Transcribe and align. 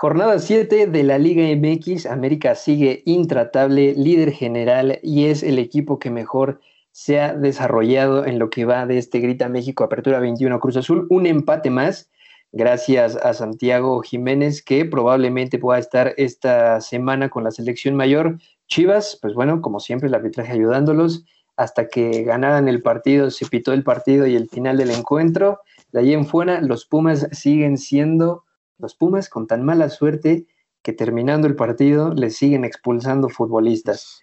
Jornada 0.00 0.38
7 0.38 0.86
de 0.86 1.02
la 1.02 1.18
Liga 1.18 1.42
MX, 1.56 2.06
América 2.06 2.54
sigue 2.54 3.02
intratable, 3.04 3.94
líder 3.96 4.30
general 4.30 5.00
y 5.02 5.24
es 5.24 5.42
el 5.42 5.58
equipo 5.58 5.98
que 5.98 6.08
mejor 6.08 6.60
se 6.92 7.20
ha 7.20 7.34
desarrollado 7.34 8.24
en 8.24 8.38
lo 8.38 8.48
que 8.48 8.64
va 8.64 8.86
de 8.86 8.96
este 8.96 9.18
Grita 9.18 9.48
México 9.48 9.82
Apertura 9.82 10.20
21 10.20 10.60
Cruz 10.60 10.76
Azul. 10.76 11.08
Un 11.10 11.26
empate 11.26 11.70
más, 11.70 12.12
gracias 12.52 13.16
a 13.16 13.34
Santiago 13.34 14.00
Jiménez, 14.02 14.62
que 14.62 14.84
probablemente 14.84 15.58
pueda 15.58 15.80
estar 15.80 16.14
esta 16.16 16.80
semana 16.80 17.28
con 17.28 17.42
la 17.42 17.50
selección 17.50 17.96
mayor. 17.96 18.38
Chivas, 18.68 19.18
pues 19.20 19.34
bueno, 19.34 19.60
como 19.60 19.80
siempre, 19.80 20.06
el 20.06 20.14
arbitraje 20.14 20.52
ayudándolos 20.52 21.24
hasta 21.56 21.88
que 21.88 22.22
ganaran 22.22 22.68
el 22.68 22.82
partido, 22.82 23.32
se 23.32 23.46
pitó 23.46 23.72
el 23.72 23.82
partido 23.82 24.28
y 24.28 24.36
el 24.36 24.48
final 24.48 24.76
del 24.76 24.92
encuentro. 24.92 25.58
De 25.90 25.98
ahí 25.98 26.12
en 26.12 26.24
fuera, 26.24 26.60
los 26.60 26.86
Pumas 26.86 27.26
siguen 27.32 27.76
siendo 27.76 28.44
los 28.78 28.94
Pumas 28.94 29.28
con 29.28 29.46
tan 29.46 29.64
mala 29.64 29.88
suerte 29.88 30.46
que 30.82 30.92
terminando 30.92 31.46
el 31.46 31.56
partido 31.56 32.14
les 32.14 32.36
siguen 32.36 32.64
expulsando 32.64 33.28
futbolistas. 33.28 34.22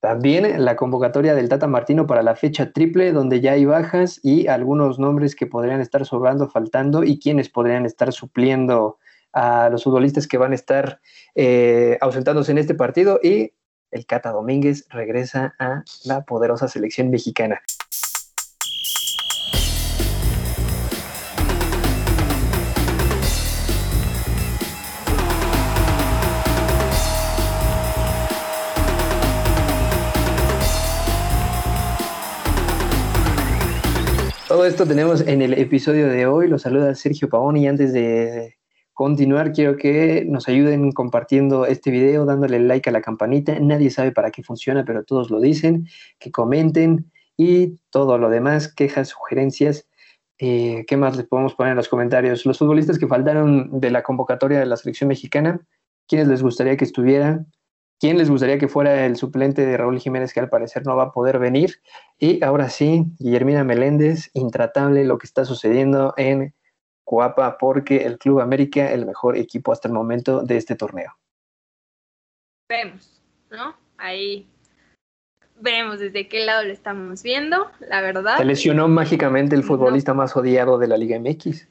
También 0.00 0.64
la 0.64 0.76
convocatoria 0.76 1.34
del 1.34 1.48
Tata 1.48 1.66
Martino 1.66 2.06
para 2.06 2.22
la 2.22 2.36
fecha 2.36 2.72
triple, 2.72 3.12
donde 3.12 3.40
ya 3.40 3.52
hay 3.52 3.64
bajas 3.64 4.20
y 4.22 4.46
algunos 4.46 4.98
nombres 4.98 5.34
que 5.34 5.46
podrían 5.46 5.80
estar 5.80 6.04
sobrando, 6.04 6.48
faltando 6.48 7.02
y 7.02 7.18
quienes 7.18 7.48
podrían 7.48 7.86
estar 7.86 8.12
supliendo 8.12 8.98
a 9.32 9.68
los 9.70 9.84
futbolistas 9.84 10.28
que 10.28 10.38
van 10.38 10.52
a 10.52 10.54
estar 10.54 11.00
eh, 11.34 11.98
ausentándose 12.00 12.52
en 12.52 12.58
este 12.58 12.74
partido. 12.74 13.18
Y 13.22 13.52
el 13.90 14.06
Cata 14.06 14.30
Domínguez 14.30 14.86
regresa 14.90 15.54
a 15.58 15.82
la 16.04 16.24
poderosa 16.24 16.68
selección 16.68 17.10
mexicana. 17.10 17.60
Esto 34.76 34.86
tenemos 34.86 35.22
en 35.22 35.40
el 35.40 35.54
episodio 35.54 36.06
de 36.06 36.26
hoy. 36.26 36.48
Los 36.48 36.60
saluda 36.60 36.94
Sergio 36.94 37.30
Pavón 37.30 37.56
y 37.56 37.66
antes 37.66 37.94
de 37.94 38.58
continuar 38.92 39.52
quiero 39.52 39.78
que 39.78 40.26
nos 40.28 40.48
ayuden 40.48 40.92
compartiendo 40.92 41.64
este 41.64 41.90
video, 41.90 42.26
dándole 42.26 42.60
like 42.60 42.90
a 42.90 42.92
la 42.92 43.00
campanita. 43.00 43.58
Nadie 43.58 43.88
sabe 43.88 44.12
para 44.12 44.30
qué 44.30 44.42
funciona, 44.42 44.84
pero 44.84 45.02
todos 45.02 45.30
lo 45.30 45.40
dicen. 45.40 45.88
Que 46.18 46.30
comenten 46.30 47.10
y 47.38 47.78
todo 47.88 48.18
lo 48.18 48.28
demás, 48.28 48.70
quejas, 48.70 49.08
sugerencias. 49.08 49.88
Eh, 50.38 50.84
¿Qué 50.86 50.98
más 50.98 51.16
les 51.16 51.24
podemos 51.24 51.54
poner 51.54 51.70
en 51.70 51.78
los 51.78 51.88
comentarios? 51.88 52.44
Los 52.44 52.58
futbolistas 52.58 52.98
que 52.98 53.06
faltaron 53.06 53.80
de 53.80 53.90
la 53.90 54.02
convocatoria 54.02 54.58
de 54.58 54.66
la 54.66 54.76
selección 54.76 55.08
mexicana, 55.08 55.58
¿quiénes 56.06 56.28
les 56.28 56.42
gustaría 56.42 56.76
que 56.76 56.84
estuvieran? 56.84 57.46
¿Quién 57.98 58.18
les 58.18 58.28
gustaría 58.28 58.58
que 58.58 58.68
fuera 58.68 59.06
el 59.06 59.16
suplente 59.16 59.64
de 59.64 59.76
Raúl 59.76 59.98
Jiménez, 59.98 60.34
que 60.34 60.40
al 60.40 60.50
parecer 60.50 60.84
no 60.84 60.96
va 60.96 61.04
a 61.04 61.12
poder 61.12 61.38
venir? 61.38 61.80
Y 62.18 62.44
ahora 62.44 62.68
sí, 62.68 63.04
Guillermina 63.18 63.64
Meléndez, 63.64 64.30
intratable 64.34 65.04
lo 65.04 65.16
que 65.16 65.26
está 65.26 65.46
sucediendo 65.46 66.12
en 66.18 66.54
Coapa, 67.04 67.56
porque 67.56 68.04
el 68.04 68.18
Club 68.18 68.40
América, 68.40 68.92
el 68.92 69.06
mejor 69.06 69.38
equipo 69.38 69.72
hasta 69.72 69.88
el 69.88 69.94
momento 69.94 70.42
de 70.42 70.58
este 70.58 70.76
torneo. 70.76 71.16
Vemos, 72.68 73.22
¿no? 73.50 73.76
Ahí 73.96 74.46
vemos 75.58 75.98
desde 76.00 76.28
qué 76.28 76.44
lado 76.44 76.64
lo 76.64 76.72
estamos 76.72 77.22
viendo, 77.22 77.70
la 77.80 78.02
verdad. 78.02 78.36
Se 78.36 78.44
lesionó 78.44 78.88
mágicamente 78.88 79.56
el 79.56 79.62
futbolista 79.62 80.12
más 80.12 80.36
odiado 80.36 80.78
de 80.78 80.88
la 80.88 80.98
Liga 80.98 81.18
MX. 81.18 81.66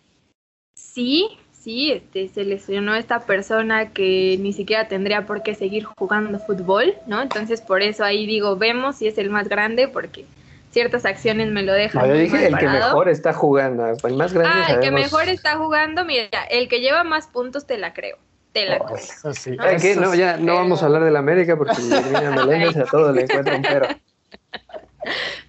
Sí, 0.76 1.38
sí, 1.66 1.92
este, 1.92 2.28
se 2.28 2.44
lesionó 2.44 2.94
esta 2.94 3.22
persona 3.22 3.90
que 3.90 4.38
ni 4.40 4.54
siquiera 4.54 4.88
tendría 4.88 5.26
por 5.26 5.42
qué 5.42 5.56
seguir 5.56 5.84
jugando 5.84 6.38
fútbol, 6.38 6.94
¿no? 7.08 7.24
Entonces 7.24 7.60
por 7.60 7.82
eso 7.82 8.04
ahí 8.04 8.28
digo, 8.28 8.56
vemos 8.56 8.98
si 8.98 9.08
es 9.08 9.18
el 9.18 9.32
más 9.32 9.50
grande, 9.50 9.88
porque 9.88 10.26
ciertas 10.70 11.06
acciones 11.06 11.52
me 11.52 11.64
lo 11.64 11.74
dejan. 11.74 12.04
No, 12.04 12.14
yo 12.14 12.22
dije 12.22 12.48
el 12.48 12.56
que 12.56 12.68
mejor 12.68 13.10
está 13.10 13.34
jugando, 13.34 13.84
el 13.88 14.14
más 14.14 14.32
grande. 14.32 14.64
Ah, 14.68 14.74
el 14.76 14.80
que 14.80 14.92
mejor 14.92 15.28
está 15.28 15.58
jugando, 15.58 16.06
mira, 16.06 16.44
el 16.52 16.70
que 16.70 16.82
lleva 16.82 17.04
más 17.04 17.26
puntos 17.26 17.66
te 17.66 17.80
la 17.80 17.94
creo. 17.94 18.18
Te 18.54 18.68
la 18.68 18.78
creo. 18.78 18.98
Eso 18.98 19.34
sí. 19.34 19.58
¿No? 19.58 20.02
No, 20.02 20.14
ya 20.14 20.38
no 20.38 20.54
vamos 20.54 20.84
a 20.84 20.86
hablar 20.86 21.04
de 21.04 21.10
la 21.10 21.20
América 21.20 21.58
porque 21.58 21.82
Meléndez 22.36 22.78
a 22.78 22.86
todo 22.86 23.12
le 23.12 23.24
encuentra 23.24 23.56
un 23.56 23.64
pero. 23.64 23.88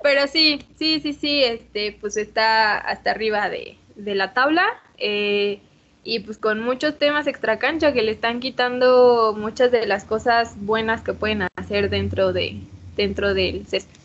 Pero 0.03 0.27
sí, 0.29 0.65
sí, 0.79 1.01
sí, 1.01 1.15
sí, 1.15 1.43
este, 1.43 1.97
pues 2.01 2.17
está 2.17 2.77
hasta 2.79 3.11
arriba 3.11 3.49
de, 3.49 3.77
de 3.97 4.15
la 4.15 4.33
tabla. 4.35 4.65
Eh, 4.99 5.61
y 6.07 6.21
pues 6.21 6.39
con 6.39 6.61
muchos 6.63 6.99
temas 6.99 7.27
extracancha 7.27 7.93
que 7.93 8.03
le 8.03 8.13
están 8.13 8.39
quitando 8.39 9.35
muchas 9.37 9.73
de 9.73 9.87
las 9.87 10.05
cosas 10.05 10.55
buenas 10.57 11.03
que 11.03 11.13
pueden 11.13 11.43
hacer 11.57 11.91
dentro 11.91 12.33
de 12.33 12.63
dentro 12.97 13.35
del 13.35 13.67
césped. 13.67 13.99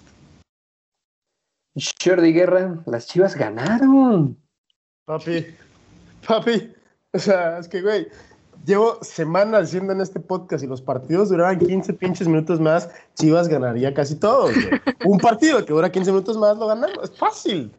Jordi 2.03 2.33
Guerra, 2.33 2.79
las 2.87 3.07
Chivas 3.07 3.35
ganaron. 3.35 4.35
Papi, 5.05 5.45
papi, 6.27 6.73
o 7.13 7.19
sea, 7.19 7.59
es 7.59 7.67
que 7.67 7.81
güey, 7.81 8.07
llevo 8.65 8.97
semanas 9.03 9.71
diciendo 9.71 9.93
en 9.93 10.01
este 10.01 10.19
podcast 10.19 10.63
y 10.63 10.67
los 10.67 10.81
partidos 10.81 11.29
duraban 11.29 11.59
15 11.59 11.93
pinches 11.93 12.27
minutos 12.27 12.59
más, 12.59 12.89
Chivas 13.13 13.47
ganaría 13.47 13.93
casi 13.93 14.15
todo. 14.15 14.49
Un 15.05 15.19
partido 15.19 15.63
que 15.63 15.71
dura 15.71 15.91
15 15.91 16.11
minutos 16.11 16.35
más 16.35 16.57
lo 16.57 16.65
ganamos, 16.65 17.03
es 17.03 17.15
fácil. 17.15 17.71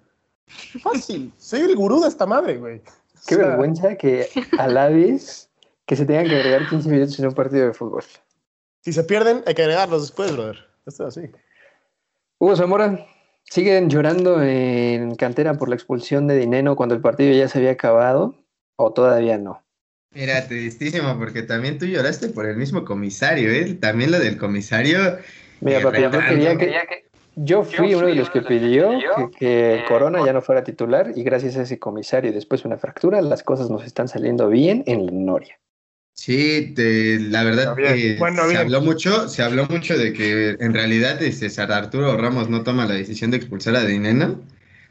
Fácil. 0.81 1.33
Soy 1.39 1.61
el 1.61 1.75
gurú 1.75 2.01
de 2.01 2.09
esta 2.09 2.25
madre, 2.25 2.59
güey. 2.59 2.81
Qué 3.27 3.37
vergüenza 3.37 3.97
que 3.97 4.29
alabes 4.59 5.51
que 5.87 5.97
se 5.97 6.07
tengan 6.07 6.29
que 6.29 6.37
agregar 6.37 6.69
15 6.69 6.89
minutos 6.89 7.19
en 7.19 7.27
un 7.27 7.35
partido 7.35 7.67
de 7.67 7.75
fútbol. 7.75 8.05
Si 8.81 8.93
se 8.93 9.05
pierden, 9.05 9.43
hay 9.47 9.55
que 9.55 9.63
agregarlos 9.63 10.03
después, 10.03 10.33
brother. 10.33 10.59
Esto 10.87 11.07
es 11.07 11.17
así. 11.17 11.31
Hugo 12.39 12.57
Zamora, 12.57 13.07
¿siguen 13.45 13.89
llorando 13.89 14.43
en 14.43 15.15
cantera 15.15 15.55
por 15.55 15.69
la 15.69 15.77
expulsión 15.77 16.27
de 16.27 16.37
Dineno 16.37 16.75
cuando 16.75 16.95
el 16.95 17.01
partido 17.01 17.33
ya 17.33 17.49
se 17.49 17.59
había 17.59 17.73
acabado 17.73 18.35
o 18.77 18.93
todavía 18.93 19.39
no? 19.39 19.63
Mira, 20.15 20.47
tristísimo, 20.47 21.17
porque 21.19 21.43
también 21.43 21.79
tú 21.79 21.87
lloraste 21.87 22.29
por 22.29 22.47
el 22.47 22.57
mismo 22.57 22.85
comisario, 22.85 23.51
¿eh? 23.51 23.75
También 23.75 24.11
lo 24.11 24.19
del 24.19 24.37
comisario. 24.37 25.19
Mira, 25.61 25.81
papi, 25.81 26.03
yo 26.03 26.11
quería 26.11 26.87
que, 26.87 27.05
yo 27.37 27.65
fui 27.65 27.95
uno 27.95 28.07
de 28.07 28.15
los 28.15 28.31
que 28.31 28.43
pidió 28.43 28.91
que, 29.39 29.85
Corona 29.89 30.25
ya 30.25 30.33
no 30.33 30.43
fuera 30.43 30.65
titular 30.65 31.13
y 31.15 31.23
gracias 31.23 31.57
a 31.57 31.63
ese 31.63 31.79
comisario 31.79 32.31
y 32.31 32.35
después 32.35 32.65
una 32.65 32.77
fractura, 32.77 33.23
las 33.23 33.43
cosas 33.43 33.71
nos 33.71 33.85
están 33.85 34.09
saliendo 34.09 34.49
bien 34.49 34.85
en 34.87 35.07
la 35.07 35.13
Noria. 35.13 35.59
Sí, 36.15 36.75
la 36.77 37.43
verdad 37.43 37.75
que 37.75 38.19
se 38.19 38.57
habló 38.57 38.83
mucho, 38.83 39.29
se 39.29 39.43
habló 39.43 39.67
mucho 39.67 39.97
de 39.97 40.13
que 40.13 40.57
en 40.61 40.75
realidad 40.75 41.19
César 41.21 41.73
Arturo 41.73 42.17
Ramos 42.17 42.51
no 42.51 42.63
toma 42.63 42.87
la 42.87 42.95
decisión 42.95 43.31
de 43.31 43.39
expulsar 43.39 43.77
a 43.77 43.85
Dineno, 43.85 44.41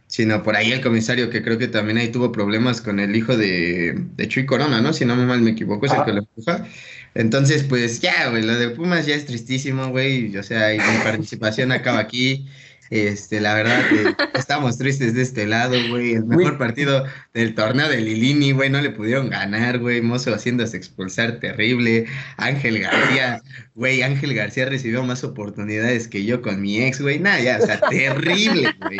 sino 0.07 0.43
por 0.43 0.55
ahí 0.55 0.71
el 0.71 0.81
comisario 0.81 1.29
que 1.29 1.43
creo 1.43 1.57
que 1.57 1.67
también 1.67 1.97
ahí 1.97 2.09
tuvo 2.09 2.31
problemas 2.31 2.81
con 2.81 2.99
el 2.99 3.15
hijo 3.15 3.37
de, 3.37 3.93
de 4.17 4.27
Chuy 4.27 4.45
Corona, 4.45 4.81
¿no? 4.81 4.93
Si 4.93 5.05
no 5.05 5.15
mal 5.15 5.41
me 5.41 5.51
equivoco, 5.51 5.85
es 5.85 5.93
el 5.93 6.03
que 6.03 6.11
lo 6.11 6.19
empuja. 6.19 6.65
Entonces, 7.13 7.63
pues 7.63 7.99
ya, 7.99 8.29
güey, 8.29 8.43
lo 8.43 8.57
de 8.57 8.69
Pumas 8.69 9.05
ya 9.05 9.15
es 9.15 9.25
tristísimo, 9.25 9.89
güey. 9.89 10.35
O 10.37 10.43
sea, 10.43 10.69
mi 10.69 10.77
participación 11.03 11.71
acaba 11.71 11.99
aquí. 11.99 12.47
Este, 12.89 13.39
la 13.39 13.53
verdad 13.53 13.87
que 13.87 14.37
estamos 14.37 14.77
tristes 14.77 15.13
de 15.13 15.21
este 15.21 15.47
lado, 15.47 15.77
güey. 15.89 16.13
El 16.13 16.25
mejor 16.25 16.57
partido 16.57 17.05
del 17.33 17.55
torneo 17.55 17.87
de 17.87 18.01
Lilini, 18.01 18.51
güey, 18.51 18.69
no 18.69 18.81
le 18.81 18.89
pudieron 18.89 19.29
ganar, 19.29 19.79
güey. 19.79 20.01
Mozo 20.01 20.33
haciéndose 20.33 20.75
expulsar 20.75 21.39
terrible. 21.39 22.05
Ángel 22.35 22.79
García, 22.79 23.41
güey, 23.75 24.01
Ángel 24.01 24.33
García 24.33 24.65
recibió 24.65 25.03
más 25.03 25.23
oportunidades 25.23 26.09
que 26.09 26.25
yo 26.25 26.41
con 26.41 26.61
mi 26.61 26.81
ex, 26.81 27.01
güey. 27.01 27.17
Nada, 27.19 27.39
ya, 27.39 27.59
o 27.61 27.65
sea, 27.65 27.79
terrible, 27.79 28.75
güey. 28.81 28.97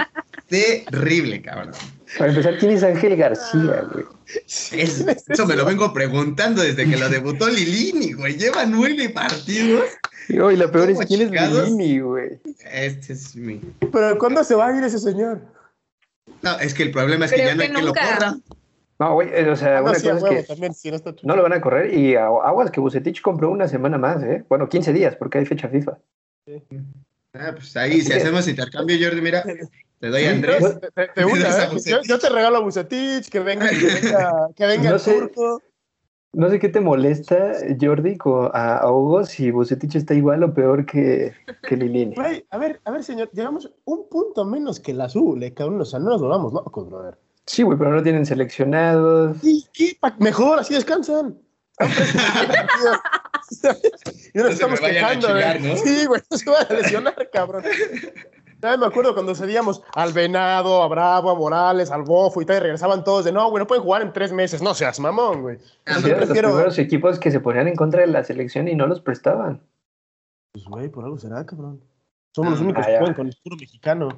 Terrible, 0.48 1.42
cabrón. 1.42 1.74
Para 2.18 2.30
empezar, 2.30 2.58
¿quién 2.58 2.72
es 2.72 2.84
Ángel 2.84 3.16
García, 3.16 3.88
güey? 3.92 4.06
eso 4.36 5.46
me 5.46 5.56
lo 5.56 5.66
vengo 5.66 5.94
preguntando 5.94 6.62
desde 6.62 6.90
que 6.90 6.98
lo 6.98 7.10
debutó 7.10 7.48
Lilini, 7.50 8.14
güey. 8.14 8.38
Lleva 8.38 8.66
nueve 8.66 9.10
partidos. 9.10 9.86
Y 10.28 10.36
la 10.36 10.72
peor 10.72 10.90
es 10.90 11.00
quién 11.00 11.22
es 11.22 11.32
Lilini, 11.32 12.00
güey. 12.00 12.40
Este 12.72 13.14
es 13.14 13.36
mi. 13.36 13.62
Pero 13.92 14.18
¿cuándo 14.18 14.44
se 14.44 14.56
va 14.56 14.68
a 14.68 14.78
ir 14.78 14.84
ese 14.84 15.00
señor? 15.00 15.42
No, 16.42 16.60
es 16.60 16.74
que 16.74 16.84
el 16.84 16.92
problema 16.92 17.26
es 17.26 17.32
que 17.32 17.38
ya 17.38 17.56
no 17.56 17.62
hay 17.62 17.72
que 17.72 17.82
lo 17.82 17.94
corra. 17.94 18.36
No, 19.00 19.14
güey, 19.16 19.30
o 19.50 19.56
sea, 19.56 19.80
ah, 19.80 19.82
una 19.82 19.94
cosa 19.94 20.16
es 20.16 20.24
que 20.84 21.18
no, 21.24 21.36
lo 21.36 21.42
van 21.42 21.54
a 21.54 21.62
correr 21.62 21.92
y 21.92 22.16
aguas 22.16 22.70
que 22.70 22.80
Bucetich 22.80 23.22
compró 23.22 23.50
una 23.50 23.68
semana 23.68 23.98
más, 23.98 24.22
¿eh? 24.22 24.44
Bueno, 24.48 24.70
15 24.70 24.94
días, 24.94 25.16
porque 25.16 25.40
hay 25.40 25.46
fecha 25.48 25.70
FIFA. 25.70 25.98
Sí. 26.46 26.62
Ah, 27.34 27.52
pues 27.56 27.76
ahí, 27.78 28.02
si 28.02 28.14
hacemos 28.14 28.48
intercambio, 28.48 28.96
Jordi, 29.02 29.22
mira, 29.22 29.44
te 30.02 30.10
doy 30.10 30.26
a 30.26 30.32
Andrés. 30.32 30.80
Te, 31.16 31.24
gusta, 31.24 31.66
¿eh? 31.74 32.02
yo, 32.04 32.18
te 32.18 32.30
regalo 32.30 32.58
a 32.58 32.62
Bucetich, 32.62 33.30
que 33.30 33.40
venga, 33.40 33.70
que 33.70 33.86
venga, 33.86 34.50
que 34.56 34.66
venga 34.66 34.90
no 34.90 34.96
el 34.96 35.00
sé, 35.00 35.14
turco. 35.14 35.62
No 36.34 36.50
sé 36.50 36.60
qué 36.60 36.70
te 36.70 36.80
molesta, 36.80 37.54
Jordi, 37.80 38.18
a, 38.54 38.92
Hugo, 38.92 39.24
si 39.26 39.52
Bucetich 39.52 39.98
está 39.98 40.16
igual 40.16 40.44
o 40.44 40.54
peor 40.54 40.88
que, 40.88 41.34
que 41.62 41.78
Lilini. 41.78 42.16
a 42.50 42.58
ver, 42.58 42.82
a 42.84 42.92
ver, 42.92 43.04
señor, 43.04 43.30
llevamos 43.32 43.72
un 43.86 44.10
punto 44.10 44.44
menos 44.44 44.80
que 44.80 44.92
el 44.92 45.02
azul, 45.02 45.44
eh, 45.44 45.54
cabrón, 45.54 45.82
o 45.82 45.86
sea, 45.86 46.00
no 46.00 46.10
nos 46.10 46.22
volvamos 46.22 46.52
locos, 46.52 46.90
brother. 46.90 47.20
Sí, 47.46 47.62
güey, 47.62 47.78
pero 47.78 47.92
no 47.92 48.02
tienen 48.02 48.26
seleccionados. 48.26 49.38
¿Y 49.44 49.68
qué? 49.72 49.96
Mejor, 50.18 50.60
así 50.60 50.74
descansan. 50.74 51.38
y 54.34 54.38
nos 54.38 54.54
estamos 54.54 54.80
quejando, 54.80 55.34
¿no? 55.34 55.78
Sí, 55.78 56.06
güey, 56.08 56.22
no 56.30 56.38
se 56.38 56.50
va 56.50 56.62
a 56.62 56.74
lesionar, 56.74 57.30
cabrón. 57.32 57.64
Ya 58.62 58.78
me 58.78 58.86
acuerdo 58.86 59.14
cuando 59.14 59.34
cedíamos 59.34 59.82
al 59.96 60.14
Venado, 60.14 60.84
a 60.84 60.88
Bravo, 60.88 61.32
a 61.32 61.36
Morales, 61.36 61.90
al 61.90 62.04
Bofo 62.04 62.42
y 62.42 62.46
tal, 62.46 62.58
y 62.58 62.60
regresaban 62.60 63.04
todos 63.04 63.26
de 63.26 63.32
no, 63.32 63.50
güey, 63.50 63.62
no 63.62 63.68
pueden 63.68 63.84
jugar 63.84 64.04
en 64.04 64.14
tres 64.14 64.32
meses. 64.32 64.62
No 64.62 64.76
seas 64.76 65.00
mamón, 65.00 65.42
güey. 65.42 65.58
Ah, 65.86 66.00
los 66.00 66.30
primeros 66.30 66.78
equipos 66.78 67.18
que 67.18 67.32
se 67.32 67.40
ponían 67.40 67.68
en 67.68 67.76
contra 67.76 68.02
de 68.02 68.08
la 68.08 68.24
selección 68.24 68.68
y 68.68 68.76
no 68.76 68.86
los 68.86 69.02
prestaban. 69.02 69.62
Pues, 70.52 70.66
güey, 70.66 70.90
por 70.90 71.06
algo 71.06 71.18
será, 71.18 71.46
cabrón. 71.46 71.82
Somos 72.36 72.52
los 72.52 72.62
ah, 72.62 72.64
únicos 72.64 72.86
que 72.86 72.98
juegan 72.98 73.16
con 73.16 73.28
el 73.28 73.38
puro 73.44 73.58
mexicano. 73.58 74.10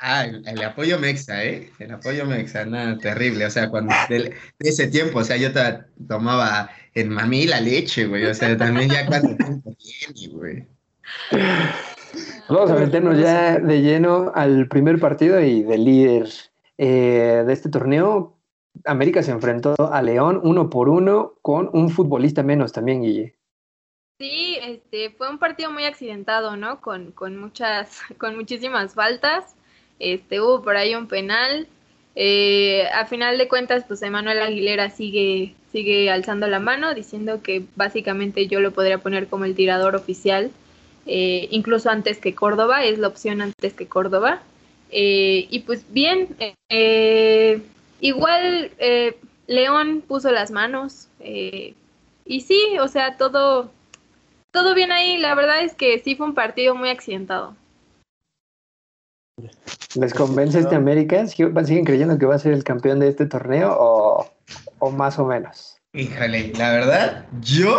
Ah, 0.00 0.24
el, 0.24 0.62
apoyo 0.62 0.98
mexa, 0.98 1.44
¿eh? 1.44 1.70
El 1.78 1.92
apoyo 1.92 2.26
mexa, 2.26 2.64
nada, 2.66 2.98
terrible. 2.98 3.46
O 3.46 3.50
sea, 3.50 3.70
cuando 3.70 3.94
de, 4.08 4.34
ese 4.58 4.88
tiempo, 4.88 5.20
o 5.20 5.24
sea, 5.24 5.36
yo 5.36 5.50
tomaba 6.06 6.70
en 6.94 7.08
mamí 7.08 7.46
la 7.46 7.60
leche, 7.60 8.06
güey. 8.06 8.26
O 8.26 8.34
sea, 8.34 8.56
también 8.56 8.90
ya 8.90 9.06
cuando 9.06 9.36
tiempo 9.36 9.74
tiene, 9.78 10.34
güey. 10.34 10.66
Vamos 12.48 12.70
a 12.70 12.74
meternos 12.74 13.18
ya 13.18 13.58
de 13.58 13.82
lleno 13.82 14.32
al 14.34 14.68
primer 14.68 15.00
partido 15.00 15.40
y 15.40 15.62
de 15.62 15.78
líder 15.78 16.28
eh, 16.78 17.42
de 17.46 17.52
este 17.52 17.68
torneo. 17.68 18.36
América 18.84 19.22
se 19.22 19.30
enfrentó 19.30 19.74
a 19.92 20.02
León 20.02 20.40
uno 20.42 20.70
por 20.70 20.88
uno 20.88 21.34
con 21.42 21.70
un 21.72 21.90
futbolista 21.90 22.42
menos 22.42 22.72
también, 22.72 23.02
Guille. 23.02 23.34
Sí, 24.18 24.58
este, 24.62 25.10
fue 25.10 25.28
un 25.28 25.38
partido 25.38 25.70
muy 25.70 25.84
accidentado, 25.84 26.56
¿no? 26.56 26.80
Con, 26.80 27.12
con 27.12 27.36
muchas, 27.36 28.00
con 28.18 28.36
muchísimas 28.36 28.94
faltas. 28.94 29.54
Este, 29.98 30.40
hubo 30.40 30.62
por 30.62 30.76
ahí 30.76 30.94
un 30.94 31.08
penal. 31.08 31.68
Eh, 32.14 32.86
a 32.94 33.04
final 33.04 33.36
de 33.36 33.48
cuentas, 33.48 33.84
pues 33.86 34.00
Emanuel 34.02 34.40
Aguilera 34.40 34.88
sigue, 34.88 35.54
sigue 35.70 36.10
alzando 36.10 36.46
la 36.46 36.60
mano, 36.60 36.94
diciendo 36.94 37.42
que 37.42 37.64
básicamente 37.76 38.46
yo 38.46 38.60
lo 38.60 38.70
podría 38.70 38.98
poner 38.98 39.28
como 39.28 39.44
el 39.44 39.54
tirador 39.54 39.94
oficial 39.94 40.50
eh, 41.06 41.48
incluso 41.50 41.88
antes 41.88 42.18
que 42.18 42.34
Córdoba, 42.34 42.84
es 42.84 42.98
la 42.98 43.08
opción 43.08 43.40
antes 43.40 43.72
que 43.74 43.86
Córdoba. 43.86 44.42
Eh, 44.90 45.46
y 45.50 45.60
pues 45.60 45.84
bien, 45.90 46.36
eh, 46.68 47.62
igual 48.00 48.70
León 49.46 50.02
puso 50.06 50.30
las 50.30 50.50
manos 50.50 51.08
y 51.20 52.40
sí, 52.40 52.78
o 52.80 52.88
sea, 52.88 53.16
todo, 53.16 53.70
todo 54.50 54.74
bien 54.74 54.92
ahí. 54.92 55.16
La 55.16 55.34
verdad 55.34 55.62
es 55.62 55.74
que 55.74 55.98
sí 56.00 56.16
fue 56.16 56.26
un 56.26 56.34
partido 56.34 56.74
muy 56.74 56.88
accidentado. 56.88 57.54
¿Les 59.94 60.12
convence 60.12 60.58
este 60.58 60.74
América? 60.74 61.26
¿Siguen 61.26 61.84
creyendo 61.84 62.18
que 62.18 62.26
va 62.26 62.34
a 62.34 62.38
ser 62.38 62.52
el 62.52 62.64
campeón 62.64 63.00
de 63.00 63.08
este 63.08 63.26
torneo 63.26 63.76
o, 63.78 64.26
o 64.78 64.90
más 64.90 65.18
o 65.18 65.24
menos? 65.24 65.78
Híjole, 65.92 66.52
la 66.58 66.72
verdad, 66.72 67.26
yo 67.40 67.78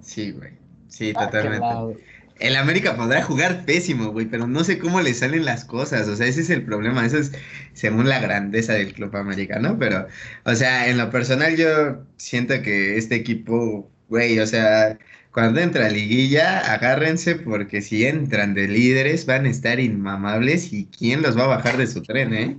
sí, 0.00 0.32
güey. 0.32 0.52
Sí, 0.88 1.12
ah, 1.16 1.26
totalmente. 1.26 2.02
El 2.38 2.56
América 2.56 2.96
podrá 2.96 3.22
jugar 3.22 3.64
pésimo, 3.64 4.10
güey, 4.10 4.26
pero 4.26 4.46
no 4.46 4.62
sé 4.62 4.78
cómo 4.78 5.00
le 5.00 5.14
salen 5.14 5.44
las 5.44 5.64
cosas. 5.64 6.06
O 6.08 6.16
sea, 6.16 6.26
ese 6.26 6.42
es 6.42 6.50
el 6.50 6.64
problema. 6.64 7.06
Eso 7.06 7.18
es 7.18 7.32
según 7.72 8.08
la 8.08 8.18
grandeza 8.18 8.74
del 8.74 8.92
club 8.92 9.16
americano. 9.16 9.76
Pero, 9.78 10.06
o 10.44 10.54
sea, 10.54 10.88
en 10.88 10.98
lo 10.98 11.10
personal 11.10 11.56
yo 11.56 12.04
siento 12.16 12.60
que 12.62 12.98
este 12.98 13.14
equipo, 13.14 13.90
güey, 14.08 14.38
o 14.38 14.46
sea, 14.46 14.98
cuando 15.32 15.60
entra 15.60 15.86
a 15.86 15.90
liguilla, 15.90 16.60
agárrense 16.72 17.36
porque 17.36 17.80
si 17.80 18.06
entran 18.06 18.54
de 18.54 18.68
líderes 18.68 19.26
van 19.26 19.46
a 19.46 19.50
estar 19.50 19.80
inmamables 19.80 20.72
y 20.72 20.86
quién 20.86 21.22
los 21.22 21.38
va 21.38 21.44
a 21.44 21.48
bajar 21.48 21.76
de 21.78 21.86
su 21.86 22.02
tren, 22.02 22.34
¿eh? 22.34 22.58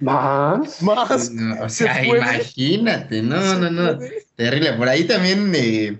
Más, 0.00 0.82
más. 0.82 1.32
o 1.60 1.68
sea, 1.68 2.04
imagínate, 2.04 3.22
no, 3.22 3.58
no, 3.58 3.70
no. 3.70 3.98
Terrible. 4.36 4.74
Por 4.74 4.88
ahí 4.88 5.04
también... 5.04 5.52
Eh, 5.54 5.98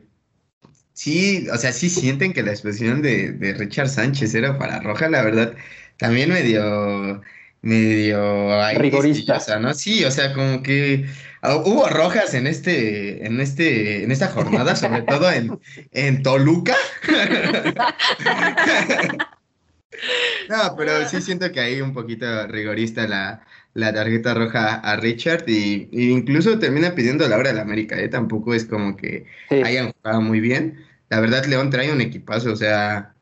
sí, 0.98 1.46
o 1.52 1.56
sea, 1.56 1.72
sí 1.72 1.88
sienten 1.88 2.32
que 2.32 2.42
la 2.42 2.50
expresión 2.50 3.02
de, 3.02 3.30
de 3.30 3.54
Richard 3.54 3.88
Sánchez 3.88 4.34
era 4.34 4.58
para 4.58 4.80
Roja, 4.80 5.08
la 5.08 5.22
verdad, 5.22 5.54
también 5.96 6.30
medio, 6.30 7.22
medio 7.62 8.68
rigorista, 8.74 9.60
¿no? 9.60 9.74
Sí, 9.74 10.04
o 10.04 10.10
sea, 10.10 10.34
como 10.34 10.60
que 10.60 11.06
ah, 11.42 11.58
hubo 11.58 11.88
rojas 11.88 12.34
en 12.34 12.48
este, 12.48 13.24
en 13.24 13.40
este, 13.40 14.02
en 14.02 14.10
esta 14.10 14.26
jornada, 14.26 14.74
sobre 14.74 15.02
todo 15.08 15.30
en, 15.30 15.60
en 15.92 16.20
Toluca. 16.24 16.74
no, 20.48 20.74
pero 20.76 21.08
sí 21.08 21.22
siento 21.22 21.52
que 21.52 21.60
hay 21.60 21.80
un 21.80 21.92
poquito 21.92 22.48
rigorista 22.48 23.06
la, 23.06 23.46
la 23.74 23.92
tarjeta 23.92 24.34
roja 24.34 24.74
a 24.74 24.96
Richard 24.96 25.44
y, 25.46 25.88
incluso 25.92 26.58
termina 26.58 26.96
pidiendo 26.96 27.28
la 27.28 27.36
hora 27.36 27.50
de 27.50 27.54
la 27.54 27.62
América, 27.62 27.96
¿eh? 28.00 28.08
Tampoco 28.08 28.52
es 28.52 28.64
como 28.64 28.96
que 28.96 29.26
hayan 29.48 29.92
jugado 29.92 30.22
muy 30.22 30.40
bien. 30.40 30.87
La 31.08 31.20
verdad, 31.20 31.44
León 31.46 31.70
trae 31.70 31.92
un 31.92 32.00
equipazo, 32.00 32.52
o 32.52 32.56
sea, 32.56 33.14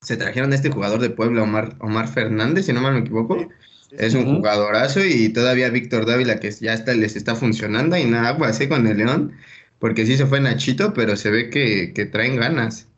se 0.00 0.16
trajeron 0.16 0.52
a 0.52 0.54
este 0.54 0.70
jugador 0.70 1.00
de 1.00 1.10
Puebla, 1.10 1.42
Omar, 1.42 1.76
Omar 1.80 2.08
Fernández, 2.08 2.66
si 2.66 2.72
no 2.72 2.80
mal 2.80 2.94
me 2.94 3.00
equivoco. 3.00 3.48
Es 3.92 4.14
un 4.14 4.36
jugadorazo 4.36 5.00
y 5.04 5.28
todavía 5.28 5.68
Víctor 5.68 6.06
Dávila 6.06 6.40
que 6.40 6.50
ya 6.50 6.72
está, 6.72 6.94
les 6.94 7.14
está 7.14 7.34
funcionando 7.34 7.96
y 7.96 8.04
nada, 8.04 8.36
pues 8.38 8.52
así 8.52 8.68
con 8.68 8.86
el 8.86 8.96
León, 8.96 9.32
porque 9.78 10.06
sí 10.06 10.16
se 10.16 10.24
fue 10.24 10.40
Nachito, 10.40 10.94
pero 10.94 11.16
se 11.16 11.30
ve 11.30 11.50
que, 11.50 11.92
que 11.92 12.06
traen 12.06 12.36
ganas. 12.36 12.88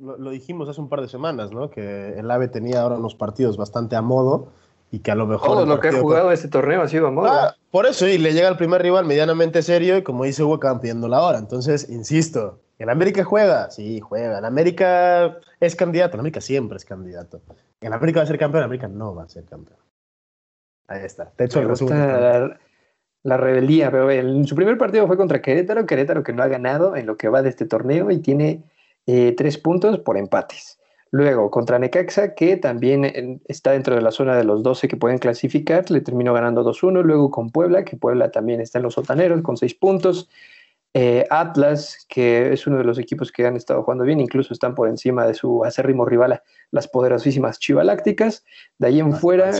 Lo, 0.00 0.30
dijimos 0.30 0.68
hace 0.68 0.80
un 0.80 0.88
par 0.88 1.00
de 1.02 1.08
semanas, 1.08 1.52
¿no? 1.52 1.70
Que 1.70 2.18
el 2.18 2.28
AVE 2.28 2.48
tenía 2.48 2.82
ahora 2.82 2.96
unos 2.96 3.14
partidos 3.14 3.56
bastante 3.56 3.94
a 3.94 4.02
modo 4.02 4.48
y 4.90 4.98
que 4.98 5.12
a 5.12 5.14
lo 5.14 5.28
mejor... 5.28 5.50
Todo 5.50 5.66
lo 5.66 5.78
que 5.78 5.88
ha 5.88 5.92
jugado 5.92 6.32
este 6.32 6.48
torneo 6.48 6.82
ha 6.82 6.88
sido 6.88 7.06
a 7.06 7.10
modo. 7.12 7.28
Ah, 7.28 7.54
por 7.70 7.86
eso, 7.86 8.08
y 8.08 8.18
le 8.18 8.32
llega 8.32 8.48
el 8.48 8.56
primer 8.56 8.82
rival 8.82 9.04
medianamente 9.04 9.62
serio 9.62 9.96
y 9.96 10.02
como 10.02 10.24
dice 10.24 10.42
Hugo, 10.42 10.58
cambiando 10.58 11.06
la 11.06 11.22
hora. 11.22 11.38
Entonces, 11.38 11.88
insisto, 11.88 12.58
¿En 12.78 12.90
América 12.90 13.24
juega? 13.24 13.70
Sí, 13.70 14.00
juega. 14.00 14.38
En 14.38 14.44
América 14.44 15.38
es 15.60 15.74
candidato. 15.74 16.16
En 16.16 16.20
América 16.20 16.40
siempre 16.40 16.76
es 16.76 16.84
candidato. 16.84 17.40
En 17.80 17.92
América 17.92 18.20
va 18.20 18.24
a 18.24 18.26
ser 18.26 18.38
campeón. 18.38 18.62
En 18.62 18.66
América 18.66 18.88
no 18.88 19.14
va 19.14 19.24
a 19.24 19.28
ser 19.28 19.44
campeón. 19.44 19.78
Ahí 20.86 21.04
está. 21.04 21.32
De 21.36 21.44
hecho, 21.46 21.60
la, 21.62 22.56
la, 23.24 23.36
rebeldía. 23.36 23.90
Pero 23.90 24.10
en 24.10 24.46
su 24.46 24.54
primer 24.54 24.78
partido 24.78 25.06
fue 25.06 25.16
contra 25.16 25.42
Querétaro. 25.42 25.86
Querétaro 25.86 26.22
que 26.22 26.32
no 26.32 26.42
ha 26.42 26.48
ganado 26.48 26.94
en 26.94 27.06
lo 27.06 27.16
que 27.16 27.28
va 27.28 27.42
de 27.42 27.48
este 27.48 27.66
torneo 27.66 28.10
y 28.12 28.18
tiene 28.18 28.62
eh, 29.06 29.34
tres 29.36 29.58
puntos 29.58 29.98
por 29.98 30.16
empates. 30.16 30.78
Luego, 31.10 31.50
contra 31.50 31.78
Necaxa, 31.78 32.34
que 32.34 32.58
también 32.58 33.40
está 33.46 33.72
dentro 33.72 33.94
de 33.94 34.02
la 34.02 34.10
zona 34.10 34.36
de 34.36 34.44
los 34.44 34.62
12 34.62 34.88
que 34.88 34.96
pueden 34.98 35.18
clasificar, 35.18 35.90
le 35.90 36.02
terminó 36.02 36.34
ganando 36.34 36.62
2-1. 36.62 37.02
Luego 37.02 37.30
con 37.30 37.50
Puebla, 37.50 37.84
que 37.84 37.96
Puebla 37.96 38.30
también 38.30 38.60
está 38.60 38.78
en 38.78 38.84
los 38.84 38.94
sotaneros 38.94 39.40
con 39.42 39.56
seis 39.56 39.74
puntos. 39.74 40.28
Eh, 40.94 41.26
Atlas, 41.30 42.06
que 42.08 42.52
es 42.52 42.66
uno 42.66 42.78
de 42.78 42.84
los 42.84 42.98
equipos 42.98 43.30
que 43.30 43.46
han 43.46 43.56
estado 43.56 43.82
jugando 43.82 44.04
bien, 44.04 44.20
incluso 44.20 44.52
están 44.52 44.74
por 44.74 44.88
encima 44.88 45.26
de 45.26 45.34
su 45.34 45.64
acérrimo 45.64 46.04
rival, 46.04 46.42
las 46.70 46.88
poderosísimas 46.88 47.58
Chivalácticas. 47.58 48.44
De 48.78 48.88
ahí 48.88 49.00
en 49.00 49.12
fuera 49.12 49.52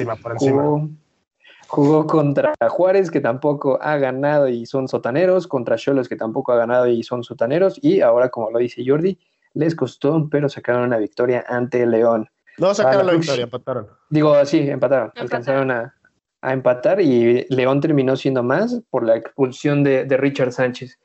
Jugó, 1.70 2.06
contra 2.06 2.54
Juárez, 2.66 3.10
que 3.10 3.20
tampoco 3.20 3.78
ha 3.82 3.98
ganado 3.98 4.48
y 4.48 4.64
son 4.64 4.88
sotaneros, 4.88 5.46
contra 5.46 5.76
Cholos, 5.76 6.08
que 6.08 6.16
tampoco 6.16 6.52
ha 6.52 6.56
ganado 6.56 6.86
y 6.86 7.02
son 7.02 7.22
sotaneros, 7.22 7.78
y 7.82 8.00
ahora, 8.00 8.30
como 8.30 8.50
lo 8.50 8.58
dice 8.58 8.82
Jordi, 8.86 9.18
les 9.52 9.74
costó, 9.74 10.28
pero 10.30 10.48
sacaron 10.48 10.84
una 10.84 10.96
victoria 10.96 11.44
ante 11.46 11.84
León. 11.86 12.30
No 12.56 12.72
sacaron 12.72 13.06
la 13.06 13.12
victoria, 13.12 13.44
empataron. 13.44 13.86
Digo, 14.08 14.42
sí, 14.46 14.60
empataron, 14.60 15.12
alcanzaron 15.14 15.70
a, 15.70 15.94
empatar 16.40 17.02
y 17.02 17.44
León 17.50 17.80
terminó 17.80 18.16
siendo 18.16 18.42
más 18.42 18.80
por 18.88 19.04
la 19.04 19.16
expulsión 19.16 19.84
de 19.84 20.16
Richard 20.16 20.52
Sánchez. 20.52 20.98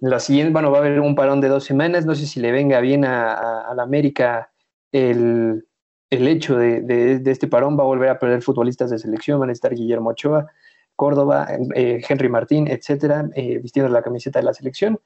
La 0.00 0.20
siguiente, 0.20 0.52
bueno, 0.52 0.70
va 0.70 0.78
a 0.78 0.80
haber 0.80 1.00
un 1.00 1.14
parón 1.14 1.40
de 1.40 1.48
dos 1.48 1.64
semanas. 1.64 2.06
No 2.06 2.14
sé 2.14 2.26
si 2.26 2.40
le 2.40 2.52
venga 2.52 2.80
bien 2.80 3.04
a, 3.04 3.72
la 3.74 3.82
América 3.82 4.50
el, 4.92 5.66
hecho 6.10 6.56
de, 6.56 7.22
este 7.26 7.48
parón. 7.48 7.78
Va 7.78 7.82
a 7.82 7.86
volver 7.86 8.08
a 8.08 8.18
perder 8.18 8.42
futbolistas 8.42 8.90
de 8.90 8.98
selección. 8.98 9.40
Van 9.40 9.50
a 9.50 9.52
estar 9.52 9.74
Guillermo 9.74 10.10
Ochoa, 10.10 10.46
Córdoba, 10.94 11.48
eh, 11.74 12.02
Henry 12.08 12.28
Martín, 12.28 12.68
etcétera, 12.68 13.28
eh, 13.34 13.58
vistiendo 13.58 13.90
la 13.90 14.02
camiseta 14.02 14.38
de 14.38 14.44
la 14.44 14.54
selección. 14.54 15.00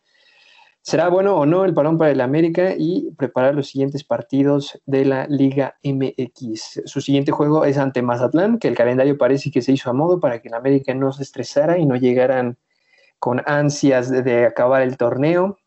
¿Será 0.82 1.08
bueno 1.08 1.36
o 1.36 1.44
no 1.44 1.66
el 1.66 1.74
parón 1.74 1.98
para 1.98 2.10
el 2.10 2.22
América 2.22 2.74
y 2.76 3.10
preparar 3.18 3.54
los 3.54 3.68
siguientes 3.68 4.02
partidos 4.02 4.80
de 4.86 5.04
la 5.04 5.26
Liga 5.26 5.76
MX? 5.82 6.82
Su 6.86 7.02
siguiente 7.02 7.32
juego 7.32 7.66
es 7.66 7.76
ante 7.76 8.00
Mazatlán, 8.00 8.58
que 8.58 8.68
el 8.68 8.76
calendario 8.76 9.18
parece 9.18 9.50
que 9.50 9.60
se 9.60 9.72
hizo 9.72 9.90
a 9.90 9.92
modo 9.92 10.20
para 10.20 10.40
que 10.40 10.48
el 10.48 10.54
América 10.54 10.94
no 10.94 11.12
se 11.12 11.22
estresara 11.22 11.76
y 11.76 11.84
no 11.84 11.96
llegaran 11.96 12.56
con 13.20 13.42
ansias 13.46 14.10
de, 14.10 14.46
acabar 14.46 14.82
el 14.82 14.96
torneo. 14.96 15.58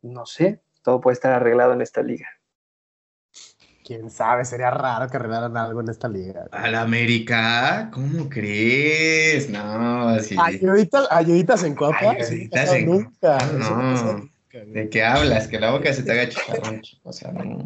No 0.00 0.24
sé, 0.24 0.62
todo 0.82 1.00
puede 1.00 1.14
estar 1.14 1.32
arreglado 1.32 1.74
en 1.74 1.82
esta 1.82 2.02
liga. 2.02 2.28
Quién 3.84 4.10
sabe, 4.10 4.44
sería 4.44 4.70
raro 4.70 5.10
que 5.10 5.16
arreglaran 5.16 5.56
algo 5.56 5.80
en 5.80 5.88
esta 5.88 6.08
liga. 6.08 6.46
¿Al 6.52 6.76
América? 6.76 7.90
¿Cómo 7.92 8.28
crees? 8.28 9.50
No, 9.50 10.08
así. 10.08 10.36
¿Ayuditas, 10.38 11.64
en 11.64 11.74
copa? 11.74 12.12
Ayuditas 12.12 12.72
en 12.72 12.86
nunca. 12.86 13.38
No. 13.52 14.32
¿De 14.52 14.88
qué 14.88 15.02
hablas? 15.02 15.48
Que 15.48 15.58
la 15.58 15.72
boca 15.72 15.92
se 15.92 16.04
te 16.04 16.12
haga 16.12 16.28
chicharrón. 16.28 16.82
O 17.02 17.12
sea, 17.12 17.32
no, 17.32 17.64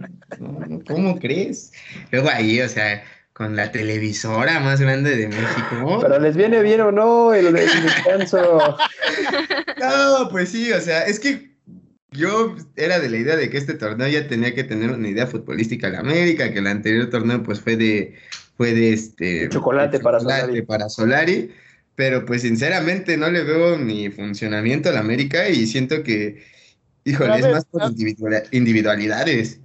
¿cómo 0.87 1.19
crees? 1.19 1.73
Luego 2.11 2.31
ahí, 2.31 2.61
o 2.61 2.69
sea, 2.69 3.02
con 3.37 3.55
la 3.55 3.71
televisora 3.71 4.61
más 4.61 4.81
grande 4.81 5.14
de 5.14 5.28
México. 5.28 5.99
Pero 6.00 6.19
les 6.19 6.35
viene 6.38 6.62
bien 6.62 6.81
o 6.81 6.90
no 6.90 7.35
el, 7.35 7.52
descanso. 7.52 8.78
no, 9.78 10.28
pues 10.31 10.49
sí, 10.49 10.73
o 10.73 10.81
sea, 10.81 11.02
es 11.02 11.21
que 11.21 11.50
yo 12.12 12.57
era 12.76 12.99
de 12.99 13.11
la 13.11 13.19
idea 13.19 13.37
de 13.37 13.50
que 13.50 13.59
este 13.59 13.75
torneo 13.75 14.09
ya 14.09 14.26
tenía 14.26 14.55
que 14.55 14.64
tener 14.64 14.90
una 14.90 15.07
idea 15.07 15.26
futbolística 15.26 15.88
en 15.88 15.97
América, 15.97 16.50
que 16.50 16.61
el 16.61 16.66
anterior 16.66 17.11
torneo 17.11 17.43
pues 17.43 17.61
fue 17.61 17.76
de 17.76 18.14
fue 18.57 18.73
de 18.73 18.95
este 18.95 19.50
chocolate, 19.50 20.00
para 20.00 20.19
Solari. 20.19 20.62
para 20.62 20.88
Solari, 20.88 21.52
pero 21.95 22.25
pues 22.25 22.40
sinceramente 22.40 23.19
no 23.19 23.28
le 23.31 23.45
veo 23.45 23.78
ni 23.78 24.09
funcionamiento 24.09 24.88
a 24.88 24.93
la 24.93 25.00
América 25.00 25.47
y 25.50 25.66
siento 25.66 26.02
que 26.02 26.43
híjole, 27.05 27.38
es 27.38 27.50
más 27.50 27.66
por 27.66 27.83
individualidades. 28.50 29.61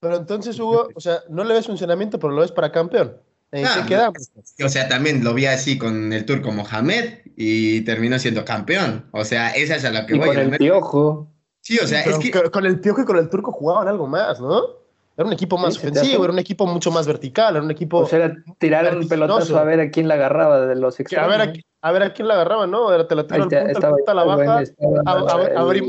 Pero 0.00 0.16
entonces, 0.16 0.58
Hugo, 0.58 0.88
o 0.94 1.00
sea, 1.00 1.20
no 1.28 1.44
le 1.44 1.54
ves 1.54 1.66
funcionamiento, 1.66 2.18
pero 2.18 2.32
lo 2.32 2.40
ves 2.40 2.52
para 2.52 2.72
campeón. 2.72 3.16
¿En 3.52 3.66
qué 3.66 3.88
quedamos? 3.88 4.30
O 4.64 4.68
sea, 4.68 4.88
también 4.88 5.24
lo 5.24 5.34
vi 5.34 5.46
así 5.46 5.76
con 5.76 6.12
el 6.12 6.24
turco 6.24 6.52
Mohamed 6.52 7.18
y 7.36 7.82
terminó 7.82 8.18
siendo 8.18 8.44
campeón. 8.44 9.06
O 9.10 9.24
sea, 9.24 9.50
esa 9.50 9.76
es 9.76 9.84
a 9.84 9.90
la 9.90 10.06
que 10.06 10.16
y 10.16 10.18
voy. 10.18 10.28
Con 10.28 10.38
el 10.38 10.50
piojo. 10.56 11.28
Sí, 11.60 11.78
o 11.78 11.86
sea, 11.86 12.02
es 12.02 12.18
que. 12.18 12.30
Con 12.30 12.64
el 12.64 12.80
piojo 12.80 13.02
y 13.02 13.04
con 13.04 13.18
el 13.18 13.28
turco 13.28 13.52
jugaban 13.52 13.88
algo 13.88 14.06
más, 14.06 14.40
¿no? 14.40 14.80
Era 15.16 15.26
un 15.26 15.32
equipo 15.34 15.58
más 15.58 15.76
ofensivo, 15.76 16.24
era 16.24 16.32
un 16.32 16.38
equipo 16.38 16.66
mucho 16.66 16.90
más 16.90 17.06
vertical, 17.06 17.56
era 17.56 17.64
un 17.64 17.70
equipo. 17.70 17.98
O 17.98 18.06
sea, 18.06 18.24
era 18.24 18.36
tirar 18.58 18.96
un 18.96 19.06
pelotazo 19.06 19.58
a 19.58 19.64
ver 19.64 19.80
a 19.80 19.90
quién 19.90 20.08
la 20.08 20.14
agarraba 20.14 20.66
de 20.66 20.76
los 20.76 20.98
extremos. 20.98 21.26
A 21.26 21.36
ver 21.36 21.40
a, 21.82 21.88
a, 21.88 21.92
ver 21.92 22.02
a 22.04 22.14
quién 22.14 22.28
la 22.28 22.34
agarraba, 22.34 22.66
¿no? 22.66 22.90
Era, 22.94 23.06
te 23.06 23.14
la 23.16 23.26
tiro 23.26 23.42
al 23.42 23.48
punto, 23.48 24.14
la 24.14 24.24
baja, 24.24 24.62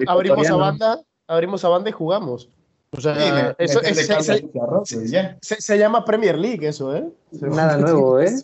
abrimos 0.08 0.50
a 0.50 0.56
banda, 0.56 1.00
abrimos 1.28 1.64
a 1.64 1.70
banda 1.70 1.90
y 1.90 1.94
jugamos. 1.94 2.50
O 2.94 3.00
sea, 3.00 3.56
eso, 3.58 3.80
se, 5.42 5.78
llama 5.78 6.04
Premier 6.04 6.38
League, 6.38 6.68
eso, 6.68 6.94
¿eh? 6.94 7.06
Nada 7.32 7.78
nuevo, 7.78 8.20
¿eh? 8.20 8.30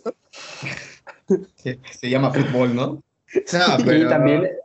Se, 1.56 2.08
llama 2.08 2.32
fútbol, 2.32 2.74
¿no? 2.74 3.02
pero... 3.84 4.08
también... 4.08 4.48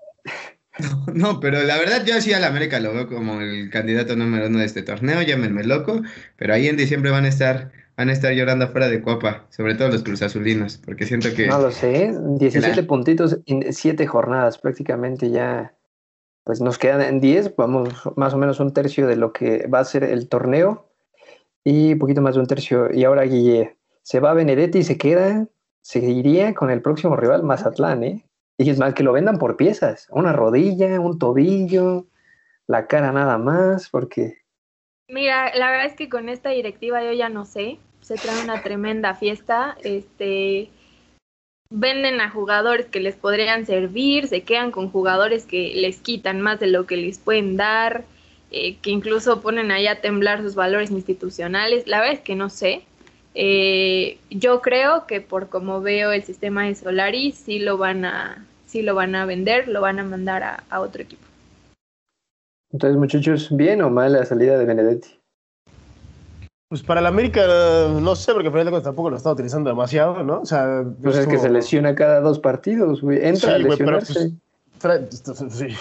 No, 1.14 1.40
pero 1.40 1.62
la 1.62 1.78
verdad 1.78 2.04
yo 2.04 2.20
sí 2.20 2.34
al 2.34 2.44
América 2.44 2.80
lo 2.80 2.96
veo 2.96 3.08
como 3.08 3.42
el 3.42 3.70
candidato 3.70 4.16
número 4.16 4.48
uno 4.48 4.58
de 4.58 4.66
este 4.66 4.82
torneo, 4.82 5.22
llámenme 5.22 5.64
loco, 5.64 6.02
pero 6.36 6.56
ahí 6.56 6.68
en 6.68 6.78
diciembre 6.78 7.12
van 7.12 7.26
a 7.26 7.28
estar 7.28 7.72
van 7.96 8.10
a 8.10 8.14
estar 8.14 8.34
llorando 8.34 8.66
afuera 8.66 8.88
de 8.88 9.02
Copa, 9.02 9.46
sobre 9.52 9.76
todo 9.76 9.90
los 9.90 10.02
cruzazulinos, 10.02 10.78
porque 10.84 11.06
siento 11.06 11.32
que... 11.36 11.46
No 11.46 11.60
lo 11.60 11.72
sé, 11.72 12.12
17 12.40 12.82
puntitos 12.84 13.38
en 13.46 13.72
7 13.72 14.08
jornadas, 14.08 14.58
prácticamente 14.58 15.30
ya 15.30 15.74
pues 16.44 16.62
nos 16.62 16.78
quedan 16.78 17.02
en 17.02 17.20
10, 17.20 17.56
vamos 17.56 17.90
más 18.16 18.34
o 18.34 18.38
menos 18.38 18.60
un 18.60 18.74
tercio 18.74 19.08
de 19.08 19.16
lo 19.16 19.32
que 19.32 19.68
va 19.68 19.80
a 19.80 19.86
ser 19.86 20.04
el 20.04 20.28
torneo 20.28 20.90
y 21.64 21.94
un 21.94 22.00
poquito 22.00 22.22
más 22.22 22.36
de 22.36 22.42
un 22.42 22.48
tercio. 22.48 22.94
Y 22.94 23.06
ahora 23.06 23.24
Guille, 23.24 23.78
se 24.02 24.20
va 24.20 24.34
Benedetti 24.34 24.80
y 24.80 24.84
se 24.84 24.98
queda, 24.98 25.48
se 25.82 26.00
iría 26.00 26.54
con 26.54 26.70
el 26.70 26.82
próximo 26.82 27.16
rival 27.16 27.44
Mazatlán, 27.44 28.04
¿eh? 28.04 28.26
Y 28.58 28.70
es 28.70 28.78
más, 28.78 28.94
que 28.94 29.04
lo 29.04 29.14
vendan 29.14 29.40
por 29.40 29.58
piezas, 29.58 30.08
una 30.12 30.34
rodilla, 30.34 31.00
un 31.00 31.18
tobillo, 31.18 32.06
la 32.68 32.88
cara 32.88 33.12
nada 33.12 33.38
más, 33.38 33.90
porque... 33.90 34.38
Mira, 35.08 35.56
la 35.56 35.72
verdad 35.72 35.88
es 35.88 35.96
que 35.96 36.10
con 36.10 36.30
esta 36.30 36.50
directiva 36.50 37.04
yo 37.04 37.14
ya 37.14 37.30
no 37.30 37.46
sé, 37.46 37.80
se 38.02 38.16
trae 38.16 38.44
una 38.44 38.62
tremenda 38.62 39.16
fiesta, 39.16 39.76
este 39.84 40.70
venden 41.76 42.22
a 42.22 42.30
jugadores 42.30 42.86
que 42.86 43.00
les 43.00 43.16
podrían 43.16 43.66
servir, 43.66 44.28
se 44.28 44.44
quedan 44.44 44.70
con 44.72 44.90
jugadores 44.90 45.46
que 45.46 45.74
les 45.76 45.98
quitan 45.98 46.40
más 46.40 46.60
de 46.60 46.68
lo 46.68 46.86
que 46.86 46.98
les 46.98 47.18
pueden 47.18 47.58
dar, 47.58 48.04
eh, 48.52 48.78
que 48.78 48.92
incluso 48.92 49.42
ponen 49.42 49.72
ahí 49.72 49.88
a 49.88 50.00
temblar 50.00 50.44
sus 50.44 50.54
valores 50.54 50.92
institucionales. 50.92 51.88
La 51.88 52.00
verdad 52.00 52.14
es 52.14 52.20
que 52.22 52.36
no 52.36 52.52
sé. 52.52 52.84
Eh, 53.34 54.20
yo 54.30 54.62
creo 54.62 55.08
que 55.08 55.20
por 55.20 55.50
como 55.50 55.82
veo 55.82 56.12
el 56.12 56.24
sistema 56.24 56.66
de 56.68 56.76
Solaris, 56.76 57.36
sí 57.36 57.58
lo 57.58 57.80
van 57.80 58.06
a, 58.06 58.46
sí 58.68 58.84
lo 58.84 58.94
van 58.94 59.16
a 59.16 59.26
vender, 59.26 59.68
lo 59.68 59.82
van 59.82 59.98
a 59.98 60.04
mandar 60.04 60.44
a, 60.44 60.64
a 60.70 60.80
otro 60.80 61.02
equipo. 61.02 61.26
Entonces, 62.72 63.00
muchachos, 63.00 63.56
¿bien 63.56 63.82
o 63.82 63.90
mal 63.90 64.14
la 64.14 64.26
salida 64.26 64.60
de 64.60 64.66
Benedetti? 64.66 65.23
Pues 66.74 66.82
para 66.82 67.02
el 67.02 67.06
América, 67.06 67.46
no 68.02 68.16
sé, 68.16 68.34
porque 68.34 68.48
al 68.48 68.82
tampoco 68.82 69.12
lo 69.12 69.18
está 69.18 69.32
utilizando 69.32 69.70
demasiado, 69.70 70.24
¿no? 70.24 70.40
O 70.40 70.46
sea, 70.48 70.84
pues 71.04 71.18
es 71.18 71.28
que 71.28 71.38
se 71.38 71.48
lesiona 71.48 71.94
cada 71.94 72.20
dos 72.20 72.40
partidos, 72.40 73.00
güey. 73.00 73.24
Entra 73.24 73.54
a 73.54 73.58
lesionarse. 73.60 74.32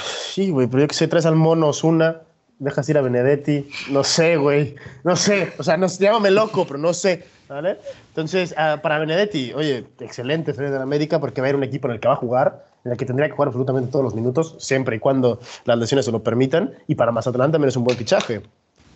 sí, 0.04 0.50
güey, 0.50 0.66
pero 0.66 0.82
yo 0.82 0.88
que 0.88 0.94
sé, 0.94 1.08
traes 1.08 1.24
al 1.24 1.36
mono 1.36 1.70
una, 1.82 2.20
dejas 2.58 2.86
ir 2.90 2.98
a 2.98 3.00
Benedetti, 3.00 3.70
no 3.90 4.04
sé, 4.04 4.36
güey, 4.36 4.74
no 5.02 5.16
sé, 5.16 5.54
o 5.56 5.62
sea, 5.62 5.78
no, 5.78 5.86
llámame 5.86 6.30
loco, 6.30 6.66
pero 6.66 6.78
no 6.78 6.92
sé, 6.92 7.24
¿vale? 7.48 7.78
Entonces, 8.08 8.54
ah, 8.58 8.80
para 8.82 8.98
Benedetti, 8.98 9.54
oye, 9.54 9.86
excelente 9.98 10.52
salir 10.52 10.72
del 10.72 10.82
América 10.82 11.20
porque 11.20 11.40
va 11.40 11.46
a 11.46 11.50
ir 11.50 11.56
un 11.56 11.64
equipo 11.64 11.88
en 11.88 11.94
el 11.94 12.00
que 12.00 12.08
va 12.08 12.14
a 12.14 12.18
jugar, 12.18 12.66
en 12.84 12.92
el 12.92 12.98
que 12.98 13.06
tendría 13.06 13.28
que 13.28 13.34
jugar 13.34 13.48
absolutamente 13.48 13.90
todos 13.90 14.04
los 14.04 14.14
minutos, 14.14 14.56
siempre 14.58 14.96
y 14.96 14.98
cuando 14.98 15.40
las 15.64 15.78
lesiones 15.78 16.04
se 16.04 16.12
lo 16.12 16.22
permitan, 16.22 16.74
y 16.86 16.96
para 16.96 17.12
Mazatlán 17.12 17.50
también 17.50 17.70
es 17.70 17.76
un 17.76 17.84
buen 17.84 17.96
fichaje. 17.96 18.42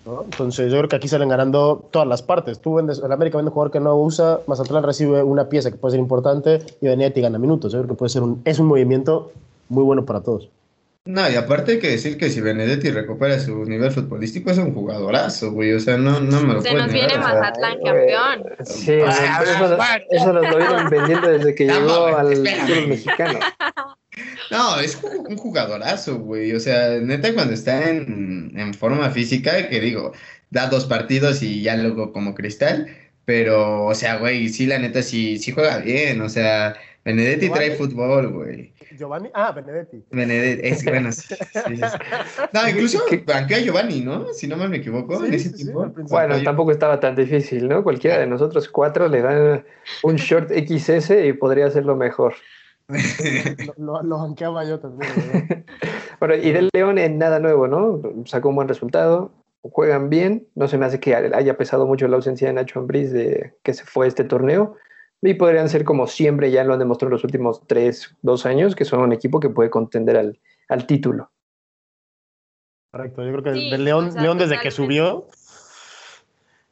Entonces 0.07 0.71
yo 0.71 0.79
creo 0.79 0.89
que 0.89 0.97
aquí 0.97 1.09
salen 1.09 1.29
ganando 1.29 1.89
todas 1.91 2.07
las 2.07 2.23
partes. 2.23 2.61
Tú 2.61 2.75
vendes, 2.75 3.01
el 3.05 3.11
América 3.11 3.39
vende 3.39 3.51
un 3.51 3.55
jugador 3.55 3.73
que 3.73 3.81
no 3.81 3.97
usa, 3.97 4.41
Mazatlán 4.47 4.85
recibe 4.85 5.23
una 5.23 5.49
pieza 5.49 5.71
que 5.71 5.77
puede 5.77 5.93
ser 5.93 6.01
importante 6.01 6.61
y 6.81 6.87
Benedetti 6.87 7.21
gana 7.21 7.39
minutos. 7.39 7.73
Yo 7.73 7.81
creo 7.81 7.89
que 7.89 7.99
puede 7.99 8.11
ser 8.11 8.23
un, 8.23 8.41
es 8.45 8.59
un 8.59 8.67
movimiento 8.67 9.33
muy 9.69 9.83
bueno 9.83 10.05
para 10.05 10.21
todos. 10.21 10.49
No, 11.07 11.31
y 11.31 11.37
aparte 11.37 11.73
hay 11.73 11.79
que 11.79 11.91
decir 11.91 12.19
que 12.19 12.31
si 12.31 12.41
Benedetti 12.41 12.91
recupera 12.91 13.39
su 13.39 13.65
nivel 13.65 13.93
futbolístico 13.93 14.51
es 14.51 14.59
un 14.59 14.75
jugadorazo, 14.75 15.53
güey. 15.53 15.73
O 15.73 15.79
sea, 15.79 15.97
no, 15.97 16.19
no 16.19 16.43
me 16.43 16.55
lo 16.55 16.63
Se 16.63 16.75
nos 16.75 16.93
viene 16.93 17.17
Mazatlán 17.17 17.79
campeón. 17.81 18.43
Sí, 18.65 18.93
eso, 20.11 20.33
nos 20.33 20.51
lo 20.51 20.57
vieron 20.57 20.91
vendiendo 20.91 21.29
desde 21.29 21.55
que 21.55 21.67
llegó 21.67 22.07
al 22.07 22.35
fútbol 22.35 22.89
mexicano. 22.89 23.39
No, 24.51 24.81
es 24.81 25.01
un 25.03 25.37
jugadorazo, 25.37 26.19
güey. 26.19 26.53
O 26.53 26.61
sea, 26.61 26.99
neta, 27.01 27.33
cuando 27.35 27.55
está 27.55 27.91
en, 27.91 28.53
en, 28.57 28.75
forma 28.75 29.11
física, 29.11 29.69
que 29.69 29.81
digo, 29.81 30.13
da 30.51 30.69
dos 30.69 30.87
partidos 30.87 31.43
y 31.43 31.63
ya 31.63 31.77
luego 31.77 32.13
como 32.13 32.35
cristal. 32.35 32.89
Pero, 33.25 33.87
o 33.87 33.95
sea, 33.95 34.19
güey, 34.19 34.49
sí, 34.49 34.67
la 34.67 34.79
neta, 34.79 35.03
sí, 35.03 35.39
sí 35.39 35.53
juega 35.53 35.79
bien. 35.79 36.21
O 36.21 36.29
sea, 36.29 36.77
Benedetti 37.05 37.51
trae 37.51 37.73
fútbol, 37.73 38.33
güey. 38.33 38.73
Giovanni, 38.97 39.31
ah, 39.35 39.53
Benedetti. 39.53 40.03
Benedetti, 40.11 40.67
es 40.67 40.85
bueno. 40.85 41.13
Sí, 41.13 41.35
No, 42.53 42.69
incluso 42.69 43.05
banquea 43.25 43.61
Giovanni, 43.61 44.01
¿no? 44.01 44.33
Si 44.33 44.47
no 44.47 44.57
me 44.57 44.77
equivoco, 44.77 45.25
en 45.25 45.35
ese 45.35 45.51
tiempo. 45.51 45.93
Bueno, 46.09 46.43
tampoco 46.43 46.73
estaba 46.73 46.99
tan 46.99 47.15
difícil, 47.15 47.69
¿no? 47.69 47.83
Cualquiera 47.83 48.19
de 48.19 48.27
nosotros 48.27 48.69
cuatro 48.69 49.09
le 49.09 49.23
dan 49.23 49.65
un 50.03 50.17
short 50.17 50.51
XS 50.51 51.11
y 51.25 51.33
podría 51.33 51.67
hacerlo 51.67 51.95
mejor 51.95 52.35
lo, 53.77 54.03
lo, 54.03 54.19
banqueaba 54.19 54.65
yo 54.65 54.79
también. 54.79 55.11
bueno, 56.21 56.35
y 56.35 56.53
del 56.53 56.69
León 56.73 56.99
en 56.99 57.19
nada 57.19 57.39
nuevo, 57.41 57.67
¿no? 57.67 58.01
Sacó 58.25 58.51
un 58.51 58.57
buen 58.57 58.69
resultado, 58.69 59.33
juegan 59.63 60.09
bien, 60.09 60.47
no 60.55 60.69
se 60.69 60.79
me 60.79 60.87
hace 60.87 61.01
que 61.01 61.15
haya 61.15 61.57
pesado 61.57 61.87
mucho 61.87 62.07
la 62.09 62.17
ausencia 62.17 62.49
de 62.49 62.55
Nacho 62.55 62.79
Ambriz 62.79 63.13
de 63.13 63.55
que 63.63 63.75
se 63.75 63.85
fue 63.85 64.07
este 64.07 64.25
torneo. 64.25 64.77
Y 65.23 65.35
podrían 65.35 65.69
ser 65.69 65.85
como 65.85 66.07
siempre, 66.07 66.51
ya 66.51 66.63
lo 66.63 66.75
han 66.75 66.79
demostrado 66.79 67.09
en 67.09 67.15
los 67.15 67.25
últimos 67.25 67.67
tres, 67.67 68.15
dos 68.23 68.47
años, 68.47 68.77
que 68.77 68.85
son 68.85 69.01
un 69.01 69.13
equipo 69.13 69.41
que 69.41 69.49
puede 69.49 69.71
contender 69.71 70.17
al, 70.17 70.39
al 70.69 70.87
título. 70.87 71.31
Correcto, 72.93 73.25
yo 73.25 73.33
creo 73.33 73.43
que 73.43 73.51
del 73.51 73.85
León, 73.85 74.15
León 74.15 74.39
desde 74.39 74.61
que 74.61 74.71
subió, 74.71 75.27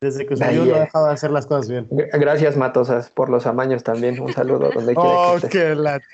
desde 0.04 0.26
que 0.26 0.36
subió 0.36 0.64
no 0.66 0.74
ha 0.76 0.80
dejado 0.80 1.06
de 1.06 1.12
hacer 1.12 1.30
las 1.30 1.46
cosas 1.46 1.68
bien. 1.68 1.88
Gracias, 1.90 2.56
Matosas, 2.56 3.10
por 3.10 3.30
los 3.30 3.46
amaños 3.46 3.82
también. 3.82 4.20
Un 4.20 4.32
saludo 4.32 4.70
donde 4.72 4.94
quiera 4.94 5.10
oh, 5.10 5.36
qué 5.50 5.74
la... 5.74 6.00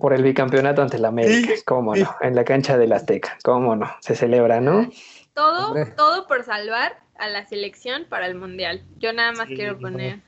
Por 0.00 0.14
el 0.14 0.22
bicampeonato 0.22 0.80
ante 0.80 0.98
la 0.98 1.08
América, 1.08 1.52
cómo 1.66 1.94
no, 1.94 2.16
en 2.20 2.34
la 2.34 2.44
cancha 2.44 2.78
del 2.78 2.92
Azteca, 2.92 3.36
cómo 3.42 3.74
no, 3.74 3.90
se 4.00 4.14
celebra, 4.14 4.60
¿no? 4.60 4.88
Todo, 5.34 5.74
todo 5.96 6.26
por 6.28 6.44
salvar 6.44 7.00
a 7.18 7.28
la 7.28 7.44
selección 7.46 8.06
para 8.08 8.26
el 8.26 8.36
Mundial. 8.36 8.84
Yo 8.98 9.12
nada 9.12 9.32
más 9.32 9.48
quiero 9.48 9.78
poner... 9.78 10.20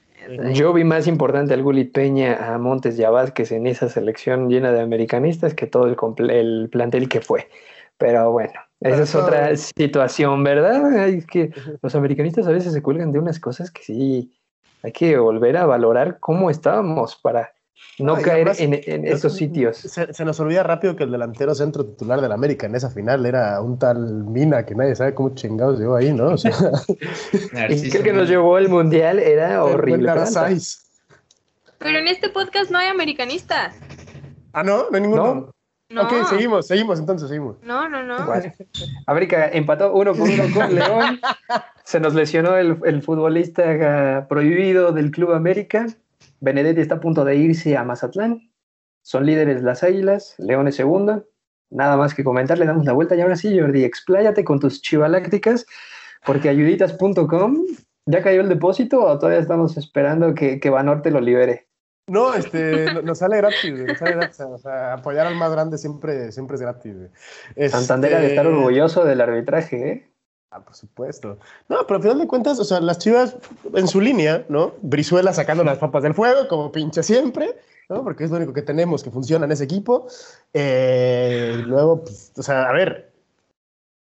Yo 0.52 0.72
vi 0.72 0.84
más 0.84 1.06
importante 1.06 1.54
al 1.54 1.62
Gulit 1.62 1.92
Peña, 1.92 2.52
a 2.52 2.58
Montes 2.58 2.98
y 2.98 3.04
a 3.04 3.10
Vázquez 3.10 3.52
en 3.52 3.66
esa 3.66 3.88
selección 3.88 4.50
llena 4.50 4.72
de 4.72 4.80
americanistas 4.80 5.54
que 5.54 5.66
todo 5.66 5.86
el, 5.86 6.30
el 6.30 6.68
plantel 6.68 7.08
que 7.08 7.20
fue. 7.20 7.48
Pero 7.96 8.32
bueno, 8.32 8.60
esa 8.84 9.02
es 9.02 9.14
otra 9.14 9.56
situación, 9.56 10.42
¿verdad? 10.44 11.08
Es 11.08 11.26
que 11.26 11.50
los 11.82 11.94
americanistas 11.94 12.46
a 12.46 12.52
veces 12.52 12.72
se 12.72 12.82
cuelgan 12.82 13.12
de 13.12 13.18
unas 13.18 13.38
cosas 13.38 13.70
que 13.70 13.82
sí 13.82 14.32
hay 14.82 14.92
que 14.92 15.16
volver 15.16 15.56
a 15.56 15.66
valorar 15.66 16.18
cómo 16.18 16.50
estábamos 16.50 17.16
para 17.16 17.52
no, 17.98 18.16
caer 18.16 18.50
en, 18.58 18.80
en, 18.84 19.06
esos 19.06 19.36
sitios. 19.36 19.76
Se, 19.76 20.24
nos 20.24 20.40
olvida 20.40 20.62
rápido 20.62 20.96
que 20.96 21.04
el 21.04 21.12
delantero 21.12 21.54
centro 21.54 21.84
titular 21.84 22.20
del 22.20 22.32
América 22.32 22.66
en 22.66 22.74
esa 22.74 22.90
final 22.90 23.26
era 23.26 23.60
un 23.60 23.78
tal 23.78 24.24
Mina 24.24 24.64
que 24.64 24.74
nadie 24.74 24.94
sabe 24.96 25.14
cómo 25.14 25.34
chingados 25.34 25.78
llegó 25.78 25.96
ahí, 25.96 26.12
¿no? 26.12 26.30
O 26.30 26.38
sea, 26.38 26.52
y 27.68 27.90
que 27.90 27.98
el 27.98 28.04
que 28.04 28.12
nos 28.12 28.28
llevó 28.28 28.56
al 28.56 28.68
mundial 28.68 29.18
era 29.18 29.62
horrible. 29.62 30.10
Pero 31.78 31.98
en 31.98 32.08
este 32.08 32.28
podcast 32.28 32.70
no 32.70 32.78
hay 32.78 32.88
americanistas. 32.88 33.74
Ah, 34.52 34.62
no, 34.62 34.90
no 34.90 34.96
hay 34.96 35.02
ninguno. 35.02 35.52
Ok, 36.00 36.28
seguimos, 36.28 36.66
seguimos, 36.66 36.98
entonces 36.98 37.28
seguimos. 37.28 37.56
No, 37.62 37.88
no, 37.88 38.02
no. 38.02 38.16
América 39.06 39.48
empató 39.52 39.92
uno 39.92 40.14
por 40.14 40.28
uno 40.28 40.44
con 40.54 40.74
León. 40.74 41.20
Se 41.84 42.00
nos 42.00 42.14
lesionó 42.14 42.56
el, 42.56 43.02
futbolista 43.02 44.26
prohibido 44.28 44.92
del 44.92 45.10
Club 45.10 45.32
América. 45.32 45.86
Benedetti 46.40 46.80
está 46.80 46.96
a 46.96 47.00
punto 47.00 47.24
de 47.24 47.36
irse 47.36 47.76
a 47.76 47.84
Mazatlán. 47.84 48.50
Son 49.02 49.26
líderes 49.26 49.62
las 49.62 49.82
Águilas. 49.82 50.34
León 50.38 50.68
es 50.68 50.76
segunda. 50.76 51.24
Nada 51.70 51.96
más 51.96 52.14
que 52.14 52.24
comentar, 52.24 52.58
le 52.58 52.66
damos 52.66 52.84
la 52.84 52.92
vuelta. 52.92 53.16
Y 53.16 53.20
ahora 53.20 53.36
sí, 53.36 53.58
Jordi, 53.58 53.84
expláyate 53.84 54.44
con 54.44 54.60
tus 54.60 54.82
chivalácticas, 54.82 55.66
porque 56.24 56.48
ayuditas.com, 56.50 57.56
¿ya 58.06 58.22
cayó 58.22 58.42
el 58.42 58.48
depósito 58.48 59.04
o 59.04 59.18
todavía 59.18 59.40
estamos 59.40 59.76
esperando 59.76 60.34
que, 60.34 60.60
que 60.60 60.70
Banorte 60.70 61.10
lo 61.10 61.20
libere? 61.20 61.66
No, 62.08 62.34
este, 62.34 63.02
nos 63.02 63.18
sale 63.18 63.36
gratis, 63.36 63.72
nos 63.72 63.98
sale 63.98 64.16
gratis. 64.16 64.40
O 64.40 64.58
sea, 64.58 64.94
apoyar 64.94 65.26
al 65.26 65.36
más 65.36 65.52
grande 65.52 65.78
siempre, 65.78 66.32
siempre 66.32 66.56
es 66.56 66.62
gratis. 66.62 66.94
Este... 67.54 67.68
Santander 67.70 68.20
de 68.20 68.26
estar 68.26 68.46
orgulloso 68.46 69.04
del 69.04 69.20
arbitraje, 69.20 69.90
¿eh? 69.90 70.12
Ah, 70.50 70.60
por 70.62 70.74
supuesto. 70.74 71.38
No, 71.68 71.86
pero 71.86 71.96
al 71.96 72.02
final 72.02 72.18
de 72.18 72.26
cuentas, 72.26 72.58
o 72.58 72.64
sea, 72.64 72.80
las 72.80 72.98
chivas 72.98 73.36
en 73.72 73.88
su 73.88 74.02
línea, 74.02 74.44
¿no? 74.50 74.74
Brizuela 74.82 75.32
sacando 75.32 75.64
las 75.64 75.78
papas 75.78 76.02
del 76.02 76.12
fuego, 76.12 76.46
como 76.46 76.70
pinche 76.70 77.02
siempre, 77.02 77.56
¿no? 77.88 78.04
Porque 78.04 78.24
es 78.24 78.30
lo 78.30 78.36
único 78.36 78.52
que 78.52 78.60
tenemos 78.60 79.02
que 79.02 79.10
funciona 79.10 79.46
en 79.46 79.52
ese 79.52 79.64
equipo. 79.64 80.08
Eh, 80.52 81.62
luego, 81.64 82.02
pues, 82.02 82.32
o 82.36 82.42
sea, 82.42 82.68
a 82.68 82.72
ver, 82.72 83.11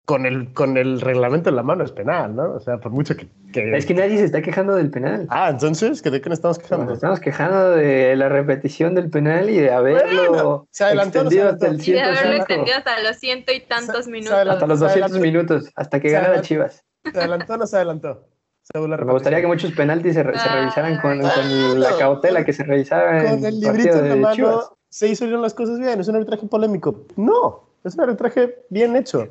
con 0.07 0.25
el, 0.25 0.53
con 0.55 0.77
el 0.77 1.01
reglamento 1.01 1.51
en 1.51 1.57
la 1.57 1.65
mano 1.65 1.85
es 1.85 1.91
penal, 1.91 2.35
¿no? 2.35 2.53
O 2.55 2.61
sea, 2.61 2.79
por 2.79 2.93
mucho 2.93 3.17
que, 3.17 3.29
Es 3.53 3.87
que 3.87 3.93
nadie 3.93 4.19
se 4.19 4.25
está 4.25 4.41
quejando 4.41 4.77
del 4.77 4.89
penal. 4.89 5.27
Ah, 5.31 5.49
entonces, 5.51 6.01
¿de 6.01 6.21
qué 6.21 6.29
nos 6.29 6.39
estamos 6.39 6.61
quejando? 6.61 6.85
Nos 6.85 6.95
estamos 6.95 7.19
quejando 7.19 7.73
de 7.73 8.15
la 8.15 8.29
repetición 8.29 8.95
del 8.95 9.11
penal 9.11 9.51
y 9.51 9.59
de 9.59 9.73
haberlo 9.73 10.69
se 10.71 10.85
adelantó, 10.85 11.19
extendido 11.19 11.49
hasta 11.51 11.67
el 11.67 11.89
Y 11.89 11.93
de 11.93 12.03
haberlo 12.03 12.37
extendido 12.37 12.77
hasta 12.77 13.03
los 13.03 13.17
ciento 13.17 13.53
y 13.53 13.61
tantos 13.61 14.07
minutos. 14.07 14.33
hasta 14.49 14.67
los 14.67 14.79
200 14.79 15.19
minutos, 15.19 15.71
hasta 15.75 15.99
que 15.99 16.11
gana 16.11 16.29
la 16.29 16.41
Chivas. 16.41 16.85
¿Se 17.13 17.19
adelantó 17.19 17.55
o 17.55 17.57
no 17.57 17.67
se 17.67 17.77
adelantó? 17.77 18.29
Me 18.75 19.13
gustaría 19.13 19.41
que 19.41 19.47
muchos 19.47 19.73
penaltis 19.73 20.15
se, 20.15 20.23
revisaran 20.23 21.01
con, 21.01 21.21
con 21.21 21.81
la 21.81 21.97
cautela 21.99 22.45
que 22.45 22.53
se 22.53 22.65
revisaba 22.65 23.23
con 23.25 23.45
el 23.45 23.61
librito 23.61 23.99
en 23.99 24.09
la 24.09 24.17
mano 24.17 24.77
se 24.89 25.09
hicieron 25.09 25.43
las 25.43 25.53
cosas 25.53 25.79
bien, 25.79 26.01
es 26.01 26.09
un 26.09 26.17
arbitraje 26.17 26.47
polémico. 26.47 27.05
No, 27.17 27.69
es 27.85 27.95
un 27.95 28.01
arbitraje 28.01 28.65
bien 28.71 28.97
hecho. 28.97 29.29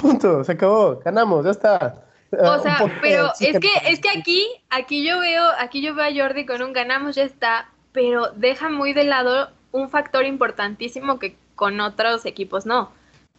Punto, 0.00 0.44
se 0.44 0.52
acabó, 0.52 1.00
ganamos, 1.04 1.44
ya 1.44 1.50
está. 1.50 2.04
O 2.32 2.58
sea, 2.60 2.78
pero 3.02 3.30
es 3.40 3.58
que, 3.58 3.70
es 3.88 4.00
que 4.00 4.08
aquí, 4.08 4.46
aquí 4.70 5.06
yo 5.06 5.20
veo, 5.20 5.44
aquí 5.58 5.82
yo 5.82 5.94
veo 5.94 6.06
a 6.06 6.14
Jordi 6.14 6.46
con 6.46 6.62
un 6.62 6.72
ganamos, 6.72 7.14
ya 7.16 7.24
está, 7.24 7.68
pero 7.92 8.30
deja 8.32 8.70
muy 8.70 8.94
de 8.94 9.04
lado 9.04 9.50
un 9.70 9.90
factor 9.90 10.24
importantísimo 10.24 11.18
que 11.18 11.36
con 11.54 11.80
otros 11.80 12.24
equipos 12.24 12.64
no. 12.64 12.90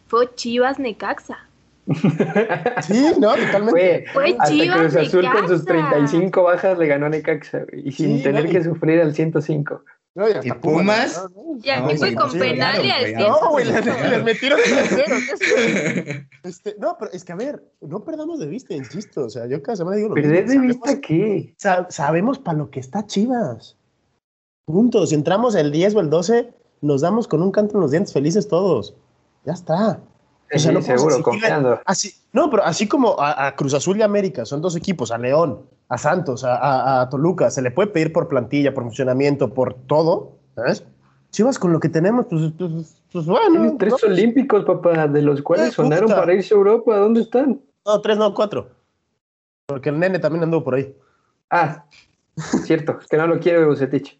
Fue 0.06 0.32
Chivas 0.34 0.78
Necaxa. 0.78 1.48
sí, 2.82 3.12
no, 3.18 3.34
totalmente. 3.34 4.06
Fue, 4.12 4.36
Chivas 4.46 4.78
Cruz 4.78 4.96
Azul 4.96 5.30
con 5.30 5.48
sus 5.48 5.64
35 5.64 6.42
bajas 6.42 6.78
le 6.78 6.86
ganó 6.86 7.08
Necaxa 7.08 7.62
y 7.72 7.90
sin 7.92 8.22
tener 8.22 8.48
que 8.48 8.62
sufrir 8.62 9.00
al 9.00 9.14
105. 9.14 9.82
No, 10.14 10.28
y, 10.28 10.52
Pumas. 10.52 11.26
Y 11.60 11.70
aquí 11.70 11.96
fue 11.96 12.14
con 12.14 12.30
penal 12.32 12.84
y 12.84 12.90
al 12.90 13.14
No, 13.14 13.50
güey, 13.50 13.64
les, 13.64 14.24
metieron 14.24 14.60
cero. 14.64 15.16
este, 16.44 16.76
no, 16.78 16.96
pero 16.98 17.10
es 17.12 17.24
que 17.24 17.32
a 17.32 17.36
ver, 17.36 17.64
no 17.80 18.04
perdamos 18.04 18.38
de 18.38 18.46
vista, 18.46 18.74
insisto. 18.74 19.24
O 19.24 19.30
sea, 19.30 19.46
yo 19.46 19.60
cada 19.60 19.76
semana 19.76 19.96
digo 19.96 20.10
lo 20.10 20.14
¿Perder 20.14 20.46
de 20.46 20.58
vista 20.58 21.00
qué? 21.00 21.54
sabemos 21.88 22.38
para 22.38 22.58
lo 22.58 22.70
que 22.70 22.78
está 22.78 23.04
Chivas. 23.06 23.76
Punto. 24.66 25.04
Si 25.06 25.16
entramos 25.16 25.56
el 25.56 25.72
10 25.72 25.96
o 25.96 26.00
el 26.00 26.10
12, 26.10 26.54
nos 26.80 27.00
damos 27.00 27.26
con 27.26 27.42
un 27.42 27.50
canto 27.50 27.74
en 27.74 27.80
los 27.80 27.90
dientes 27.90 28.12
felices 28.12 28.46
todos. 28.46 28.94
Ya 29.44 29.52
está. 29.52 30.00
O 30.54 30.58
sea, 30.58 30.72
no 30.72 30.82
seguro, 30.82 31.22
confiando. 31.22 31.80
Así, 31.84 32.14
no, 32.32 32.50
pero 32.50 32.64
así 32.64 32.86
como 32.86 33.16
a, 33.18 33.54
Cruz 33.56 33.74
Azul 33.74 33.98
y 33.98 34.02
América 34.02 34.44
son 34.44 34.60
dos 34.60 34.76
equipos, 34.76 35.10
a 35.10 35.18
León, 35.18 35.66
a 35.88 35.98
Santos, 35.98 36.44
a, 36.46 37.06
Toluca, 37.10 37.50
se 37.50 37.62
le 37.62 37.70
puede 37.70 37.88
pedir 37.88 38.12
por 38.12 38.28
plantilla, 38.28 38.72
por 38.72 38.84
funcionamiento, 38.84 39.52
por 39.52 39.74
todo, 39.74 40.32
¿sabes? 40.54 40.84
Chivas 41.30 41.58
con 41.58 41.72
lo 41.72 41.80
que 41.80 41.88
tenemos, 41.88 42.26
pues, 42.26 42.52
pues, 42.56 43.02
pues 43.12 43.26
bueno. 43.26 43.76
tres 43.78 44.02
olímpicos, 44.04 44.64
papá, 44.64 45.08
de 45.08 45.22
los 45.22 45.42
cuales 45.42 45.68
eh, 45.68 45.72
sonaron 45.72 46.08
para 46.08 46.32
irse 46.32 46.54
a 46.54 46.56
Europa. 46.56 46.96
¿Dónde 46.96 47.22
están? 47.22 47.60
No, 47.84 48.00
tres, 48.00 48.16
no, 48.16 48.32
cuatro. 48.32 48.68
Porque 49.66 49.88
el 49.88 49.98
nene 49.98 50.18
también 50.18 50.44
anduvo 50.44 50.62
por 50.62 50.74
ahí. 50.76 50.94
Ah, 51.50 51.84
cierto, 52.64 52.98
que 53.10 53.16
no 53.16 53.26
lo 53.26 53.40
quiere 53.40 53.64
Bucetich. 53.64 54.18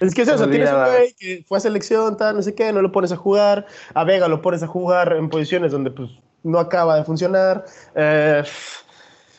Es 0.00 0.14
que 0.14 0.22
es 0.22 0.28
eso, 0.28 0.48
tienes 0.48 0.70
un 0.70 0.84
güey 0.84 1.14
que 1.18 1.44
fue 1.46 1.58
a 1.58 1.60
selección, 1.60 2.16
tal, 2.16 2.36
no 2.36 2.42
sé 2.42 2.54
qué, 2.54 2.72
no 2.72 2.82
lo 2.82 2.92
pones 2.92 3.12
a 3.12 3.16
jugar. 3.16 3.66
A 3.94 4.04
Vega 4.04 4.28
lo 4.28 4.42
pones 4.42 4.62
a 4.62 4.66
jugar 4.66 5.14
en 5.14 5.28
posiciones 5.28 5.72
donde 5.72 5.90
pues 5.90 6.10
no 6.42 6.58
acaba 6.58 6.96
de 6.96 7.04
funcionar. 7.04 7.64
Eh, 7.94 8.42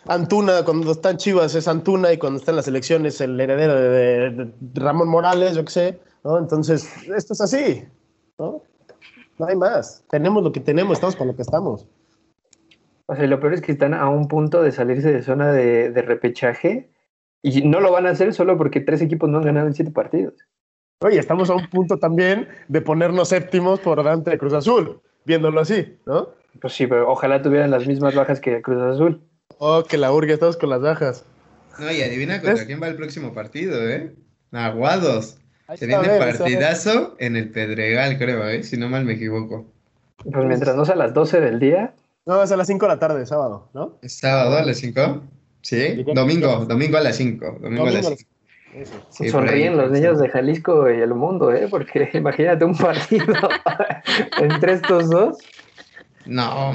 Antuna, 0.07 0.63
cuando 0.63 0.91
está 0.91 1.11
en 1.11 1.17
Chivas 1.17 1.55
es 1.55 1.67
Antuna 1.67 2.13
y 2.13 2.17
cuando 2.17 2.39
está 2.39 2.51
en 2.51 2.57
las 2.57 2.67
elecciones 2.67 3.19
el 3.21 3.39
heredero 3.39 3.75
de, 3.75 4.51
Ramón 4.73 5.09
Morales, 5.09 5.55
yo 5.55 5.65
qué 5.65 5.71
sé. 5.71 5.99
¿no? 6.23 6.37
Entonces, 6.37 6.89
esto 7.07 7.33
es 7.33 7.41
así. 7.41 7.85
¿no? 8.39 8.61
no 9.37 9.45
hay 9.45 9.55
más. 9.55 10.03
Tenemos 10.09 10.43
lo 10.43 10.51
que 10.51 10.59
tenemos, 10.59 10.93
estamos 10.93 11.15
con 11.15 11.27
lo 11.27 11.35
que 11.35 11.41
estamos. 11.41 11.87
O 13.05 13.15
sea, 13.15 13.25
lo 13.27 13.39
peor 13.39 13.53
es 13.53 13.61
que 13.61 13.71
están 13.71 13.93
a 13.93 14.09
un 14.09 14.27
punto 14.27 14.61
de 14.61 14.71
salirse 14.71 15.11
de 15.11 15.21
zona 15.21 15.51
de, 15.51 15.91
de 15.91 16.01
repechaje 16.01 16.89
y 17.41 17.61
no 17.61 17.79
lo 17.79 17.91
van 17.91 18.07
a 18.07 18.11
hacer 18.11 18.33
solo 18.33 18.57
porque 18.57 18.81
tres 18.81 19.01
equipos 19.01 19.29
no 19.29 19.37
han 19.37 19.45
ganado 19.45 19.67
en 19.67 19.73
siete 19.73 19.91
partidos. 19.91 20.33
Oye, 20.99 21.19
estamos 21.19 21.49
a 21.49 21.55
un 21.55 21.69
punto 21.69 21.99
también 21.99 22.47
de 22.67 22.81
ponernos 22.81 23.29
séptimos 23.29 23.79
por 23.79 23.97
delante 23.99 24.31
de 24.31 24.37
Cruz 24.37 24.53
Azul, 24.53 24.99
viéndolo 25.25 25.61
así, 25.61 25.97
¿no? 26.05 26.29
Pues 26.59 26.73
sí, 26.73 26.87
pero 26.87 27.09
ojalá 27.11 27.41
tuvieran 27.41 27.69
las 27.69 27.85
mismas 27.85 28.15
bajas 28.15 28.41
que 28.41 28.61
Cruz 28.61 28.81
Azul. 28.81 29.21
Oh, 29.59 29.83
que 29.83 29.97
la 29.97 30.11
urge, 30.11 30.33
estamos 30.33 30.57
con 30.57 30.69
las 30.69 30.81
bajas. 30.81 31.25
No, 31.79 31.91
y 31.91 32.01
adivina 32.01 32.41
contra 32.41 32.65
quién 32.65 32.81
va 32.81 32.87
el 32.87 32.95
próximo 32.95 33.33
partido, 33.33 33.87
¿eh? 33.89 34.13
Aguados. 34.51 35.37
Se 35.75 35.85
viene 35.85 36.07
partidazo 36.17 37.15
en 37.19 37.35
el 37.35 37.49
Pedregal, 37.49 38.17
creo, 38.17 38.47
¿eh? 38.47 38.63
Si 38.63 38.77
no 38.77 38.89
mal 38.89 39.05
me 39.05 39.13
equivoco. 39.13 39.65
Pues 40.23 40.45
mientras 40.45 40.75
no 40.75 40.85
sea 40.85 40.95
a 40.95 40.97
las 40.97 41.13
12 41.13 41.41
del 41.41 41.59
día. 41.59 41.93
No, 42.25 42.41
es 42.41 42.51
a 42.51 42.57
las 42.57 42.67
5 42.67 42.85
de 42.85 42.93
la 42.93 42.99
tarde, 42.99 43.25
sábado, 43.25 43.69
¿no? 43.73 43.97
¿Es 44.01 44.17
sábado 44.17 44.57
a 44.57 44.63
las 44.63 44.77
5? 44.77 45.21
Sí, 45.61 46.03
domingo, 46.13 46.65
domingo 46.65 46.97
a 46.97 47.01
las 47.01 47.17
5. 47.17 47.59
Domingo, 47.61 47.87
a 47.87 47.91
las 47.91 48.05
5. 48.05 48.31
Sonríen 49.31 49.77
los 49.77 49.91
niños 49.91 50.19
de 50.19 50.29
Jalisco 50.29 50.89
y 50.89 51.01
el 51.01 51.13
mundo, 51.13 51.53
¿eh? 51.53 51.67
Porque 51.69 52.09
imagínate 52.13 52.65
un 52.65 52.77
partido 52.77 53.33
entre 54.41 54.73
estos 54.73 55.09
dos. 55.09 55.37
No, 56.27 56.73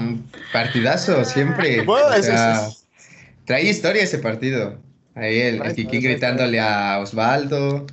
partidazo, 0.53 1.25
siempre. 1.25 1.85
trae 3.45 3.63
historia 3.65 4.03
ese 4.03 4.19
partido. 4.19 4.79
Ahí 5.15 5.41
el, 5.41 5.63
el 5.63 5.75
Kiki 5.75 6.01
gritándole 6.01 6.59
a 6.59 6.99
Osvaldo, 7.01 7.87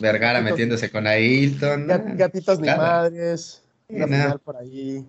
Vergara 0.00 0.40
metiéndose 0.40 0.90
con 0.90 1.06
Ailton. 1.06 1.86
gatitos 2.16 2.60
ni 2.60 2.68
madres. 2.68 3.62
por 4.44 4.56
ahí. 4.56 5.04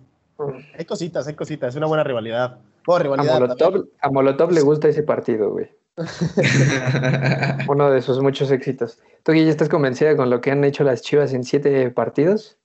Hay 0.76 0.84
cositas, 0.84 1.26
hay 1.26 1.34
cositas. 1.34 1.70
Es 1.70 1.76
una 1.76 1.86
buena 1.86 2.04
rivalidad. 2.04 2.58
a 2.86 4.10
Molotov 4.10 4.52
le 4.52 4.60
gusta 4.60 4.88
ese 4.88 5.02
partido, 5.02 5.50
güey. 5.50 5.70
Uno 7.68 7.90
de 7.90 8.02
sus 8.02 8.20
muchos 8.20 8.50
éxitos. 8.50 8.98
¿Tú, 9.22 9.32
ya 9.32 9.42
estás 9.42 9.68
convencida 9.68 10.16
con 10.16 10.28
lo 10.28 10.40
que 10.40 10.50
han 10.50 10.64
hecho 10.64 10.82
las 10.82 11.02
Chivas 11.02 11.32
en 11.32 11.44
siete 11.44 11.90
partidos? 11.90 12.58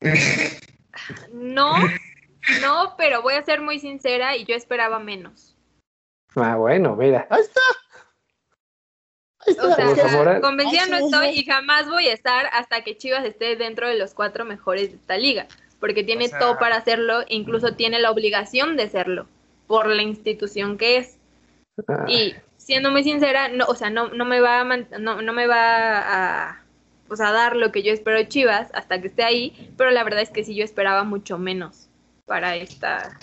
No, 1.52 1.74
no, 2.60 2.94
pero 2.96 3.22
voy 3.22 3.34
a 3.34 3.44
ser 3.44 3.60
muy 3.60 3.78
sincera 3.78 4.36
y 4.36 4.44
yo 4.44 4.54
esperaba 4.54 4.98
menos. 4.98 5.56
Ah, 6.34 6.56
bueno, 6.56 6.96
mira. 6.96 7.26
Ahí 7.30 7.42
está. 7.42 7.60
O 9.46 9.74
sea, 9.74 10.40
convencida 10.40 10.86
no 10.86 10.96
estoy 10.98 11.30
y 11.30 11.44
jamás 11.44 11.88
voy 11.88 12.06
a 12.06 12.12
estar 12.12 12.46
hasta 12.52 12.84
que 12.84 12.96
Chivas 12.96 13.24
esté 13.24 13.56
dentro 13.56 13.88
de 13.88 13.98
los 13.98 14.14
cuatro 14.14 14.44
mejores 14.44 14.90
de 14.90 14.96
esta 14.96 15.16
liga, 15.16 15.48
porque 15.80 16.04
tiene 16.04 16.28
todo 16.28 16.58
para 16.58 16.76
hacerlo, 16.76 17.24
incluso 17.28 17.74
tiene 17.74 17.98
la 17.98 18.12
obligación 18.12 18.76
de 18.76 18.88
serlo 18.88 19.26
por 19.66 19.88
la 19.88 20.02
institución 20.02 20.78
que 20.78 20.98
es. 20.98 21.18
Ah. 21.88 22.04
Y 22.06 22.36
siendo 22.56 22.92
muy 22.92 23.02
sincera, 23.02 23.48
no, 23.48 23.64
o 23.66 23.74
sea, 23.74 23.90
no, 23.90 24.08
no 24.08 24.24
me 24.24 24.40
va 24.40 24.60
a 24.60 24.64
no, 24.64 25.22
no 25.22 25.32
me 25.32 25.46
va 25.48 26.50
a, 26.50 26.61
pues, 27.12 27.28
a 27.28 27.30
dar 27.30 27.56
lo 27.56 27.70
que 27.72 27.82
yo 27.82 27.92
espero 27.92 28.16
de 28.16 28.26
Chivas 28.26 28.70
hasta 28.72 28.98
que 29.02 29.08
esté 29.08 29.22
ahí, 29.22 29.70
pero 29.76 29.90
la 29.90 30.02
verdad 30.02 30.22
es 30.22 30.30
que 30.30 30.44
sí 30.44 30.54
yo 30.54 30.64
esperaba 30.64 31.04
mucho 31.04 31.36
menos 31.36 31.90
para 32.24 32.56
esta, 32.56 33.18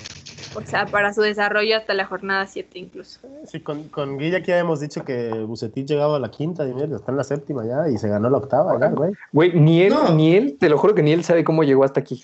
o 0.53 0.61
sea, 0.61 0.85
para 0.85 1.11
su 1.11 1.21
desarrollo 1.21 1.75
hasta 1.75 1.95
la 1.95 2.05
jornada 2.05 2.45
7 2.45 2.77
incluso. 2.77 3.19
Sí, 3.47 3.61
con, 3.61 3.89
con 3.89 4.19
Guilla 4.19 4.43
ya 4.43 4.59
hemos 4.59 4.79
dicho 4.79 5.03
que 5.03 5.29
Bucetich 5.29 5.87
llegaba 5.87 6.17
a 6.17 6.19
la 6.19 6.29
quinta, 6.29 6.67
y 6.67 6.93
está 6.93 7.11
en 7.11 7.17
la 7.17 7.23
séptima 7.23 7.65
ya 7.65 7.89
y 7.89 7.97
se 7.97 8.09
ganó 8.09 8.29
la 8.29 8.37
octava 8.37 8.79
ya, 8.79 8.89
güey. 8.89 9.13
Güey, 9.31 9.53
ni 9.53 9.81
él, 9.81 9.95
ni 10.13 10.35
él, 10.35 10.57
te 10.59 10.69
lo 10.69 10.77
juro 10.77 10.93
que 10.93 11.01
ni 11.01 11.11
él 11.11 11.23
sabe 11.23 11.43
cómo 11.43 11.63
llegó 11.63 11.83
hasta 11.83 12.01
aquí. 12.01 12.23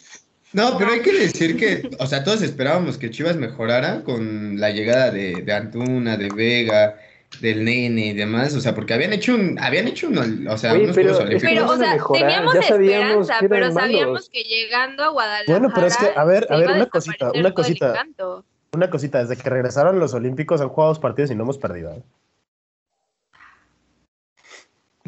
No, 0.54 0.78
pero 0.78 0.92
hay 0.92 1.02
que 1.02 1.14
decir 1.14 1.58
que, 1.58 1.90
o 2.00 2.06
sea, 2.06 2.24
todos 2.24 2.44
esperábamos 2.44 3.00
que 3.00 3.10
Chivas 3.10 3.38
mejorara 3.38 4.04
con 4.04 4.60
la 4.60 4.70
llegada 4.70 5.10
de, 5.10 5.52
Antuna, 5.52 6.16
de 6.16 6.30
Vega 6.30 6.96
del 7.42 7.64
nene 7.64 8.08
y 8.08 8.14
demás, 8.14 8.54
o 8.56 8.62
sea, 8.62 8.76
porque 8.76 8.94
habían 8.94 9.14
hecho 9.14 9.36
un, 9.36 9.58
habían 9.60 9.88
hecho 9.88 10.08
un, 10.08 10.48
o 10.48 10.58
sea, 10.58 10.74
unos 10.74 10.96
pero, 10.96 11.18
Pero, 11.18 11.70
o 11.70 11.78
sea, 11.78 11.98
teníamos 12.12 13.30
esperanza, 13.30 13.38
pero 13.48 13.72
sabíamos 13.72 14.30
que 14.30 14.44
llegando 14.44 15.04
a 15.04 15.08
Guadalajara. 15.10 15.60
Bueno, 15.60 15.72
pero 15.74 15.88
es 15.88 15.98
que, 15.98 16.12
a 16.16 16.24
ver, 16.24 16.48
a 16.50 16.58
ver, 16.58 16.72
una 16.72 16.86
cosita, 16.88 17.32
una 17.34 17.54
cosita. 17.54 18.06
Una 18.74 18.90
cosita, 18.90 19.24
desde 19.24 19.42
que 19.42 19.50
regresaron 19.50 20.00
los 20.00 20.14
Olímpicos 20.14 20.60
han 20.60 20.68
jugado 20.68 20.90
dos 20.90 21.00
partidos 21.00 21.32
y 21.32 21.36
no 21.36 21.44
hemos 21.44 21.58
perdido. 21.58 21.94
¿eh? 21.94 22.04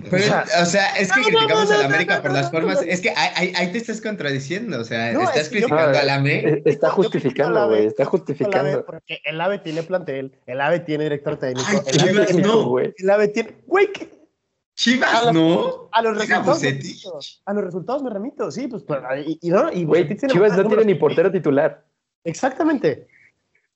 O, 0.05 0.65
sea, 0.65 0.95
es 0.97 1.11
que 1.11 1.21
criticamos 1.21 1.71
a 1.71 1.77
la 1.77 1.85
América 1.85 2.21
por 2.21 2.31
las 2.31 2.51
formas. 2.51 2.81
Es 2.83 3.01
que 3.01 3.09
ahí, 3.15 3.51
ahí, 3.55 3.71
te 3.71 3.79
estás 3.79 3.99
contradiciendo. 3.99 4.79
O 4.79 4.83
sea, 4.83 5.11
estás 5.11 5.49
criticando 5.49 5.97
a 5.97 6.03
la 6.03 6.15
América. 6.15 6.69
Está 6.69 6.89
justificando, 6.91 7.67
güey. 7.67 7.87
Está 7.87 8.05
justificando. 8.05 8.85
Porque 8.85 9.19
el 9.25 9.41
AVE 9.41 9.59
tiene 9.59 9.83
plantel, 9.83 10.37
el 10.45 10.61
AVE 10.61 10.81
tiene 10.81 11.05
director 11.05 11.37
técnico. 11.37 11.83
el 11.87 11.97
Chivas 11.97 12.31
AVE 12.31 12.41
no, 12.41 12.69
güey. 12.69 12.93
El 12.97 13.09
AVE 13.09 13.27
tiene. 13.29 13.55
Güey, 13.65 13.89
Chivas 14.75 15.33
no. 15.33 15.89
A 15.91 16.01
los 16.03 16.17
resultados. 16.17 17.41
A 17.45 17.53
los 17.53 17.63
resultados 17.63 18.03
me 18.03 18.11
remito, 18.11 18.51
sí, 18.51 18.67
pues. 18.67 18.83
Y, 19.25 19.39
y, 19.41 19.49
no, 19.49 19.71
y 19.71 19.83
güey, 19.83 20.07
Chivas 20.15 20.55
no 20.55 20.67
tiene 20.67 20.85
ni 20.85 20.95
portero 20.95 21.31
titular. 21.31 21.83
Exactamente. 22.23 23.07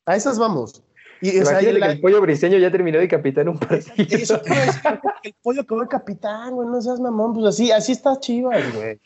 A 0.06 0.16
esas 0.16 0.38
vamos. 0.38 0.84
Y, 1.22 1.40
o 1.40 1.46
sea, 1.46 1.60
que 1.60 1.70
el 1.70 2.02
pollo 2.02 2.20
briseño 2.20 2.58
ya 2.58 2.72
terminó 2.72 2.98
de 2.98 3.08
capitán 3.08 3.48
un 3.48 3.60
partido. 3.60 4.18
Eso, 4.18 4.42
el 5.24 5.36
pollo 5.44 5.66
que 5.66 5.76
va 5.76 5.88
capitán, 5.88 6.54
güey, 6.54 6.68
no 6.68 6.82
seas 6.82 7.00
mamón, 7.00 7.34
pues 7.34 7.46
así, 7.46 7.72
así 7.72 7.92
está 7.92 8.20
Chivas, 8.20 8.74
güey. 8.74 9.00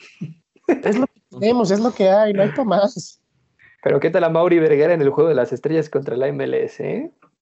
Es 0.68 0.98
lo 0.98 1.08
que 1.08 1.22
tenemos, 1.30 1.72
es 1.72 1.80
lo 1.80 1.94
que 1.94 2.10
hay, 2.10 2.34
no 2.34 2.44
hay 2.44 2.50
para 2.50 2.64
más. 2.64 3.22
Pero 3.84 4.00
¿qué 4.00 4.10
tal 4.10 4.24
a 4.24 4.30
Mauri 4.30 4.60
Vergara 4.60 4.94
en 4.94 5.02
el 5.02 5.10
juego 5.10 5.30
de 5.30 5.36
las 5.36 5.54
estrellas 5.54 5.90
contra 5.90 6.16
la 6.16 6.32
MLS, 6.32 6.80
eh? 6.80 7.12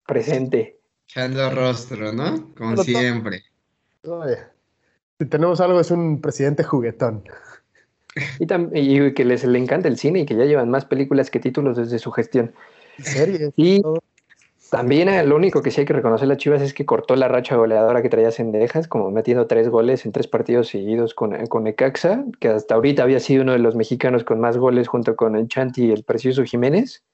Presente. 0.06 0.78
Echando 1.08 1.50
rostro, 1.50 2.12
¿no? 2.12 2.54
Como 2.54 2.76
siempre. 2.84 3.42
si 5.18 5.26
tenemos 5.26 5.60
algo 5.60 5.80
es 5.80 5.90
un 5.90 6.20
presidente 6.20 6.62
juguetón. 6.62 7.24
Y, 8.38 8.44
y, 8.74 9.14
que 9.14 9.24
les 9.24 9.44
le 9.44 9.58
encanta 9.58 9.88
el 9.88 9.96
cine 9.96 10.20
y 10.20 10.26
que 10.26 10.36
ya 10.36 10.44
llevan 10.44 10.70
más 10.70 10.84
películas 10.84 11.30
que 11.30 11.40
títulos 11.40 11.76
desde 11.76 11.98
su 11.98 12.12
gestión. 12.12 12.52
Series. 12.98 13.52
Y 13.56 13.82
también 14.70 15.08
eh, 15.08 15.24
lo 15.24 15.36
único 15.36 15.62
que 15.62 15.70
sí 15.70 15.80
hay 15.80 15.86
que 15.86 15.92
reconocer 15.92 16.30
a 16.30 16.36
Chivas 16.36 16.62
es 16.62 16.72
que 16.72 16.86
cortó 16.86 17.16
la 17.16 17.28
racha 17.28 17.56
goleadora 17.56 18.02
que 18.02 18.08
traía 18.08 18.30
Cendejas, 18.30 18.86
como 18.86 19.10
metiendo 19.10 19.46
tres 19.46 19.68
goles 19.68 20.06
en 20.06 20.12
tres 20.12 20.28
partidos 20.28 20.68
seguidos 20.68 21.12
con, 21.12 21.34
eh, 21.34 21.48
con 21.48 21.64
que 21.64 22.48
hasta 22.48 22.74
ahorita 22.74 23.02
había 23.02 23.18
sido 23.20 23.42
uno 23.42 23.52
de 23.52 23.58
los 23.58 23.74
mexicanos 23.74 24.22
con 24.22 24.38
más 24.38 24.56
goles 24.56 24.86
junto 24.86 25.16
con 25.16 25.34
el 25.34 25.48
Chanti 25.48 25.86
y 25.86 25.90
el 25.90 26.04
Precioso 26.04 26.44
Jiménez. 26.44 27.04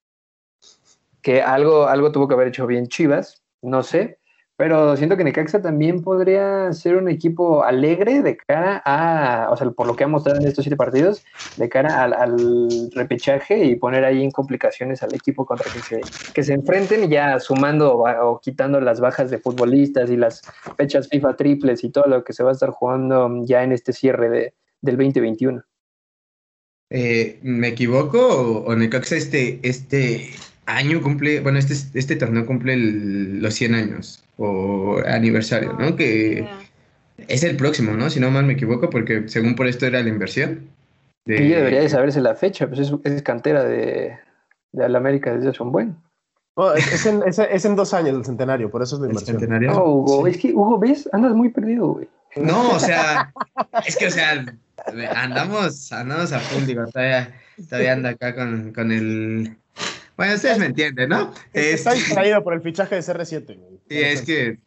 Que 1.22 1.42
algo, 1.42 1.86
algo 1.86 2.12
tuvo 2.12 2.28
que 2.28 2.34
haber 2.34 2.48
hecho 2.48 2.66
bien 2.66 2.86
Chivas, 2.88 3.42
no 3.62 3.82
sé, 3.82 4.18
pero 4.56 4.96
siento 4.96 5.16
que 5.16 5.24
Necaxa 5.24 5.60
también 5.60 6.02
podría 6.02 6.72
ser 6.72 6.96
un 6.96 7.10
equipo 7.10 7.62
alegre 7.62 8.22
de 8.22 8.38
cara 8.38 8.82
a, 8.86 9.50
o 9.50 9.56
sea, 9.56 9.70
por 9.70 9.86
lo 9.86 9.94
que 9.94 10.04
ha 10.04 10.08
mostrado 10.08 10.40
en 10.40 10.46
estos 10.46 10.64
siete 10.64 10.76
partidos, 10.76 11.24
de 11.58 11.68
cara 11.68 12.04
al, 12.04 12.90
repechaje 12.94 13.64
y 13.64 13.76
poner 13.76 14.04
ahí 14.04 14.22
en 14.22 14.30
complicaciones 14.30 15.02
al 15.02 15.14
equipo 15.14 15.44
contra 15.44 15.70
que 15.70 15.80
se, 15.80 16.00
que 16.32 16.42
se 16.42 16.54
enfrenten, 16.54 17.10
ya 17.10 17.38
sumando 17.38 17.98
o, 17.98 18.40
quitando 18.40 18.80
las 18.80 19.00
bajas 19.00 19.30
de 19.30 19.38
futbolistas 19.38 20.10
y 20.10 20.16
las 20.16 20.42
fechas 20.76 21.08
FIFA 21.08 21.36
triples 21.36 21.84
y 21.84 21.90
todo 21.90 22.06
lo 22.06 22.24
que 22.24 22.32
se 22.32 22.42
va 22.42 22.50
a 22.50 22.54
estar 22.54 22.70
jugando 22.70 23.44
ya 23.44 23.62
en 23.62 23.72
este 23.72 23.92
cierre 23.92 24.30
de, 24.30 24.54
del 24.80 24.96
2021. 24.96 25.62
Eh, 26.88 27.40
¿Me 27.42 27.68
equivoco 27.68 28.62
o, 28.64 28.74
Necaxa 28.74 29.16
este, 29.16 29.58
este 29.62 30.30
año 30.66 31.00
cumple, 31.02 31.40
bueno, 31.40 31.58
este, 31.58 31.74
este 31.98 32.16
torneo 32.16 32.44
cumple 32.44 32.76
los 32.76 33.54
100 33.54 33.74
años? 33.74 34.26
o 34.38 34.98
aniversario, 35.06 35.72
¿no? 35.74 35.96
Que 35.96 36.46
es 37.28 37.42
el 37.42 37.56
próximo, 37.56 37.92
¿no? 37.92 38.10
Si 38.10 38.20
no 38.20 38.30
mal 38.30 38.44
me 38.44 38.54
equivoco, 38.54 38.90
porque 38.90 39.28
según 39.28 39.56
por 39.56 39.66
esto 39.66 39.86
era 39.86 40.02
la 40.02 40.08
inversión. 40.08 40.68
De... 41.24 41.42
Y 41.42 41.48
debería 41.48 41.80
de 41.80 41.88
saberse 41.88 42.20
la 42.20 42.34
fecha, 42.34 42.68
pues 42.68 42.92
es, 43.04 43.22
cantera 43.22 43.64
de, 43.64 44.16
de 44.72 44.88
la 44.88 44.98
América 44.98 45.34
desde 45.34 45.50
hace 45.50 45.62
un 45.62 45.72
buen. 45.72 45.96
Oh, 46.54 46.72
es, 46.72 47.04
en, 47.04 47.22
es, 47.26 47.64
en, 47.64 47.76
dos 47.76 47.92
años 47.92 48.16
el 48.16 48.24
centenario, 48.24 48.70
por 48.70 48.82
eso 48.82 48.96
es 48.96 49.02
la 49.02 49.08
inversión. 49.08 49.38
centenario? 49.38 49.72
Oh, 49.72 50.00
Hugo, 50.00 50.26
es 50.26 50.38
que, 50.38 50.54
Hugo, 50.54 50.78
¿ves? 50.78 51.08
Andas 51.12 51.34
muy 51.34 51.50
perdido, 51.50 51.88
güey. 51.88 52.08
No, 52.36 52.70
o 52.70 52.78
sea, 52.78 53.32
es 53.86 53.96
que, 53.96 54.06
o 54.06 54.10
sea, 54.10 54.44
andamos, 55.14 55.92
andamos 55.92 56.32
a 56.32 56.38
full, 56.38 56.64
digo, 56.64 56.86
todavía, 56.86 57.34
todavía 57.68 57.92
anda 57.92 58.10
acá 58.10 58.34
con, 58.34 58.72
con 58.72 58.90
el 58.90 59.56
bueno, 60.16 60.34
ustedes 60.34 60.58
me 60.58 60.66
entienden, 60.66 61.10
¿no? 61.10 61.32
Está 61.52 61.92
este, 61.92 61.94
distraído 61.94 62.42
por 62.42 62.54
el 62.54 62.62
fichaje 62.62 62.94
de 62.94 63.00
CR7. 63.02 63.58
Sí, 63.88 64.02
es 64.02 64.22
que, 64.22 64.58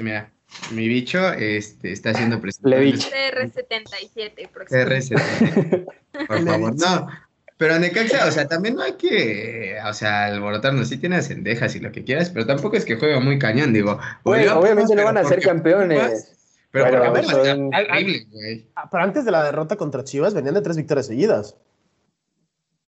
mira, 0.00 0.30
mi 0.70 0.86
bicho 0.86 1.32
este, 1.32 1.90
está 1.90 2.10
haciendo 2.10 2.40
presentación. 2.40 2.92
CR77, 2.92 4.48
CR77. 4.52 5.86
Por 6.28 6.44
favor, 6.44 6.76
no. 6.76 7.08
Pero 7.56 7.78
Necaxa, 7.80 8.26
o 8.26 8.30
sea, 8.30 8.46
también 8.46 8.76
no 8.76 8.82
hay 8.82 8.92
que, 8.92 9.76
o 9.84 9.92
sea, 9.92 10.26
alborotarnos. 10.26 10.88
Sí 10.88 10.98
tiene 10.98 11.20
cendejas 11.20 11.74
y 11.74 11.80
lo 11.80 11.90
que 11.90 12.04
quieras, 12.04 12.30
pero 12.30 12.46
tampoco 12.46 12.76
es 12.76 12.84
que 12.84 12.94
juegue 12.94 13.18
muy 13.18 13.40
cañón, 13.40 13.72
digo. 13.72 13.98
obviamente 14.22 14.94
no 14.94 15.04
van 15.04 15.18
a 15.18 15.24
ser 15.24 15.40
campeones. 15.40 16.36
Pero, 16.70 16.84
pero, 16.84 17.10
güey. 17.10 18.70
Ah, 18.76 18.88
pero 18.88 19.02
antes 19.02 19.24
de 19.24 19.32
la 19.32 19.42
derrota 19.42 19.74
contra 19.74 20.04
Chivas 20.04 20.32
venían 20.32 20.54
de 20.54 20.62
tres 20.62 20.76
victorias 20.76 21.08
seguidas. 21.08 21.56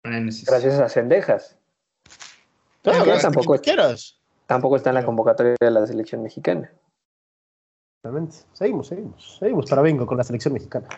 Gracias 0.03 0.81
a 0.81 0.89
cendejas 0.89 1.59
tampoco, 3.21 3.57
tampoco 4.47 4.77
está 4.77 4.91
en 4.91 4.95
la 4.95 5.05
convocatoria 5.05 5.55
de 5.61 5.71
la 5.71 5.87
selección 5.87 6.23
mexicana. 6.23 6.71
Exactamente. 7.99 8.37
Seguimos, 8.53 8.87
seguimos. 8.87 9.37
Seguimos 9.39 9.69
para 9.69 9.83
bingo 9.83 10.07
con 10.07 10.17
la 10.17 10.25
selección 10.25 10.55
mexicana. 10.55 10.89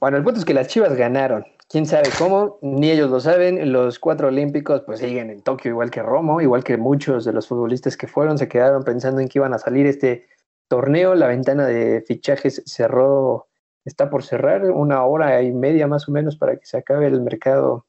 Bueno, 0.00 0.16
el 0.16 0.22
punto 0.22 0.38
es 0.38 0.44
que 0.44 0.54
las 0.54 0.68
Chivas 0.68 0.94
ganaron. 0.94 1.44
Quién 1.68 1.86
sabe 1.86 2.10
cómo, 2.18 2.58
ni 2.62 2.90
ellos 2.90 3.10
lo 3.10 3.20
saben. 3.20 3.72
Los 3.72 3.98
cuatro 3.98 4.28
olímpicos 4.28 4.82
pues 4.82 5.00
siguen 5.00 5.30
en 5.30 5.42
Tokio, 5.42 5.70
igual 5.70 5.90
que 5.90 6.02
Romo, 6.02 6.40
igual 6.40 6.62
que 6.62 6.76
muchos 6.76 7.24
de 7.24 7.32
los 7.32 7.48
futbolistas 7.48 7.96
que 7.96 8.06
fueron, 8.06 8.38
se 8.38 8.48
quedaron 8.48 8.84
pensando 8.84 9.20
en 9.20 9.28
que 9.28 9.38
iban 9.38 9.54
a 9.54 9.58
salir 9.58 9.86
este 9.86 10.26
torneo. 10.68 11.14
La 11.14 11.26
ventana 11.26 11.66
de 11.66 12.02
fichajes 12.06 12.62
cerró, 12.66 13.48
está 13.84 14.10
por 14.10 14.22
cerrar, 14.22 14.70
una 14.70 15.04
hora 15.04 15.42
y 15.42 15.52
media 15.52 15.86
más 15.86 16.08
o 16.08 16.12
menos 16.12 16.36
para 16.36 16.56
que 16.56 16.66
se 16.66 16.76
acabe 16.76 17.06
el 17.06 17.20
mercado 17.22 17.86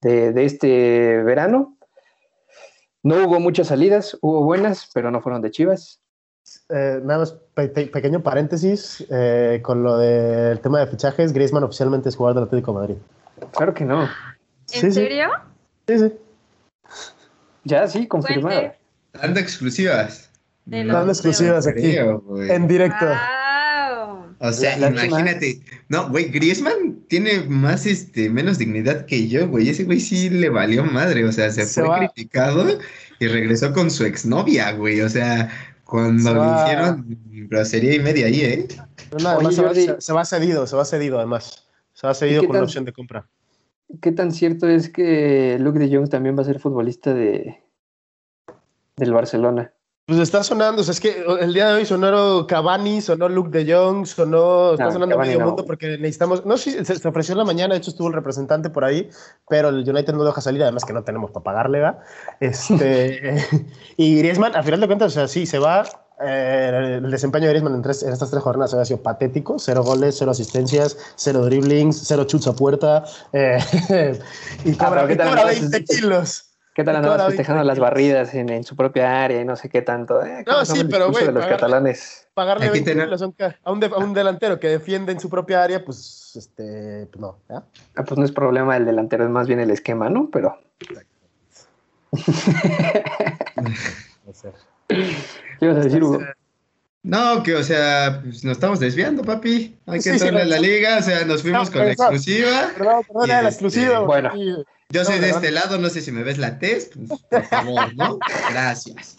de, 0.00 0.32
de 0.32 0.44
este 0.44 1.22
verano. 1.24 1.77
No 3.02 3.24
hubo 3.24 3.40
muchas 3.40 3.68
salidas, 3.68 4.18
hubo 4.20 4.42
buenas, 4.42 4.90
pero 4.92 5.10
no 5.10 5.20
fueron 5.20 5.40
de 5.42 5.50
Chivas. 5.50 6.00
Eh, 6.70 7.00
nada 7.04 7.20
más, 7.20 7.36
pequeño 7.54 8.22
paréntesis 8.22 9.04
eh, 9.10 9.60
con 9.62 9.82
lo 9.82 9.98
del 9.98 10.60
tema 10.60 10.80
de 10.80 10.86
fichajes. 10.86 11.32
Griezmann 11.32 11.64
oficialmente 11.64 12.08
es 12.08 12.16
jugador 12.16 12.36
del 12.36 12.44
Atlético 12.44 12.72
de 12.72 12.78
Madrid. 12.78 12.96
Claro 13.52 13.74
que 13.74 13.84
no. 13.84 14.08
¿En 14.72 14.92
serio? 14.92 15.28
Sí, 15.86 15.98
sí. 15.98 16.12
Ya, 17.64 17.86
sí, 17.86 18.06
confirmado. 18.06 18.72
Dando 19.12 19.40
exclusivas. 19.40 20.30
Dando 20.64 21.10
exclusivas 21.10 21.66
aquí. 21.66 21.96
en 21.96 22.68
directo. 22.68 23.06
O 24.40 24.52
sea, 24.52 24.78
imagínate. 24.78 25.60
No, 25.88 26.08
güey, 26.08 26.30
Griezmann 26.30 26.97
tiene 27.08 27.40
más, 27.48 27.86
este, 27.86 28.30
menos 28.30 28.58
dignidad 28.58 29.06
que 29.06 29.28
yo, 29.28 29.48
güey. 29.48 29.68
Ese 29.68 29.84
güey 29.84 30.00
sí 30.00 30.30
le 30.30 30.48
valió 30.48 30.84
madre. 30.84 31.24
O 31.24 31.32
sea, 31.32 31.50
se, 31.50 31.66
fue 31.66 31.98
criticado 31.98 32.78
y 33.18 33.26
regresó 33.26 33.72
con 33.72 33.90
su 33.90 34.04
exnovia, 34.04 34.72
güey. 34.72 35.00
O 35.00 35.08
sea, 35.08 35.50
cuando 35.84 36.34
le 36.34 36.62
hicieron 36.62 37.18
grosería 37.48 37.94
y 37.94 38.00
media 38.00 38.26
ahí, 38.26 38.40
¿eh? 38.42 38.68
se, 39.16 40.12
va, 40.12 40.24
cedido, 40.24 40.66
se 40.66 40.76
va 40.76 40.84
cedido 40.84 41.18
además. 41.18 41.66
Se 41.94 42.06
va 42.06 42.14
cedido 42.14 42.44
con 42.44 42.56
la 42.56 42.62
opción 42.62 42.84
de 42.84 42.92
compra. 42.92 43.26
¿Qué 44.02 44.12
tan 44.12 44.32
cierto 44.32 44.68
es 44.68 44.90
que 44.90 45.56
Luke 45.58 45.78
de 45.78 45.94
Jong 45.94 46.10
también 46.10 46.36
va 46.36 46.42
a 46.42 46.44
ser 46.44 46.60
futbolista 46.60 47.14
de 47.14 47.62
del 48.96 49.12
Barcelona? 49.12 49.72
Pues 50.08 50.20
está 50.20 50.42
sonando, 50.42 50.80
o 50.80 50.84
sea, 50.84 50.92
es 50.92 51.00
que 51.00 51.22
el 51.38 51.52
día 51.52 51.68
de 51.68 51.74
hoy 51.74 51.84
sonaron 51.84 52.46
Cavani, 52.46 53.02
sonó 53.02 53.28
Luke 53.28 53.50
de 53.50 53.70
Jong, 53.70 54.06
sonó, 54.06 54.72
está 54.72 54.90
sonando 54.90 55.18
medio 55.18 55.38
mundo 55.38 55.66
porque 55.66 55.98
necesitamos, 55.98 56.46
no 56.46 56.56
sé, 56.56 56.82
se, 56.82 56.98
se, 56.98 57.08
ofreció 57.08 57.32
en 57.32 57.38
la 57.40 57.44
mañana, 57.44 57.74
de 57.74 57.80
hecho 57.80 57.90
estuvo 57.90 58.08
el 58.08 58.14
representante 58.14 58.70
por 58.70 58.86
ahí, 58.86 59.10
pero 59.50 59.68
el 59.68 59.86
United 59.86 60.14
no 60.14 60.24
deja 60.24 60.40
salir, 60.40 60.62
además 60.62 60.86
que 60.86 60.94
no 60.94 61.04
tenemos 61.04 61.30
para 61.30 61.44
pagarle, 61.44 61.80
¿verdad? 61.80 61.98
Este, 62.40 63.36
y 63.98 64.16
Griezmann, 64.16 64.56
a 64.56 64.62
final 64.62 64.80
de 64.80 64.86
cuentas, 64.86 65.08
o 65.08 65.14
sea, 65.14 65.28
sí, 65.28 65.44
se 65.44 65.58
va, 65.58 65.84
eh, 66.26 67.00
el 67.04 67.10
desempeño 67.10 67.44
de 67.44 67.50
Griezmann 67.50 67.74
en, 67.74 67.84
en, 67.84 67.90
estas 67.90 68.30
tres 68.30 68.42
jornadas 68.42 68.72
ha 68.72 68.86
sido 68.86 69.02
patético, 69.02 69.58
cero 69.58 69.82
goles, 69.82 70.16
cero 70.18 70.30
asistencias, 70.30 70.96
cero 71.16 71.44
driblings, 71.44 72.00
cero 72.06 72.24
chuts 72.24 72.46
a 72.46 72.54
puerta, 72.54 73.04
eh, 73.34 73.58
y 74.64 74.72
ah, 74.72 74.76
cobra, 74.78 75.02
ah, 75.02 75.12
y 75.12 75.16
cobra 75.18 75.44
20 75.44 75.84
kilos. 75.84 76.47
¿Qué 76.78 76.84
tal 76.84 76.94
andabas 76.94 77.26
festejando 77.26 77.64
las 77.64 77.80
barridas 77.80 78.32
en, 78.34 78.62
su 78.62 78.76
propia 78.76 79.24
área 79.24 79.40
y 79.40 79.44
no 79.44 79.56
sé 79.56 79.68
qué 79.68 79.82
tanto? 79.82 80.24
Eh? 80.24 80.44
No, 80.46 80.64
sí, 80.64 80.84
pero 80.88 81.10
güey. 81.10 81.26
De 81.26 81.32
los 81.32 81.44
catalanes. 81.44 82.28
Pagarle 82.34 82.70
20 82.70 82.92
a, 82.92 82.94
un 83.72 83.82
a 83.82 83.96
un 83.96 84.14
delantero 84.14 84.60
que 84.60 84.68
defiende 84.68 85.10
en 85.10 85.18
su 85.18 85.28
propia 85.28 85.64
área, 85.64 85.84
pues, 85.84 86.36
este, 86.36 87.08
pues 87.10 87.20
no. 87.20 87.36
Ah, 87.48 87.64
pues 88.06 88.16
no 88.16 88.24
es 88.24 88.30
problema 88.30 88.74
del 88.74 88.84
delantero, 88.84 89.24
es 89.24 89.30
más 89.30 89.48
bien 89.48 89.58
el 89.58 89.72
esquema, 89.72 90.08
¿no? 90.08 90.30
Pero. 90.30 90.56
¿Qué 94.86 95.16
ibas 95.60 95.78
a 95.78 95.80
decir, 95.80 96.04
Hugo? 96.04 96.20
No, 97.02 97.42
que 97.42 97.56
o 97.56 97.64
sea, 97.64 98.20
pues, 98.22 98.44
nos 98.44 98.52
estamos 98.52 98.78
desviando, 98.78 99.24
papi. 99.24 99.76
Hay 99.86 99.98
que 99.98 100.10
entrarle 100.10 100.42
a 100.42 100.46
la 100.46 100.60
liga, 100.60 100.98
o 100.98 101.02
sea, 101.02 101.24
nos 101.24 101.42
fuimos 101.42 101.70
con 101.70 101.80
la 101.80 101.90
exclusiva. 101.90 102.70
Perdón, 102.76 103.02
perdón, 103.08 103.28
la 103.28 103.38
este, 103.38 103.48
exclusiva. 103.48 103.98
Bueno, 103.98 104.30
yo 104.90 105.04
soy 105.04 105.18
de 105.18 105.30
este 105.30 105.50
lado, 105.50 105.78
no 105.78 105.88
sé 105.90 106.00
si 106.00 106.12
me 106.12 106.22
ves 106.22 106.38
la 106.38 106.58
test, 106.58 106.94
pues, 106.96 107.20
por 107.30 107.44
favor, 107.44 107.94
¿no? 107.96 108.18
Gracias. 108.50 109.16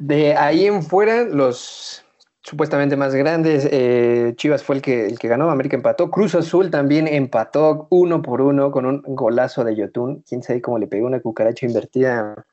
De 0.00 0.34
ahí 0.34 0.66
en 0.66 0.82
fuera, 0.82 1.24
los 1.24 2.04
supuestamente 2.42 2.96
más 2.96 3.14
grandes, 3.14 3.68
eh, 3.70 4.34
Chivas 4.36 4.64
fue 4.64 4.76
el 4.76 4.82
que, 4.82 5.06
el 5.06 5.18
que 5.18 5.28
ganó, 5.28 5.50
América 5.50 5.76
empató, 5.76 6.10
Cruz 6.10 6.34
Azul 6.34 6.70
también 6.70 7.06
empató 7.06 7.86
uno 7.90 8.20
por 8.20 8.40
uno 8.40 8.70
con 8.70 8.86
un 8.86 9.02
golazo 9.06 9.62
de 9.62 9.76
Yotun, 9.76 10.24
quién 10.28 10.42
sabe 10.42 10.60
cómo 10.60 10.78
le 10.78 10.88
pegó 10.88 11.06
una 11.06 11.20
cucaracha 11.20 11.66
invertida 11.66 12.44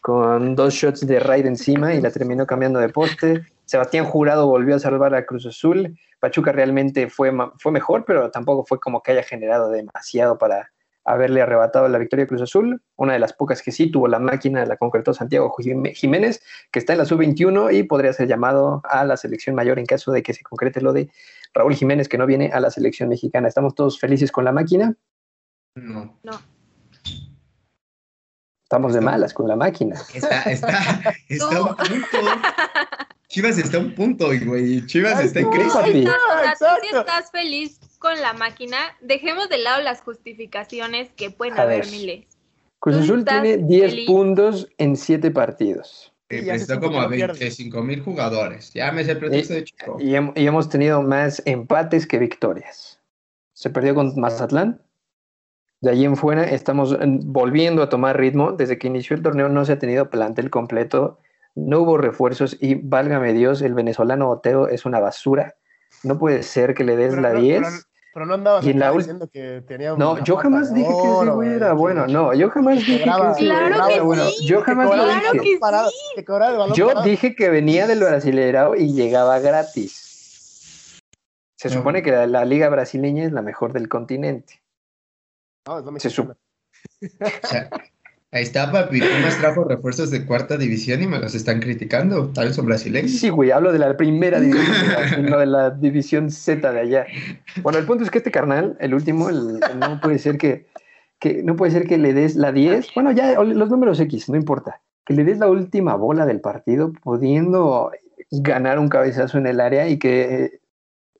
con 0.00 0.54
dos 0.54 0.72
shots 0.72 1.06
de 1.06 1.18
raid 1.18 1.46
encima 1.46 1.94
y 1.94 2.00
la 2.00 2.10
terminó 2.10 2.46
cambiando 2.46 2.78
de 2.78 2.88
poste. 2.88 3.44
Sebastián 3.64 4.04
Jurado 4.04 4.46
volvió 4.46 4.76
a 4.76 4.78
salvar 4.78 5.14
a 5.14 5.26
Cruz 5.26 5.46
Azul. 5.46 5.98
Pachuca 6.20 6.52
realmente 6.52 7.10
fue, 7.10 7.32
fue 7.58 7.72
mejor, 7.72 8.04
pero 8.04 8.30
tampoco 8.30 8.64
fue 8.64 8.78
como 8.78 9.02
que 9.02 9.10
haya 9.10 9.24
generado 9.24 9.68
demasiado 9.68 10.38
para 10.38 10.70
haberle 11.06 11.40
arrebatado 11.40 11.88
la 11.88 11.98
victoria 11.98 12.24
a 12.24 12.28
Cruz 12.28 12.42
Azul. 12.42 12.82
Una 12.96 13.14
de 13.14 13.18
las 13.18 13.32
pocas 13.32 13.62
que 13.62 13.72
sí 13.72 13.90
tuvo 13.90 14.08
la 14.08 14.18
máquina 14.18 14.66
la 14.66 14.76
concretó 14.76 15.14
Santiago 15.14 15.54
Jiménez, 15.56 16.42
que 16.70 16.78
está 16.78 16.92
en 16.92 16.98
la 16.98 17.04
sub-21 17.04 17.72
y 17.72 17.84
podría 17.84 18.12
ser 18.12 18.28
llamado 18.28 18.82
a 18.84 19.04
la 19.04 19.16
selección 19.16 19.54
mayor 19.54 19.78
en 19.78 19.86
caso 19.86 20.12
de 20.12 20.22
que 20.22 20.34
se 20.34 20.42
concrete 20.42 20.80
lo 20.80 20.92
de 20.92 21.10
Raúl 21.54 21.74
Jiménez, 21.74 22.08
que 22.08 22.18
no 22.18 22.26
viene 22.26 22.50
a 22.52 22.60
la 22.60 22.70
selección 22.70 23.08
mexicana. 23.08 23.48
¿Estamos 23.48 23.74
todos 23.74 23.98
felices 23.98 24.32
con 24.32 24.44
la 24.44 24.52
máquina? 24.52 24.94
No. 25.76 26.18
No. 26.22 26.32
Estamos 28.64 28.94
de 28.94 29.00
malas 29.00 29.32
con 29.32 29.46
la 29.46 29.54
máquina. 29.54 29.94
Está, 30.12 30.42
está, 30.42 30.78
está 31.28 31.62
un 31.62 31.76
punto. 31.76 32.18
Chivas 33.28 33.58
está 33.58 33.78
a 33.78 33.80
un 33.80 33.94
punto, 33.94 34.28
güey. 34.44 34.86
Chivas 34.86 35.20
está 35.20 35.40
en 35.40 35.50
crisis. 35.50 35.74
No, 35.74 35.80
o 35.80 36.42
sea, 36.42 36.54
tú 36.58 36.98
estás 36.98 37.30
feliz 37.30 37.80
con 37.98 38.20
la 38.20 38.32
máquina, 38.32 38.76
dejemos 39.00 39.48
de 39.48 39.58
lado 39.58 39.82
las 39.82 40.00
justificaciones 40.00 41.10
que 41.16 41.30
pueden 41.30 41.58
haber 41.58 41.86
miles. 41.86 42.26
Cruz 42.78 42.96
Azul 42.96 43.24
tiene 43.24 43.56
10 43.56 44.06
puntos 44.06 44.68
en 44.78 44.96
7 44.96 45.30
partidos. 45.32 46.12
Eh, 46.28 46.46
está 46.52 46.78
como 46.78 47.00
a 47.00 47.08
25 47.08 47.82
mil 47.82 48.00
jugadores. 48.02 48.72
Llámese 48.72 49.12
el 49.12 49.18
pretexto 49.18 49.54
de 49.54 49.64
Chico. 49.64 49.96
Y, 50.00 50.14
y, 50.14 50.46
hemos 50.46 50.68
tenido 50.68 51.02
más 51.02 51.42
empates 51.46 52.06
que 52.06 52.18
victorias. 52.18 53.00
Se 53.52 53.70
perdió 53.70 53.94
con 53.94 54.18
Mazatlán, 54.20 54.80
de 55.80 55.90
allí 55.90 56.04
en 56.04 56.16
fuera 56.16 56.44
estamos 56.44 56.96
volviendo 57.24 57.82
a 57.82 57.88
tomar 57.88 58.18
ritmo. 58.18 58.52
Desde 58.52 58.78
que 58.78 58.88
inició 58.88 59.16
el 59.16 59.22
torneo 59.22 59.48
no 59.48 59.64
se 59.64 59.72
ha 59.72 59.78
tenido 59.78 60.10
plantel 60.10 60.50
completo, 60.50 61.18
no 61.56 61.80
hubo 61.80 61.96
refuerzos 61.96 62.56
y 62.60 62.74
válgame 62.74 63.32
Dios, 63.32 63.62
el 63.62 63.74
venezolano 63.74 64.30
Otero 64.30 64.68
es 64.68 64.84
una 64.84 65.00
basura. 65.00 65.56
No 66.02 66.18
puede 66.18 66.42
ser 66.42 66.74
que 66.74 66.84
le 66.84 66.96
des 66.96 67.16
la 67.16 67.32
10. 67.32 67.86
Pero, 68.12 68.24
no 68.26 68.34
andabas 68.34 68.64
diciendo 68.64 69.28
que 69.30 69.62
tenía 69.66 69.92
un 69.94 69.98
No, 69.98 70.22
yo 70.24 70.36
jamás 70.36 70.72
dije 70.72 70.88
que 70.88 71.12
ese 71.20 71.30
güey 71.30 71.54
era 71.54 71.72
bueno. 71.72 72.06
No, 72.06 72.32
yo 72.34 72.50
jamás 72.50 72.76
dije 72.76 72.86
que 72.86 73.02
ese 73.04 73.04
claro 73.38 73.66
era 73.66 74.02
bueno. 74.02 74.22
Yo 74.42 74.62
jamás 74.62 74.88
claro 74.90 75.12
lo 75.34 75.42
dije. 75.42 75.58
Que 75.58 76.74
yo 76.74 77.02
dije 77.02 77.34
que 77.34 77.48
venía 77.48 77.86
del 77.86 78.00
brasileirao 78.00 78.74
y 78.76 78.92
llegaba 78.92 79.38
gratis. 79.38 81.02
Se 81.56 81.70
supone 81.70 82.02
que 82.02 82.12
la 82.26 82.44
liga 82.44 82.68
brasileña 82.68 83.24
es 83.24 83.32
la 83.32 83.40
mejor 83.42 83.72
del 83.72 83.88
continente. 83.88 84.62
No, 85.66 85.96
es 85.96 86.02
Se 86.02 86.10
sup- 86.10 86.36
ahí 88.32 88.42
está, 88.42 88.70
papi. 88.70 89.00
Pumas 89.00 89.38
trajo 89.38 89.64
refuerzos 89.64 90.10
de 90.10 90.26
cuarta 90.26 90.56
división 90.56 91.02
y 91.02 91.06
me 91.06 91.18
los 91.18 91.34
están 91.34 91.60
criticando. 91.60 92.28
Tal 92.28 92.52
son 92.52 92.66
brasileños. 92.66 93.12
Sí, 93.12 93.28
güey, 93.28 93.50
hablo 93.50 93.72
de 93.72 93.78
la 93.78 93.96
primera 93.96 94.40
división, 94.40 95.26
no 95.26 95.38
de 95.38 95.46
la 95.46 95.70
división 95.70 96.30
Z 96.30 96.72
de 96.72 96.80
allá. 96.80 97.06
Bueno, 97.62 97.78
el 97.78 97.86
punto 97.86 98.04
es 98.04 98.10
que 98.10 98.18
este 98.18 98.30
carnal, 98.30 98.76
el 98.80 98.94
último, 98.94 99.28
el, 99.28 99.60
no 99.78 100.00
puede 100.00 100.18
ser 100.18 100.38
que, 100.38 100.66
que, 101.18 101.42
no 101.42 101.56
puede 101.56 101.72
ser 101.72 101.86
que 101.86 101.98
le 101.98 102.12
des 102.12 102.36
la 102.36 102.52
10. 102.52 102.94
Bueno, 102.94 103.12
ya 103.12 103.40
los 103.42 103.70
números 103.70 104.00
X, 104.00 104.28
no 104.28 104.36
importa. 104.36 104.80
Que 105.04 105.14
le 105.14 105.24
des 105.24 105.38
la 105.38 105.48
última 105.48 105.94
bola 105.94 106.26
del 106.26 106.40
partido, 106.40 106.92
pudiendo 106.92 107.92
ganar 108.30 108.78
un 108.78 108.88
cabezazo 108.88 109.38
en 109.38 109.46
el 109.46 109.60
área 109.60 109.88
y 109.88 109.98
que 109.98 110.60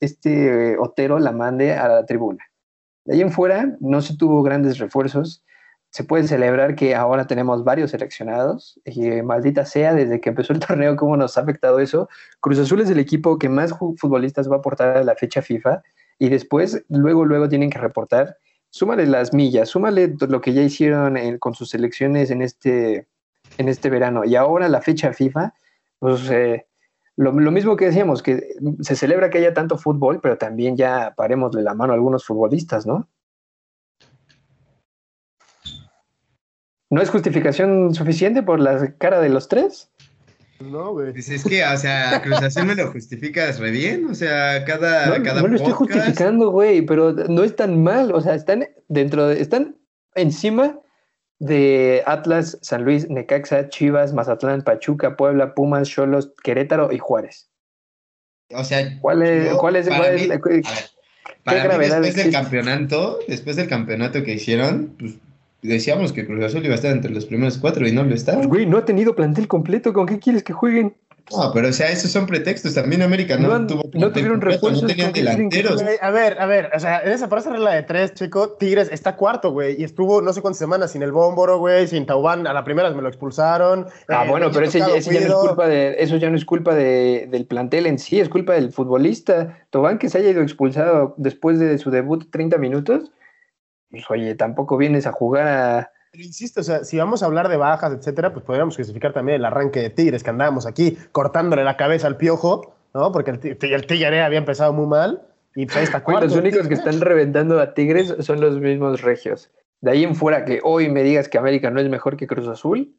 este 0.00 0.76
Otero 0.78 1.18
la 1.18 1.32
mande 1.32 1.74
a 1.74 1.88
la 1.88 2.06
tribuna. 2.06 2.44
De 3.04 3.14
ahí 3.14 3.20
en 3.20 3.30
fuera 3.30 3.76
no 3.80 4.02
se 4.02 4.16
tuvo 4.16 4.42
grandes 4.42 4.78
refuerzos. 4.78 5.44
Se 5.90 6.04
puede 6.04 6.28
celebrar 6.28 6.74
que 6.74 6.94
ahora 6.94 7.26
tenemos 7.26 7.64
varios 7.64 7.90
seleccionados 7.90 8.80
y 8.84 9.22
maldita 9.22 9.64
sea, 9.64 9.94
desde 9.94 10.20
que 10.20 10.30
empezó 10.30 10.52
el 10.52 10.60
torneo, 10.66 10.96
cómo 10.96 11.16
nos 11.16 11.38
ha 11.38 11.42
afectado 11.42 11.78
eso. 11.78 12.08
Cruz 12.40 12.58
Azul 12.58 12.80
es 12.80 12.90
el 12.90 12.98
equipo 12.98 13.38
que 13.38 13.48
más 13.48 13.72
futbolistas 13.78 14.50
va 14.50 14.56
a 14.56 14.58
aportar 14.58 14.96
a 14.96 15.04
la 15.04 15.14
fecha 15.14 15.42
FIFA 15.42 15.82
y 16.18 16.28
después, 16.28 16.84
luego, 16.88 17.24
luego 17.24 17.48
tienen 17.48 17.70
que 17.70 17.78
reportar. 17.78 18.36
Súmale 18.70 19.06
las 19.06 19.32
millas, 19.32 19.68
súmale 19.68 20.14
lo 20.28 20.40
que 20.40 20.52
ya 20.52 20.62
hicieron 20.62 21.38
con 21.38 21.54
sus 21.54 21.70
selecciones 21.70 22.30
en 22.30 22.42
este, 22.42 23.06
en 23.58 23.68
este 23.68 23.88
verano 23.88 24.24
y 24.24 24.36
ahora 24.36 24.68
la 24.68 24.82
fecha 24.82 25.12
FIFA, 25.12 25.54
pues 25.98 26.28
eh, 26.30 26.66
lo, 27.16 27.32
mismo 27.32 27.76
que 27.76 27.86
decíamos, 27.86 28.22
que 28.22 28.56
se 28.80 28.94
celebra 28.94 29.30
que 29.30 29.38
haya 29.38 29.54
tanto 29.54 29.78
fútbol, 29.78 30.20
pero 30.20 30.36
también 30.36 30.76
ya 30.76 31.14
parémosle 31.16 31.62
la 31.62 31.74
mano 31.74 31.92
a 31.92 31.96
algunos 31.96 32.26
futbolistas, 32.26 32.86
¿no? 32.86 33.08
¿No 36.96 37.02
es 37.02 37.10
justificación 37.10 37.94
suficiente 37.94 38.42
por 38.42 38.58
la 38.58 38.94
cara 38.96 39.20
de 39.20 39.28
los 39.28 39.48
tres? 39.48 39.90
No, 40.60 40.92
güey. 40.94 41.12
Pues 41.12 41.28
es 41.28 41.44
que, 41.44 41.62
o 41.62 41.76
sea, 41.76 42.22
Cruz 42.22 42.40
Azul 42.40 42.64
me 42.64 42.74
lo 42.74 42.90
justificas 42.90 43.58
re 43.58 43.70
bien, 43.70 44.06
o 44.06 44.14
sea, 44.14 44.64
cada. 44.64 45.18
No, 45.18 45.22
cada 45.22 45.42
no 45.42 45.48
lo 45.48 45.56
estoy 45.56 45.72
justificando, 45.74 46.50
güey, 46.50 46.80
pero 46.80 47.12
no 47.12 47.44
es 47.44 47.54
tan 47.54 47.82
mal, 47.82 48.12
o 48.14 48.20
sea, 48.22 48.34
están 48.34 48.66
dentro 48.88 49.28
de. 49.28 49.42
Están 49.42 49.76
encima 50.14 50.80
de 51.38 52.02
Atlas, 52.06 52.58
San 52.62 52.84
Luis, 52.84 53.10
Necaxa, 53.10 53.68
Chivas, 53.68 54.14
Mazatlán, 54.14 54.62
Pachuca, 54.62 55.18
Puebla, 55.18 55.54
Pumas, 55.54 55.90
Cholos, 55.90 56.32
Querétaro 56.42 56.90
y 56.92 56.98
Juárez. 56.98 57.50
O 58.54 58.64
sea, 58.64 58.98
¿cuál 59.02 59.20
es, 59.22 59.52
cuál 59.56 59.76
es, 59.76 59.86
para 59.86 60.00
cuál 60.00 60.14
mí, 60.14 60.22
es- 60.22 60.30
a 60.30 60.38
ver, 60.38 60.64
para 61.44 61.58
mí, 61.62 61.68
gravedad 61.68 62.00
después 62.00 62.14
del 62.16 62.26
existe? 62.28 62.30
campeonato, 62.32 63.18
después 63.28 63.56
del 63.56 63.68
campeonato 63.68 64.22
que 64.22 64.32
hicieron, 64.32 64.96
pues 64.98 65.16
decíamos 65.66 66.12
que 66.12 66.26
Cruz 66.26 66.44
Azul 66.44 66.64
iba 66.64 66.72
a 66.72 66.76
estar 66.76 66.92
entre 66.92 67.10
los 67.10 67.26
primeros 67.26 67.58
cuatro 67.58 67.86
y 67.86 67.92
no 67.92 68.04
lo 68.04 68.14
está. 68.14 68.34
Pues, 68.34 68.46
güey, 68.46 68.66
no 68.66 68.78
ha 68.78 68.84
tenido 68.84 69.14
plantel 69.14 69.48
completo, 69.48 69.92
¿con 69.92 70.06
qué 70.06 70.18
quieres 70.18 70.42
que 70.42 70.52
jueguen? 70.52 70.94
No, 71.32 71.50
pero 71.52 71.68
o 71.68 71.72
sea, 71.72 71.90
esos 71.90 72.12
son 72.12 72.24
pretextos. 72.24 72.74
También 72.74 73.02
América 73.02 73.36
no, 73.36 73.48
No 73.48 73.54
han- 73.54 73.66
tuvo 73.66 73.82
no 73.94 74.12
tuvieron 74.12 74.40
refuerzos, 74.40 74.82
no 74.82 74.88
tenían 74.88 75.08
¿con 75.08 75.14
qué 75.14 75.22
quieren 75.22 75.50
que 75.50 75.56
delanteros. 75.56 75.82
Güey, 75.82 75.96
A 76.00 76.10
ver, 76.12 76.40
a 76.40 76.46
ver, 76.46 76.70
o 76.72 76.78
sea, 76.78 77.00
en 77.00 77.10
esa, 77.10 77.26
esa 77.26 77.50
regla 77.50 77.74
de 77.74 77.82
tres, 77.82 78.14
chico, 78.14 78.50
Tigres 78.52 78.90
está 78.92 79.16
cuarto, 79.16 79.50
güey, 79.50 79.74
y 79.80 79.82
estuvo 79.82 80.22
no 80.22 80.32
sé 80.32 80.40
cuántas 80.40 80.58
semanas 80.60 80.92
sin 80.92 81.02
el 81.02 81.10
Bómboro, 81.10 81.58
güey, 81.58 81.88
sin 81.88 82.06
Taubán, 82.06 82.46
a 82.46 82.52
la 82.52 82.62
primera 82.62 82.92
me 82.92 83.02
lo 83.02 83.08
expulsaron. 83.08 83.86
Ah, 84.08 84.24
eh, 84.24 84.30
bueno, 84.30 84.50
pero 84.52 84.66
ese, 84.66 84.78
ya 84.78 84.86
no 84.86 84.94
es 84.94 85.08
culpa 85.34 85.66
de, 85.66 85.96
eso 85.98 86.16
ya 86.16 86.30
no 86.30 86.36
es 86.36 86.44
culpa 86.44 86.76
de, 86.76 87.26
del 87.28 87.44
plantel 87.46 87.86
en 87.86 87.98
sí, 87.98 88.20
es 88.20 88.28
culpa 88.28 88.52
del 88.52 88.70
futbolista. 88.72 89.58
Tobán 89.70 89.98
que 89.98 90.08
se 90.08 90.18
haya 90.18 90.30
ido 90.30 90.42
expulsado 90.42 91.14
después 91.16 91.58
de 91.58 91.76
su 91.78 91.90
debut 91.90 92.30
30 92.30 92.56
minutos, 92.58 93.10
pues 93.90 94.04
oye, 94.10 94.34
tampoco 94.34 94.76
vienes 94.76 95.06
a 95.06 95.12
jugar 95.12 95.46
a... 95.46 95.92
Pero 96.12 96.24
insisto, 96.24 96.60
o 96.60 96.64
sea, 96.64 96.84
si 96.84 96.96
vamos 96.98 97.22
a 97.22 97.26
hablar 97.26 97.48
de 97.48 97.56
bajas, 97.56 97.92
etcétera, 97.92 98.32
pues 98.32 98.44
podríamos 98.44 98.76
justificar 98.76 99.12
también 99.12 99.36
el 99.36 99.44
arranque 99.44 99.80
de 99.80 99.90
Tigres, 99.90 100.22
que 100.22 100.30
andábamos 100.30 100.66
aquí 100.66 100.96
cortándole 101.12 101.62
la 101.64 101.76
cabeza 101.76 102.06
al 102.06 102.16
piojo, 102.16 102.74
¿no? 102.94 103.12
Porque 103.12 103.32
el, 103.32 103.38
Ti- 103.38 103.56
el 103.72 103.86
Tigre 103.86 104.22
había 104.22 104.38
empezado 104.38 104.72
muy 104.72 104.86
mal, 104.86 105.22
y 105.54 105.66
pues 105.66 105.76
ahí 105.76 105.84
está 105.84 106.02
cuarto. 106.02 106.26
los 106.26 106.36
únicos 106.36 106.68
que 106.68 106.74
están 106.74 107.00
reventando 107.00 107.60
a 107.60 107.74
Tigres 107.74 108.14
son 108.20 108.40
los 108.40 108.58
mismos 108.60 109.02
regios. 109.02 109.50
De 109.80 109.90
ahí 109.90 110.04
en 110.04 110.14
fuera 110.14 110.44
que 110.44 110.60
hoy 110.62 110.90
me 110.90 111.02
digas 111.02 111.28
que 111.28 111.38
América 111.38 111.70
no 111.70 111.80
es 111.80 111.88
mejor 111.88 112.16
que 112.16 112.26
Cruz 112.26 112.48
Azul, 112.48 112.94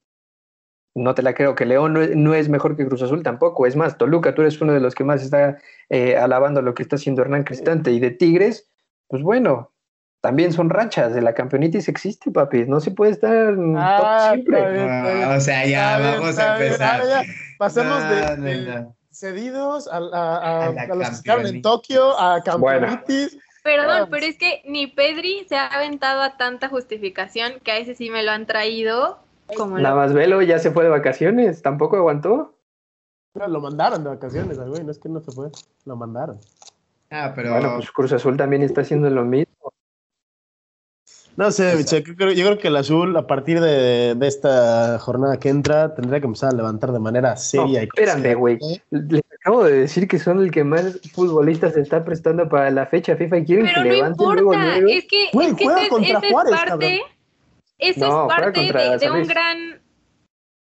no 0.95 1.13
te 1.15 1.21
la 1.21 1.33
creo. 1.33 1.53
Que 1.55 1.65
León 1.65 1.93
no 1.93 2.01
es, 2.01 2.15
no 2.15 2.33
es 2.33 2.49
mejor 2.49 2.75
que 2.75 2.85
Cruz 2.85 3.01
Azul 3.01 3.23
tampoco. 3.23 3.65
Es 3.67 3.75
más, 3.75 3.97
Toluca, 3.97 4.33
tú 4.33 4.41
eres 4.41 4.59
uno 4.61 4.73
de 4.73 4.79
los 4.79 4.95
que 4.95 5.03
más 5.03 5.23
está 5.23 5.57
eh, 5.89 6.17
alabando 6.17 6.61
lo 6.61 6.73
que 6.73 6.83
está 6.83 6.95
haciendo 6.95 7.21
Hernán 7.21 7.43
Cristante. 7.43 7.91
Y 7.91 7.99
de 7.99 8.11
Tigres, 8.11 8.71
pues 9.07 9.21
bueno, 9.21 9.71
también 10.27 10.51
son 10.51 10.69
rachas. 10.69 11.13
De 11.13 11.21
la 11.21 11.33
campeonitis 11.33 11.87
existe, 11.87 12.31
papi. 12.31 12.65
No 12.65 12.79
se 12.81 12.91
puede 12.91 13.11
estar 13.11 13.31
en 13.53 13.75
Ah, 13.77 13.97
top 13.99 14.33
siempre. 14.33 14.57
está 14.57 14.69
bien, 14.71 14.85
está 14.89 15.13
bien. 15.13 15.23
Ah, 15.31 15.35
o 15.35 15.39
sea, 15.39 15.65
ya 15.65 15.97
Está 15.97 16.11
vamos 16.19 16.37
a 16.39 16.53
empezar. 16.63 17.01
Ah. 17.15 17.21
Pasemos 17.57 18.03
No, 18.03 18.09
de, 18.09 18.37
no, 18.37 18.43
de 18.43 18.81
no. 18.81 18.95
cedidos 19.09 19.87
a, 19.87 19.97
a- 19.97 19.99
a- 20.01 20.65
A 20.67 20.71
la 20.73 20.81
a 20.81 20.87
los 20.95 21.09
que 21.09 21.15
estaban 21.15 21.47
en. 21.47 21.61
Tokio, 21.61 22.19
a 22.19 22.41
campeonitis. 22.43 23.37
Perdón, 23.63 24.07
pero 24.11 24.25
es 24.25 24.37
que 24.37 24.61
ni 24.65 24.87
Pedri 24.87 25.45
se 25.49 25.55
ha 25.57 25.67
aventado 25.67 26.21
a 26.21 26.37
tanta 26.37 26.69
justificación 26.69 27.53
que 27.63 27.71
a 27.71 27.77
ese 27.77 27.95
sí 27.95 28.09
me 28.09 28.23
lo 28.23 28.31
han 28.31 28.45
traído 28.45 29.19
como 29.57 29.77
Nada 29.79 29.95
lo- 29.95 30.01
más 30.01 30.13
Velo 30.13 30.41
ya 30.41 30.59
se 30.59 30.71
fue 30.71 30.83
de 30.83 30.89
vacaciones. 30.89 31.61
Tampoco 31.61 31.95
aguantó. 31.97 32.53
No, 33.33 33.47
Lo 33.47 33.61
mandaron 33.61 34.03
de 34.03 34.09
vacaciones, 34.09 34.57
al 34.59 34.69
güey, 34.69 34.83
no 34.83 34.91
es 34.91 34.97
que 34.99 35.09
no 35.09 35.19
se 35.21 35.31
fue, 35.31 35.49
lo 35.85 35.95
mandaron. 35.95 36.39
Ah, 37.11 37.31
pero 37.35 37.51
Bueno, 37.53 37.75
pues 37.77 37.89
Cruz 37.91 38.11
Azul 38.11 38.35
también 38.35 38.61
está 38.63 38.81
haciendo 38.81 39.09
lo 39.09 39.23
mismo. 39.23 39.53
No 41.37 41.51
sé, 41.51 41.75
Miche, 41.75 42.01
yo 42.01 42.15
creo, 42.15 42.57
que 42.57 42.67
el 42.67 42.75
azul, 42.75 43.15
a 43.15 43.27
partir 43.27 43.61
de, 43.61 44.17
esta 44.21 44.97
jornada 44.97 45.37
que 45.37 45.49
entra, 45.49 45.93
tendría 45.93 46.19
que 46.19 46.25
empezar 46.25 46.51
a 46.51 46.55
levantar 46.55 46.91
de 46.91 46.97
manera 46.97 47.37
seria. 47.37 47.83
y 47.83 47.85
espérame, 47.85 48.33
güey. 48.33 48.57
Les 48.89 49.21
acabo 49.39 49.63
de 49.63 49.81
decir 49.81 50.07
que 50.07 50.17
son 50.17 50.39
el 50.39 50.49
que 50.49 50.63
más 50.63 50.99
futbolistas 51.13 51.75
se 51.75 51.81
está 51.81 52.03
prestando 52.03 52.49
para 52.49 52.71
la 52.71 52.87
fecha 52.87 53.15
FIFA 53.15 53.37
y 53.37 53.45
quieren 53.45 53.67
que 53.67 53.73
no 53.73 53.83
levanten 53.83 54.27
importa. 54.27 54.41
luego 54.41 54.87
Es 54.89 55.05
que, 55.05 55.25
es 55.25 55.55
que 55.55 55.63
juega 55.65 55.89
contra 55.89 56.21
Juárez, 56.27 56.53
es 56.53 56.59
parte, 56.59 57.01
Eso 57.77 58.29
es 58.29 58.35
parte 58.35 58.99
de, 58.99 59.11
un 59.11 59.27
gran. 59.27 59.81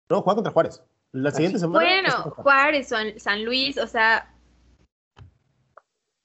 No, 0.08 0.22
juega 0.22 0.36
contra 0.36 0.52
Juárez. 0.54 0.82
La 1.12 1.30
siguiente 1.30 1.58
semana. 1.58 1.84
Bueno, 1.84 2.34
Juárez, 2.36 2.88
San 3.18 3.44
Luis, 3.44 3.76
o 3.76 3.86
sea. 3.86 4.32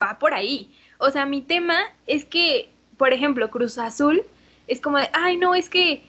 Va 0.02 0.18
por 0.18 0.34
ahí. 0.34 0.74
O 0.98 1.12
sea, 1.12 1.26
mi 1.26 1.42
tema 1.42 1.78
es 2.08 2.24
que 2.24 2.72
por 3.00 3.14
ejemplo, 3.14 3.50
Cruz 3.50 3.78
Azul, 3.78 4.24
es 4.68 4.82
como 4.82 4.98
de, 4.98 5.08
ay, 5.14 5.38
no, 5.38 5.56
es 5.56 5.70
que, 5.70 6.04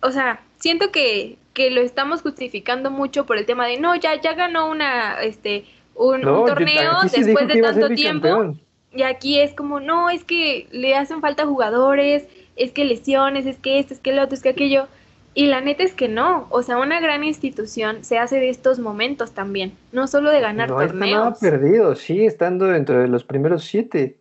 o 0.00 0.12
sea, 0.12 0.40
siento 0.58 0.92
que, 0.92 1.36
que 1.54 1.72
lo 1.72 1.80
estamos 1.80 2.22
justificando 2.22 2.92
mucho 2.92 3.26
por 3.26 3.36
el 3.36 3.46
tema 3.46 3.66
de, 3.66 3.80
no, 3.80 3.96
ya, 3.96 4.18
ya 4.20 4.34
ganó 4.34 4.70
una, 4.70 5.20
este, 5.22 5.64
un, 5.96 6.22
torneo 6.22 6.92
después 7.02 7.48
de 7.48 7.60
tanto 7.60 7.88
tiempo. 7.90 8.54
Y 8.92 9.02
aquí 9.02 9.40
es 9.40 9.54
como, 9.54 9.80
no, 9.80 10.08
es 10.08 10.22
que 10.22 10.68
le 10.70 10.94
hacen 10.94 11.20
falta 11.20 11.46
jugadores, 11.46 12.28
es 12.54 12.70
que 12.70 12.84
lesiones, 12.84 13.44
es 13.46 13.58
que 13.58 13.80
esto, 13.80 13.92
es 13.94 14.00
que 14.00 14.12
lo 14.12 14.22
otro, 14.22 14.36
es 14.36 14.42
que 14.42 14.50
aquello. 14.50 14.86
Y 15.34 15.46
la 15.46 15.60
neta 15.60 15.82
es 15.82 15.94
que 15.94 16.08
no, 16.08 16.46
o 16.50 16.62
sea, 16.62 16.78
una 16.78 17.00
gran 17.00 17.24
institución 17.24 18.04
se 18.04 18.18
hace 18.18 18.36
de 18.36 18.50
estos 18.50 18.78
momentos 18.78 19.32
también, 19.32 19.72
no 19.90 20.06
solo 20.06 20.30
de 20.30 20.40
ganar 20.40 20.68
torneos. 20.68 20.94
No 20.94 21.04
está 21.04 21.16
nada 21.16 21.34
perdido, 21.40 21.96
sigue 21.96 22.26
estando 22.26 22.66
dentro 22.66 23.00
de 23.00 23.08
los 23.08 23.24
primeros 23.24 23.64
siete. 23.64 24.19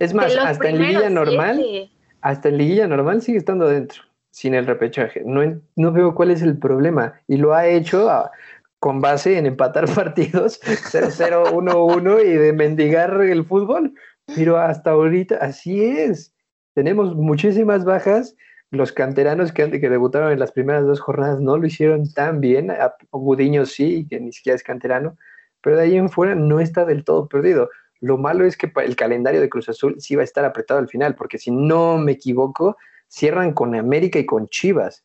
Es 0.00 0.14
más, 0.14 0.34
hasta 0.34 0.70
en 0.70 0.78
liguilla 0.78 1.10
normal, 1.10 1.90
hasta 2.22 2.48
en 2.48 2.56
liguilla 2.56 2.88
normal 2.88 3.20
sigue 3.20 3.36
estando 3.36 3.68
dentro, 3.68 4.02
sin 4.30 4.54
el 4.54 4.66
repechaje. 4.66 5.22
No, 5.26 5.42
no 5.76 5.92
veo 5.92 6.14
cuál 6.14 6.30
es 6.30 6.40
el 6.40 6.58
problema. 6.58 7.20
Y 7.28 7.36
lo 7.36 7.54
ha 7.54 7.66
hecho 7.68 8.08
con 8.78 9.02
base 9.02 9.36
en 9.36 9.44
empatar 9.44 9.86
partidos 9.94 10.58
0-0, 10.62 11.52
1-1 11.52 12.24
y 12.24 12.32
de 12.32 12.52
mendigar 12.54 13.20
el 13.20 13.44
fútbol. 13.44 13.94
Pero 14.34 14.56
hasta 14.56 14.92
ahorita 14.92 15.36
así 15.36 15.84
es. 15.84 16.34
Tenemos 16.74 17.14
muchísimas 17.14 17.84
bajas. 17.84 18.34
Los 18.70 18.92
canteranos 18.92 19.52
que, 19.52 19.70
que 19.70 19.90
debutaron 19.90 20.32
en 20.32 20.38
las 20.38 20.52
primeras 20.52 20.86
dos 20.86 21.00
jornadas 21.00 21.40
no 21.40 21.58
lo 21.58 21.66
hicieron 21.66 22.10
tan 22.10 22.40
bien. 22.40 22.72
Gudiño 23.10 23.66
sí, 23.66 24.06
que 24.08 24.18
ni 24.18 24.32
siquiera 24.32 24.56
es 24.56 24.62
canterano. 24.62 25.18
Pero 25.60 25.76
de 25.76 25.82
ahí 25.82 25.96
en 25.96 26.08
fuera 26.08 26.34
no 26.34 26.58
está 26.58 26.86
del 26.86 27.04
todo 27.04 27.28
perdido. 27.28 27.68
Lo 28.00 28.16
malo 28.16 28.44
es 28.44 28.56
que 28.56 28.72
el 28.76 28.96
calendario 28.96 29.40
de 29.40 29.48
Cruz 29.48 29.68
Azul 29.68 29.96
sí 29.98 30.16
va 30.16 30.22
a 30.22 30.24
estar 30.24 30.44
apretado 30.44 30.80
al 30.80 30.88
final, 30.88 31.14
porque 31.14 31.38
si 31.38 31.50
no 31.50 31.98
me 31.98 32.12
equivoco, 32.12 32.76
cierran 33.08 33.52
con 33.52 33.74
América 33.74 34.18
y 34.18 34.26
con 34.26 34.48
Chivas. 34.48 35.04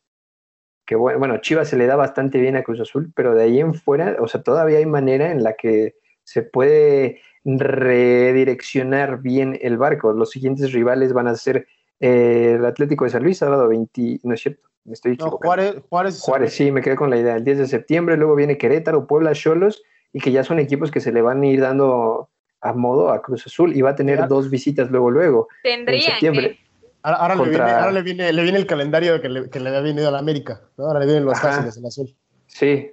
Que 0.86 0.94
bueno, 0.94 1.38
Chivas 1.38 1.68
se 1.68 1.76
le 1.76 1.86
da 1.86 1.96
bastante 1.96 2.38
bien 2.40 2.56
a 2.56 2.62
Cruz 2.62 2.80
Azul, 2.80 3.12
pero 3.14 3.34
de 3.34 3.42
ahí 3.42 3.60
en 3.60 3.74
fuera, 3.74 4.16
o 4.20 4.28
sea, 4.28 4.42
todavía 4.42 4.78
hay 4.78 4.86
manera 4.86 5.30
en 5.30 5.42
la 5.42 5.54
que 5.54 5.96
se 6.22 6.42
puede 6.42 7.20
redireccionar 7.44 9.20
bien 9.20 9.58
el 9.60 9.78
barco. 9.78 10.12
Los 10.12 10.30
siguientes 10.30 10.72
rivales 10.72 11.12
van 11.12 11.28
a 11.28 11.34
ser 11.34 11.66
eh, 12.00 12.54
el 12.56 12.64
Atlético 12.64 13.04
de 13.04 13.10
San 13.10 13.22
Luis, 13.22 13.38
sábado 13.38 13.68
20, 13.68 14.20
no 14.22 14.34
es 14.34 14.40
cierto, 14.40 14.68
me 14.84 14.94
estoy 14.94 15.12
equivocando. 15.12 15.82
Juárez, 15.88 16.20
Juárez, 16.20 16.52
sí, 16.52 16.70
me 16.70 16.82
quedé 16.82 16.96
con 16.96 17.10
la 17.10 17.18
idea. 17.18 17.36
El 17.36 17.44
10 17.44 17.58
de 17.58 17.66
septiembre, 17.66 18.16
luego 18.16 18.36
viene 18.36 18.58
Querétaro, 18.58 19.06
Puebla, 19.06 19.32
Cholos, 19.32 19.82
y 20.12 20.20
que 20.20 20.32
ya 20.32 20.44
son 20.44 20.58
equipos 20.58 20.90
que 20.90 21.00
se 21.00 21.12
le 21.12 21.20
van 21.20 21.42
a 21.42 21.46
ir 21.46 21.60
dando 21.60 22.30
a 22.68 22.72
modo 22.72 23.10
a 23.10 23.22
Cruz 23.22 23.46
Azul 23.46 23.76
y 23.76 23.82
va 23.82 23.90
a 23.90 23.94
tener 23.94 24.26
dos 24.28 24.50
visitas 24.50 24.90
luego, 24.90 25.10
luego. 25.10 25.48
Tendría 25.62 25.98
en 25.98 26.02
septiembre. 26.02 26.58
Ahora, 27.02 27.36
le 27.36 28.02
viene, 28.02 28.32
le, 28.32 28.42
viene, 28.42 28.58
el 28.58 28.66
calendario 28.66 29.20
que 29.20 29.28
le, 29.28 29.48
que 29.48 29.60
le 29.60 29.68
había 29.68 29.80
venido 29.80 30.08
a 30.08 30.10
la 30.10 30.18
América, 30.18 30.60
Ahora 30.76 30.98
le 30.98 31.06
vienen 31.06 31.24
los 31.24 31.38
fáciles 31.38 31.76
en 31.76 31.86
azul. 31.86 32.14
Sí, 32.48 32.90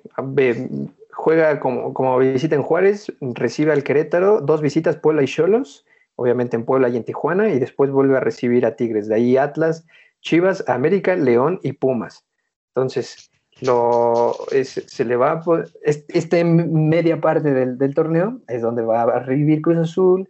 juega 1.12 1.60
como, 1.60 1.94
como 1.94 2.18
visita 2.20 2.56
en 2.56 2.62
Juárez, 2.62 3.12
recibe 3.22 3.72
al 3.72 3.84
Querétaro, 3.84 4.42
dos 4.42 4.62
visitas 4.62 4.98
Puebla 4.98 5.24
y 5.24 5.28
Cholos, 5.28 5.86
obviamente 6.16 6.56
en 6.56 6.66
Puebla 6.66 6.90
y 6.90 6.98
en 6.98 7.04
Tijuana, 7.04 7.50
y 7.50 7.60
después 7.60 7.90
vuelve 7.90 8.18
a 8.18 8.20
recibir 8.20 8.68
a 8.68 8.76
Tigres. 8.76 9.08
De 9.08 9.16
ahí 9.16 9.38
Atlas, 9.38 9.86
Chivas, 10.22 10.64
América, 10.68 11.16
León 11.16 11.60
y 11.64 11.74
Pumas. 11.74 12.24
Entonces, 12.76 13.32
lo, 13.66 14.36
se 14.64 15.06
le 15.06 15.16
va, 15.16 15.42
esta 15.84 16.44
media 16.44 17.20
parte 17.20 17.54
del, 17.54 17.96
torneo 17.96 18.40
es 18.48 18.62
donde 18.62 18.84
va 18.84 19.04
a 19.04 19.20
revivir 19.20 19.62
Cruz 19.62 19.78
Azul 19.78 20.30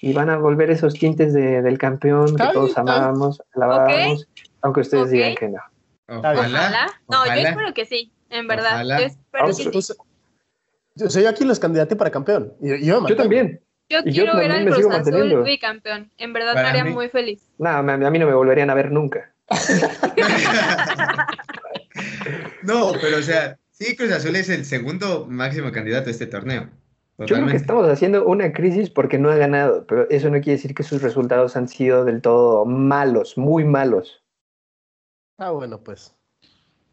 y 0.00 0.12
van 0.12 0.30
a 0.30 0.38
volver 0.38 0.70
esos 0.70 0.94
tintes 0.94 1.32
del 1.32 1.78
campeón 1.78 2.36
que 2.36 2.44
todos 2.52 2.76
amábamos, 2.78 3.42
alabábamos, 3.54 4.28
aunque 4.62 4.80
ustedes 4.80 5.10
digan 5.10 5.34
que 5.34 5.48
no. 5.48 5.60
Ojalá. 6.08 6.88
No, 7.08 7.26
yo 7.26 7.32
espero 7.32 7.74
que 7.74 7.86
sí, 7.86 8.12
en 8.30 8.46
verdad. 8.46 8.84
Yo 8.84 9.06
espero 9.06 9.46
que 9.46 9.54
sí. 9.54 9.94
Yo, 10.96 11.10
soy 11.10 11.26
aquí 11.26 11.44
los 11.44 11.58
candidatos 11.58 11.98
para 11.98 12.10
campeón. 12.10 12.52
yo, 12.60 12.76
yo 12.76 13.16
también. 13.16 13.60
Yo 13.88 14.02
quiero 14.02 14.36
ver 14.36 14.50
al 14.50 14.64
Cruz 14.64 14.94
Azul 14.94 15.42
bicampeón. 15.42 16.10
En 16.16 16.32
verdad 16.32 16.54
me 16.54 16.60
haría 16.60 16.84
muy 16.84 17.08
feliz. 17.08 17.42
No, 17.58 17.68
a 17.68 17.82
mí 17.82 18.18
no 18.18 18.26
me 18.26 18.34
volverían 18.34 18.70
a 18.70 18.74
ver 18.74 18.90
nunca. 18.90 19.32
no, 22.62 22.92
pero 23.00 23.18
o 23.18 23.22
sea, 23.22 23.58
sí, 23.70 23.96
Cruz 23.96 24.12
Azul 24.12 24.36
es 24.36 24.48
el 24.48 24.64
segundo 24.64 25.26
máximo 25.26 25.72
candidato 25.72 26.08
a 26.08 26.12
este 26.12 26.26
torneo. 26.26 26.68
Yo 27.18 27.26
creo 27.26 27.46
que 27.46 27.56
estamos 27.56 27.88
haciendo 27.88 28.26
una 28.26 28.52
crisis 28.52 28.90
porque 28.90 29.18
no 29.18 29.30
ha 29.30 29.36
ganado, 29.36 29.86
pero 29.86 30.10
eso 30.10 30.28
no 30.30 30.40
quiere 30.40 30.52
decir 30.52 30.74
que 30.74 30.82
sus 30.82 31.00
resultados 31.00 31.56
han 31.56 31.68
sido 31.68 32.04
del 32.04 32.20
todo 32.20 32.64
malos, 32.64 33.38
muy 33.38 33.64
malos. 33.64 34.24
Ah, 35.38 35.50
bueno, 35.50 35.80
pues. 35.80 36.12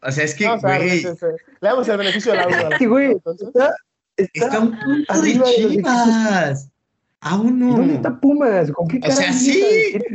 O 0.00 0.10
sea, 0.10 0.24
es 0.24 0.34
que, 0.34 0.46
güey. 0.56 1.02
Le 1.02 1.16
damos 1.60 1.88
el 1.88 1.96
beneficio 1.96 2.32
de 2.32 2.38
la 2.38 2.46
duda. 2.46 2.78
Sí, 2.78 2.86
güey. 2.86 3.16
Está, 3.40 3.74
está, 4.16 4.60
un 4.60 4.78
punto 4.78 5.22
de 5.22 5.68
chivas. 5.68 6.71
Aún 7.24 7.60
no. 7.60 7.76
¿Dónde 7.76 7.94
está 7.94 8.18
Pumas? 8.18 8.72
¿Con 8.72 8.88
qué 8.88 8.98
cara? 8.98 9.14
O 9.14 9.16
sea, 9.16 9.32
sí. 9.32 9.62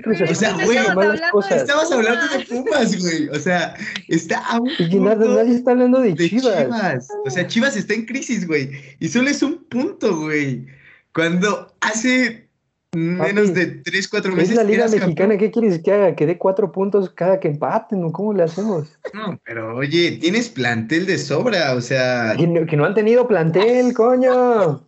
O 0.05 0.35
sea, 0.35 0.53
güey, 0.65 0.77
estabas 0.77 1.89
hablando 1.89 2.37
de 2.37 2.45
Pumas, 2.45 3.01
güey. 3.01 3.29
O 3.29 3.39
sea, 3.39 3.75
está 4.09 4.39
a 4.45 4.59
un 4.59 4.69
Y 4.77 4.99
nada, 4.99 5.25
nadie 5.25 5.55
está 5.55 5.71
hablando 5.71 6.01
de, 6.01 6.15
Chivas. 6.15 7.07
O 7.25 7.29
sea, 7.29 7.47
Chivas 7.47 7.77
está 7.77 7.93
en 7.93 8.05
crisis, 8.05 8.45
güey. 8.45 8.71
Y 8.99 9.07
solo 9.07 9.29
es 9.29 9.41
un 9.41 9.63
punto, 9.69 10.19
güey. 10.19 10.67
Cuando 11.13 11.73
hace 11.79 12.49
menos 12.93 13.53
de 13.53 13.67
3, 13.67 14.07
4 14.09 14.35
meses. 14.35 14.49
Es 14.49 14.55
la 14.57 14.63
Liga 14.63 14.87
Mexicana, 14.89 15.37
¿qué 15.37 15.49
quieres 15.49 15.81
que 15.81 15.93
haga? 15.93 16.15
Que 16.15 16.25
dé 16.25 16.37
cuatro 16.37 16.73
puntos 16.73 17.09
cada 17.09 17.39
que 17.39 17.47
empaten, 17.47 18.11
¿Cómo 18.11 18.33
le 18.33 18.43
hacemos? 18.43 18.97
No, 19.13 19.39
pero 19.45 19.77
oye, 19.77 20.17
tienes 20.19 20.49
plantel 20.49 21.05
de 21.05 21.17
sobra, 21.17 21.73
o 21.73 21.81
sea. 21.81 22.33
Que 22.37 22.47
no, 22.47 22.65
que 22.65 22.75
no 22.75 22.85
han 22.85 22.95
tenido 22.95 23.27
plantel, 23.27 23.93
coño. 23.93 24.83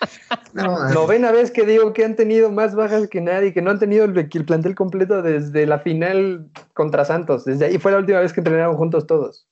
No, 0.54 0.88
Novena 0.88 1.30
vez 1.30 1.50
que 1.50 1.64
digo 1.64 1.92
que 1.92 2.04
han 2.04 2.16
tenido 2.16 2.50
más 2.50 2.74
bajas 2.74 3.08
que 3.08 3.20
nadie, 3.20 3.52
que 3.52 3.62
no 3.62 3.70
han 3.70 3.78
tenido 3.78 4.04
el, 4.04 4.28
plantel 4.44 4.74
completo 4.74 5.22
desde 5.22 5.66
la 5.66 5.78
final 5.78 6.48
contra 6.74 7.04
Santos. 7.04 7.44
Desde 7.44 7.66
ahí 7.66 7.78
fue 7.78 7.92
la 7.92 7.98
última 7.98 8.20
vez 8.20 8.32
que 8.32 8.40
entrenaron 8.40 8.76
juntos 8.76 9.06
todos. 9.06 9.46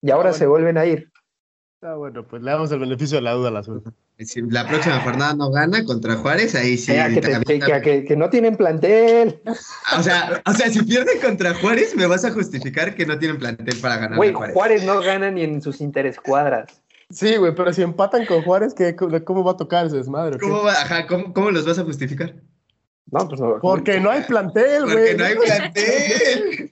Y 0.00 0.10
ahora 0.10 0.32
se 0.32 0.46
vuelven 0.46 0.78
a 0.78 0.86
ir. 0.86 1.10
Ah, 1.82 1.96
bueno, 1.96 2.26
pues 2.26 2.42
le 2.42 2.50
damos 2.50 2.72
el 2.72 2.78
beneficio 2.78 3.18
de 3.18 3.22
la 3.22 3.32
duda 3.32 3.48
a 3.48 3.52
la 3.52 3.62
suerte. 3.62 3.90
Si 4.18 4.40
la 4.42 4.66
próxima 4.66 5.00
jornada 5.00 5.34
no 5.34 5.50
gana 5.50 5.84
contra 5.84 6.16
Juárez, 6.16 6.54
ahí 6.54 6.78
sí. 6.78 6.92
que, 6.92 8.14
no 8.16 8.30
tienen 8.30 8.56
plantel. 8.56 9.40
O 9.98 10.02
sea, 10.02 10.42
o 10.46 10.52
sea, 10.52 10.70
si 10.70 10.82
pierden 10.82 11.20
contra 11.20 11.54
Juárez, 11.54 11.94
me 11.96 12.06
vas 12.06 12.24
a 12.24 12.30
justificar 12.30 12.94
que 12.94 13.04
no 13.04 13.18
tienen 13.18 13.38
plantel 13.38 13.76
para 13.80 13.96
ganar. 13.96 14.16
Güey, 14.16 14.32
Juárez. 14.32 14.54
Juárez 14.54 14.84
no 14.84 15.00
gana 15.00 15.30
ni 15.30 15.42
en 15.42 15.60
sus 15.60 15.80
interescuadras. 15.80 16.83
Sí, 17.14 17.36
güey, 17.36 17.54
pero 17.54 17.72
si 17.72 17.82
empatan 17.82 18.26
con 18.26 18.42
Juárez, 18.42 18.74
¿qué, 18.74 18.96
¿cómo 18.96 19.44
va 19.44 19.52
a 19.52 19.56
tocar 19.56 19.86
ese 19.86 19.96
desmadre? 19.96 20.38
¿Cómo, 20.40 20.64
va, 20.64 20.72
ajá, 20.72 21.06
¿cómo, 21.06 21.50
los 21.52 21.64
vas 21.64 21.78
a 21.78 21.84
justificar? 21.84 22.34
No, 23.10 23.28
pues 23.28 23.40
no. 23.40 23.58
Porque 23.60 24.00
no 24.00 24.10
hay 24.10 24.22
plantel, 24.22 24.82
güey. 24.82 24.96
Porque 24.96 25.14
no 25.14 25.24
hay 25.24 25.34
plantel. 25.36 26.70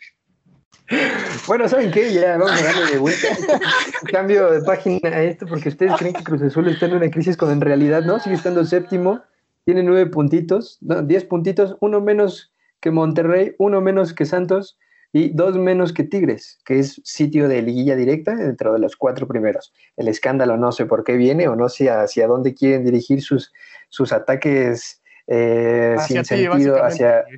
bueno, 1.46 1.68
¿saben 1.68 1.92
qué? 1.92 2.12
Ya 2.12 2.36
vamos 2.38 2.60
a 2.60 2.64
darle 2.64 2.92
de 2.92 2.98
vuelta. 2.98 3.28
Cambio 4.10 4.50
de 4.50 4.62
página 4.62 5.08
a 5.10 5.22
esto 5.22 5.46
porque 5.46 5.68
ustedes 5.68 5.92
creen 5.96 6.14
que 6.14 6.24
Cruz 6.24 6.42
Azul 6.42 6.68
está 6.68 6.86
en 6.86 6.96
una 6.96 7.10
crisis 7.10 7.36
cuando 7.36 7.54
en 7.54 7.60
realidad 7.60 8.02
no, 8.02 8.18
sigue 8.18 8.34
estando 8.34 8.64
séptimo, 8.64 9.20
tiene 9.64 9.84
nueve 9.84 10.06
puntitos, 10.06 10.78
no, 10.80 11.02
diez 11.02 11.24
puntitos, 11.24 11.76
uno 11.78 12.00
menos 12.00 12.52
que 12.80 12.90
Monterrey, 12.90 13.54
uno 13.58 13.80
menos 13.80 14.12
que 14.12 14.26
Santos 14.26 14.76
y 15.12 15.28
dos 15.30 15.58
menos 15.58 15.92
que 15.92 16.04
Tigres, 16.04 16.58
que 16.64 16.78
es 16.78 17.00
sitio 17.04 17.48
de 17.48 17.60
liguilla 17.62 17.96
directa 17.96 18.34
dentro 18.34 18.72
de 18.72 18.78
los 18.78 18.96
cuatro 18.96 19.28
primeros. 19.28 19.72
El 19.96 20.08
escándalo 20.08 20.56
no 20.56 20.72
sé 20.72 20.86
por 20.86 21.04
qué 21.04 21.16
viene 21.16 21.48
o 21.48 21.56
no 21.56 21.68
sé 21.68 21.90
hacia 21.90 22.26
dónde 22.26 22.54
quieren 22.54 22.84
dirigir 22.84 23.22
sus, 23.22 23.52
sus 23.90 24.12
ataques 24.12 25.02
eh, 25.26 25.96
sin 26.06 26.24
sentido 26.24 26.82
hacia... 26.82 27.24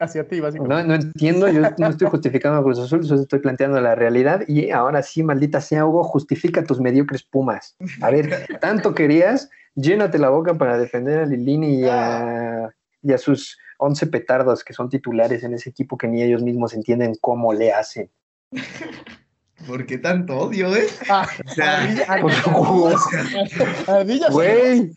Hacia 0.00 0.26
ti, 0.26 0.40
básicamente. 0.40 0.82
No, 0.82 0.88
no 0.88 0.94
entiendo, 0.94 1.46
yo 1.48 1.60
no 1.76 1.88
estoy 1.88 2.08
justificando 2.10 2.58
a 2.58 2.62
Cruz 2.62 2.78
Azul, 2.78 3.04
solo 3.04 3.20
estoy 3.20 3.38
planteando 3.40 3.78
la 3.82 3.94
realidad 3.94 4.42
y 4.48 4.70
ahora 4.70 5.02
sí, 5.02 5.22
maldita 5.22 5.60
sea 5.60 5.84
Hugo, 5.84 6.02
justifica 6.04 6.64
tus 6.64 6.80
mediocres 6.80 7.22
Pumas. 7.22 7.76
A 8.00 8.10
ver, 8.10 8.46
tanto 8.62 8.94
querías, 8.94 9.50
llénate 9.74 10.18
la 10.18 10.30
boca 10.30 10.54
para 10.54 10.78
defender 10.78 11.18
a 11.18 11.26
Lilini 11.26 11.80
y 11.80 11.84
a, 11.84 12.70
y 13.02 13.12
a 13.12 13.18
sus 13.18 13.58
11 13.80 14.06
petardos 14.08 14.62
que 14.62 14.72
son 14.72 14.88
titulares 14.88 15.42
en 15.42 15.54
ese 15.54 15.70
equipo 15.70 15.98
que 15.98 16.08
ni 16.08 16.22
ellos 16.22 16.42
mismos 16.42 16.74
entienden 16.74 17.14
cómo 17.20 17.52
le 17.52 17.72
hacen. 17.72 18.10
¿Por 19.66 19.86
qué 19.86 19.98
tanto 19.98 20.38
odio, 20.38 20.74
eh? 20.74 20.86
Ah, 21.08 21.28
o 21.44 21.50
sea, 21.50 21.86
güey, 24.30 24.94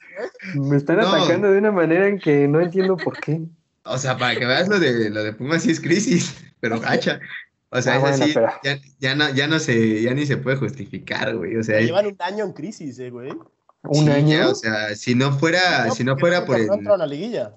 me 0.55 0.77
están 0.77 1.01
atacando 1.01 1.51
de 1.51 1.57
una 1.57 1.71
manera 1.71 2.07
en 2.07 2.19
que 2.19 2.47
no 2.47 2.61
entiendo 2.61 2.95
por 2.95 3.19
qué. 3.19 3.41
O 3.84 3.97
sea, 3.97 4.17
para 4.17 4.36
que 4.36 4.45
veas 4.45 4.69
lo 4.69 4.79
de, 4.79 5.09
lo 5.09 5.23
de 5.23 5.34
Pumas 5.34 5.63
sí 5.63 5.71
es 5.71 5.81
crisis, 5.81 6.38
pero 6.61 6.79
gacha. 6.79 7.19
O 7.71 7.81
sea, 7.81 7.95
ah, 7.95 8.11
es 8.11 8.21
así, 8.21 8.34
ya, 8.63 8.79
ya, 8.99 9.15
no, 9.15 9.34
ya 9.34 9.47
no 9.47 9.59
se, 9.59 10.01
ya 10.01 10.13
ni 10.13 10.25
se 10.25 10.38
puede 10.38 10.55
justificar, 10.57 11.36
güey. 11.36 11.57
O 11.57 11.63
sea, 11.63 11.81
llevan 11.81 12.05
un 12.05 12.15
año 12.19 12.45
en 12.45 12.53
crisis, 12.53 12.99
eh, 12.99 13.09
güey. 13.09 13.34
Un 13.84 14.09
año. 14.09 14.49
o 14.49 14.55
sea, 14.55 14.95
si 14.95 15.13
no 15.13 15.38
fuera, 15.38 15.91
si 15.91 16.03
no 16.03 16.17
fuera 16.17 16.45
por 16.45 16.57
el. 16.57 16.67
La 16.67 17.05
liguilla, 17.05 17.53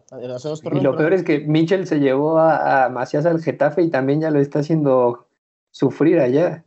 y 0.72 0.80
lo 0.80 0.96
peor 0.96 1.12
es 1.12 1.22
que 1.22 1.40
Mitchell 1.40 1.86
se 1.86 2.00
llevó 2.00 2.38
a, 2.38 2.86
a 2.86 2.88
Macías 2.88 3.26
al 3.26 3.42
Getafe 3.42 3.82
y 3.82 3.90
también 3.90 4.20
ya 4.20 4.30
lo 4.30 4.40
está 4.40 4.58
haciendo 4.58 5.28
sufrir 5.70 6.18
allá. 6.18 6.64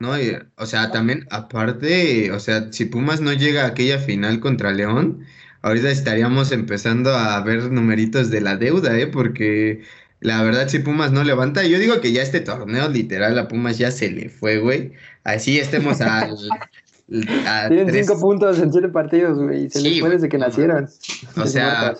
No, 0.00 0.12
o 0.56 0.66
sea, 0.66 0.92
también, 0.92 1.26
aparte, 1.30 2.30
o 2.30 2.38
sea, 2.38 2.72
si 2.72 2.84
Pumas 2.84 3.20
no 3.20 3.32
llega 3.32 3.64
a 3.64 3.68
aquella 3.68 3.98
final 3.98 4.38
contra 4.38 4.70
León, 4.70 5.24
ahorita 5.62 5.90
estaríamos 5.90 6.52
empezando 6.52 7.10
a 7.10 7.40
ver 7.40 7.72
numeritos 7.72 8.30
de 8.30 8.40
la 8.40 8.56
deuda, 8.56 8.96
¿eh? 8.96 9.08
Porque 9.08 9.82
la 10.20 10.42
verdad, 10.42 10.68
si 10.68 10.78
Pumas 10.78 11.10
no 11.10 11.24
levanta, 11.24 11.64
yo 11.64 11.80
digo 11.80 12.00
que 12.00 12.12
ya 12.12 12.22
este 12.22 12.40
torneo 12.40 12.88
literal 12.88 13.36
a 13.38 13.48
Pumas 13.48 13.78
ya 13.78 13.90
se 13.90 14.10
le 14.10 14.28
fue, 14.28 14.58
güey. 14.58 14.92
Así 15.24 15.58
estemos 15.58 16.00
al. 16.00 16.36
Tienen 17.08 17.92
cinco 17.92 18.20
puntos 18.20 18.58
en 18.58 18.70
siete 18.72 18.88
partidos, 18.88 19.38
güey. 19.38 19.70
Se 19.70 19.80
les 19.80 20.00
fue 20.00 20.10
desde 20.10 20.28
que 20.28 20.38
nacieron. 20.38 20.88
O 21.36 21.46
sea, 21.46 21.96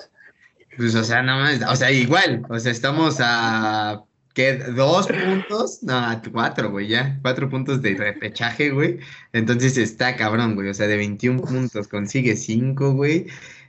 pues, 0.77 0.95
o 0.95 1.03
sea, 1.03 1.23
nada 1.23 1.43
más, 1.43 1.73
o 1.73 1.77
sea, 1.77 1.91
igual, 1.91 2.45
o 2.49 2.59
sea, 2.59 2.73
estamos 2.73 3.17
a 3.21 4.03
¿Qué? 4.39 4.55
¿Dos 4.55 5.09
puntos? 5.09 5.83
No, 5.83 6.23
cuatro, 6.33 6.71
güey, 6.71 6.87
ya. 6.87 7.19
Cuatro 7.23 7.51
puntos 7.51 7.83
de 7.83 7.97
repechaje, 7.97 8.71
güey. 8.71 9.01
Entonces 9.33 9.77
está 9.77 10.15
cabrón, 10.15 10.55
güey. 10.55 10.69
O 10.69 10.75
sea, 10.75 10.87
de 10.87 10.97
21 10.97 11.43
puntos 11.43 11.89
consigue 11.89 12.37
cinco, 12.37 12.93
güey. 12.93 13.27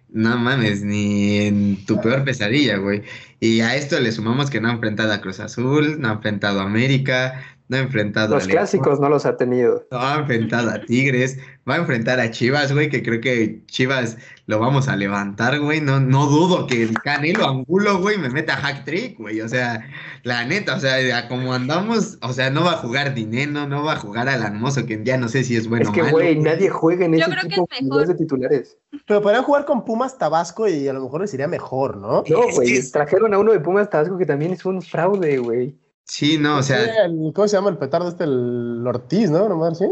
No 0.09 0.37
mames, 0.37 0.83
ni 0.83 1.37
en 1.39 1.85
tu 1.87 1.99
peor 1.99 2.23
pesadilla, 2.23 2.77
güey. 2.77 3.01
Y 3.39 3.61
a 3.61 3.75
esto 3.75 3.99
le 3.99 4.11
sumamos 4.11 4.51
que 4.51 4.61
no 4.61 4.69
ha 4.69 4.73
enfrentado 4.73 5.11
a 5.11 5.21
Cruz 5.21 5.39
Azul, 5.39 5.99
no 5.99 6.09
ha 6.09 6.13
enfrentado 6.13 6.59
a 6.59 6.65
América, 6.65 7.43
no 7.69 7.77
ha 7.77 7.81
enfrentado 7.81 8.33
los 8.35 8.47
clásicos 8.47 8.99
no 8.99 9.09
los 9.09 9.27
ha 9.27 9.37
tenido. 9.37 9.85
No 9.91 9.99
ha 9.99 10.15
enfrentado 10.15 10.71
a 10.71 10.81
Tigres, 10.81 11.37
va 11.69 11.75
a 11.75 11.77
enfrentar 11.77 12.19
a 12.19 12.31
Chivas, 12.31 12.73
güey, 12.73 12.89
que 12.89 13.03
creo 13.03 13.21
que 13.21 13.63
Chivas 13.67 14.17
lo 14.47 14.57
vamos 14.57 14.87
a 14.87 14.95
levantar, 14.95 15.59
güey. 15.59 15.79
No, 15.79 15.99
no 15.99 16.25
dudo 16.25 16.65
que 16.65 16.81
el 16.81 16.99
Canelo 16.99 17.47
Angulo, 17.47 17.99
güey, 17.99 18.17
me 18.17 18.29
meta 18.29 18.55
hack 18.55 18.85
trick, 18.85 19.19
güey. 19.19 19.41
O 19.41 19.47
sea, 19.47 19.87
la 20.23 20.45
neta, 20.45 20.75
o 20.75 20.79
sea, 20.79 21.27
como 21.27 21.53
andamos, 21.53 22.17
o 22.23 22.33
sea, 22.33 22.49
no 22.49 22.63
va 22.63 22.71
a 22.71 22.77
jugar 22.77 23.13
Dineno, 23.13 23.67
no 23.67 23.83
va 23.83 23.93
a 23.93 23.97
jugar 23.97 24.27
al 24.27 24.41
Hermoso, 24.41 24.87
que 24.87 24.99
ya 25.03 25.17
no 25.17 25.29
sé 25.29 25.43
si 25.43 25.55
es 25.55 25.69
bueno 25.69 25.89
o 25.89 25.91
malo. 25.91 26.03
Es 26.03 26.07
que, 26.07 26.11
güey, 26.11 26.39
nadie 26.39 26.69
juega 26.69 27.05
en 27.05 27.13
ese 27.13 27.29
tipo 27.47 27.99
de 27.99 28.15
titulares. 28.15 28.77
Pero 29.05 29.21
podrían 29.21 29.43
jugar 29.43 29.65
con 29.65 29.85
Pumas 29.85 30.17
Tabasco 30.17 30.67
y 30.67 30.87
a 30.87 30.93
lo 30.93 31.03
mejor 31.03 31.21
les 31.21 31.33
iría 31.35 31.47
mejor, 31.47 31.97
¿no? 31.97 32.23
No, 32.27 32.51
güey, 32.55 32.81
trajeron 32.91 33.31
a 33.35 33.37
uno 33.37 33.51
de 33.51 33.59
Pumas 33.59 33.91
Tabasco 33.91 34.17
que 34.17 34.25
también 34.25 34.53
es 34.53 34.65
un 34.65 34.81
fraude, 34.81 35.37
güey. 35.37 35.77
Sí, 36.09 36.39
no, 36.39 36.57
o 36.57 36.63
sea. 36.63 37.07
¿Cómo 37.35 37.47
se 37.47 37.55
llama 37.55 37.69
el 37.69 37.77
petardo 37.77 38.09
este? 38.09 38.23
El 38.23 38.83
Ortiz, 38.85 39.29
¿no? 39.29 39.47
¿No 39.47 39.75
¿sí? 39.75 39.85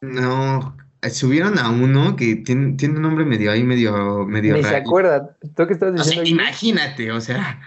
No, 0.00 0.74
subieron 1.10 1.58
a 1.58 1.68
uno 1.70 2.16
que 2.16 2.36
tiene, 2.36 2.72
tiene 2.76 2.96
un 2.96 3.02
nombre 3.02 3.26
medio 3.26 3.52
ahí, 3.52 3.62
medio, 3.62 4.24
medio 4.24 4.56
Ni 4.56 4.64
se 4.64 4.76
acuerda. 4.76 5.36
¿Tú 5.54 5.66
qué 5.66 5.74
estás 5.74 5.94
diciendo? 5.94 6.28
imagínate, 6.28 7.12
o 7.12 7.20
sea. 7.20 7.60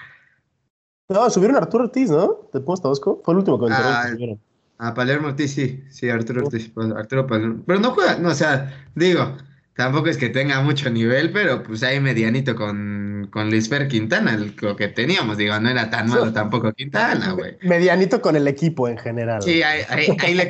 No, 1.09 1.29
subieron 1.29 1.57
a 1.57 1.59
Arturo 1.59 1.83
Ortiz, 1.83 2.09
¿no? 2.09 2.49
¿De 2.51 2.59
Pumas 2.59 2.81
Tabasco? 2.81 3.21
Fue 3.23 3.35
el 3.35 3.37
último 3.37 3.59
que 3.59 3.71
ah, 3.71 4.07
subieron. 4.09 4.41
A 4.79 4.93
Palermo 4.95 5.27
Ortiz, 5.27 5.53
sí, 5.53 5.83
sí, 5.91 6.09
Arturo 6.09 6.43
Ortiz, 6.43 6.71
Arturo 6.97 7.27
Palermo. 7.27 7.63
Pero 7.67 7.79
no 7.79 7.91
juega, 7.91 8.17
no, 8.17 8.29
o 8.29 8.35
sea, 8.35 8.73
digo, 8.95 9.37
tampoco 9.75 10.07
es 10.07 10.17
que 10.17 10.29
tenga 10.29 10.61
mucho 10.61 10.89
nivel, 10.89 11.31
pero 11.31 11.61
pues 11.61 11.83
ahí 11.83 11.99
medianito 11.99 12.55
con, 12.55 13.29
con 13.31 13.51
Quintana, 13.89 14.39
lo 14.61 14.75
que 14.75 14.87
teníamos, 14.87 15.37
digo, 15.37 15.59
no 15.59 15.69
era 15.69 15.89
tan 15.89 16.09
malo 16.09 16.31
tampoco 16.31 16.73
Quintana, 16.73 17.33
güey. 17.33 17.57
Medianito 17.61 18.21
con 18.21 18.35
el 18.35 18.47
equipo 18.47 18.87
en 18.87 18.97
general. 18.97 19.41
Sí, 19.41 19.61
ahí, 19.61 19.83
ahí, 20.19 20.33
le... 20.33 20.49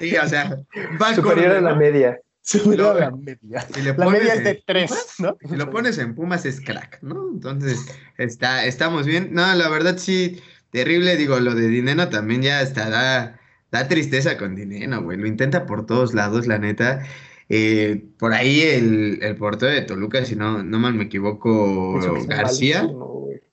sí, 0.00 0.16
o 0.16 0.28
sea, 0.28 0.58
va 1.00 1.14
Superior 1.14 1.56
a 1.56 1.60
la 1.60 1.74
media. 1.74 2.18
Superior 2.42 2.96
a 2.96 3.10
la 3.10 3.10
media. 3.10 3.66
la 3.96 4.08
media 4.08 4.34
es 4.34 4.44
de 4.44 4.62
tres, 4.66 4.90
¿no? 5.18 5.36
Si 5.46 5.56
lo 5.56 5.70
pones 5.70 5.98
en 5.98 6.14
Pumas 6.14 6.46
es 6.46 6.60
crack, 6.60 6.98
¿no? 7.02 7.28
Entonces, 7.32 7.86
está, 8.16 8.64
estamos 8.64 9.04
bien. 9.04 9.28
No, 9.32 9.54
la 9.54 9.68
verdad 9.68 9.98
sí, 9.98 10.42
terrible, 10.70 11.16
digo, 11.16 11.38
lo 11.38 11.54
de 11.54 11.68
Dineno 11.68 12.08
también 12.08 12.40
ya 12.40 12.62
está, 12.62 12.88
da, 12.88 13.38
da 13.70 13.88
tristeza 13.88 14.38
con 14.38 14.56
Dineno, 14.56 15.02
güey. 15.02 15.18
Lo 15.18 15.26
intenta 15.26 15.66
por 15.66 15.84
todos 15.84 16.14
lados, 16.14 16.46
la 16.46 16.58
neta. 16.58 17.02
Eh, 17.52 18.04
por 18.16 18.32
ahí 18.32 18.60
el, 18.60 19.18
el 19.22 19.34
portero 19.34 19.72
de 19.72 19.82
Toluca, 19.82 20.24
si 20.24 20.36
no, 20.36 20.62
no 20.62 20.78
mal 20.78 20.94
me 20.94 21.04
equivoco, 21.04 21.98
García. 22.28 22.88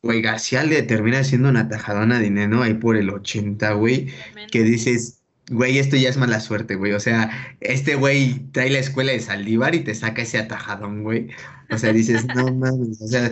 Güey, 0.03 0.21
García 0.21 0.63
le 0.63 0.83
termina 0.83 1.23
siendo 1.23 1.49
una 1.49 1.67
tajadona 1.67 2.19
de 2.19 2.29
Neno 2.29 2.61
ahí 2.61 2.75
por 2.75 2.95
el 2.95 3.09
80, 3.09 3.71
güey. 3.73 4.09
Que 4.51 4.61
dices, 4.61 5.23
güey, 5.49 5.79
esto 5.79 5.95
ya 5.95 6.09
es 6.09 6.17
mala 6.17 6.39
suerte, 6.39 6.75
güey. 6.75 6.93
O 6.93 6.99
sea, 6.99 7.55
este 7.59 7.95
güey 7.95 8.35
trae 8.51 8.69
la 8.69 8.77
escuela 8.77 9.13
de 9.13 9.19
Saldívar 9.19 9.73
y 9.73 9.79
te 9.79 9.95
saca 9.95 10.21
ese 10.21 10.37
atajadón, 10.37 11.01
güey. 11.01 11.29
O 11.71 11.77
sea, 11.79 11.91
dices, 11.91 12.23
no 12.35 12.45
mames. 12.53 13.01
O 13.01 13.07
sea, 13.07 13.31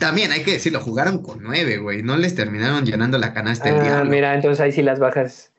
también 0.00 0.32
hay 0.32 0.42
que 0.42 0.54
decirlo, 0.54 0.80
jugaron 0.80 1.22
con 1.22 1.40
nueve, 1.40 1.78
güey. 1.78 2.02
No 2.02 2.16
les 2.16 2.34
terminaron 2.34 2.84
llenando 2.84 3.16
la 3.16 3.32
canasta 3.32 3.68
el 3.68 3.80
día. 3.80 4.00
Ah, 4.00 4.04
mira, 4.04 4.34
entonces 4.34 4.60
ahí 4.60 4.72
sí 4.72 4.82
las 4.82 4.98
bajas 4.98 5.52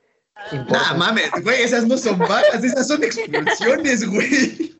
Ah, 0.74 0.94
mames, 0.96 1.30
güey, 1.42 1.62
esas 1.62 1.86
no 1.86 1.96
son 1.96 2.18
bajas, 2.18 2.62
esas 2.62 2.88
son 2.88 3.02
expulsiones, 3.02 4.08
güey. 4.08 4.78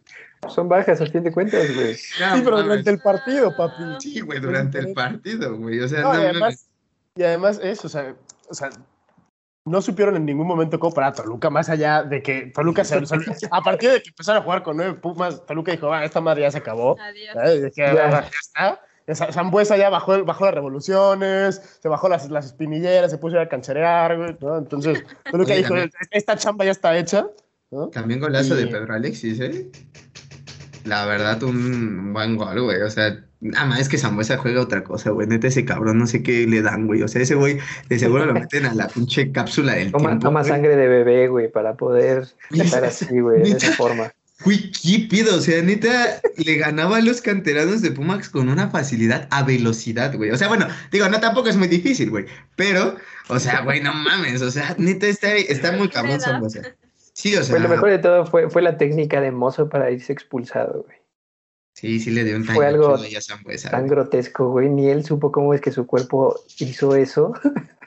Son 0.48 0.68
bajas 0.68 1.00
a 1.00 1.06
fin 1.06 1.22
de 1.22 1.32
cuentas, 1.32 1.74
güey. 1.74 1.94
sí, 1.94 2.40
pero 2.44 2.62
durante 2.62 2.90
el 2.90 2.98
partido, 3.00 3.56
papi. 3.56 3.82
Sí, 4.00 4.20
güey, 4.20 4.40
durante 4.40 4.78
el 4.78 4.92
partido, 4.92 5.56
güey. 5.56 5.80
O 5.80 5.88
sea, 5.88 6.02
no, 6.02 6.14
y, 6.14 6.24
además, 6.24 6.68
y 7.14 7.22
además 7.22 7.60
eso, 7.62 7.86
o 7.86 7.90
sea, 7.90 8.16
o 8.48 8.54
sea, 8.54 8.70
no 9.64 9.80
supieron 9.80 10.16
en 10.16 10.26
ningún 10.26 10.46
momento 10.46 10.80
cómo 10.80 10.92
para 10.92 11.12
Toluca, 11.12 11.48
más 11.48 11.68
allá 11.68 12.02
de 12.02 12.22
que 12.22 12.50
Toluca 12.54 12.84
se, 12.84 13.00
a 13.50 13.60
partir 13.60 13.90
de 13.92 14.02
que 14.02 14.10
empezaron 14.10 14.42
a 14.42 14.44
jugar 14.44 14.62
con 14.62 14.76
nueve 14.76 14.94
Pumas, 14.94 15.46
Toluca 15.46 15.70
dijo, 15.70 15.92
ah, 15.92 16.04
esta 16.04 16.20
madre 16.20 16.42
ya 16.42 16.50
se 16.50 16.58
acabó. 16.58 16.98
Adiós. 17.00 17.72
Ya, 17.76 17.94
ya 17.94 18.28
está. 18.40 18.80
Zambuesa 19.14 19.76
ya 19.76 19.90
bajó, 19.90 20.24
bajó 20.24 20.44
las 20.46 20.55
revoluciones, 20.55 21.78
se 21.80 21.88
bajó 21.88 22.09
las, 22.09 22.30
las 22.30 22.46
espinilleras, 22.46 23.11
se 23.11 23.18
puso 23.18 23.38
a 23.38 23.48
cancherear, 23.48 24.16
güey, 24.16 24.36
¿no? 24.40 24.59
Entonces, 24.59 25.05
lo 25.32 25.44
que 25.44 25.57
dijo, 25.57 25.74
esta 26.11 26.36
chamba 26.36 26.64
ya 26.64 26.70
está 26.70 26.96
hecha. 26.96 27.26
¿no? 27.70 27.88
También 27.88 28.20
golazo 28.20 28.55
de 28.55 28.66
Pedro 28.66 28.94
Alexis, 28.94 29.40
¿eh? 29.40 29.70
La 30.84 31.07
verdad, 31.07 31.42
un 31.42 32.12
buen 32.12 32.36
gol, 32.36 32.61
güey. 32.62 32.82
O 32.82 32.90
sea, 32.90 33.24
nada 33.40 33.66
más 33.66 33.80
es 33.80 33.88
que 33.88 33.98
Zambuesa 33.98 34.36
juega 34.36 34.61
otra 34.61 34.84
cosa, 34.84 35.11
güey. 35.11 35.26
Neta, 35.26 35.46
ese 35.46 35.64
cabrón, 35.64 35.98
no 35.98 36.07
sé 36.07 36.22
qué 36.22 36.46
le 36.46 36.61
dan, 36.61 36.86
güey. 36.86 37.03
O 37.03 37.09
sea, 37.09 37.22
ese 37.22 37.34
güey, 37.34 37.59
de 37.88 37.98
seguro 37.98 38.26
lo 38.26 38.34
meten 38.34 38.66
a 38.66 38.74
la 38.74 38.88
pinche 38.88 39.32
cápsula 39.32 39.74
del 39.74 39.92
toma, 39.92 40.11
tiempo. 40.11 40.26
Toma 40.26 40.44
sangre 40.44 40.76
de 40.76 40.88
bebé, 40.88 41.28
güey, 41.28 41.50
para 41.50 41.76
poder 41.76 42.26
estar 42.50 42.84
así, 42.84 43.20
güey, 43.20 43.42
de 43.42 43.50
esa 43.50 43.72
forma. 43.72 44.12
Pido, 44.45 45.36
o 45.36 45.40
sea, 45.40 45.62
neta, 45.62 46.20
le 46.36 46.57
ganaba 46.57 46.99
a 46.99 47.01
los 47.01 47.20
canteranos 47.20 47.82
de 47.82 47.90
Pumax 47.90 48.28
con 48.28 48.49
una 48.49 48.68
facilidad 48.68 49.28
a 49.30 49.43
velocidad, 49.43 50.14
güey. 50.16 50.30
O 50.30 50.36
sea, 50.36 50.49
bueno, 50.49 50.66
digo, 50.90 51.09
no 51.09 51.20
tampoco 51.20 51.49
es 51.49 51.57
muy 51.57 51.68
difícil, 51.68 52.11
güey. 52.11 52.26
Pero, 52.57 52.97
o 53.28 53.38
sea, 53.38 53.62
güey, 53.62 53.80
no 53.80 53.93
mames, 53.93 54.43
o 54.43 54.51
sea, 54.51 54.74
neta 54.78 55.07
está, 55.07 55.34
está 55.34 55.72
muy 55.72 55.88
cabrón 55.88 56.20
Sí, 57.14 57.36
o 57.36 57.43
sea. 57.43 57.53
Pues 57.53 57.62
lo 57.62 57.68
mejor 57.68 57.90
de 57.90 57.99
todo 57.99 58.26
fue, 58.26 58.49
fue 58.49 58.62
la 58.62 58.78
técnica 58.78 59.20
de 59.20 59.30
Mozo 59.30 59.68
para 59.68 59.90
irse 59.90 60.12
expulsado, 60.12 60.84
güey. 60.86 60.97
Sí, 61.74 62.01
sí 62.01 62.11
le 62.11 62.24
dio 62.24 62.36
un 62.36 62.45
Fue 62.45 62.66
algo 62.66 62.99
tan 63.70 63.86
grotesco, 63.86 64.51
güey. 64.51 64.68
Ni 64.68 64.88
él 64.88 65.05
supo 65.05 65.32
cómo 65.32 65.55
es 65.55 65.61
que 65.61 65.72
su 65.72 65.86
cuerpo 65.86 66.38
hizo 66.59 66.95
eso. 66.95 67.32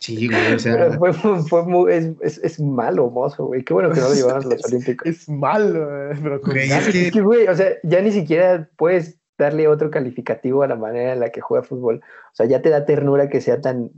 Sí, 0.00 0.28
güey, 0.28 0.54
o 0.54 0.58
sea. 0.58 0.92
Fue, 0.98 1.12
fue 1.12 1.66
muy, 1.66 1.92
es, 1.92 2.10
es, 2.22 2.38
es, 2.38 2.58
malo, 2.58 3.10
mozo, 3.10 3.46
güey. 3.46 3.62
Qué 3.62 3.74
bueno 3.74 3.90
que 3.90 4.00
no 4.00 4.08
lo 4.08 4.14
llevaron 4.14 4.44
a 4.46 4.54
los 4.54 4.64
Olímpicos. 4.72 5.06
Es 5.06 5.28
malo, 5.28 5.86
pero 6.22 6.40
con 6.40 6.56
es, 6.56 6.88
que... 7.12 7.20
güey, 7.20 7.46
o 7.46 7.54
sea, 7.54 7.74
ya 7.82 8.00
ni 8.00 8.10
siquiera 8.10 8.68
puedes 8.76 9.18
darle 9.36 9.68
otro 9.68 9.90
calificativo 9.90 10.62
a 10.62 10.68
la 10.68 10.76
manera 10.76 11.12
en 11.12 11.20
la 11.20 11.28
que 11.28 11.42
juega 11.42 11.62
fútbol. 11.62 12.00
O 12.02 12.34
sea, 12.34 12.46
ya 12.46 12.62
te 12.62 12.70
da 12.70 12.86
ternura 12.86 13.28
que 13.28 13.42
sea 13.42 13.60
tan, 13.60 13.90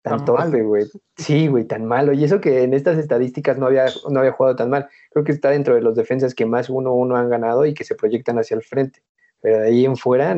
tan, 0.00 0.24
torpe, 0.24 0.62
güey. 0.62 0.86
Sí, 1.18 1.48
güey, 1.48 1.64
tan 1.64 1.84
malo. 1.84 2.14
Y 2.14 2.24
eso 2.24 2.40
que 2.40 2.62
en 2.62 2.72
estas 2.72 2.96
estadísticas 2.96 3.58
no 3.58 3.66
había, 3.66 3.86
no 4.08 4.20
había 4.20 4.32
jugado 4.32 4.56
tan 4.56 4.70
mal. 4.70 4.88
Creo 5.10 5.24
que 5.24 5.32
está 5.32 5.50
dentro 5.50 5.74
de 5.74 5.82
los 5.82 5.94
defensas 5.96 6.34
que 6.34 6.46
más 6.46 6.70
uno 6.70 6.94
uno 6.94 7.16
han 7.16 7.28
ganado 7.28 7.66
y 7.66 7.74
que 7.74 7.84
se 7.84 7.94
proyectan 7.94 8.38
hacia 8.38 8.54
el 8.54 8.62
frente. 8.62 9.02
Pero 9.42 9.58
de 9.58 9.66
ahí 9.66 9.84
en 9.84 9.96
fuera, 9.96 10.34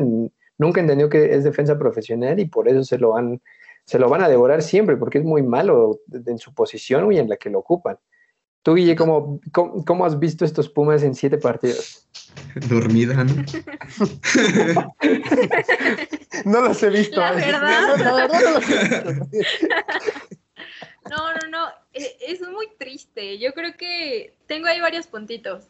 nunca 0.57 0.81
entendió 0.81 1.07
que 1.07 1.35
es 1.35 1.45
defensa 1.45 1.79
profesional 1.79 2.37
y 2.37 2.45
por 2.45 2.67
eso 2.67 2.83
se 2.83 2.97
lo 2.97 3.15
han 3.15 3.39
se 3.85 3.99
lo 3.99 4.09
van 4.09 4.23
a 4.23 4.29
devorar 4.29 4.63
siempre 4.63 4.97
porque 4.97 5.19
es 5.19 5.23
muy 5.23 5.43
malo 5.43 6.01
en 6.11 6.39
su 6.39 6.53
posición 6.53 7.13
y 7.13 7.19
en 7.19 7.29
la 7.29 7.37
que 7.37 7.49
lo 7.49 7.59
ocupan. 7.59 7.97
Tú, 8.63 8.73
Guille, 8.73 8.95
¿cómo, 8.95 9.39
cómo, 9.51 10.05
has 10.05 10.17
visto 10.17 10.43
estos 10.43 10.69
Pumas 10.69 11.03
en 11.03 11.13
siete 11.13 11.37
partidos? 11.37 12.07
Dormida, 12.67 13.23
¿no? 13.23 13.35
no 16.45 16.61
los 16.61 16.81
he 16.81 16.89
visto. 16.89 17.21
La 17.21 17.33
verdad. 17.33 17.95
No, 21.07 21.33
no, 21.33 21.35
no, 21.35 21.35
no, 21.35 21.35
no, 21.35 21.47
no, 21.49 21.67
e, 21.93 22.17
es 22.27 22.41
muy 22.41 22.67
triste. 22.79 23.37
Yo 23.37 23.53
creo 23.53 23.77
que 23.77 24.33
tengo 24.47 24.65
ahí 24.65 24.79
varios 24.79 25.05
puntitos. 25.05 25.65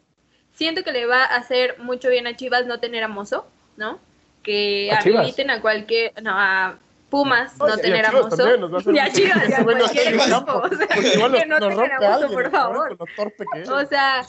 Siento 0.54 0.82
que 0.82 0.92
le 0.92 1.04
va 1.04 1.24
a 1.24 1.36
hacer 1.36 1.78
mucho 1.78 2.08
bien 2.08 2.26
a 2.26 2.34
Chivas 2.34 2.66
no 2.66 2.80
tener 2.80 3.02
a 3.02 3.08
Mozo, 3.08 3.46
¿no? 3.76 4.00
Que 4.42 4.90
habiliten 4.90 5.50
a 5.50 5.60
cualquier, 5.60 6.14
no, 6.22 6.30
a 6.32 6.78
Pumas 7.10 7.56
no 7.58 7.76
tener 7.76 8.04
a 8.04 8.12
Mozo. 8.12 8.92
Y 8.92 8.98
a 8.98 9.10
Chivas, 9.12 9.52
a 9.58 9.62
cualquier 9.62 10.14
equipo. 10.14 10.62
O 10.62 10.68
sea, 10.68 10.86
que 10.88 11.18
no 11.18 11.30
tengan 11.30 11.62
a 11.62 12.00
Mozo, 12.00 12.32
por 12.32 12.50
favor. 12.50 12.96
O 13.70 13.86
sea, 13.86 14.26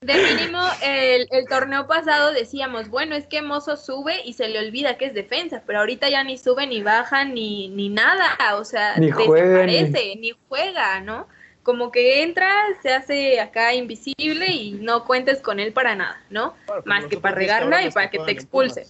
de 0.00 0.14
mínimo, 0.14 0.60
el, 0.82 1.26
el, 1.32 1.48
torneo 1.48 1.88
pasado 1.88 2.32
decíamos, 2.32 2.88
bueno, 2.88 3.16
es 3.16 3.26
que 3.26 3.42
Mozo 3.42 3.76
sube 3.76 4.22
y 4.24 4.34
se 4.34 4.46
le 4.46 4.60
olvida 4.60 4.96
que 4.96 5.06
es 5.06 5.14
defensa, 5.14 5.64
pero 5.66 5.80
ahorita 5.80 6.08
ya 6.08 6.22
ni 6.22 6.38
sube, 6.38 6.68
ni 6.68 6.82
baja, 6.82 7.24
ni, 7.24 7.68
ni 7.68 7.88
nada, 7.88 8.36
o 8.54 8.64
sea, 8.64 8.96
ni 8.96 9.10
desaparece, 9.10 10.14
ni... 10.20 10.32
juega, 10.48 11.00
¿no? 11.00 11.26
Como 11.64 11.90
que 11.90 12.22
entra, 12.22 12.52
se 12.80 12.94
hace 12.94 13.40
acá 13.40 13.74
invisible 13.74 14.46
y 14.46 14.72
no 14.72 15.04
cuentes 15.04 15.40
con 15.40 15.58
él 15.58 15.72
para 15.72 15.96
nada, 15.96 16.22
¿no? 16.30 16.54
Más 16.84 17.06
que 17.06 17.18
para 17.18 17.34
regarla 17.34 17.84
y 17.84 17.90
para 17.90 18.08
que 18.08 18.20
te 18.20 18.30
expulse. 18.30 18.86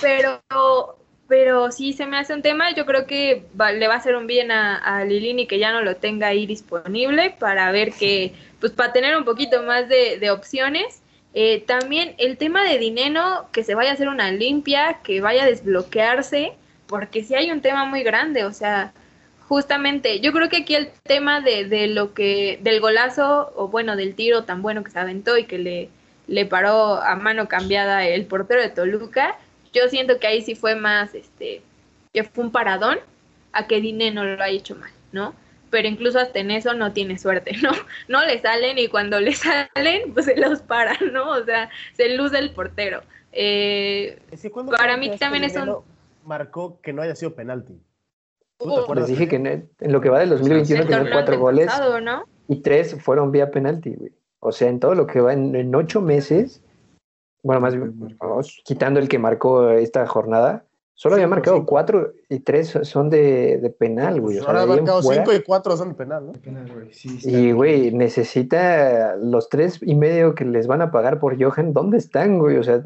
Pero, 0.00 0.40
pero 1.26 1.70
sí 1.72 1.92
se 1.92 2.06
me 2.06 2.18
hace 2.18 2.34
un 2.34 2.42
tema. 2.42 2.72
Yo 2.74 2.86
creo 2.86 3.06
que 3.06 3.44
le 3.74 3.88
va 3.88 3.94
a 3.94 3.98
hacer 3.98 4.16
un 4.16 4.26
bien 4.26 4.50
a, 4.50 5.04
Lilini 5.04 5.46
que 5.46 5.58
ya 5.58 5.72
no 5.72 5.82
lo 5.82 5.96
tenga 5.96 6.28
ahí 6.28 6.46
disponible 6.46 7.34
para 7.38 7.70
ver 7.72 7.92
que, 7.92 8.34
pues 8.60 8.72
para 8.72 8.92
tener 8.92 9.16
un 9.16 9.24
poquito 9.24 9.62
más 9.62 9.88
de, 9.88 10.30
opciones. 10.30 11.02
Eh, 11.34 11.62
también 11.66 12.14
el 12.18 12.36
tema 12.38 12.64
de 12.64 12.78
dinero, 12.78 13.48
que 13.52 13.62
se 13.62 13.74
vaya 13.74 13.90
a 13.90 13.94
hacer 13.94 14.08
una 14.08 14.32
limpia, 14.32 15.00
que 15.02 15.20
vaya 15.20 15.44
a 15.44 15.46
desbloquearse, 15.46 16.54
porque 16.86 17.22
sí 17.22 17.34
hay 17.34 17.50
un 17.52 17.60
tema 17.60 17.84
muy 17.84 18.02
grande, 18.02 18.44
o 18.44 18.52
sea, 18.52 18.92
justamente, 19.46 20.20
yo 20.20 20.32
creo 20.32 20.48
que 20.48 20.58
aquí 20.58 20.74
el 20.74 20.90
tema 21.02 21.40
de, 21.40 21.66
de 21.66 21.86
lo 21.86 22.14
que, 22.14 22.58
del 22.62 22.80
golazo, 22.80 23.52
o 23.56 23.68
bueno, 23.68 23.94
del 23.94 24.14
tiro 24.14 24.44
tan 24.44 24.62
bueno 24.62 24.82
que 24.82 24.90
se 24.90 24.98
aventó 24.98 25.36
y 25.36 25.44
que 25.44 25.58
le, 25.58 25.90
le 26.26 26.46
paró 26.46 27.02
a 27.02 27.16
mano 27.16 27.48
cambiada 27.48 28.06
el 28.06 28.26
portero 28.26 28.60
de 28.60 28.68
Toluca, 28.68 29.36
yo 29.78 29.88
siento 29.88 30.18
que 30.18 30.26
ahí 30.26 30.42
sí 30.42 30.54
fue 30.54 30.74
más, 30.74 31.14
este, 31.14 31.62
que 32.12 32.24
fue 32.24 32.44
un 32.44 32.52
paradón 32.52 32.98
a 33.52 33.66
que 33.66 33.80
Dine 33.80 34.10
no 34.10 34.24
lo 34.24 34.42
ha 34.42 34.48
hecho 34.48 34.76
mal, 34.76 34.90
¿no? 35.12 35.34
Pero 35.70 35.88
incluso 35.88 36.18
hasta 36.18 36.38
en 36.38 36.50
eso 36.50 36.74
no 36.74 36.92
tiene 36.92 37.18
suerte, 37.18 37.52
¿no? 37.62 37.70
No 38.08 38.24
le 38.24 38.40
salen 38.40 38.78
y 38.78 38.88
cuando 38.88 39.20
le 39.20 39.32
salen, 39.34 40.12
pues 40.14 40.26
se 40.26 40.36
los 40.36 40.60
paran, 40.62 41.12
¿no? 41.12 41.30
O 41.30 41.44
sea, 41.44 41.70
se 41.94 42.16
luce 42.16 42.38
el 42.38 42.50
portero. 42.50 43.02
Eh, 43.32 44.18
para 44.76 44.96
mí 44.96 45.16
también 45.18 45.44
es 45.44 45.56
un... 45.56 45.76
Marcó 46.24 46.80
que 46.82 46.92
no 46.92 47.02
haya 47.02 47.14
sido 47.14 47.34
penalti. 47.34 47.74
Les 48.94 49.06
dije 49.06 49.28
que 49.28 49.36
en, 49.36 49.70
lo 49.80 50.00
que 50.00 50.10
va 50.10 50.18
del 50.18 50.30
2021 50.30 50.86
tiene 50.86 51.10
cuatro 51.10 51.38
goles 51.38 51.70
y 52.48 52.56
tres 52.56 52.96
fueron 53.00 53.30
vía 53.30 53.50
penalti, 53.50 53.94
güey. 53.94 54.12
O 54.40 54.52
sea, 54.52 54.68
en 54.68 54.80
todo 54.80 54.94
lo 54.94 55.06
que 55.06 55.20
va 55.20 55.32
en 55.32 55.74
ocho 55.74 56.00
meses, 56.00 56.62
bueno, 57.42 57.60
más 57.60 57.74
bien, 57.74 58.16
quitando 58.64 59.00
el 59.00 59.08
que 59.08 59.18
marcó 59.18 59.70
esta 59.70 60.06
jornada, 60.06 60.64
solo 60.94 61.14
había 61.14 61.28
marcado 61.28 61.64
cuatro 61.64 62.12
y 62.28 62.40
tres 62.40 62.76
son 62.82 63.08
de, 63.08 63.58
de 63.58 63.70
penal, 63.70 64.20
güey. 64.20 64.38
ahora 64.38 64.62
ha 64.62 64.66
marcado 64.66 65.02
cinco 65.02 65.32
y 65.32 65.42
cuatro 65.42 65.76
son 65.76 65.90
de 65.90 65.94
penal, 65.94 66.26
¿no? 66.26 66.32
y, 67.22 67.52
güey, 67.52 67.92
necesita 67.92 69.16
los 69.16 69.48
tres 69.48 69.78
y 69.82 69.94
medio 69.94 70.34
que 70.34 70.44
les 70.44 70.66
van 70.66 70.82
a 70.82 70.90
pagar 70.90 71.20
por 71.20 71.40
Johan, 71.40 71.72
¿dónde 71.72 71.98
están, 71.98 72.38
güey? 72.38 72.56
O 72.56 72.64
sea, 72.64 72.82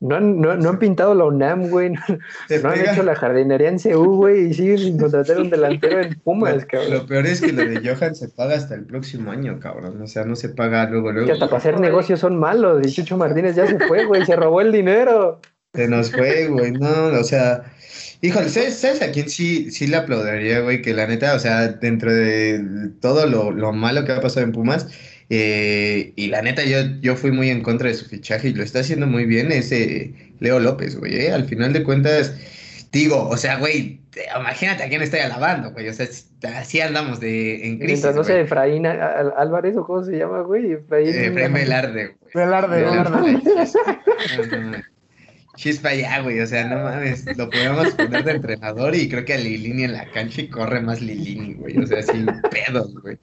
no 0.00 0.16
han, 0.16 0.40
no, 0.40 0.56
no 0.56 0.68
han 0.68 0.78
pintado 0.78 1.14
la 1.14 1.24
UNAM, 1.24 1.68
güey. 1.68 1.90
No, 1.90 2.68
han 2.68 2.80
hecho 2.80 3.02
la 3.02 3.14
jardinería 3.14 3.68
en 3.68 3.78
CU, 3.78 4.16
güey, 4.16 4.48
y 4.48 4.54
siguen 4.54 4.78
sin 4.78 4.98
contratar 4.98 5.38
un 5.38 5.50
delantero 5.50 6.00
en 6.00 6.14
Pumas, 6.20 6.64
cabrón. 6.66 6.92
Lo 6.92 7.06
peor 7.06 7.26
es 7.26 7.40
que 7.40 7.52
lo 7.52 7.64
de 7.64 7.80
Johan 7.88 8.14
se 8.14 8.28
paga 8.28 8.54
hasta 8.56 8.74
el 8.74 8.84
próximo 8.84 9.30
año, 9.30 9.58
cabrón. 9.60 10.00
O 10.02 10.06
sea, 10.06 10.24
no 10.24 10.36
se 10.36 10.50
paga 10.50 10.88
luego, 10.90 11.12
luego. 11.12 11.26
Que 11.26 11.32
hasta 11.32 11.46
para 11.46 11.58
hacer 11.58 11.80
negocios 11.80 12.20
son 12.20 12.38
malos. 12.38 12.86
Y 12.86 12.92
Chucho 12.92 13.16
Martínez 13.16 13.56
ya 13.56 13.66
se 13.66 13.78
fue, 13.78 14.04
güey, 14.04 14.24
se 14.26 14.36
robó 14.36 14.60
el 14.60 14.72
dinero. 14.72 15.40
Se 15.72 15.88
nos 15.88 16.10
fue, 16.10 16.48
güey. 16.48 16.72
No, 16.72 17.06
o 17.06 17.24
sea. 17.24 17.64
Híjole, 18.20 18.48
¿sabes, 18.48 19.02
a 19.02 19.10
quién 19.10 19.28
sí, 19.28 19.70
sí 19.70 19.86
le 19.86 19.96
aplaudiría, 19.96 20.60
güey? 20.60 20.80
Que 20.80 20.94
la 20.94 21.06
neta, 21.06 21.34
o 21.34 21.38
sea, 21.38 21.68
dentro 21.68 22.10
de 22.12 22.90
todo 23.00 23.26
lo, 23.26 23.50
lo 23.50 23.72
malo 23.72 24.04
que 24.04 24.12
ha 24.12 24.20
pasado 24.20 24.46
en 24.46 24.52
Pumas, 24.52 24.88
eh, 25.36 26.12
y 26.14 26.28
la 26.28 26.42
neta, 26.42 26.64
yo, 26.64 26.78
yo 27.00 27.16
fui 27.16 27.32
muy 27.32 27.50
en 27.50 27.62
contra 27.62 27.88
de 27.88 27.94
su 27.94 28.04
fichaje 28.04 28.48
y 28.48 28.54
lo 28.54 28.62
está 28.62 28.80
haciendo 28.80 29.06
muy 29.06 29.24
bien 29.24 29.50
ese 29.50 30.14
Leo 30.38 30.60
López, 30.60 30.96
güey. 30.96 31.16
¿eh? 31.16 31.32
Al 31.32 31.44
final 31.44 31.72
de 31.72 31.82
cuentas, 31.82 32.36
digo, 32.92 33.28
o 33.28 33.36
sea, 33.36 33.58
güey, 33.58 34.00
imagínate 34.38 34.84
a 34.84 34.88
quién 34.88 35.02
estoy 35.02 35.20
alabando, 35.20 35.72
güey. 35.72 35.88
O 35.88 35.92
sea, 35.92 36.06
así 36.56 36.80
andamos 36.80 37.18
de, 37.18 37.66
en 37.66 37.78
crisis. 37.78 38.04
Mientras 38.04 38.14
no 38.14 38.22
sé, 38.22 38.42
Efraín 38.42 38.86
Álvarez 38.86 39.76
o 39.76 39.84
cómo 39.84 40.04
se 40.04 40.18
llama, 40.18 40.42
güey. 40.42 40.72
Efraín, 40.72 41.08
Efraín 41.08 41.52
Velarde, 41.52 42.06
güey. 42.06 42.16
Velarde, 42.34 42.82
Velarde. 42.82 44.84
Chispa 45.56 45.94
ya, 45.94 46.20
güey, 46.20 46.40
o 46.40 46.46
sea, 46.46 46.64
no 46.64 46.82
mames, 46.82 47.24
lo 47.36 47.48
podemos 47.48 47.94
poner 47.94 48.24
de 48.24 48.32
entrenador 48.32 48.94
y 48.96 49.08
creo 49.08 49.24
que 49.24 49.34
a 49.34 49.38
Lilini 49.38 49.84
en 49.84 49.92
la 49.92 50.10
cancha 50.10 50.42
y 50.42 50.48
corre 50.48 50.80
más 50.80 51.00
Lilini, 51.00 51.54
güey, 51.54 51.78
o 51.78 51.86
sea, 51.86 52.02
sin 52.02 52.26
pedos, 52.50 52.92
güey. 53.00 53.18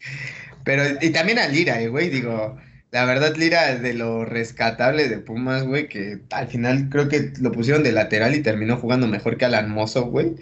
Pero, 0.64 0.84
y 1.02 1.10
también 1.12 1.40
a 1.40 1.48
Lira, 1.48 1.82
eh, 1.82 1.88
güey, 1.88 2.10
digo, 2.10 2.58
la 2.92 3.06
verdad, 3.06 3.36
Lira, 3.38 3.76
de 3.76 3.94
lo 3.94 4.26
rescatable 4.26 5.08
de 5.08 5.18
Pumas, 5.20 5.64
güey, 5.64 5.88
que 5.88 6.20
al 6.32 6.48
final 6.48 6.90
creo 6.90 7.08
que 7.08 7.32
lo 7.40 7.52
pusieron 7.52 7.84
de 7.84 7.92
lateral 7.92 8.36
y 8.36 8.42
terminó 8.42 8.78
jugando 8.78 9.08
mejor 9.08 9.38
que 9.38 9.46
Alan 9.46 9.70
Mozo, 9.72 10.06
güey. 10.06 10.36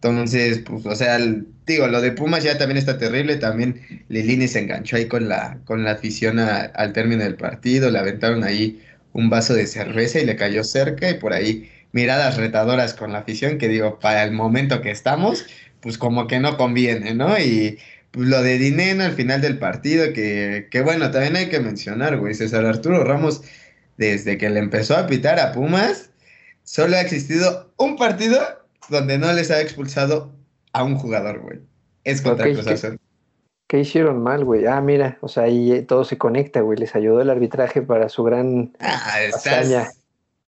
Entonces, 0.00 0.60
pues, 0.60 0.86
o 0.86 0.94
sea, 0.94 1.18
digo, 1.66 1.88
lo 1.88 2.00
de 2.00 2.12
Pumas 2.12 2.44
ya 2.44 2.56
también 2.56 2.78
está 2.78 2.98
terrible. 2.98 3.36
También 3.36 3.80
Lilini 4.08 4.46
se 4.46 4.60
enganchó 4.60 4.96
ahí 4.96 5.06
con 5.08 5.28
la, 5.28 5.58
con 5.64 5.82
la 5.82 5.92
afición 5.92 6.38
al 6.38 6.92
término 6.92 7.24
del 7.24 7.34
partido. 7.34 7.90
Le 7.90 7.98
aventaron 7.98 8.44
ahí 8.44 8.80
un 9.12 9.28
vaso 9.28 9.54
de 9.54 9.66
cerveza 9.66 10.20
y 10.20 10.26
le 10.26 10.36
cayó 10.36 10.62
cerca. 10.62 11.10
Y 11.10 11.14
por 11.14 11.32
ahí 11.32 11.68
miradas 11.90 12.36
retadoras 12.36 12.94
con 12.94 13.12
la 13.12 13.20
afición 13.20 13.58
que 13.58 13.68
digo, 13.68 13.98
para 13.98 14.22
el 14.22 14.30
momento 14.30 14.82
que 14.82 14.92
estamos, 14.92 15.46
pues 15.80 15.98
como 15.98 16.28
que 16.28 16.38
no 16.38 16.56
conviene, 16.56 17.14
¿no? 17.14 17.36
Y 17.38 17.78
lo 18.12 18.42
de 18.42 18.58
Dineno 18.58 19.04
al 19.04 19.12
final 19.12 19.40
del 19.40 19.58
partido, 19.58 20.12
que, 20.12 20.68
que 20.70 20.82
bueno, 20.82 21.10
también 21.10 21.36
hay 21.36 21.48
que 21.48 21.60
mencionar, 21.60 22.18
güey, 22.18 22.34
César 22.34 22.64
Arturo 22.64 23.04
Ramos, 23.04 23.42
desde 23.96 24.38
que 24.38 24.48
le 24.50 24.60
empezó 24.60 24.96
a 24.96 25.06
pitar 25.06 25.38
a 25.40 25.52
Pumas, 25.52 26.10
solo 26.62 26.96
ha 26.96 27.00
existido 27.00 27.72
un 27.76 27.96
partido 27.96 28.40
donde 28.88 29.18
no 29.18 29.32
les 29.32 29.50
ha 29.50 29.60
expulsado 29.60 30.32
a 30.72 30.84
un 30.84 30.96
jugador, 30.96 31.40
güey. 31.40 31.60
Es 32.04 32.22
contra 32.22 32.46
Cruz 32.46 32.66
Azul. 32.66 32.98
¿Qué 33.66 33.80
hicieron 33.80 34.22
mal, 34.22 34.44
güey? 34.44 34.64
Ah, 34.64 34.80
mira, 34.80 35.18
o 35.20 35.28
sea, 35.28 35.42
ahí 35.42 35.82
todo 35.82 36.04
se 36.04 36.16
conecta, 36.16 36.62
güey. 36.62 36.78
Les 36.78 36.94
ayudó 36.94 37.20
el 37.20 37.28
arbitraje 37.28 37.82
para 37.82 38.08
su 38.08 38.24
gran 38.24 38.72
ah, 38.80 39.20
estás, 39.22 39.94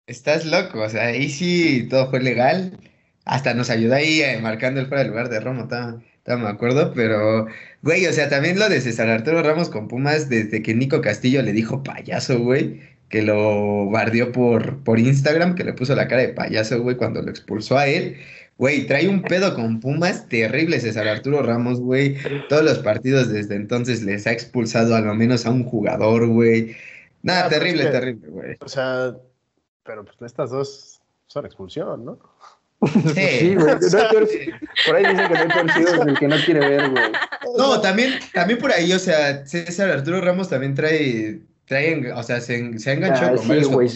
Estás 0.05 0.45
loco, 0.45 0.81
o 0.81 0.89
sea, 0.89 1.05
ahí 1.05 1.29
sí 1.29 1.87
todo 1.89 2.09
fue 2.09 2.19
legal. 2.19 2.77
Hasta 3.23 3.53
nos 3.53 3.69
ayudó 3.69 3.95
ahí 3.95 4.21
eh, 4.21 4.39
marcando 4.41 4.81
el 4.81 4.87
fuera 4.87 5.03
del 5.03 5.11
lugar 5.11 5.29
de 5.29 5.39
Romo, 5.39 5.63
está 5.63 5.97
no 6.27 6.37
me 6.39 6.49
acuerdo, 6.49 6.91
pero, 6.93 7.47
güey, 7.81 8.05
o 8.07 8.13
sea, 8.13 8.29
también 8.29 8.57
lo 8.57 8.67
de 8.67 8.81
César 8.81 9.09
Arturo 9.09 9.43
Ramos 9.43 9.69
con 9.69 9.87
Pumas, 9.87 10.27
desde 10.29 10.61
que 10.61 10.73
Nico 10.73 11.01
Castillo 11.01 11.41
le 11.41 11.53
dijo 11.53 11.83
payaso, 11.83 12.39
güey, 12.39 12.81
que 13.09 13.21
lo 13.21 13.89
bardió 13.89 14.31
por, 14.31 14.83
por 14.83 14.99
Instagram, 14.99 15.55
que 15.55 15.63
le 15.63 15.73
puso 15.73 15.95
la 15.95 16.07
cara 16.07 16.23
de 16.23 16.29
payaso, 16.29 16.81
güey, 16.81 16.97
cuando 16.97 17.21
lo 17.21 17.29
expulsó 17.29 17.77
a 17.77 17.87
él. 17.87 18.17
Güey, 18.57 18.87
trae 18.87 19.07
un 19.09 19.21
pedo 19.21 19.53
con 19.53 19.81
Pumas 19.81 20.29
terrible 20.29 20.79
César 20.79 21.07
Arturo 21.07 21.43
Ramos, 21.43 21.81
güey. 21.81 22.17
Todos 22.47 22.63
los 22.63 22.79
partidos 22.79 23.29
desde 23.29 23.55
entonces 23.55 24.01
les 24.03 24.25
ha 24.27 24.31
expulsado 24.31 24.95
a 24.95 25.01
lo 25.01 25.13
menos 25.13 25.45
a 25.45 25.51
un 25.51 25.65
jugador, 25.65 26.27
güey. 26.27 26.75
Nada, 27.21 27.49
pues 27.49 27.59
terrible, 27.59 27.85
terrible, 27.87 28.27
güey. 28.29 28.57
O 28.61 28.69
sea, 28.69 29.15
pero 29.83 30.05
pues 30.05 30.17
estas 30.21 30.51
dos 30.51 31.01
son 31.27 31.45
expulsión, 31.45 32.05
¿no? 32.05 32.19
Sí, 33.15 33.55
güey. 33.55 33.75
por 34.85 34.95
ahí 34.95 35.05
dicen 35.05 35.27
que 35.27 35.33
no 35.33 35.39
hay 35.39 35.47
torcidos 35.47 36.07
el 36.07 36.19
que 36.19 36.27
no 36.27 36.35
quiere 36.45 36.59
ver, 36.59 36.89
güey. 36.89 37.03
No, 37.57 37.81
también, 37.81 38.13
también 38.33 38.59
por 38.59 38.71
ahí, 38.71 38.91
o 38.93 38.99
sea, 38.99 39.45
César 39.45 39.89
Arturo 39.89 40.21
Ramos 40.21 40.49
también 40.49 40.75
trae, 40.75 41.39
trae 41.65 42.11
o 42.11 42.23
sea, 42.23 42.41
se, 42.41 42.77
se 42.77 42.89
ha 42.89 42.93
enganchado 42.93 43.33
ah, 43.33 43.35
con 43.35 43.47
varios 43.47 43.67
güey, 43.69 43.89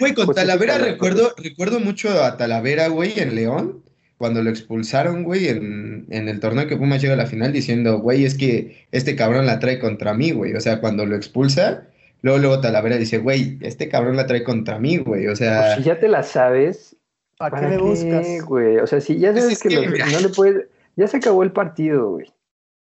güey, 0.00 0.14
con 0.14 0.26
pues 0.26 0.36
Talavera 0.36 0.78
recuerdo, 0.78 1.34
recuerdo 1.36 1.80
mucho 1.80 2.22
a 2.22 2.36
Talavera, 2.36 2.88
güey, 2.88 3.18
en 3.18 3.34
León, 3.34 3.84
cuando 4.16 4.42
lo 4.42 4.50
expulsaron, 4.50 5.24
güey, 5.24 5.48
en, 5.48 6.06
en 6.10 6.28
el 6.28 6.40
torneo 6.40 6.66
que 6.66 6.76
Pumas 6.76 7.02
llega 7.02 7.14
a 7.14 7.18
la 7.18 7.26
final, 7.26 7.52
diciendo, 7.52 7.98
güey, 7.98 8.24
es 8.24 8.36
que 8.36 8.86
este 8.92 9.16
cabrón 9.16 9.46
la 9.46 9.58
trae 9.58 9.78
contra 9.78 10.14
mí, 10.14 10.30
güey. 10.30 10.54
O 10.54 10.60
sea, 10.60 10.80
cuando 10.80 11.04
lo 11.04 11.16
expulsa, 11.16 11.88
luego, 12.22 12.38
luego 12.38 12.60
Talavera 12.60 12.96
dice, 12.96 13.18
güey, 13.18 13.58
este 13.60 13.88
cabrón 13.88 14.16
la 14.16 14.26
trae 14.26 14.44
contra 14.44 14.78
mí, 14.78 14.98
güey. 14.98 15.26
O 15.26 15.36
sea. 15.36 15.60
Pues 15.60 15.76
si 15.76 15.82
ya 15.82 15.98
te 15.98 16.08
la 16.08 16.22
sabes, 16.22 16.96
¿Para, 17.38 17.60
qué 17.60 17.68
le 17.68 17.78
buscas? 17.78 18.44
güey? 18.46 18.78
O 18.78 18.86
sea, 18.86 19.00
si 19.00 19.18
ya 19.18 19.34
sabes 19.34 19.60
que, 19.60 19.68
no 19.70 20.20
le 20.20 20.28
puedes. 20.28 20.66
Ya 20.96 21.08
se 21.08 21.16
acabó 21.16 21.42
el 21.42 21.52
partido, 21.52 22.10
güey. 22.10 22.32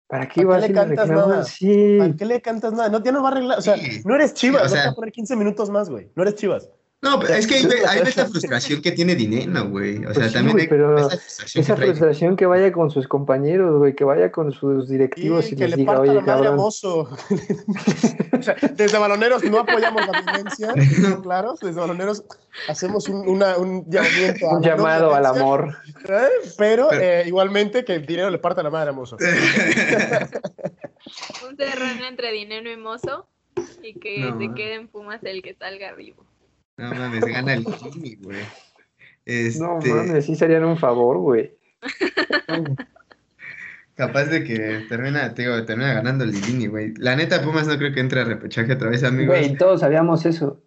¿Para 0.06 0.28
qué, 0.28 0.44
le 0.44 0.72
cantas 0.72 1.08
nada? 1.08 1.44
Sí. 1.44 1.96
¿Para 1.98 2.14
qué 2.14 2.24
le 2.24 2.40
cantas 2.40 2.72
nada? 2.72 2.88
No, 2.88 3.02
ya 3.02 3.10
no 3.10 3.22
va 3.22 3.30
a 3.30 3.32
arreglar. 3.32 3.58
O 3.58 3.62
sea, 3.62 3.74
no 4.04 4.14
eres 4.14 4.34
Chivas, 4.34 4.70
no 4.70 4.76
te 4.76 4.86
va 4.86 4.92
a 4.92 4.94
poner 4.94 5.12
15 5.12 5.34
minutos 5.34 5.70
más, 5.70 5.90
güey. 5.90 6.08
No 6.14 6.22
eres 6.22 6.36
Chivas. 6.36 6.70
No, 7.02 7.20
pero 7.20 7.34
es 7.34 7.46
que 7.46 7.56
hay, 7.56 7.66
hay 7.86 8.00
esa 8.00 8.26
frustración 8.26 8.80
que 8.80 8.90
tiene 8.90 9.14
Dineno, 9.14 9.68
güey. 9.68 9.98
O 9.98 10.14
sea, 10.14 10.22
pues 10.22 10.32
también 10.32 10.58
hay 10.58 10.66
pero 10.66 10.96
esa 11.08 11.76
frustración, 11.76 12.36
que, 12.36 12.46
vaya 12.46 12.72
con 12.72 12.90
sus 12.90 13.06
compañeros, 13.06 13.78
güey, 13.78 13.94
que 13.94 14.04
vaya 14.04 14.32
con 14.32 14.50
sus 14.50 14.88
directivos 14.88 15.52
y, 15.52 15.56
les 15.56 15.70
le 15.70 15.76
diga, 15.76 16.00
oye, 16.00 16.24
cabrón. 16.24 16.56
o 16.58 16.70
sea, 16.72 18.56
desde 18.72 18.98
baloneros 18.98 19.44
no 19.44 19.58
apoyamos 19.60 20.06
la 20.06 20.22
violencia, 20.22 20.72
claro, 21.22 21.54
desde 21.60 21.78
baloneros 21.78 22.24
hacemos 22.68 23.08
un, 23.08 23.28
una, 23.28 23.58
un 23.58 23.84
llamamiento 23.90 24.48
Un 24.48 24.62
llamado 24.62 25.14
al 25.14 25.26
amor. 25.26 25.76
¿eh? 26.08 26.28
Pero, 26.56 26.90
eh, 26.92 27.24
igualmente 27.26 27.84
que 27.84 27.96
el 27.96 28.06
dinero 28.06 28.30
le 28.30 28.38
parta 28.38 28.62
la 28.62 28.70
madre 28.70 28.88
a 28.90 28.92
Mozo. 28.92 29.16
un 31.48 31.56
terreno 31.56 32.06
entre 32.08 32.32
dinero 32.32 32.70
y 32.70 32.76
Mozo 32.76 33.28
y 33.82 33.94
que 33.94 34.32
se 34.38 34.54
quede 34.54 34.74
en 34.74 34.86
Pumas 34.88 35.22
el 35.22 35.42
que 35.42 35.54
salga 35.54 35.92
vivo. 35.92 36.25
No 36.76 36.94
mames, 36.94 37.24
gana 37.24 37.54
el 37.54 37.64
Jimmy, 37.64 38.16
güey. 38.16 38.42
No 39.58 39.78
este 39.78 39.94
mames, 39.94 40.26
sí 40.26 40.36
serían 40.36 40.64
un 40.64 40.78
favor, 40.78 41.18
güey. 41.18 41.52
Capaz 43.96 44.26
de 44.26 44.44
que 44.44 44.84
termina, 44.88 45.32
te 45.32 45.42
digo, 45.42 45.64
termina 45.64 45.94
ganando 45.94 46.24
el 46.24 46.32
Lilini, 46.32 46.66
güey. 46.66 46.92
La 46.98 47.16
neta, 47.16 47.42
Pumas 47.42 47.66
no 47.66 47.78
creo 47.78 47.94
que 47.94 48.00
entre 48.00 48.20
a 48.20 48.24
repechaje 48.24 48.74
otra 48.74 48.90
vez, 48.90 49.02
amigos. 49.04 49.38
Güey, 49.38 49.56
todos 49.56 49.80
sabíamos 49.80 50.26
eso. 50.26 50.62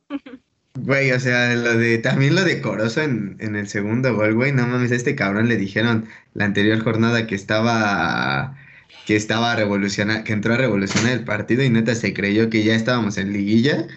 Güey, 0.74 1.12
o 1.12 1.20
sea, 1.20 1.54
lo 1.56 1.78
de, 1.78 2.00
también 2.00 2.34
lo 2.34 2.44
de 2.44 2.60
Corozo 2.60 3.02
en, 3.02 3.36
en 3.40 3.56
el 3.56 3.68
segundo 3.68 4.16
gol, 4.16 4.34
güey, 4.34 4.52
no 4.52 4.66
mames, 4.66 4.92
a 4.92 4.96
este 4.96 5.16
cabrón 5.16 5.48
le 5.48 5.58
dijeron 5.58 6.08
la 6.34 6.46
anterior 6.46 6.80
jornada 6.80 7.28
que 7.28 7.36
estaba, 7.36 8.58
que 9.06 9.16
estaba 9.16 9.56
revolucionando, 9.56 10.24
que 10.24 10.34
entró 10.34 10.56
a 10.56 10.58
revolucionar 10.58 11.14
el 11.14 11.24
partido 11.24 11.64
y 11.64 11.70
neta 11.70 11.94
se 11.94 12.14
creyó 12.14 12.50
que 12.50 12.64
ya 12.64 12.76
estábamos 12.76 13.18
en 13.18 13.34
liguilla 13.34 13.88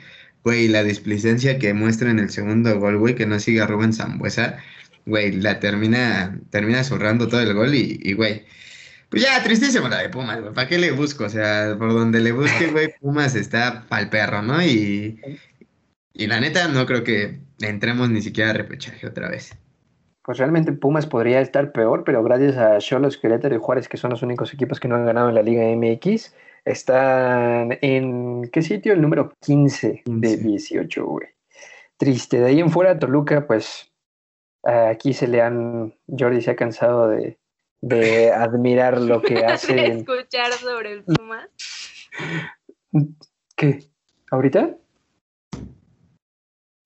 Güey, 0.45 0.69
la 0.69 0.83
displicencia 0.83 1.59
que 1.59 1.73
muestra 1.73 2.11
en 2.11 2.19
el 2.19 2.31
segundo 2.31 2.79
gol, 2.79 2.99
güey, 2.99 3.15
que 3.15 3.27
no 3.27 3.39
siga 3.39 3.67
Rubén 3.67 3.93
Zambuesa, 3.93 4.59
güey, 5.07 5.33
la 5.33 5.61
termina, 5.61 6.39
termina 6.51 6.83
zurrando 6.85 7.29
todo 7.29 7.41
el 7.41 7.55
gol 7.55 7.75
y, 7.75 8.13
güey, 8.15 8.45
pues 9.09 9.23
ya, 9.23 9.43
tristísimo 9.43 9.89
la 9.89 9.99
de 9.99 10.09
Pumas, 10.09 10.41
güey, 10.41 10.53
¿para 10.55 10.69
qué 10.69 10.79
le 10.79 10.91
busco? 10.91 11.25
O 11.25 11.29
sea, 11.29 11.77
por 11.79 11.93
donde 11.93 12.21
le 12.21 12.33
busque, 12.33 12.69
güey, 12.69 12.95
Pumas 13.01 13.35
está 13.35 13.85
pa'l 13.89 14.09
perro, 14.09 14.43
¿no? 14.43 14.63
Y, 14.63 15.21
y 16.15 16.27
la 16.27 16.41
neta, 16.41 16.69
no 16.69 16.87
creo 16.87 17.05
que 17.05 17.39
entremos 17.61 18.11
ni 18.11 18.23
siquiera 18.23 18.51
a 18.51 18.55
repechaje 18.55 19.07
otra 19.07 19.29
vez. 19.29 19.57
Pues 20.25 20.39
realmente 20.39 20.73
Pumas 20.73 21.07
podría 21.07 21.41
estar 21.41 21.73
peor, 21.73 22.05
pero 22.05 22.23
gracias 22.23 22.57
a 22.57 22.79
Cholos, 22.79 23.19
Querétaro 23.19 23.57
y 23.57 23.59
Juárez, 23.59 23.89
que 23.89 23.97
son 23.97 24.11
los 24.11 24.23
únicos 24.23 24.55
equipos 24.55 24.79
que 24.79 24.89
no 24.89 24.95
han 24.95 25.05
ganado 25.05 25.29
en 25.29 25.35
la 25.35 25.43
Liga 25.43 25.65
MX, 25.65 26.33
están 26.65 27.79
en, 27.83 28.49
¿qué 28.51 28.63
sitio? 28.63 28.93
El 28.93 29.03
número 29.03 29.33
15, 29.41 30.03
de 30.05 30.37
18, 30.37 31.05
güey. 31.05 31.29
Triste. 31.97 32.41
De 32.41 32.47
ahí 32.47 32.61
en 32.61 32.71
fuera, 32.71 32.99
Toluca, 32.99 33.47
pues 33.47 33.93
aquí 34.65 35.13
se 35.13 35.29
le 35.29 35.43
han, 35.43 35.95
Jordi 36.07 36.41
se 36.41 36.53
ha 36.53 36.57
cansado 36.57 37.09
de, 37.09 37.39
de 37.81 38.33
admirar 38.33 39.01
lo 39.01 39.21
que 39.23 39.45
hace. 39.45 39.75
de 39.75 39.87
escuchar 39.87 40.53
sobre 40.53 40.93
el 40.93 41.05
Pumas. 41.05 41.49
¿Qué? 43.57 43.81
¿Ahorita? 44.31 44.77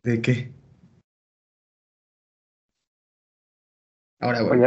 ¿De 0.03 0.21
qué? 0.23 0.53
Ahora, 4.21 4.41
güey. 4.43 4.59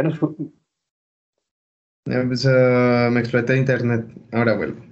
me 3.10 3.20
exploté 3.20 3.56
internet. 3.56 4.06
Ahora 4.32 4.56
vuelvo. 4.56 4.89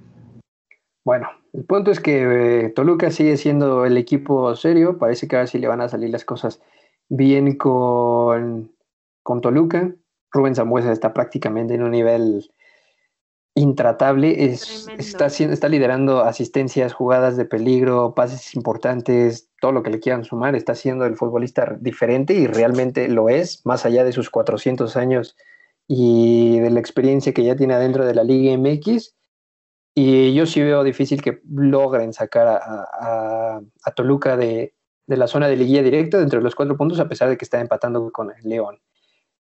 Bueno, 1.08 1.30
el 1.54 1.64
punto 1.64 1.90
es 1.90 2.00
que 2.00 2.66
eh, 2.66 2.68
Toluca 2.68 3.10
sigue 3.10 3.38
siendo 3.38 3.86
el 3.86 3.96
equipo 3.96 4.54
serio. 4.54 4.98
Parece 4.98 5.26
que 5.26 5.36
ahora 5.36 5.46
sí 5.46 5.58
le 5.58 5.66
van 5.66 5.80
a 5.80 5.88
salir 5.88 6.10
las 6.10 6.26
cosas 6.26 6.60
bien 7.08 7.56
con, 7.56 8.74
con 9.22 9.40
Toluca. 9.40 9.90
Rubén 10.30 10.54
Zambuesa 10.54 10.92
está 10.92 11.14
prácticamente 11.14 11.72
en 11.72 11.82
un 11.82 11.92
nivel 11.92 12.52
intratable. 13.54 14.52
Es, 14.52 14.86
está, 14.98 15.28
está 15.28 15.70
liderando 15.70 16.24
asistencias, 16.24 16.92
jugadas 16.92 17.38
de 17.38 17.46
peligro, 17.46 18.14
pases 18.14 18.54
importantes, 18.54 19.48
todo 19.62 19.72
lo 19.72 19.82
que 19.82 19.88
le 19.88 20.00
quieran 20.00 20.24
sumar. 20.24 20.54
Está 20.56 20.74
siendo 20.74 21.06
el 21.06 21.16
futbolista 21.16 21.78
diferente 21.80 22.34
y 22.34 22.46
realmente 22.46 23.08
lo 23.08 23.30
es, 23.30 23.64
más 23.64 23.86
allá 23.86 24.04
de 24.04 24.12
sus 24.12 24.28
400 24.28 24.94
años 24.98 25.38
y 25.86 26.60
de 26.60 26.68
la 26.68 26.80
experiencia 26.80 27.32
que 27.32 27.44
ya 27.44 27.56
tiene 27.56 27.72
adentro 27.72 28.04
de 28.04 28.14
la 28.14 28.24
Liga 28.24 28.54
MX 28.58 29.14
y 30.00 30.32
yo 30.32 30.46
sí 30.46 30.62
veo 30.62 30.84
difícil 30.84 31.20
que 31.20 31.40
logren 31.50 32.12
sacar 32.12 32.46
a, 32.46 33.60
Toluca 33.96 34.36
de, 34.36 34.74
la 35.08 35.26
zona 35.26 35.48
de 35.48 35.56
liguilla 35.56 35.82
directa 35.82 36.18
dentro 36.18 36.38
de 36.38 36.44
los 36.44 36.54
cuatro 36.54 36.76
puntos, 36.76 37.00
a 37.00 37.08
pesar 37.08 37.28
de 37.28 37.36
que 37.36 37.44
está 37.44 37.60
empatando 37.60 38.12
con 38.12 38.30
el 38.30 38.48
León. 38.48 38.78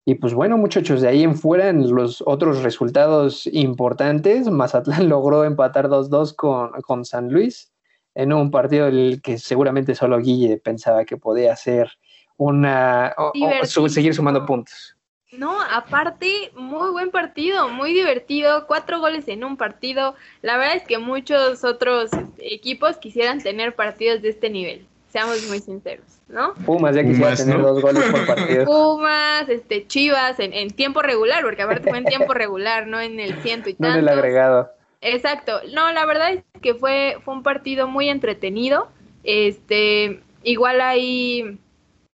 Y 0.05 0.14
pues 0.14 0.34
bueno, 0.34 0.57
muchachos, 0.57 1.01
de 1.01 1.09
ahí 1.09 1.24
en 1.24 1.34
fuera, 1.34 1.68
en 1.68 1.92
los 1.92 2.22
otros 2.24 2.62
resultados 2.62 3.49
importantes, 3.49 4.49
Mazatlán 4.49 5.09
logró 5.09 5.42
empatar 5.42 5.88
2-2 5.88 6.36
con, 6.36 6.70
con 6.82 7.05
San 7.05 7.32
Luis 7.32 7.72
en 8.14 8.32
un 8.32 8.53
partido 8.53 8.86
en 8.86 8.94
el 8.94 9.22
que 9.22 9.38
seguramente 9.38 9.97
solo 9.97 10.20
Guille 10.20 10.59
pensaba 10.59 11.05
que 11.05 11.16
podía 11.16 11.53
hacer 11.53 11.90
una 12.36 13.12
o, 13.18 13.88
seguir 13.88 14.14
sumando 14.14 14.47
puntos. 14.47 14.95
No, 15.33 15.61
aparte, 15.61 16.53
muy 16.55 16.91
buen 16.91 17.11
partido, 17.11 17.68
muy 17.68 17.93
divertido, 17.93 18.66
cuatro 18.66 19.01
goles 19.01 19.27
en 19.27 19.43
un 19.43 19.57
partido. 19.57 20.14
La 20.41 20.57
verdad 20.57 20.77
es 20.77 20.85
que 20.85 20.99
muchos 20.99 21.64
otros 21.64 22.11
equipos 22.39 22.97
quisieran 22.99 23.43
tener 23.43 23.74
partidos 23.74 24.22
de 24.22 24.29
este 24.29 24.51
nivel, 24.51 24.87
seamos 25.09 25.43
muy 25.49 25.59
sinceros, 25.59 26.07
¿no? 26.29 26.55
Pumas 26.64 26.95
ya 26.95 27.03
quisiera 27.03 27.35
tener 27.35 27.61
dos 27.61 27.83
goles 27.83 28.05
por 28.05 28.24
partido. 28.24 28.64
Pumas, 28.66 29.49
este, 29.49 29.87
Chivas 29.89 30.39
en, 30.39 30.70
tiempo 30.70 31.03
regular, 31.03 31.43
porque 31.43 31.62
aparte 31.62 31.89
fue 31.89 31.99
en 31.99 32.05
tiempo 32.05 32.33
regular, 32.35 32.87
no 32.87 33.01
en 33.01 33.18
el 33.18 33.43
ciento 33.43 33.68
y 33.68 33.74
tanto. 33.74 33.89
No 33.89 33.95
en 33.95 34.01
el 34.01 34.09
agregado. 34.09 34.70
Exacto. 35.01 35.61
No, 35.74 35.93
la 35.93 36.07
verdad 36.07 36.33
es 36.33 36.45
que 36.62 36.74
fue, 36.74 37.18
fue 37.24 37.35
un 37.35 37.43
partido 37.43 37.89
muy 37.89 38.09
entretenido. 38.09 38.89
Este, 39.24 40.20
igual 40.45 40.81
ahí 40.81 41.59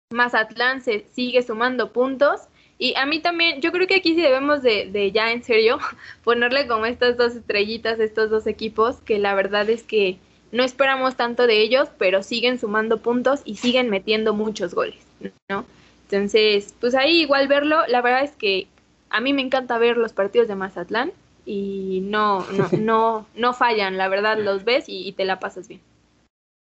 Mazatlán 0.09 0.81
se 0.81 1.05
sigue 1.13 1.41
sumando 1.41 1.91
puntos. 1.91 2.46
Y 2.79 2.93
a 2.95 3.05
mí 3.05 3.19
también, 3.19 3.59
yo 3.61 3.71
creo 3.71 3.87
que 3.87 3.95
aquí 3.95 4.13
sí 4.13 4.21
debemos 4.21 4.61
de, 4.61 4.89
de, 4.91 5.11
ya 5.11 5.31
en 5.31 5.43
serio 5.43 5.79
ponerle 6.23 6.67
como 6.67 6.85
estas 6.85 7.17
dos 7.17 7.35
estrellitas, 7.35 7.99
estos 7.99 8.29
dos 8.29 8.47
equipos, 8.47 8.97
que 8.97 9.17
la 9.19 9.33
verdad 9.33 9.69
es 9.69 9.83
que 9.83 10.19
no 10.51 10.63
esperamos 10.63 11.15
tanto 11.15 11.47
de 11.47 11.61
ellos, 11.61 11.89
pero 11.97 12.23
siguen 12.23 12.59
sumando 12.59 12.99
puntos 12.99 13.41
y 13.45 13.55
siguen 13.55 13.89
metiendo 13.89 14.33
muchos 14.33 14.73
goles, 14.73 15.05
¿no? 15.49 15.65
Entonces, 16.09 16.73
pues 16.79 16.95
ahí 16.95 17.21
igual 17.21 17.47
verlo, 17.47 17.85
la 17.87 18.01
verdad 18.01 18.23
es 18.23 18.31
que 18.31 18.67
a 19.09 19.19
mí 19.19 19.33
me 19.33 19.41
encanta 19.41 19.77
ver 19.77 19.97
los 19.97 20.13
partidos 20.13 20.47
de 20.47 20.55
Mazatlán 20.55 21.11
y 21.45 22.01
no, 22.03 22.45
no, 22.51 22.69
no, 22.79 23.27
no 23.35 23.53
fallan, 23.53 23.97
la 23.97 24.07
verdad 24.07 24.37
los 24.37 24.63
ves 24.63 24.85
y 24.87 25.11
te 25.13 25.25
la 25.25 25.39
pasas 25.39 25.67
bien. 25.67 25.81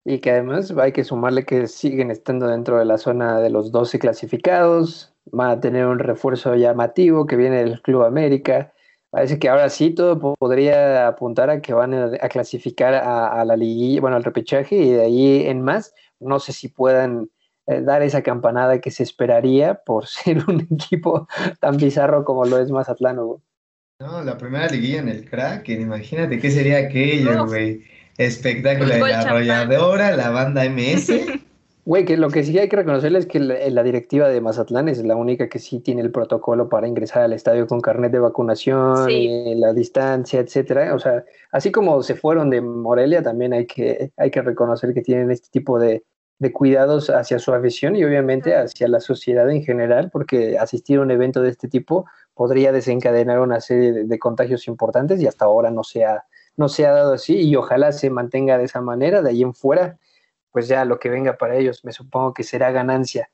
Y 0.04 0.18
que 0.18 0.32
además 0.32 0.72
hay 0.76 0.92
que 0.92 1.04
sumarle 1.04 1.44
que 1.44 1.68
siguen 1.68 2.10
estando 2.10 2.48
dentro 2.48 2.78
de 2.78 2.84
la 2.84 2.98
zona 2.98 3.40
de 3.40 3.50
los 3.50 3.70
12 3.70 3.98
clasificados, 4.00 5.11
van 5.26 5.50
a 5.50 5.60
tener 5.60 5.86
un 5.86 5.98
refuerzo 5.98 6.54
llamativo 6.54 7.26
que 7.26 7.36
viene 7.36 7.64
del 7.64 7.80
Club 7.82 8.04
América. 8.04 8.72
Parece 9.10 9.38
que 9.38 9.48
ahora 9.48 9.68
sí 9.68 9.90
todo 9.90 10.36
podría 10.36 11.06
apuntar 11.06 11.50
a 11.50 11.60
que 11.60 11.74
van 11.74 11.94
a, 11.94 12.28
clasificar 12.28 12.94
a, 12.94 13.44
la 13.44 13.56
liguilla, 13.56 14.00
bueno, 14.00 14.16
al 14.16 14.24
repechaje 14.24 14.76
y 14.76 14.90
de 14.90 15.02
ahí 15.02 15.46
en 15.46 15.62
más. 15.62 15.94
No 16.18 16.38
sé 16.38 16.52
si 16.52 16.68
puedan 16.68 17.30
eh, 17.66 17.82
dar 17.82 18.02
esa 18.02 18.22
campanada 18.22 18.80
que 18.80 18.90
se 18.90 19.02
esperaría 19.02 19.74
por 19.74 20.06
ser 20.08 20.38
un 20.48 20.66
equipo 20.70 21.28
tan 21.60 21.76
bizarro 21.76 22.24
como 22.24 22.44
lo 22.44 22.58
es 22.58 22.70
Mazatlán. 22.70 23.16
No, 23.16 24.22
la 24.24 24.36
primera 24.36 24.66
liguilla 24.66 25.00
en 25.00 25.08
el 25.08 25.28
crack, 25.28 25.68
imagínate 25.68 26.40
qué 26.40 26.50
sería 26.50 26.78
aquello, 26.78 27.46
güey. 27.46 27.84
Espectáculo 28.18 28.92
de 28.92 28.98
la 28.98 29.20
arrolladora, 29.20 30.16
la 30.16 30.30
banda 30.30 30.64
MS. 30.68 31.12
Güey, 31.84 32.04
que 32.04 32.16
lo 32.16 32.30
que 32.30 32.44
sí 32.44 32.56
hay 32.60 32.68
que 32.68 32.76
reconocerle 32.76 33.18
es 33.18 33.26
que 33.26 33.40
la, 33.40 33.82
directiva 33.82 34.28
de 34.28 34.40
Mazatlán 34.40 34.88
es 34.88 35.04
la 35.04 35.16
única 35.16 35.48
que 35.48 35.58
sí 35.58 35.80
tiene 35.80 36.02
el 36.02 36.12
protocolo 36.12 36.68
para 36.68 36.86
ingresar 36.86 37.24
al 37.24 37.32
estadio 37.32 37.66
con 37.66 37.80
carnet 37.80 38.12
de 38.12 38.20
vacunación, 38.20 39.10
y 39.10 39.56
la 39.56 39.72
distancia, 39.72 40.38
etcétera. 40.38 40.94
O 40.94 41.00
sea, 41.00 41.24
así 41.50 41.72
como 41.72 42.00
se 42.04 42.14
fueron 42.14 42.50
de 42.50 42.60
Morelia, 42.60 43.20
también 43.24 43.52
hay 43.52 43.66
que, 43.66 44.12
hay 44.16 44.30
que 44.30 44.42
reconocer 44.42 44.94
que 44.94 45.02
tienen 45.02 45.32
este 45.32 45.48
tipo 45.50 45.80
de, 45.80 46.04
cuidados 46.52 47.10
hacia 47.10 47.38
su 47.38 47.52
afición 47.52 47.94
y 47.94 48.04
obviamente 48.04 48.56
hacia 48.56 48.86
la 48.86 49.00
sociedad 49.00 49.48
en 49.50 49.64
general, 49.64 50.10
porque 50.12 50.58
asistir 50.58 50.98
a 50.98 51.02
un 51.02 51.10
evento 51.10 51.42
de 51.42 51.50
este 51.50 51.68
tipo 51.68 52.04
podría 52.34 52.72
desencadenar 52.72 53.40
una 53.40 53.60
serie 53.60 54.04
de, 54.04 54.18
contagios 54.20 54.68
importantes 54.68 55.20
y 55.20 55.26
hasta 55.26 55.46
ahora 55.46 55.70
no 55.70 55.82
se, 55.82 56.04
ha, 56.04 56.24
no 56.56 56.68
se 56.68 56.86
ha 56.86 56.92
dado 56.92 57.14
así 57.14 57.36
y 57.36 57.56
ojalá 57.56 57.90
se 57.90 58.10
mantenga 58.10 58.58
de 58.58 58.64
esa 58.64 58.80
manera, 58.80 59.22
de 59.22 59.30
ahí 59.30 59.42
en 59.42 59.54
fuera 59.54 59.98
pues 60.52 60.68
ya 60.68 60.84
lo 60.84 60.98
que 60.98 61.08
venga 61.08 61.36
para 61.36 61.56
ellos 61.56 61.84
me 61.84 61.92
supongo 61.92 62.34
que 62.34 62.44
será 62.44 62.70
ganancia. 62.70 63.30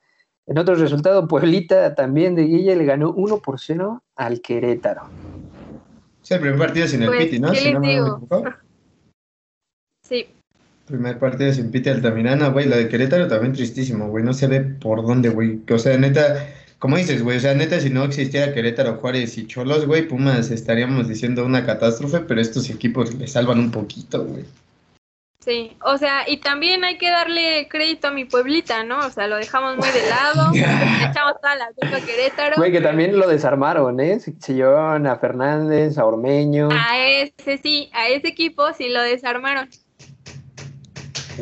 En 0.46 0.56
otro 0.56 0.74
resultado, 0.76 1.28
Pueblita 1.28 1.94
también 1.94 2.34
de 2.34 2.44
Guille 2.44 2.74
le 2.74 2.86
ganó 2.86 3.12
1 3.12 3.38
por 3.40 3.60
0 3.60 4.02
al 4.16 4.40
Querétaro. 4.40 5.02
Es 6.22 6.30
el 6.30 6.40
primer 6.40 6.58
partido 6.58 6.86
sin 6.86 7.02
el 7.02 7.08
pues, 7.08 7.24
Piti, 7.24 7.38
¿no? 7.38 7.52
¿Qué 7.52 7.60
les 7.60 7.80
digo? 7.82 8.28
sí. 10.02 10.26
Primer 10.86 11.18
partido 11.18 11.52
sin 11.52 11.70
Piti 11.70 11.90
Altamirana, 11.90 12.48
güey. 12.48 12.66
Lo 12.66 12.76
de 12.76 12.88
Querétaro 12.88 13.28
también 13.28 13.52
tristísimo, 13.52 14.08
güey. 14.08 14.24
No 14.24 14.32
se 14.32 14.46
ve 14.46 14.60
por 14.60 15.06
dónde, 15.06 15.28
güey. 15.28 15.60
O 15.70 15.78
sea, 15.78 15.98
neta, 15.98 16.48
como 16.78 16.96
dices, 16.96 17.22
güey, 17.22 17.36
o 17.36 17.40
sea, 17.40 17.54
neta, 17.54 17.78
si 17.80 17.90
no 17.90 18.04
existiera 18.04 18.54
Querétaro, 18.54 18.96
Juárez 18.96 19.36
y 19.36 19.46
Cholos, 19.46 19.84
güey, 19.84 20.08
Pumas 20.08 20.50
estaríamos 20.50 21.08
diciendo 21.08 21.44
una 21.44 21.66
catástrofe, 21.66 22.20
pero 22.20 22.40
estos 22.40 22.70
equipos 22.70 23.14
le 23.14 23.26
salvan 23.26 23.58
un 23.58 23.70
poquito, 23.70 24.24
güey. 24.24 24.44
Sí, 25.40 25.76
o 25.84 25.96
sea, 25.98 26.28
y 26.28 26.38
también 26.38 26.82
hay 26.82 26.98
que 26.98 27.10
darle 27.10 27.68
crédito 27.70 28.08
a 28.08 28.10
mi 28.10 28.24
pueblita, 28.24 28.82
¿no? 28.82 28.98
O 28.98 29.10
sea, 29.10 29.28
lo 29.28 29.36
dejamos 29.36 29.76
muy 29.76 29.88
de 29.88 30.08
lado, 30.08 30.50
echamos 31.10 31.40
toda 31.40 31.54
la 31.54 31.68
culpa 31.76 31.96
a 31.96 32.00
Querétaro. 32.00 32.56
Güey, 32.56 32.72
que 32.72 32.80
también 32.80 33.16
lo 33.16 33.28
desarmaron, 33.28 34.00
¿eh? 34.00 34.18
Se 34.18 34.54
llevaron 34.54 35.06
a 35.06 35.16
Fernández, 35.16 35.96
a 35.96 36.04
Ormeño. 36.04 36.68
A 36.72 36.98
ese 36.98 37.58
sí, 37.58 37.88
a 37.92 38.08
ese 38.08 38.28
equipo 38.28 38.64
sí 38.72 38.88
lo 38.88 39.00
desarmaron. 39.00 39.68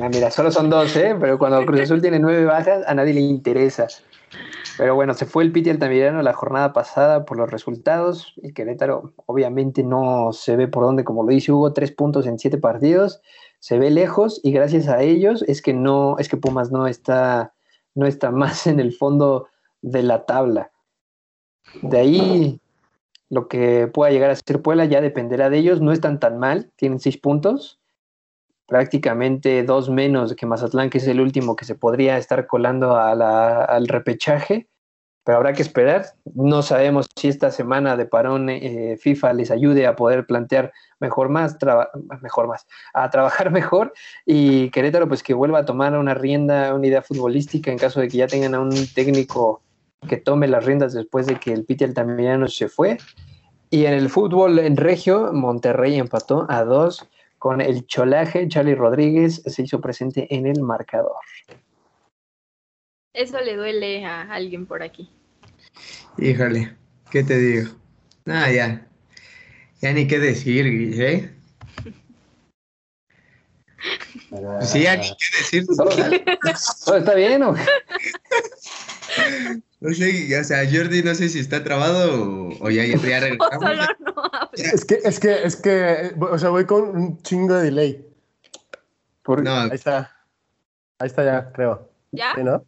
Ah, 0.01 0.11
mira, 0.11 0.31
solo 0.31 0.51
son 0.51 0.69
dos, 0.69 0.95
¿eh? 0.95 1.17
Pero 1.19 1.39
cuando 1.39 1.65
Cruz 1.65 1.81
Azul 1.81 2.03
tiene 2.03 2.19
nueve 2.19 2.45
bajas, 2.45 2.87
a 2.87 2.95
nadie 2.95 3.15
le 3.15 3.21
interesa. 3.21 3.87
Pero 4.77 4.95
bueno, 4.95 5.15
se 5.15 5.25
fue 5.25 5.43
el 5.43 5.53
Piti 5.53 5.71
Altamirano 5.71 6.21
la 6.21 6.35
jornada 6.35 6.75
pasada 6.75 7.25
por 7.25 7.39
los 7.39 7.51
resultados. 7.51 8.35
Y 8.37 8.53
Querétaro, 8.53 9.15
obviamente, 9.25 9.83
no 9.83 10.35
se 10.35 10.55
ve 10.57 10.69
por 10.69 10.85
dónde, 10.85 11.03
como 11.03 11.23
lo 11.23 11.31
dice 11.31 11.51
Hugo, 11.51 11.73
tres 11.73 11.93
puntos 11.93 12.27
en 12.27 12.39
siete 12.39 12.59
partidos 12.59 13.23
se 13.59 13.79
ve 13.79 13.91
lejos 13.91 14.41
y 14.43 14.53
gracias 14.53 14.89
a 14.89 15.03
ellos 15.03 15.45
es 15.49 15.63
que 15.63 15.73
no, 15.73 16.19
es 16.19 16.29
que 16.29 16.37
Pumas 16.37 16.71
no 16.71 16.87
está, 16.87 17.55
no 17.95 18.07
está 18.07 18.31
más 18.31 18.67
en 18.67 18.81
el 18.81 18.93
fondo 18.93 19.49
de 19.83 20.03
la 20.03 20.25
tabla. 20.25 20.71
De 21.83 21.99
ahí 21.99 22.61
lo 23.29 23.49
que 23.49 23.89
pueda 23.89 24.13
llegar 24.13 24.31
a 24.31 24.37
ser 24.37 24.63
Puebla 24.63 24.85
ya 24.85 25.01
dependerá 25.01 25.51
de 25.51 25.59
ellos, 25.59 25.81
no 25.81 25.93
están 25.93 26.21
tan 26.21 26.39
mal, 26.39 26.71
tienen 26.77 27.01
seis 27.01 27.17
puntos, 27.17 27.81
prácticamente 28.67 29.63
dos 29.63 29.91
menos 29.91 30.35
que 30.35 30.47
Mazatlán, 30.47 30.91
que 30.91 30.99
es 30.99 31.07
el 31.07 31.21
último 31.21 31.57
que 31.57 31.65
se 31.65 31.75
podría 31.75 32.19
estar 32.19 32.47
colando 32.47 32.97
al 32.97 33.89
repechaje, 33.89 34.69
pero 35.27 35.39
habrá 35.39 35.55
que 35.55 35.63
esperar. 35.63 36.07
No 36.37 36.63
sabemos 36.63 37.09
si 37.17 37.27
esta 37.27 37.51
semana 37.51 37.97
de 37.97 38.07
parón 38.07 38.49
eh, 38.49 38.97
FIFA 38.97 39.33
les 39.33 39.51
ayude 39.51 39.85
a 39.85 39.97
poder 39.97 40.25
plantear 40.25 40.73
mejor 41.01 41.31
más, 41.31 41.57
mejor 42.23 42.47
más, 42.47 42.65
a 42.95 43.11
trabajar 43.11 43.51
mejor 43.61 43.93
y 44.25 44.71
Querétaro 44.71 45.09
pues 45.09 45.25
que 45.25 45.35
vuelva 45.35 45.59
a 45.59 45.65
tomar 45.65 45.99
una 45.99 46.15
rienda, 46.15 46.73
una 46.73 46.87
idea 46.87 47.03
futbolística 47.03 47.73
en 47.73 47.79
caso 47.79 47.99
de 47.99 48.07
que 48.07 48.19
ya 48.19 48.29
tengan 48.29 48.55
a 48.55 48.61
un 48.61 48.71
técnico 48.95 49.63
que 50.09 50.17
tome 50.17 50.47
las 50.47 50.65
riendas 50.65 50.95
después 50.95 51.27
de 51.27 51.41
que 51.41 51.53
el 51.53 51.65
Piti 51.65 51.83
Altamirano 51.83 52.47
se 52.47 52.69
fue. 52.69 52.97
Y 53.69 53.87
en 53.87 53.95
el 53.95 54.09
fútbol 54.09 54.61
en 54.61 54.77
Regio, 54.77 55.33
Monterrey 55.33 55.99
empató 55.99 56.47
a 56.49 56.63
dos 56.63 57.05
con 57.39 57.61
el 57.61 57.85
cholaje. 57.89 58.47
Charlie 58.47 58.77
Rodríguez 58.77 59.43
se 59.45 59.63
hizo 59.63 59.81
presente 59.81 60.33
en 60.33 60.47
el 60.47 60.63
marcador. 60.63 61.17
Eso 63.13 63.41
le 63.41 63.57
duele 63.57 64.05
a 64.05 64.23
alguien 64.33 64.67
por 64.67 64.85
aquí. 64.85 65.11
Híjole, 66.19 66.75
¿qué 67.11 67.23
te 67.23 67.39
digo? 67.39 67.71
Ah, 68.27 68.51
ya. 68.51 68.87
Ya 69.81 69.93
ni 69.93 70.07
qué 70.07 70.19
decir, 70.19 70.65
Guille. 70.65 71.31
Sí, 74.63 74.83
ya 74.83 74.97
ni 74.97 75.09
qué 75.09 75.39
decir. 75.39 75.67
¿Todo, 75.67 76.97
está 76.97 77.15
bien 77.15 77.43
o? 77.43 77.55
No 79.81 79.93
sé, 79.93 80.41
o 80.41 80.45
sea, 80.45 80.65
Jordi 80.65 81.03
no 81.03 81.15
sé 81.15 81.29
si 81.29 81.39
está 81.39 81.63
trabado 81.63 82.49
o, 82.61 82.71
ya, 82.71 82.85
ya, 82.85 82.97
ya 82.97 83.21
regresamos. 83.21 83.79
es 84.55 84.85
que, 84.85 85.01
es 85.05 85.21
que, 85.21 85.43
es 85.45 85.57
que, 85.57 86.15
o 86.19 86.39
sea, 86.39 86.49
voy 86.49 86.65
con 86.65 86.89
un 86.97 87.23
chingo 87.23 87.55
de 87.55 87.65
delay. 87.65 88.07
No. 89.27 89.57
Ahí 89.61 89.71
está. 89.73 90.17
Ahí 90.99 91.09
está 91.09 91.25
ya, 91.25 91.53
creo. 91.53 91.91
¿Ya? 92.13 92.33
¿Sí, 92.35 92.43
no? 92.43 92.65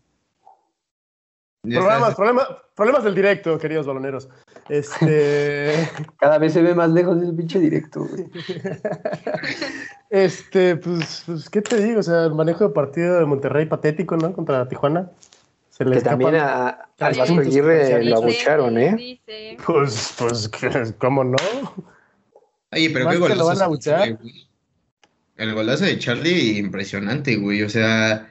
Problemas, 1.62 2.14
problemas, 2.14 2.46
problemas 2.74 3.04
del 3.04 3.14
directo, 3.14 3.58
queridos 3.58 3.86
baloneros. 3.86 4.28
Este... 4.68 5.90
Cada 6.18 6.38
vez 6.38 6.52
se 6.52 6.62
ve 6.62 6.74
más 6.74 6.90
lejos 6.90 7.20
el 7.20 7.34
pinche 7.34 7.58
directo, 7.58 8.06
Este, 10.10 10.76
pues, 10.76 11.24
pues, 11.26 11.50
¿qué 11.50 11.60
te 11.60 11.82
digo? 11.82 12.00
O 12.00 12.02
sea, 12.02 12.24
el 12.24 12.34
manejo 12.34 12.68
de 12.68 12.70
partido 12.70 13.18
de 13.18 13.26
Monterrey 13.26 13.66
patético, 13.66 14.16
¿no? 14.16 14.32
Contra 14.32 14.68
Tijuana. 14.68 15.10
Se 15.68 15.84
le 15.84 15.96
que 15.96 16.02
también 16.02 16.36
a, 16.36 16.68
a 16.68 16.88
Vasco 16.98 17.40
Aguirre 17.40 18.04
lo 18.04 18.16
abucharon, 18.16 18.78
¿eh? 18.78 19.20
Pues, 19.66 20.14
pues, 20.16 20.50
¿cómo 20.98 21.24
no? 21.24 21.36
Oye, 22.72 22.90
pero 22.90 23.10
qué 23.10 23.16
golazo. 23.18 23.78
El 25.36 25.54
golazo 25.54 25.84
de 25.84 25.98
Charlie, 25.98 26.58
impresionante, 26.58 27.36
güey. 27.36 27.62
O 27.62 27.68
sea, 27.68 28.28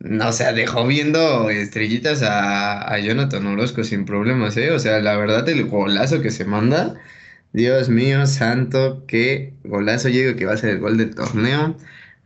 no, 0.00 0.28
o 0.28 0.32
sea, 0.32 0.52
dejó 0.52 0.86
viendo 0.86 1.48
estrellitas 1.50 2.22
a, 2.22 2.92
a, 2.92 2.98
Jonathan 2.98 3.46
Orozco 3.46 3.84
sin 3.84 4.04
problemas, 4.04 4.56
¿eh? 4.56 4.70
O 4.72 4.78
sea, 4.78 5.00
la 5.00 5.16
verdad, 5.16 5.48
el 5.48 5.64
golazo 5.66 6.20
que 6.20 6.30
se 6.30 6.44
manda, 6.44 6.94
Dios 7.54 7.88
mío, 7.88 8.26
santo, 8.26 9.04
qué 9.06 9.54
golazo. 9.64 10.08
Yo 10.08 10.36
que 10.36 10.44
va 10.44 10.54
a 10.54 10.56
ser 10.56 10.70
el 10.70 10.80
gol 10.80 10.98
del 10.98 11.14
torneo. 11.14 11.76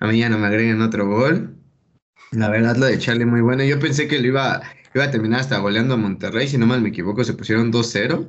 A 0.01 0.07
mí 0.07 0.19
ya 0.19 0.29
no 0.31 0.39
me 0.39 0.47
agreguen 0.47 0.81
otro 0.83 1.07
gol. 1.07 1.55
La 2.33 2.49
verdad, 2.51 2.77
lo 2.77 2.87
de 2.87 2.99
Charlie 2.99 3.27
muy 3.27 3.43
bueno. 3.43 3.63
Yo 3.65 3.79
pensé 3.79 4.09
que 4.09 4.19
lo 4.21 4.27
iba, 4.29 4.63
iba 4.95 5.05
a 5.05 5.11
terminar 5.11 5.41
hasta 5.41 5.59
goleando 5.59 5.95
a 5.95 5.97
Monterrey. 5.99 6.49
Si 6.49 6.59
no 6.59 6.67
mal 6.67 6.81
me 6.83 6.91
equivoco, 6.91 7.25
se 7.25 7.35
pusieron 7.35 7.73
2-0. 7.73 8.29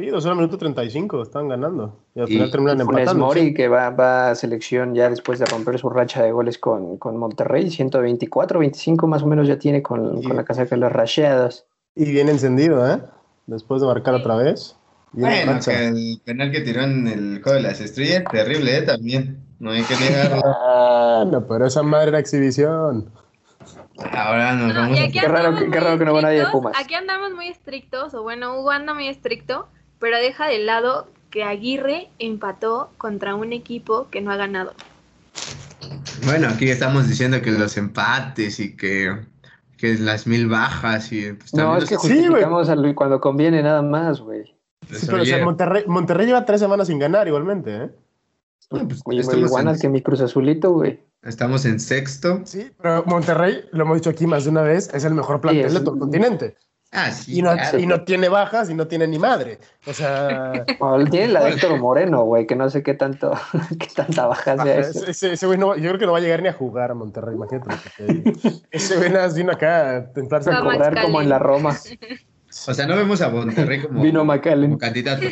Sí, 0.00 0.06
2 0.06 0.24
horas 0.24 0.38
minuto 0.38 0.56
35, 0.56 1.20
están 1.20 1.48
ganando. 1.48 1.98
Y 2.14 2.20
al 2.20 2.26
final 2.26 2.50
terminan 2.50 2.80
empatando. 2.80 3.26
Mori, 3.26 3.52
que 3.52 3.68
va, 3.68 3.90
va, 3.90 4.30
a 4.30 4.34
selección 4.34 4.94
ya 4.94 5.10
después 5.10 5.38
de 5.38 5.44
romper 5.44 5.78
su 5.78 5.90
racha 5.90 6.22
de 6.22 6.32
goles 6.32 6.56
con, 6.56 6.96
con 6.96 7.18
Monterrey, 7.18 7.68
124, 7.68 8.60
25 8.60 9.06
más 9.06 9.22
o 9.22 9.26
menos 9.26 9.46
ya 9.46 9.58
tiene 9.58 9.82
con, 9.82 10.22
con 10.22 10.36
la 10.36 10.44
casaca 10.44 10.70
de 10.74 10.78
los 10.78 10.90
racheados. 10.90 11.66
Y 11.94 12.10
bien 12.10 12.30
encendido, 12.30 12.90
¿eh? 12.90 12.98
Después 13.46 13.82
de 13.82 13.88
marcar 13.88 14.14
otra 14.14 14.36
vez. 14.36 14.74
Bueno, 15.12 15.58
el 15.66 16.18
penal 16.24 16.50
que 16.50 16.62
tiró 16.62 16.80
en 16.80 17.06
el 17.06 17.42
juego 17.42 17.56
de 17.56 17.62
las 17.62 17.82
estrellas, 17.82 18.24
terrible, 18.32 18.78
¿eh? 18.78 18.82
También. 18.82 19.38
No 19.58 19.72
hay 19.72 19.82
que 19.82 19.96
negarlo. 19.96 20.40
Ah, 20.46 21.26
no, 21.30 21.46
pero 21.46 21.66
esa 21.66 21.82
madre 21.82 22.08
era 22.08 22.20
exhibición. 22.20 23.10
Ahora 24.12 24.54
nos 24.54 24.74
vamos 24.74 24.98
a... 24.98 25.08
Qué 25.08 25.28
raro, 25.28 25.54
qué 25.70 25.78
raro 25.78 25.98
que 25.98 26.04
no 26.06 26.14
va 26.14 26.22
nadie 26.22 26.38
de 26.38 26.46
Pumas. 26.46 26.72
Aquí 26.82 26.94
andamos 26.94 27.34
muy 27.34 27.48
estrictos, 27.48 28.14
o 28.14 28.22
bueno, 28.22 28.58
Hugo 28.58 28.70
anda 28.70 28.94
muy 28.94 29.06
estricto 29.06 29.68
pero 30.00 30.16
deja 30.16 30.48
de 30.48 30.58
lado 30.58 31.06
que 31.30 31.44
Aguirre 31.44 32.08
empató 32.18 32.90
contra 32.98 33.36
un 33.36 33.52
equipo 33.52 34.08
que 34.10 34.20
no 34.20 34.32
ha 34.32 34.36
ganado. 34.36 34.72
Bueno, 36.24 36.48
aquí 36.48 36.68
estamos 36.68 37.08
diciendo 37.08 37.40
que 37.40 37.52
los 37.52 37.76
empates 37.76 38.58
y 38.58 38.76
que, 38.76 39.16
que 39.78 39.94
las 39.94 40.26
mil 40.26 40.48
bajas 40.48 41.12
y 41.12 41.32
pues, 41.32 41.54
no 41.54 41.76
es 41.76 41.88
que 41.88 41.96
justificamos 41.96 42.66
sí, 42.66 42.94
cuando 42.94 43.20
conviene 43.20 43.62
nada 43.62 43.82
más, 43.82 44.20
güey. 44.20 44.44
Sí, 44.90 45.06
pero 45.06 45.22
o 45.22 45.24
sea, 45.24 45.44
Monterrey, 45.44 45.84
Monterrey 45.86 46.26
lleva 46.26 46.44
tres 46.44 46.60
semanas 46.60 46.88
sin 46.88 46.98
ganar 46.98 47.28
igualmente, 47.28 47.84
¿eh? 47.84 47.90
Pues, 48.68 49.02
igual 49.32 49.78
que 49.80 49.88
mi 49.88 50.02
Cruz 50.02 50.20
Azulito, 50.20 50.72
güey. 50.72 51.00
Estamos 51.22 51.64
en 51.64 51.80
sexto. 51.80 52.40
Sí, 52.44 52.70
pero 52.80 53.04
Monterrey, 53.04 53.64
lo 53.72 53.84
hemos 53.84 53.98
dicho 53.98 54.10
aquí 54.10 54.26
más 54.26 54.44
de 54.44 54.50
una 54.50 54.62
vez, 54.62 54.92
es 54.94 55.04
el 55.04 55.14
mejor 55.14 55.40
plantel 55.40 55.74
de 55.74 55.80
todo 55.80 55.94
el 55.94 56.00
continente. 56.00 56.56
Ah, 56.92 57.12
sí, 57.12 57.38
y, 57.38 57.42
no, 57.42 57.52
y 57.78 57.86
no 57.86 58.02
tiene 58.02 58.28
bajas 58.28 58.68
y 58.68 58.74
no 58.74 58.88
tiene 58.88 59.06
ni 59.06 59.18
madre. 59.18 59.60
O 59.86 59.92
sea. 59.92 60.64
tiene 61.10 61.28
la 61.28 61.44
de 61.44 61.50
Héctor 61.50 61.78
Moreno, 61.78 62.24
güey, 62.24 62.48
que 62.48 62.56
no 62.56 62.68
sé 62.68 62.82
qué 62.82 62.94
tanto, 62.94 63.32
qué 63.78 63.86
tanta 63.94 64.26
baja 64.26 64.56
sea 64.56 64.78
eso. 64.80 65.06
Ese, 65.06 65.46
güey 65.46 65.56
no, 65.56 65.76
yo 65.76 65.90
creo 65.90 65.98
que 66.00 66.06
no 66.06 66.12
va 66.12 66.18
a 66.18 66.20
llegar 66.20 66.42
ni 66.42 66.48
a 66.48 66.52
jugar 66.52 66.90
a 66.90 66.94
Monterrey, 66.94 67.36
imagínate. 67.36 67.76
ese 68.72 68.96
güey 68.96 69.10
nada 69.10 69.28
vino 69.28 69.52
acá 69.52 69.96
a 69.96 70.12
tentarse 70.12 70.50
a 70.50 70.60
cobrar 70.60 71.00
como 71.00 71.20
en 71.20 71.28
la 71.28 71.38
Roma. 71.38 71.76
O 72.66 72.74
sea, 72.74 72.86
no 72.88 72.96
vemos 72.96 73.20
a 73.20 73.28
Monterrey 73.28 73.82
como, 73.82 74.02
vino 74.02 74.26
como 74.26 74.78
candidato. 74.78 75.26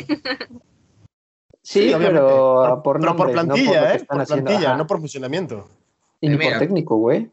Sí, 1.61 1.93
pero 1.97 2.81
por, 2.81 3.01
pero 3.01 3.15
por 3.17 3.31
plantilla, 3.33 3.81
no 3.81 3.87
¿eh? 3.89 4.05
Por 4.07 4.25
plantilla, 4.25 4.77
no 4.77 4.87
por 4.87 4.99
funcionamiento. 4.99 5.67
Y 6.21 6.29
ni 6.29 6.37
por 6.37 6.57
técnico, 6.57 6.95
güey. 6.95 7.29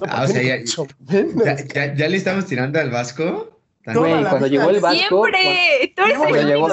Ah, 0.00 0.24
o 0.24 0.26
sea, 0.26 0.42
ya, 0.42 1.94
ya, 1.94 2.08
le 2.08 2.16
estamos 2.16 2.46
tirando 2.46 2.80
al 2.80 2.90
Vasco. 2.90 3.58
cuando 3.84 4.46
llegó 4.46 4.70
el 4.70 4.80
Vasco. 4.80 5.26
Siempre. 5.26 5.92
cuando, 6.16 6.42
llegó, 6.42 6.68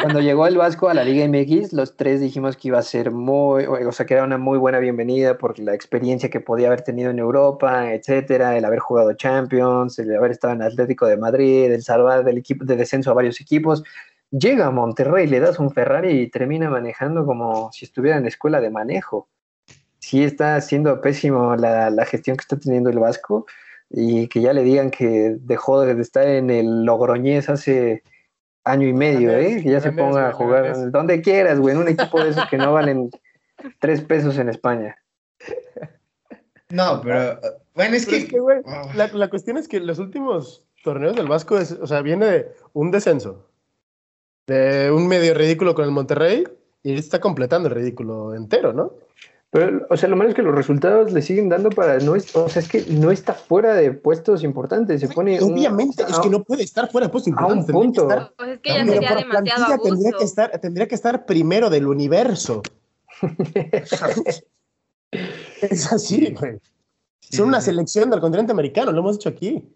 cuando 0.00 0.20
llegó 0.20 0.46
el 0.46 0.56
Vasco 0.56 0.88
a 0.88 0.94
la 0.94 1.02
Liga 1.02 1.26
MX, 1.26 1.72
los 1.72 1.96
tres 1.96 2.20
dijimos 2.20 2.56
que 2.56 2.68
iba 2.68 2.78
a 2.78 2.82
ser 2.82 3.10
muy, 3.10 3.64
o 3.64 3.92
sea, 3.92 4.06
que 4.06 4.14
era 4.14 4.22
una 4.22 4.38
muy 4.38 4.58
buena 4.58 4.78
bienvenida 4.78 5.36
por 5.36 5.58
la 5.58 5.74
experiencia 5.74 6.30
que 6.30 6.40
podía 6.40 6.68
haber 6.68 6.82
tenido 6.82 7.10
en 7.10 7.18
Europa, 7.18 7.92
etcétera, 7.92 8.56
el 8.56 8.64
haber 8.64 8.78
jugado 8.78 9.12
Champions, 9.14 9.98
el 9.98 10.14
haber 10.14 10.30
estado 10.30 10.54
en 10.54 10.62
Atlético 10.62 11.06
de 11.06 11.16
Madrid, 11.16 11.72
el 11.72 11.82
salvar 11.82 12.24
del 12.24 12.38
equipo 12.38 12.64
de 12.64 12.76
descenso 12.76 13.10
a 13.10 13.14
varios 13.14 13.40
equipos. 13.40 13.82
Llega 14.30 14.66
a 14.66 14.70
Monterrey, 14.70 15.26
le 15.26 15.40
das 15.40 15.58
un 15.58 15.72
Ferrari 15.72 16.20
y 16.20 16.30
termina 16.30 16.70
manejando 16.70 17.26
como 17.26 17.70
si 17.72 17.84
estuviera 17.84 18.16
en 18.16 18.26
escuela 18.26 18.60
de 18.60 18.70
manejo 18.70 19.28
sí 20.12 20.22
está 20.22 20.60
siendo 20.60 21.00
pésimo 21.00 21.56
la, 21.56 22.04
gestión 22.04 22.36
que 22.36 22.42
está 22.42 22.58
teniendo 22.58 22.90
el 22.90 22.98
Vasco 22.98 23.46
y 23.88 24.28
que 24.28 24.42
ya 24.42 24.52
le 24.52 24.62
digan 24.62 24.90
que 24.90 25.38
dejó 25.40 25.80
de 25.80 25.98
estar 26.02 26.28
en 26.28 26.50
el 26.50 26.84
Logroñés 26.84 27.48
hace 27.48 28.02
año 28.62 28.86
y 28.86 28.92
medio, 28.92 29.32
¿eh? 29.32 29.62
Que 29.62 29.70
ya 29.70 29.80
se 29.80 29.90
ponga 29.90 30.28
a 30.28 30.32
jugar 30.34 30.90
donde 30.90 31.22
quieras, 31.22 31.58
güey, 31.58 31.74
en 31.74 31.80
un 31.80 31.88
equipo 31.88 32.22
de 32.22 32.28
esos 32.28 32.46
que 32.50 32.58
no 32.58 32.74
valen 32.74 33.10
tres 33.80 34.02
pesos 34.02 34.36
en 34.36 34.50
España. 34.50 34.98
No, 36.68 37.00
pero 37.02 37.40
bueno, 37.74 37.96
es 37.96 38.04
que, 38.04 38.38
güey, 38.38 38.58
oh. 38.66 38.90
la, 38.94 39.30
cuestión 39.30 39.56
es 39.56 39.66
que 39.66 39.80
los 39.80 39.98
últimos 39.98 40.62
torneos 40.84 41.16
del 41.16 41.26
Vasco, 41.26 41.56
es, 41.56 41.72
o 41.72 41.86
sea, 41.86 42.02
viene 42.02 42.26
de 42.26 42.52
un 42.74 42.90
descenso, 42.90 43.48
de 44.46 44.90
un 44.90 45.08
medio 45.08 45.32
ridículo 45.32 45.74
con 45.74 45.86
el 45.86 45.90
Monterrey 45.90 46.44
y 46.82 46.98
está 46.98 47.18
completando 47.18 47.70
el 47.70 47.74
ridículo 47.74 48.34
entero, 48.34 48.74
¿no? 48.74 48.92
Pero, 49.52 49.86
o 49.90 49.96
sea, 49.98 50.08
lo 50.08 50.16
malo 50.16 50.30
es 50.30 50.34
que 50.34 50.40
los 50.40 50.54
resultados 50.54 51.12
le 51.12 51.20
siguen 51.20 51.50
dando 51.50 51.68
para. 51.68 51.98
No 51.98 52.16
es, 52.16 52.34
o 52.34 52.48
sea, 52.48 52.62
es 52.62 52.68
que 52.70 52.86
no 52.88 53.10
está 53.10 53.34
fuera 53.34 53.74
de 53.74 53.92
puestos 53.92 54.44
importantes. 54.44 55.02
Se 55.02 55.08
pone. 55.08 55.38
Obviamente, 55.42 56.04
es 56.08 56.18
que 56.20 56.30
no 56.30 56.42
puede 56.42 56.62
estar 56.62 56.90
fuera 56.90 57.08
de 57.08 57.12
puestos 57.12 57.28
importantes. 57.28 57.68
A 57.68 57.76
un 57.76 57.84
punto. 57.84 58.08
pues 58.38 58.48
es 58.48 58.60
que 58.60 58.70
ya 58.70 58.86
sería 58.86 59.14
demasiado 59.14 59.74
abuso. 59.74 59.90
Tendría 59.90 60.12
que, 60.12 60.24
estar, 60.24 60.58
tendría 60.58 60.88
que 60.88 60.94
estar 60.94 61.26
primero 61.26 61.68
del 61.68 61.86
universo. 61.86 62.62
es 65.60 65.92
así, 65.92 66.32
güey. 66.32 66.58
Son 67.20 67.48
una 67.48 67.60
selección 67.60 68.08
del 68.08 68.20
continente 68.20 68.52
americano, 68.52 68.90
lo 68.90 69.00
hemos 69.00 69.16
hecho 69.16 69.28
aquí. 69.28 69.70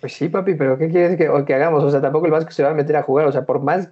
Pues 0.00 0.14
sí, 0.14 0.30
papi, 0.30 0.54
pero 0.54 0.78
¿qué 0.78 0.88
quieres 0.88 1.18
que, 1.18 1.30
que 1.44 1.54
hagamos? 1.54 1.84
O 1.84 1.90
sea, 1.90 2.00
tampoco 2.00 2.24
el 2.24 2.32
Vasco 2.32 2.50
se 2.50 2.62
va 2.62 2.70
a 2.70 2.74
meter 2.74 2.96
a 2.96 3.02
jugar. 3.02 3.26
O 3.26 3.32
sea, 3.32 3.44
por 3.44 3.60
más 3.60 3.90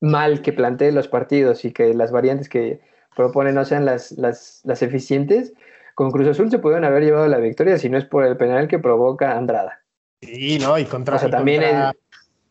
mal 0.00 0.42
que 0.42 0.52
plantee 0.52 0.92
los 0.92 1.08
partidos 1.08 1.64
y 1.64 1.72
que 1.72 1.94
las 1.94 2.12
variantes 2.12 2.48
que 2.48 2.80
propone 3.16 3.52
no 3.52 3.64
sean 3.64 3.84
las, 3.84 4.12
las, 4.12 4.60
las 4.64 4.82
eficientes, 4.82 5.52
con 5.94 6.10
Cruz 6.10 6.28
Azul 6.28 6.50
se 6.50 6.60
pueden 6.60 6.84
haber 6.84 7.02
llevado 7.02 7.26
la 7.26 7.38
victoria 7.38 7.78
si 7.78 7.88
no 7.88 7.98
es 7.98 8.04
por 8.04 8.24
el 8.24 8.36
penal 8.36 8.68
que 8.68 8.78
provoca 8.78 9.36
Andrada. 9.36 9.80
Sí, 10.22 10.58
no, 10.58 10.78
y 10.78 10.84
contra, 10.84 11.18
también 11.30 11.62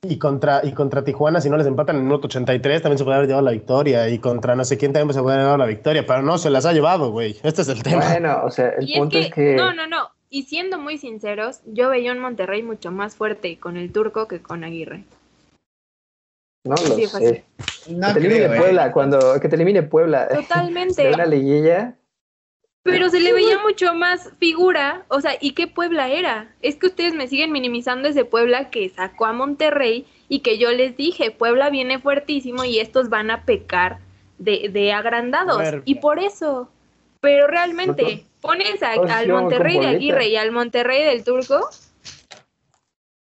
y 0.04 0.20
contra, 0.20 0.62
y 0.64 0.74
contra 0.74 1.04
Tijuana, 1.04 1.42
si 1.42 1.50
no 1.50 1.58
les 1.58 1.66
empatan 1.66 1.96
en 1.96 2.02
el 2.02 2.08
minuto 2.08 2.28
83, 2.28 2.82
también 2.82 2.98
se 2.98 3.04
puede 3.04 3.18
haber 3.18 3.28
llevado 3.28 3.46
la 3.46 3.52
victoria. 3.52 4.10
Y 4.10 4.20
contra 4.20 4.56
no 4.56 4.64
sé 4.64 4.78
quién 4.78 4.94
también 4.94 5.14
se 5.14 5.22
puede 5.22 5.36
haber 5.36 5.46
llevado 5.46 5.58
la 5.58 5.66
victoria, 5.66 6.06
pero 6.06 6.22
no, 6.22 6.38
se 6.38 6.50
las 6.50 6.66
ha 6.66 6.74
llevado, 6.74 7.12
güey. 7.12 7.36
Este 7.44 7.64
es 7.64 7.70
el 7.70 7.82
tema. 7.82 8.08
Bueno, 8.08 8.42
o 8.44 8.52
sea, 8.52 8.70
el 8.78 8.88
punto 8.96 9.18
es 9.18 9.32
que, 9.32 9.56
No, 9.56 9.74
no, 9.74 9.88
no. 9.88 10.10
Y 10.30 10.44
siendo 10.44 10.78
muy 10.78 10.98
sinceros, 10.98 11.62
yo 11.66 11.90
veía 11.90 12.12
un 12.12 12.20
Monterrey 12.20 12.62
mucho 12.62 12.92
más 12.92 13.16
fuerte 13.16 13.58
con 13.60 13.78
el 13.78 13.92
turco 13.92 14.28
que 14.28 14.42
con 14.42 14.64
Aguirre. 14.64 15.06
No 16.68 16.76
lo 16.76 17.08
sé. 17.08 17.44
que 17.86 18.14
te 18.14 18.20
elimine 18.20 18.46
¿eh? 18.46 18.58
Puebla, 18.58 18.92
cuando 18.92 19.40
que 19.40 19.50
te 19.50 19.56
elimine 19.56 19.84
Puebla. 19.84 20.28
Totalmente. 20.34 21.04
De 21.04 21.14
una 21.14 21.26
liguilla. 21.26 21.96
Pero 22.84 23.10
se 23.10 23.20
le 23.20 23.34
veía 23.34 23.60
mucho 23.60 23.94
más 23.94 24.32
figura, 24.40 25.04
o 25.10 25.20
sea, 25.20 25.34
¿y 25.42 25.52
qué 25.52 25.68
Puebla 25.68 26.08
era? 26.08 26.56
Es 26.62 26.78
que 26.78 26.88
ustedes 26.88 27.14
me 27.14 27.28
siguen 27.28 27.52
minimizando 27.52 28.08
ese 28.08 28.24
Puebla 28.24 28.70
que 28.70 28.88
sacó 28.88 29.26
a 29.26 29.34
Monterrey 29.34 30.06
y 30.30 30.40
que 30.40 30.58
yo 30.58 30.72
les 30.72 30.96
dije, 30.96 31.32
Puebla 31.32 31.70
viene 31.70 32.00
fuertísimo 32.00 32.64
y 32.64 32.80
estos 32.80 33.10
van 33.10 33.30
a 33.30 33.44
pecar 33.44 34.00
de, 34.38 34.70
de 34.72 34.94
agrandados. 34.94 35.62
y 35.84 35.96
por 35.96 36.20
eso, 36.20 36.70
pero 37.20 37.48
realmente, 37.48 38.26
pones 38.40 38.82
al 38.82 39.28
Monterrey 39.28 39.80
de 39.80 39.88
Aguirre 39.88 40.30
y 40.30 40.38
al 40.38 40.52
Monterrey 40.52 41.04
del 41.04 41.26
Turco 41.26 41.70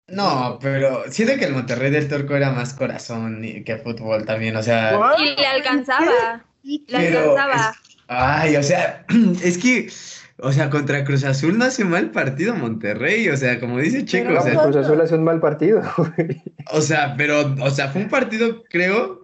no, 0.08 0.58
pero 0.60 1.04
siento 1.10 1.36
que 1.38 1.46
el 1.46 1.54
Monterrey 1.54 1.90
del 1.90 2.08
Turco 2.08 2.36
era 2.36 2.52
más 2.52 2.74
corazón 2.74 3.42
que 3.64 3.78
fútbol 3.78 4.26
también, 4.26 4.54
o 4.56 4.62
sea. 4.62 4.98
Y 5.18 5.34
le 5.40 5.46
alcanzaba. 5.46 6.44
Le 6.62 6.96
alcanzaba. 6.96 7.74
ay, 8.08 8.56
o 8.56 8.62
sea, 8.62 9.04
es 9.42 9.58
que. 9.58 9.90
O 10.38 10.52
sea, 10.52 10.68
contra 10.68 11.04
Cruz 11.04 11.22
Azul 11.24 11.56
no 11.56 11.64
hace 11.64 11.84
mal 11.84 12.10
partido 12.10 12.56
Monterrey, 12.56 13.28
o 13.28 13.36
sea, 13.36 13.60
como 13.60 13.78
dice 13.78 14.04
Checo. 14.04 14.34
o 14.36 14.42
sea, 14.42 14.62
Cruz 14.62 14.76
Azul 14.76 15.00
hace 15.00 15.14
un 15.14 15.24
mal 15.24 15.40
partido. 15.40 15.80
o 16.72 16.80
sea, 16.80 17.14
pero, 17.16 17.54
o 17.60 17.70
sea, 17.70 17.88
fue 17.88 18.02
un 18.02 18.08
partido, 18.08 18.64
creo, 18.68 19.22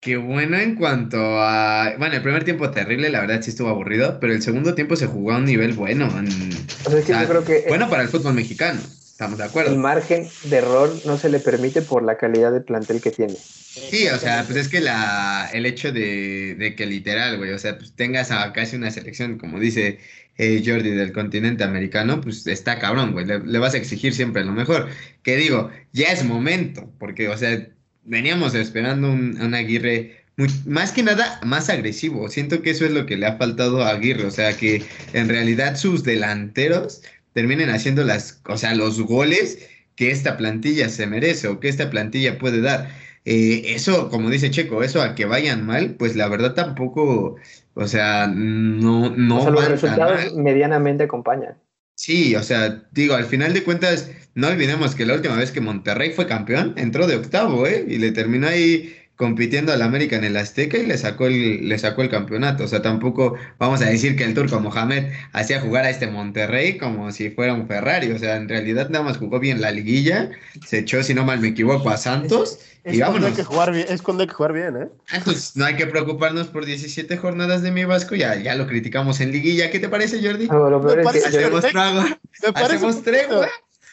que 0.00 0.16
bueno 0.16 0.56
en 0.56 0.76
cuanto 0.76 1.18
a. 1.18 1.94
Bueno, 1.98 2.14
el 2.14 2.22
primer 2.22 2.44
tiempo 2.44 2.70
terrible, 2.70 3.10
la 3.10 3.20
verdad 3.20 3.42
sí 3.42 3.50
estuvo 3.50 3.68
aburrido, 3.68 4.18
pero 4.20 4.32
el 4.32 4.40
segundo 4.40 4.74
tiempo 4.74 4.96
se 4.96 5.06
jugó 5.06 5.32
a 5.32 5.38
un 5.38 5.44
nivel 5.44 5.72
bueno. 5.72 6.06
o 6.06 6.90
sea, 6.90 7.02
que 7.02 7.12
yo 7.12 7.28
creo 7.28 7.44
que. 7.44 7.64
Bueno 7.68 7.90
para 7.90 8.02
el 8.02 8.08
fútbol 8.08 8.34
mexicano. 8.34 8.80
Estamos 9.18 9.38
de 9.38 9.46
acuerdo. 9.46 9.72
El 9.72 9.78
margen 9.78 10.28
de 10.44 10.58
error 10.58 10.94
no 11.04 11.18
se 11.18 11.28
le 11.28 11.40
permite 11.40 11.82
por 11.82 12.04
la 12.04 12.16
calidad 12.16 12.52
de 12.52 12.60
plantel 12.60 13.00
que 13.00 13.10
tiene. 13.10 13.34
Sí, 13.34 14.06
o 14.06 14.16
sea, 14.16 14.44
pues 14.44 14.56
es 14.56 14.68
que 14.68 14.80
la, 14.80 15.50
el 15.52 15.66
hecho 15.66 15.90
de, 15.90 16.74
que 16.76 16.86
literal, 16.86 17.36
güey, 17.36 17.50
o 17.50 17.58
sea, 17.58 17.76
pues 17.78 17.94
tengas 17.96 18.30
a 18.30 18.52
casi 18.52 18.76
una 18.76 18.92
selección, 18.92 19.36
como 19.36 19.58
dice 19.58 19.98
eh, 20.36 20.62
Jordi, 20.64 20.90
del 20.90 21.12
continente 21.12 21.64
americano, 21.64 22.20
pues 22.20 22.46
está 22.46 22.78
cabrón, 22.78 23.10
güey, 23.10 23.26
le, 23.26 23.58
vas 23.58 23.74
a 23.74 23.78
exigir 23.78 24.14
siempre 24.14 24.44
lo 24.44 24.52
mejor. 24.52 24.88
Que 25.24 25.34
digo, 25.34 25.68
ya 25.92 26.12
es 26.12 26.24
momento, 26.24 26.88
porque, 27.00 27.28
o 27.28 27.36
sea, 27.36 27.66
veníamos 28.04 28.54
esperando 28.54 29.10
un, 29.10 29.36
un 29.40 29.52
Aguirre 29.52 30.18
más 30.64 30.92
que 30.92 31.02
nada 31.02 31.40
más 31.44 31.68
agresivo. 31.68 32.28
Siento 32.28 32.62
que 32.62 32.70
eso 32.70 32.84
es 32.84 32.92
lo 32.92 33.04
que 33.04 33.16
le 33.16 33.26
ha 33.26 33.36
faltado 33.36 33.82
a 33.82 33.90
Aguirre, 33.90 34.26
o 34.26 34.30
sea, 34.30 34.56
que 34.56 34.84
en 35.12 35.28
realidad 35.28 35.76
sus 35.76 36.04
delanteros 36.04 37.02
terminen 37.38 37.70
haciendo 37.70 38.02
las, 38.02 38.42
o 38.48 38.56
sea, 38.56 38.74
los 38.74 39.00
goles 39.00 39.68
que 39.94 40.10
esta 40.10 40.36
plantilla 40.36 40.88
se 40.88 41.06
merece 41.06 41.46
o 41.46 41.60
que 41.60 41.68
esta 41.68 41.88
plantilla 41.88 42.36
puede 42.36 42.60
dar. 42.60 42.88
Eh, 43.24 43.74
eso, 43.76 44.08
como 44.10 44.28
dice 44.28 44.50
Checo, 44.50 44.82
eso 44.82 45.00
a 45.00 45.14
que 45.14 45.24
vayan 45.24 45.64
mal, 45.64 45.94
pues 45.94 46.16
la 46.16 46.26
verdad 46.26 46.54
tampoco, 46.54 47.36
o 47.74 47.86
sea, 47.86 48.26
no, 48.26 49.10
no. 49.10 49.42
O 49.42 49.50
los 49.52 49.68
resultados 49.68 50.34
medianamente 50.34 51.04
acompañan. 51.04 51.56
Sí, 51.94 52.34
o 52.34 52.42
sea, 52.42 52.88
digo, 52.90 53.14
al 53.14 53.26
final 53.26 53.54
de 53.54 53.62
cuentas, 53.62 54.10
no 54.34 54.48
olvidemos 54.48 54.96
que 54.96 55.06
la 55.06 55.14
última 55.14 55.36
vez 55.36 55.52
que 55.52 55.60
Monterrey 55.60 56.10
fue 56.10 56.26
campeón, 56.26 56.74
entró 56.76 57.06
de 57.06 57.14
octavo, 57.14 57.68
¿eh? 57.68 57.84
Y 57.86 57.98
le 57.98 58.10
terminó 58.10 58.48
ahí 58.48 58.96
compitiendo 59.18 59.72
al 59.72 59.82
América 59.82 60.14
en 60.14 60.22
el 60.22 60.36
Azteca 60.36 60.78
y 60.78 60.86
le 60.86 60.96
sacó 60.96 61.26
el, 61.26 61.68
le 61.68 61.76
sacó 61.76 62.02
el 62.02 62.08
campeonato. 62.08 62.62
O 62.64 62.68
sea, 62.68 62.82
tampoco 62.82 63.34
vamos 63.58 63.82
a 63.82 63.86
decir 63.86 64.16
que 64.16 64.22
el 64.22 64.32
turco 64.32 64.60
Mohamed 64.60 65.12
hacía 65.32 65.60
jugar 65.60 65.84
a 65.84 65.90
este 65.90 66.06
Monterrey 66.06 66.78
como 66.78 67.10
si 67.10 67.28
fuera 67.30 67.52
un 67.52 67.66
Ferrari. 67.66 68.12
O 68.12 68.18
sea, 68.18 68.36
en 68.36 68.48
realidad 68.48 68.88
nada 68.90 69.04
más 69.04 69.18
jugó 69.18 69.40
bien 69.40 69.60
la 69.60 69.72
liguilla, 69.72 70.30
se 70.64 70.78
echó, 70.78 71.02
si 71.02 71.14
no 71.14 71.24
mal 71.24 71.40
me 71.40 71.48
equivoco, 71.48 71.90
a 71.90 71.96
Santos. 71.96 72.60
y 72.84 73.00
vámonos. 73.00 73.30
Hay 73.30 73.34
que 73.34 73.42
jugar 73.42 73.72
bien, 73.72 73.86
es 73.88 74.02
cuando 74.02 74.22
hay 74.22 74.28
que 74.28 74.34
jugar 74.34 74.52
bien, 74.52 74.76
¿eh? 74.76 74.88
Ah, 75.10 75.20
pues 75.24 75.56
no 75.56 75.64
hay 75.64 75.74
que 75.74 75.88
preocuparnos 75.88 76.46
por 76.46 76.64
17 76.64 77.16
jornadas 77.16 77.62
de 77.62 77.72
mi 77.72 77.84
Vasco, 77.84 78.14
ya, 78.14 78.36
ya 78.36 78.54
lo 78.54 78.68
criticamos 78.68 79.20
en 79.20 79.32
liguilla. 79.32 79.68
¿Qué 79.72 79.80
te 79.80 79.88
parece, 79.88 80.24
Jordi? 80.24 80.46
No, 80.46 80.70
lo 80.70 80.80
peor 80.80 81.00
es 81.00 81.24
que 81.24 81.28
hacemos 81.28 81.62
tregua. 81.62 82.18
Hacemos 82.54 83.02
tregua. 83.02 83.48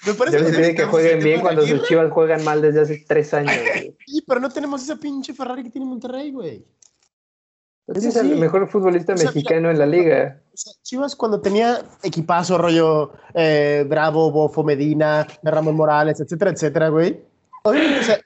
Me 0.06 0.14
parece 0.14 0.52
que, 0.52 0.76
que 0.76 0.86
jueguen 0.86 1.20
bien 1.24 1.42
cuando 1.42 1.66
sus 1.66 1.84
chivas 1.84 2.12
juegan 2.12 2.44
mal 2.44 2.62
desde 2.62 2.82
hace 2.82 3.06
tres 3.08 3.34
años. 3.34 3.54
Sí, 4.06 4.24
pero 4.28 4.40
no 4.40 4.50
tenemos 4.50 4.84
esa 4.84 4.96
pinche 4.96 5.34
Ferrari 5.34 5.64
que 5.64 5.70
tiene 5.70 5.88
Monterrey, 5.88 6.32
güey. 6.32 6.66
Es, 7.88 8.16
el 8.16 8.38
mejor 8.38 8.68
futbolista 8.68 9.14
mexicano 9.14 9.70
en 9.70 9.78
la 9.78 9.86
liga. 9.86 10.42
Chivas 10.82 11.16
cuando 11.16 11.40
tenía 11.40 11.84
equipazo, 12.02 12.58
rollo 12.58 13.12
eh, 13.34 13.86
Bravo, 13.88 14.32
Bofo, 14.32 14.64
Medina, 14.64 15.28
Ramón 15.44 15.76
Morales, 15.76 16.20
etcétera, 16.20 16.52
etcétera, 16.52 16.90
güey. 16.90 17.22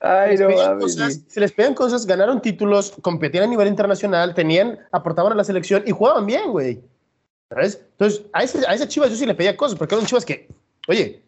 Ay, 0.02 0.38
no, 0.38 0.88
se 0.88 1.40
les 1.40 1.52
pedían 1.52 1.74
cosas, 1.74 2.06
ganaron 2.06 2.42
títulos, 2.42 2.94
competían 3.02 3.46
a 3.46 3.48
nivel 3.48 3.68
internacional, 3.68 4.34
tenían, 4.34 4.80
aportaban 4.92 5.32
a 5.32 5.36
la 5.36 5.44
selección 5.44 5.84
y 5.86 5.92
jugaban 5.92 6.26
bien, 6.26 6.52
güey. 6.52 6.82
¿Sabes? 7.50 7.82
Entonces, 7.92 8.26
a 8.34 8.44
ese, 8.44 8.68
a 8.68 8.74
ese 8.74 8.88
Chivas 8.88 9.10
yo 9.10 9.16
sí 9.16 9.26
le 9.26 9.36
pedía 9.36 9.58
cosas, 9.58 9.78
porque 9.78 9.96
eran 9.96 10.06
Chivas 10.06 10.26
que, 10.26 10.48
oye, 10.88 11.24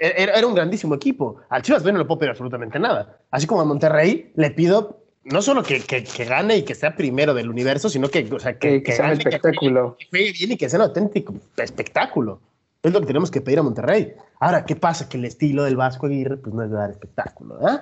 era, 0.00 0.46
un 0.46 0.54
grandísimo 0.54 0.94
equipo. 0.94 1.36
Al 1.50 1.62
Chivas 1.62 1.82
B 1.82 1.92
no 1.92 1.98
le 1.98 2.04
puedo 2.06 2.18
pedir 2.18 2.30
absolutamente 2.30 2.78
nada. 2.78 3.18
Así 3.30 3.46
como 3.46 3.60
a 3.60 3.64
Monterrey 3.64 4.32
le 4.34 4.50
pido 4.50 5.04
no 5.24 5.42
solo 5.42 5.62
que, 5.62 5.80
que, 5.80 6.24
gane 6.24 6.56
y 6.56 6.62
que 6.62 6.74
sea 6.74 6.96
primero 6.96 7.34
del 7.34 7.50
universo, 7.50 7.90
sino 7.90 8.08
que, 8.08 8.26
o 8.32 8.40
sea, 8.40 8.58
que, 8.58 8.82
que, 8.82 8.92
sea 8.92 9.06
un 9.06 9.12
espectáculo. 9.12 9.96
Que 9.98 10.06
juegue 10.08 10.32
bien 10.32 10.52
y 10.52 10.56
que 10.56 10.68
sea 10.68 10.78
un 10.78 10.86
auténtico 10.86 11.34
espectáculo. 11.58 12.40
Es 12.82 12.92
lo 12.92 13.00
que 13.00 13.06
tenemos 13.06 13.30
que 13.30 13.42
pedir 13.42 13.58
a 13.58 13.62
Monterrey. 13.62 14.14
Ahora, 14.38 14.64
¿qué 14.64 14.74
pasa? 14.74 15.08
Que 15.08 15.18
el 15.18 15.26
estilo 15.26 15.64
del 15.64 15.76
Vasco 15.76 16.06
Aguirre 16.06 16.38
pues 16.38 16.54
no 16.54 16.62
es 16.62 16.70
de 16.70 16.76
dar 16.76 16.90
espectáculo, 16.90 17.60
¿eh? 17.68 17.80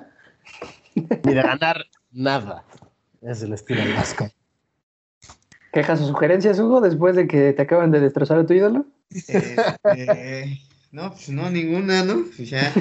Ni 1.25 1.35
de 1.35 1.43
ganar 1.43 1.85
nada. 2.11 2.65
Es 3.23 3.43
el 3.43 3.53
estilo 3.53 3.81
del 3.81 3.95
Vasco. 3.95 4.29
¿Quejas 5.73 6.01
o 6.01 6.07
sugerencias, 6.09 6.59
Hugo, 6.59 6.81
después 6.81 7.15
de 7.15 7.29
que 7.29 7.53
te 7.53 7.63
acaban 7.63 7.93
de 7.93 8.01
destrozar 8.01 8.39
a 8.39 8.47
tu 8.47 8.55
ídolo? 8.55 8.87
Eh, 9.29 10.59
no, 10.91 11.11
pues 11.11 11.29
no, 11.29 11.51
ninguna, 11.51 12.03
¿no? 12.03 12.25
Pues 12.37 12.51
ya, 12.51 12.73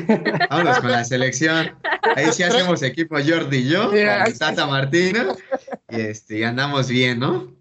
vámonos 0.50 0.80
con 0.80 0.92
la 0.92 1.04
selección. 1.04 1.72
Ahí 2.16 2.32
sí 2.32 2.44
hacemos 2.44 2.82
equipo 2.82 3.16
Jordi 3.16 3.58
y 3.58 3.70
yo, 3.70 3.90
con 3.90 4.38
Tata 4.38 4.66
Martino, 4.66 5.36
y, 5.90 6.02
este, 6.02 6.40
y 6.40 6.44
andamos 6.44 6.88
bien, 6.88 7.20
¿no? 7.20 7.58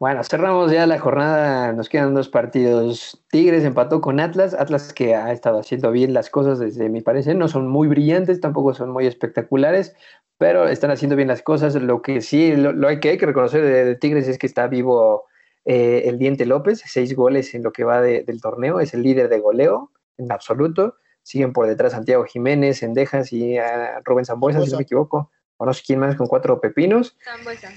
Bueno, 0.00 0.24
cerramos 0.24 0.72
ya 0.72 0.86
la 0.86 0.98
jornada, 0.98 1.72
nos 1.72 1.88
quedan 1.88 2.12
dos 2.12 2.28
partidos. 2.28 3.22
Tigres 3.30 3.64
empató 3.64 4.00
con 4.00 4.18
Atlas, 4.18 4.52
Atlas 4.52 4.92
que 4.92 5.14
ha 5.14 5.32
estado 5.32 5.60
haciendo 5.60 5.92
bien 5.92 6.12
las 6.12 6.28
cosas 6.28 6.58
desde 6.58 6.88
mi 6.88 7.00
parecer, 7.00 7.36
no 7.36 7.48
son 7.48 7.68
muy 7.68 7.86
brillantes, 7.86 8.40
tampoco 8.40 8.74
son 8.74 8.90
muy 8.90 9.06
espectaculares, 9.06 9.94
pero 10.36 10.68
están 10.68 10.90
haciendo 10.90 11.14
bien 11.14 11.28
las 11.28 11.42
cosas. 11.42 11.76
Lo 11.76 12.02
que 12.02 12.20
sí, 12.20 12.54
lo, 12.56 12.74
que, 13.00 13.10
hay 13.10 13.18
que 13.18 13.26
reconocer 13.26 13.62
de 13.62 13.94
Tigres 13.94 14.26
es 14.26 14.36
que 14.36 14.46
está 14.46 14.66
vivo 14.66 15.24
eh, 15.64 16.02
el 16.06 16.18
Diente 16.18 16.46
López, 16.46 16.82
seis 16.86 17.14
goles 17.14 17.54
en 17.54 17.62
lo 17.62 17.72
que 17.72 17.84
va 17.84 18.00
del 18.00 18.40
torneo, 18.40 18.80
es 18.80 18.94
el 18.94 19.02
líder 19.02 19.28
de 19.28 19.40
goleo 19.40 19.90
en 20.18 20.30
absoluto. 20.30 20.96
siguen 21.22 21.52
por 21.52 21.66
detrás 21.66 21.92
Santiago 21.92 22.24
Jiménez, 22.24 22.82
Endejas 22.82 23.32
y 23.32 23.56
Rubén 24.04 24.24
Zambuesa, 24.24 24.60
si 24.62 24.70
no 24.70 24.76
me 24.76 24.82
equivoco, 24.82 25.30
o 25.56 25.66
no 25.66 25.72
sé 25.72 25.82
quién 25.86 26.00
más 26.00 26.16
con 26.16 26.26
cuatro 26.26 26.60
pepinos. 26.60 27.16
Zambuesa. 27.24 27.70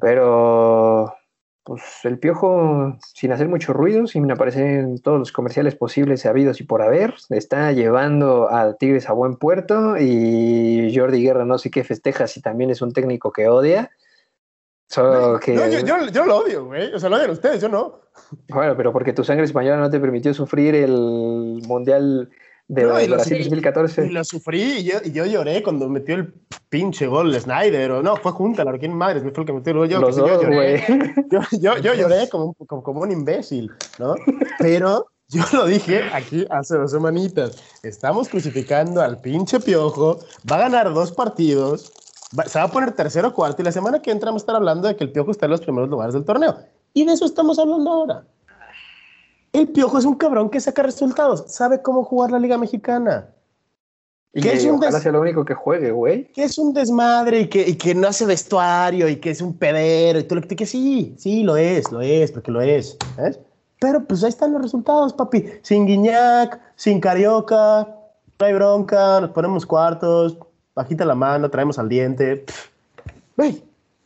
Pero 0.00 1.14
pues 1.68 1.82
el 2.04 2.18
piojo, 2.18 2.96
sin 3.12 3.30
hacer 3.30 3.46
mucho 3.46 3.74
ruido, 3.74 4.06
sin 4.06 4.30
aparecer 4.30 4.64
en 4.64 4.98
todos 5.02 5.18
los 5.18 5.32
comerciales 5.32 5.74
posibles, 5.74 6.24
habidos 6.24 6.62
y 6.62 6.64
por 6.64 6.80
haber, 6.80 7.14
está 7.28 7.72
llevando 7.72 8.50
a 8.50 8.74
Tigres 8.78 9.10
a 9.10 9.12
buen 9.12 9.36
puerto 9.36 9.98
y 9.98 10.90
Jordi 10.96 11.22
Guerra 11.22 11.44
no 11.44 11.58
sé 11.58 11.70
qué 11.70 11.84
festeja 11.84 12.26
si 12.26 12.40
también 12.40 12.70
es 12.70 12.80
un 12.80 12.94
técnico 12.94 13.32
que 13.32 13.48
odia. 13.48 13.90
Que... 14.88 15.84
yo, 16.12 16.24
lo 16.24 16.38
odio, 16.38 16.64
güey. 16.64 16.92
O 16.94 16.98
sea, 16.98 17.10
lo 17.10 17.16
odian 17.16 17.30
ustedes, 17.30 17.60
yo 17.60 17.68
no. 17.68 18.00
Bueno, 18.48 18.76
pero 18.76 18.92
porque 18.92 19.12
tu 19.12 19.22
sangre 19.22 19.44
española 19.44 19.76
no 19.76 19.90
te 19.90 20.00
permitió 20.00 20.32
sufrir 20.32 20.74
el 20.74 21.60
Mundial 21.66 22.30
de 22.68 22.84
Brasil 23.06 23.38
2014. 23.38 24.06
Y 24.06 24.10
lo 24.10 24.24
sufrí 24.24 24.62
y 24.78 24.84
yo, 24.84 24.98
y 25.04 25.12
yo, 25.12 25.26
lloré 25.26 25.62
cuando 25.62 25.88
metió 25.88 26.14
el 26.14 26.32
pinche 26.68 27.06
gol 27.06 27.32
de 27.32 27.40
Snyder. 27.40 27.90
O 27.92 28.02
no, 28.02 28.16
fue 28.16 28.32
junta, 28.32 28.64
la 28.64 28.78
¿quién 28.78 28.94
madres? 28.94 29.24
Me 29.24 29.30
fue 29.30 29.42
el 29.42 29.46
que 29.46 29.52
metió 29.52 29.72
el 29.72 29.78
gol. 29.78 29.88
Yo, 29.88 30.00
Los 30.00 30.16
dos, 30.16 30.28
yo, 30.28 30.42
lloré, 30.42 30.84
yo, 31.30 31.40
yo, 31.58 31.76
yo, 31.78 31.94
lloré 31.94 32.28
como, 32.28 32.54
como, 32.54 32.82
como, 32.82 33.00
un 33.00 33.10
imbécil, 33.10 33.70
¿no? 33.98 34.14
Pero 34.58 35.06
yo 35.28 35.42
lo 35.52 35.66
dije 35.66 36.02
aquí 36.12 36.46
hace 36.50 36.76
dos 36.76 36.90
semanitas. 36.90 37.62
Estamos 37.82 38.28
crucificando 38.28 39.00
al 39.00 39.20
pinche 39.20 39.60
piojo. 39.60 40.20
Va 40.50 40.56
a 40.56 40.60
ganar 40.60 40.92
dos 40.92 41.12
partidos. 41.12 41.92
Se 42.46 42.58
va 42.58 42.64
a 42.64 42.70
poner 42.70 42.92
tercero 42.92 43.28
o 43.28 43.34
cuarto. 43.34 43.62
Y 43.62 43.64
la 43.64 43.72
semana 43.72 44.00
que 44.00 44.10
entra 44.10 44.30
vamos 44.30 44.42
a 44.42 44.44
estar 44.44 44.56
hablando 44.56 44.88
de 44.88 44.96
que 44.96 45.04
el 45.04 45.12
piojo 45.12 45.30
está 45.30 45.46
en 45.46 45.52
los 45.52 45.60
primeros 45.60 45.88
lugares 45.88 46.14
del 46.14 46.24
torneo. 46.24 46.56
Y 46.94 47.04
de 47.04 47.12
eso 47.12 47.24
estamos 47.24 47.58
hablando 47.58 47.90
ahora. 47.90 48.24
El 49.52 49.68
Piojo 49.68 49.98
es 49.98 50.04
un 50.04 50.14
cabrón 50.14 50.50
que 50.50 50.60
saca 50.60 50.82
resultados, 50.82 51.44
sabe 51.46 51.80
cómo 51.82 52.04
jugar 52.04 52.30
la 52.30 52.38
Liga 52.38 52.58
Mexicana. 52.58 53.28
Y 54.34 54.42
que 54.42 54.52
es 54.52 54.64
un 54.66 54.78
des... 54.78 55.04
lo 55.06 55.20
único 55.20 55.44
que 55.44 55.54
juegue, 55.54 55.90
güey. 55.90 56.30
Que 56.32 56.44
es 56.44 56.58
un 56.58 56.74
desmadre 56.74 57.40
y 57.40 57.48
que, 57.48 57.66
y 57.66 57.76
que 57.76 57.94
no 57.94 58.08
hace 58.08 58.26
vestuario 58.26 59.08
y 59.08 59.16
que 59.16 59.30
es 59.30 59.40
un 59.40 59.56
pedero 59.56 60.18
y 60.18 60.24
todo 60.24 60.40
lo 60.40 60.46
que, 60.46 60.54
que 60.54 60.66
sí, 60.66 61.14
sí, 61.18 61.42
lo 61.42 61.56
es, 61.56 61.90
lo 61.90 62.02
es, 62.02 62.30
porque 62.30 62.50
lo 62.50 62.60
es. 62.60 62.98
Pero 63.80 64.04
pues 64.04 64.22
ahí 64.22 64.28
están 64.28 64.52
los 64.52 64.62
resultados, 64.62 65.14
papi. 65.14 65.46
Sin 65.62 65.86
Guiñac, 65.86 66.60
sin 66.76 67.00
Carioca, 67.00 67.88
no 68.38 68.46
hay 68.46 68.52
bronca, 68.52 69.20
nos 69.22 69.30
ponemos 69.30 69.64
cuartos, 69.64 70.36
bajita 70.78 71.04
la 71.04 71.16
mano, 71.16 71.50
traemos 71.50 71.78
al 71.78 71.88
diente. 71.88 72.44
Güey, 73.36 73.62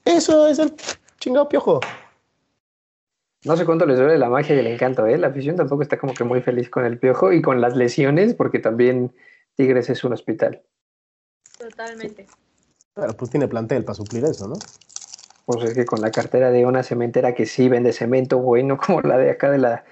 eso 0.06 0.46
es 0.46 0.58
el 0.58 0.74
chingado 1.18 1.48
piojo. 1.48 1.80
No 3.44 3.56
sé 3.56 3.66
cuánto 3.66 3.84
les 3.84 3.98
duele 3.98 4.16
la 4.16 4.30
magia 4.30 4.56
y 4.56 4.58
el 4.58 4.66
encanto, 4.68 5.06
¿eh? 5.06 5.18
La 5.18 5.26
afición 5.26 5.56
tampoco 5.56 5.82
está 5.82 5.98
como 5.98 6.14
que 6.14 6.24
muy 6.24 6.40
feliz 6.40 6.70
con 6.70 6.86
el 6.86 6.98
piojo 6.98 7.32
y 7.32 7.42
con 7.42 7.60
las 7.60 7.76
lesiones, 7.76 8.34
porque 8.34 8.58
también 8.58 9.12
Tigres 9.54 9.90
es 9.90 10.02
un 10.02 10.14
hospital. 10.14 10.62
Totalmente. 11.58 12.26
Claro, 12.94 13.14
pues 13.16 13.30
tiene 13.30 13.48
plantel 13.48 13.84
para 13.84 13.94
suplir 13.94 14.24
eso, 14.24 14.48
¿no? 14.48 14.54
Pues 15.44 15.64
es 15.64 15.74
que 15.74 15.84
con 15.84 16.00
la 16.00 16.10
cartera 16.10 16.50
de 16.50 16.64
una 16.64 16.82
cementera 16.82 17.34
que 17.34 17.44
sí 17.44 17.68
vende 17.68 17.92
cemento, 17.92 18.38
güey, 18.38 18.62
no 18.62 18.78
como 18.78 19.02
la 19.02 19.18
de 19.18 19.30
acá 19.30 19.50
de 19.50 19.58
la 19.58 19.84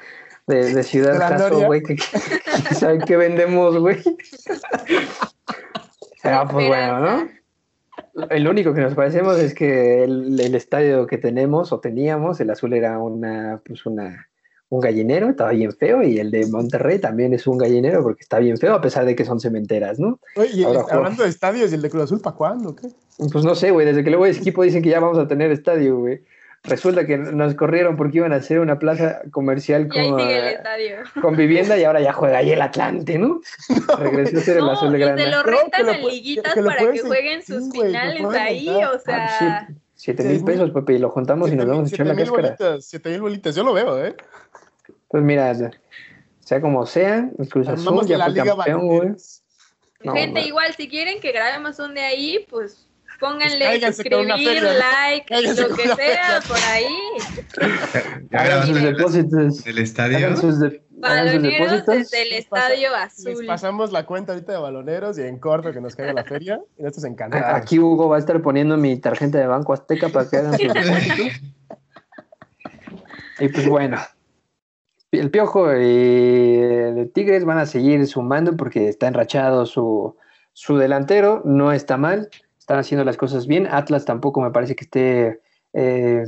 de, 0.46 0.82
Ciudad 0.82 1.18
Caso, 1.18 1.66
güey, 1.66 1.82
que, 1.82 1.96
saben 2.74 3.02
que 3.02 3.16
vendemos, 3.18 3.76
güey. 3.78 4.02
ah, 6.24 6.46
pues 6.50 6.68
bueno, 6.68 7.00
¿no? 7.00 7.28
El 8.30 8.48
único 8.48 8.74
que 8.74 8.80
nos 8.80 8.94
parecemos 8.94 9.38
es 9.38 9.54
que 9.54 10.04
el, 10.04 10.54
estadio 10.54 11.06
que 11.06 11.18
tenemos 11.18 11.72
o 11.72 11.80
teníamos, 11.80 12.40
el 12.40 12.50
azul 12.50 12.72
era 12.72 12.98
una, 12.98 13.60
pues 13.64 13.86
una, 13.86 14.28
un 14.68 14.80
gallinero, 14.80 15.28
estaba 15.28 15.50
bien 15.50 15.72
feo, 15.72 16.02
y 16.02 16.18
el 16.18 16.30
de 16.30 16.46
Monterrey 16.46 16.98
también 16.98 17.34
es 17.34 17.46
un 17.46 17.58
gallinero 17.58 18.02
porque 18.02 18.22
está 18.22 18.38
bien 18.38 18.56
feo, 18.58 18.74
a 18.74 18.80
pesar 18.80 19.04
de 19.04 19.14
que 19.14 19.24
son 19.24 19.40
cementeras, 19.40 19.98
¿no? 19.98 20.18
Oye, 20.36 20.66
hablando 20.90 21.22
de 21.22 21.28
estadios, 21.28 21.72
¿y 21.72 21.74
el 21.74 21.82
de 21.82 21.90
Cruz 21.90 22.04
Azul 22.04 22.20
para 22.20 22.36
cuándo? 22.36 22.74
¿qué? 22.74 22.88
Pues 23.32 23.44
no 23.44 23.54
sé, 23.54 23.70
güey, 23.70 23.86
desde 23.86 24.02
que 24.02 24.10
luego 24.10 24.26
ese 24.26 24.40
equipo 24.40 24.62
dicen 24.62 24.82
que 24.82 24.90
ya 24.90 25.00
vamos 25.00 25.18
a 25.18 25.28
tener 25.28 25.50
estadio, 25.50 25.98
güey. 25.98 26.22
Resulta 26.62 27.06
que 27.06 27.16
nos 27.16 27.54
corrieron 27.54 27.96
porque 27.96 28.18
iban 28.18 28.34
a 28.34 28.36
hacer 28.36 28.60
una 28.60 28.78
plaza 28.78 29.22
comercial 29.30 29.88
con, 29.88 30.20
con 31.22 31.34
vivienda 31.34 31.78
y 31.78 31.84
ahora 31.84 32.00
ya 32.00 32.12
juega 32.12 32.38
ahí 32.38 32.50
el 32.52 32.60
Atlante, 32.60 33.18
¿no? 33.18 33.40
Regresó 33.98 34.38
a 34.38 34.40
ser 34.40 34.56
el 34.58 34.68
azul 34.68 34.92
de 34.92 34.98
grande. 34.98 35.24
Se 35.24 35.30
lo 35.30 35.42
rentan 35.42 35.88
en 35.88 36.06
liguitas 36.06 36.54
para 36.54 36.92
que 36.92 37.00
jueguen 37.00 37.42
sus 37.42 37.72
finales 37.72 38.24
ahí, 38.34 38.68
o 38.68 38.98
sea. 38.98 39.68
siete 39.94 40.22
mil 40.24 40.44
pesos, 40.44 40.70
papi, 40.70 40.94
y 40.94 40.98
lo 40.98 41.08
juntamos 41.08 41.50
y 41.50 41.56
nos 41.56 41.66
vamos 41.66 41.90
a 41.90 41.94
echar 41.94 42.06
la 42.06 42.14
cáscara. 42.14 42.80
siete 42.80 43.08
mil 43.10 43.22
bolitas, 43.22 43.54
yo 43.54 43.64
lo 43.64 43.72
veo, 43.72 44.04
¿eh? 44.04 44.14
Pues 45.08 45.22
mira, 45.22 45.54
sea 46.40 46.60
como 46.60 46.84
sea, 46.84 47.30
el 47.38 47.48
Cruz 47.48 47.68
Azul 47.68 48.06
ya 48.06 48.22
fue 48.22 48.34
campeón, 48.34 48.86
güey. 48.86 49.14
Gente, 50.02 50.40
igual, 50.42 50.74
si 50.74 50.88
quieren 50.88 51.20
que 51.20 51.32
grabemos 51.32 51.78
un 51.78 51.94
de 51.94 52.02
ahí, 52.02 52.46
pues 52.50 52.86
Pónganle 53.20 53.92
suscribir, 53.92 54.62
like, 54.62 55.42
lo 55.42 55.76
que 55.76 55.88
sea 55.88 56.40
por 56.48 56.56
ahí. 56.56 56.86
Hagan 58.32 58.66
sus 58.66 58.82
depósitos. 58.82 59.64
¿Del 59.64 59.78
estadio? 59.78 60.34
Baloneros 61.00 61.86
desde 61.86 62.22
el 62.22 62.32
Estadio 62.32 62.94
Azul. 62.94 63.32
Les 63.32 63.46
pasamos 63.46 63.92
la 63.92 64.04
cuenta 64.04 64.32
ahorita 64.32 64.52
de 64.52 64.58
baloneros 64.58 65.18
y 65.18 65.22
en 65.22 65.38
corto 65.38 65.72
que 65.72 65.80
nos 65.80 65.96
caiga 65.96 66.12
la 66.12 66.24
feria. 66.24 66.60
Y 66.78 66.86
esto 66.86 67.00
es 67.00 67.04
encantado. 67.04 67.44
Aquí 67.54 67.78
Hugo 67.78 68.08
va 68.08 68.16
a 68.16 68.18
estar 68.18 68.40
poniendo 68.42 68.76
mi 68.76 68.98
tarjeta 68.98 69.38
de 69.38 69.46
Banco 69.46 69.72
Azteca 69.72 70.08
para 70.08 70.28
que 70.28 70.36
hagan 70.36 70.58
sus 70.58 70.72
depósitos. 70.72 71.40
y 73.38 73.48
pues 73.48 73.68
bueno, 73.68 73.98
el 75.12 75.30
Piojo 75.30 75.74
y 75.74 76.58
el 76.58 77.10
Tigres 77.12 77.44
van 77.44 77.58
a 77.58 77.66
seguir 77.66 78.06
sumando 78.06 78.56
porque 78.56 78.88
está 78.88 79.08
enrachado 79.08 79.64
su, 79.64 80.16
su 80.52 80.76
delantero, 80.76 81.42
no 81.44 81.72
está 81.72 81.96
mal 81.96 82.28
están 82.70 82.78
haciendo 82.78 83.04
las 83.04 83.16
cosas 83.16 83.48
bien. 83.48 83.66
Atlas 83.66 84.04
tampoco 84.04 84.40
me 84.40 84.52
parece 84.52 84.76
que 84.76 84.84
esté, 84.84 85.40
eh, 85.72 86.24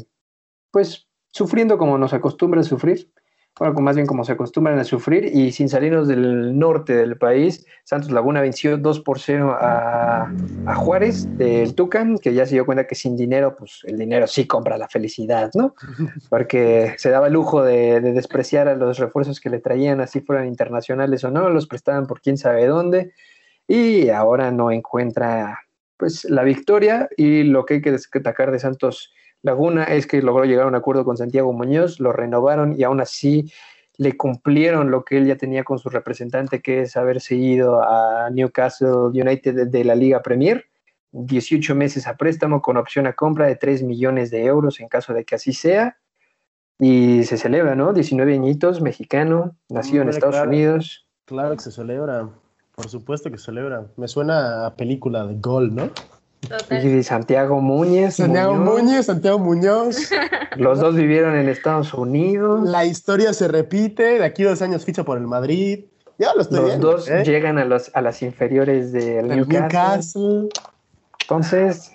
pues, 0.72 1.06
sufriendo 1.30 1.78
como 1.78 1.98
nos 1.98 2.12
acostumbran 2.12 2.62
a 2.62 2.64
sufrir. 2.64 3.12
Bueno, 3.56 3.74
más 3.80 3.94
bien 3.94 4.08
como 4.08 4.24
se 4.24 4.32
acostumbran 4.32 4.76
a 4.80 4.82
sufrir. 4.82 5.26
Y 5.32 5.52
sin 5.52 5.68
salirnos 5.68 6.08
del 6.08 6.58
norte 6.58 6.96
del 6.96 7.16
país, 7.16 7.64
Santos 7.84 8.10
Laguna 8.10 8.40
venció 8.40 8.76
2 8.76 9.00
por 9.02 9.20
0 9.20 9.56
a, 9.56 10.32
Juárez 10.74 11.28
del 11.38 11.76
Tucan, 11.76 12.18
que 12.18 12.34
ya 12.34 12.44
se 12.44 12.56
dio 12.56 12.66
cuenta 12.66 12.88
que 12.88 12.96
sin 12.96 13.16
dinero, 13.16 13.54
pues 13.54 13.82
el 13.84 13.96
dinero 13.96 14.26
sí 14.26 14.44
compra 14.44 14.76
la 14.76 14.88
felicidad, 14.88 15.52
¿no? 15.54 15.76
Porque 16.28 16.94
se 16.96 17.10
daba 17.10 17.28
el 17.28 17.34
lujo 17.34 17.62
de, 17.62 18.00
de 18.00 18.12
despreciar 18.12 18.66
a 18.66 18.74
los 18.74 18.98
refuerzos 18.98 19.38
que 19.38 19.48
le 19.48 19.60
traían, 19.60 20.00
así 20.00 20.20
fueran 20.20 20.48
internacionales 20.48 21.22
o 21.22 21.30
no, 21.30 21.50
los 21.50 21.68
prestaban 21.68 22.08
por 22.08 22.20
quién 22.20 22.36
sabe 22.36 22.66
dónde. 22.66 23.12
Y 23.68 24.08
ahora 24.08 24.50
no 24.50 24.72
encuentra 24.72 25.60
pues 26.02 26.24
la 26.24 26.42
victoria 26.42 27.08
y 27.16 27.44
lo 27.44 27.64
que 27.64 27.74
hay 27.74 27.80
que 27.80 27.92
destacar 27.92 28.50
de 28.50 28.58
Santos 28.58 29.12
Laguna 29.40 29.84
es 29.84 30.08
que 30.08 30.20
logró 30.20 30.44
llegar 30.44 30.64
a 30.64 30.68
un 30.68 30.74
acuerdo 30.74 31.04
con 31.04 31.16
Santiago 31.16 31.52
Muñoz, 31.52 32.00
lo 32.00 32.12
renovaron 32.12 32.74
y 32.76 32.82
aún 32.82 33.00
así 33.00 33.52
le 33.98 34.16
cumplieron 34.16 34.90
lo 34.90 35.04
que 35.04 35.18
él 35.18 35.26
ya 35.26 35.36
tenía 35.36 35.62
con 35.62 35.78
su 35.78 35.90
representante, 35.90 36.60
que 36.60 36.80
es 36.80 36.96
haberse 36.96 37.36
ido 37.36 37.84
a 37.84 38.30
Newcastle 38.32 39.12
United 39.14 39.68
de 39.68 39.84
la 39.84 39.94
Liga 39.94 40.22
Premier, 40.22 40.64
18 41.12 41.72
meses 41.76 42.08
a 42.08 42.16
préstamo 42.16 42.60
con 42.62 42.78
opción 42.78 43.06
a 43.06 43.12
compra 43.12 43.46
de 43.46 43.54
3 43.54 43.84
millones 43.84 44.32
de 44.32 44.44
euros 44.44 44.80
en 44.80 44.88
caso 44.88 45.14
de 45.14 45.24
que 45.24 45.36
así 45.36 45.52
sea. 45.52 45.98
Y 46.80 47.22
se 47.22 47.36
celebra, 47.36 47.76
¿no? 47.76 47.92
19 47.92 48.34
añitos, 48.34 48.80
mexicano, 48.80 49.56
nacido 49.68 50.02
en 50.02 50.08
Estados 50.08 50.48
Unidos. 50.48 51.06
Claro 51.26 51.54
que 51.54 51.62
se 51.62 51.70
celebra. 51.70 52.28
Por 52.74 52.88
supuesto 52.88 53.30
que 53.30 53.38
celebra. 53.38 53.86
Me 53.96 54.08
suena 54.08 54.66
a 54.66 54.74
película 54.74 55.26
de 55.26 55.34
gol, 55.34 55.74
¿no? 55.74 55.90
Y 56.70 57.02
Santiago 57.02 57.60
Muñez. 57.60 58.16
Santiago 58.16 58.54
Muñoz. 58.54 59.06
Santiago 59.06 59.38
Muñoz. 59.38 60.10
Los 60.56 60.80
dos 60.80 60.96
vivieron 60.96 61.36
en 61.36 61.48
Estados 61.48 61.94
Unidos. 61.94 62.68
La 62.68 62.84
historia 62.84 63.32
se 63.32 63.48
repite. 63.48 64.18
De 64.18 64.24
aquí 64.24 64.44
a 64.44 64.50
dos 64.50 64.62
años 64.62 64.84
ficha 64.84 65.04
por 65.04 65.18
el 65.18 65.26
Madrid. 65.26 65.84
Ya 66.18 66.34
lo 66.34 66.42
estoy 66.42 66.60
Los 66.60 66.80
dos 66.80 67.10
¿eh? 67.10 67.22
llegan 67.24 67.58
a, 67.58 67.64
los, 67.64 67.90
a 67.94 68.00
las 68.02 68.22
inferiores 68.22 68.92
del 68.92 69.28
Newcastle. 69.28 69.60
Newcastle. 69.60 70.48
Entonces. 71.20 71.92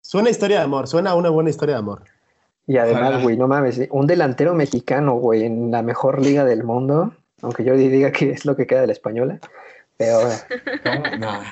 Suena 0.00 0.30
historia 0.30 0.58
de 0.58 0.64
amor. 0.64 0.88
Suena 0.88 1.14
una 1.14 1.30
buena 1.30 1.50
historia 1.50 1.76
de 1.76 1.80
amor. 1.80 2.02
Y 2.66 2.76
además, 2.76 3.22
güey, 3.22 3.36
no 3.36 3.48
mames. 3.48 3.80
Un 3.90 4.06
delantero 4.06 4.54
mexicano, 4.54 5.14
güey, 5.14 5.44
en 5.44 5.70
la 5.70 5.82
mejor 5.82 6.20
liga 6.20 6.44
del 6.44 6.64
mundo. 6.64 7.14
Aunque 7.40 7.64
yo 7.64 7.74
diga 7.76 8.10
que 8.10 8.30
es 8.30 8.44
lo 8.44 8.56
que 8.56 8.66
queda 8.66 8.82
de 8.82 8.88
la 8.88 8.92
española. 8.92 9.40
Peor. 9.98 10.32
No. 11.18 11.42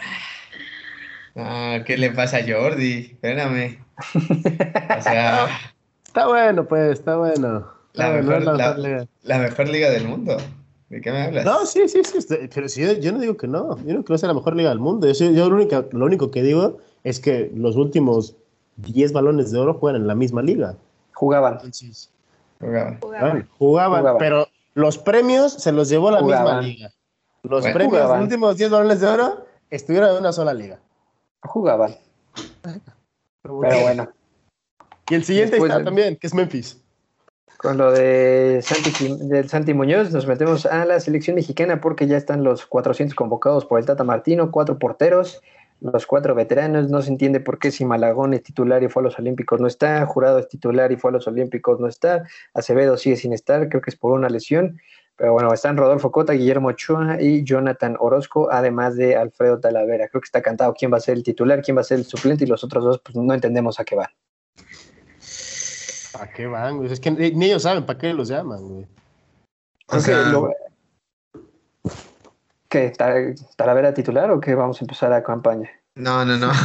No, 1.34 1.84
¿qué 1.84 1.98
le 1.98 2.10
pasa 2.12 2.38
a 2.38 2.42
Jordi? 2.46 3.10
Espérame. 3.12 3.78
O 4.98 5.02
sea. 5.02 5.46
Está 6.06 6.28
bueno, 6.28 6.66
pues, 6.66 6.98
está 6.98 7.18
bueno. 7.18 7.66
La, 7.92 8.08
mejor, 8.08 8.42
la, 8.42 9.38
mejor, 9.38 9.68
liga 9.68 9.90
del 9.90 10.08
mundo. 10.08 10.38
¿De 10.88 11.02
qué 11.02 11.12
me 11.12 11.24
hablas? 11.24 11.44
No, 11.44 11.66
sí, 11.66 11.86
sí, 11.88 12.00
sí. 12.04 12.26
Pero 12.54 12.70
sí, 12.70 13.00
yo 13.02 13.12
no 13.12 13.18
digo 13.18 13.36
que 13.36 13.46
no. 13.46 13.76
Yo 13.84 13.92
no 13.92 14.02
creo 14.02 14.14
que 14.14 14.18
sea 14.18 14.28
la 14.28 14.34
mejor 14.34 14.56
liga 14.56 14.70
del 14.70 14.78
mundo. 14.78 15.12
Yo, 15.12 15.30
yo 15.30 15.50
lo, 15.50 15.56
único, 15.56 15.84
lo 15.92 16.06
único 16.06 16.30
que 16.30 16.42
digo 16.42 16.78
es 17.04 17.20
que 17.20 17.50
los 17.54 17.76
últimos 17.76 18.34
10 18.76 19.12
balones 19.12 19.50
de 19.50 19.58
oro 19.58 19.74
juegan 19.74 20.00
en 20.00 20.06
la 20.06 20.14
misma 20.14 20.40
liga. 20.40 20.76
Jugaban. 21.12 21.58
jugaban. 22.60 22.98
Jugaban. 22.98 23.48
jugaban. 23.58 24.16
Pero 24.18 24.48
los 24.72 24.96
premios 24.96 25.52
se 25.52 25.70
los 25.70 25.90
llevó 25.90 26.10
la 26.10 26.22
misma 26.22 26.62
liga. 26.62 26.92
Los 27.42 27.66
premios, 27.66 28.08
los 28.08 28.20
últimos 28.20 28.56
10 28.56 28.70
balones 28.70 29.00
de 29.00 29.06
oro, 29.06 29.46
estuvieron 29.70 30.10
en 30.10 30.16
una 30.16 30.32
sola 30.32 30.52
liga. 30.52 30.80
Jugaban. 31.42 31.94
Pero 33.42 33.80
bueno. 33.82 34.08
Y 35.08 35.14
el 35.14 35.24
siguiente 35.24 35.56
está 35.56 35.84
también, 35.84 36.16
que 36.16 36.26
es 36.26 36.34
Memphis. 36.34 36.82
Con 37.58 37.78
lo 37.78 37.90
de 37.90 38.60
Santi, 38.62 39.16
del 39.28 39.48
Santi 39.48 39.72
Muñoz, 39.72 40.10
nos 40.12 40.26
metemos 40.26 40.66
a 40.66 40.84
la 40.84 41.00
selección 41.00 41.36
mexicana 41.36 41.80
porque 41.80 42.06
ya 42.06 42.16
están 42.16 42.44
los 42.44 42.66
400 42.66 43.14
convocados 43.14 43.64
por 43.64 43.78
el 43.78 43.86
Tata 43.86 44.04
Martino, 44.04 44.50
cuatro 44.50 44.78
porteros, 44.78 45.40
los 45.80 46.06
cuatro 46.06 46.34
veteranos. 46.34 46.90
No 46.90 47.00
se 47.00 47.10
entiende 47.10 47.40
por 47.40 47.58
qué 47.58 47.70
si 47.70 47.84
Malagón 47.84 48.34
es 48.34 48.42
titular 48.42 48.82
y 48.82 48.88
fue 48.88 49.02
a 49.02 49.04
los 49.04 49.18
Olímpicos 49.18 49.60
no 49.60 49.68
está, 49.68 50.04
Jurado 50.04 50.38
es 50.38 50.48
titular 50.48 50.92
y 50.92 50.96
fue 50.96 51.10
a 51.10 51.14
los 51.14 51.26
Olímpicos 51.26 51.80
no 51.80 51.88
está, 51.88 52.24
Acevedo 52.52 52.96
sigue 52.96 53.16
sin 53.16 53.32
estar, 53.32 53.68
creo 53.68 53.80
que 53.80 53.90
es 53.90 53.96
por 53.96 54.12
una 54.12 54.28
lesión. 54.28 54.78
Pero 55.16 55.32
bueno, 55.32 55.52
están 55.52 55.76
Rodolfo 55.76 56.12
Cota, 56.12 56.34
Guillermo 56.34 56.68
Ochoa 56.68 57.20
y 57.20 57.42
Jonathan 57.42 57.96
Orozco, 57.98 58.50
además 58.50 58.96
de 58.96 59.16
Alfredo 59.16 59.58
Talavera. 59.58 60.08
Creo 60.08 60.20
que 60.20 60.26
está 60.26 60.42
cantado 60.42 60.74
quién 60.74 60.92
va 60.92 60.98
a 60.98 61.00
ser 61.00 61.16
el 61.16 61.22
titular, 61.22 61.62
quién 61.62 61.76
va 61.76 61.80
a 61.80 61.84
ser 61.84 61.98
el 61.98 62.04
suplente 62.04 62.44
y 62.44 62.46
los 62.46 62.62
otros 62.62 62.84
dos, 62.84 63.00
pues 63.02 63.16
no 63.16 63.32
entendemos 63.32 63.80
a 63.80 63.84
qué 63.84 63.96
van. 63.96 64.10
¿Para 66.12 66.32
qué 66.32 66.46
van, 66.46 66.76
güey? 66.78 66.92
Es 66.92 67.00
que 67.00 67.10
ni 67.10 67.46
ellos 67.46 67.62
saben 67.62 67.86
para 67.86 67.98
qué 67.98 68.12
los 68.12 68.28
llaman, 68.28 68.60
güey. 68.60 68.86
O 69.88 70.00
sea, 70.00 70.32
¿Qué? 72.68 72.92
¿Talavera 73.56 73.94
titular 73.94 74.30
o 74.30 74.40
qué 74.40 74.54
vamos 74.54 74.80
a 74.80 74.84
empezar 74.84 75.10
la 75.10 75.22
campaña? 75.22 75.70
No, 75.94 76.24
no, 76.24 76.36
no. 76.36 76.52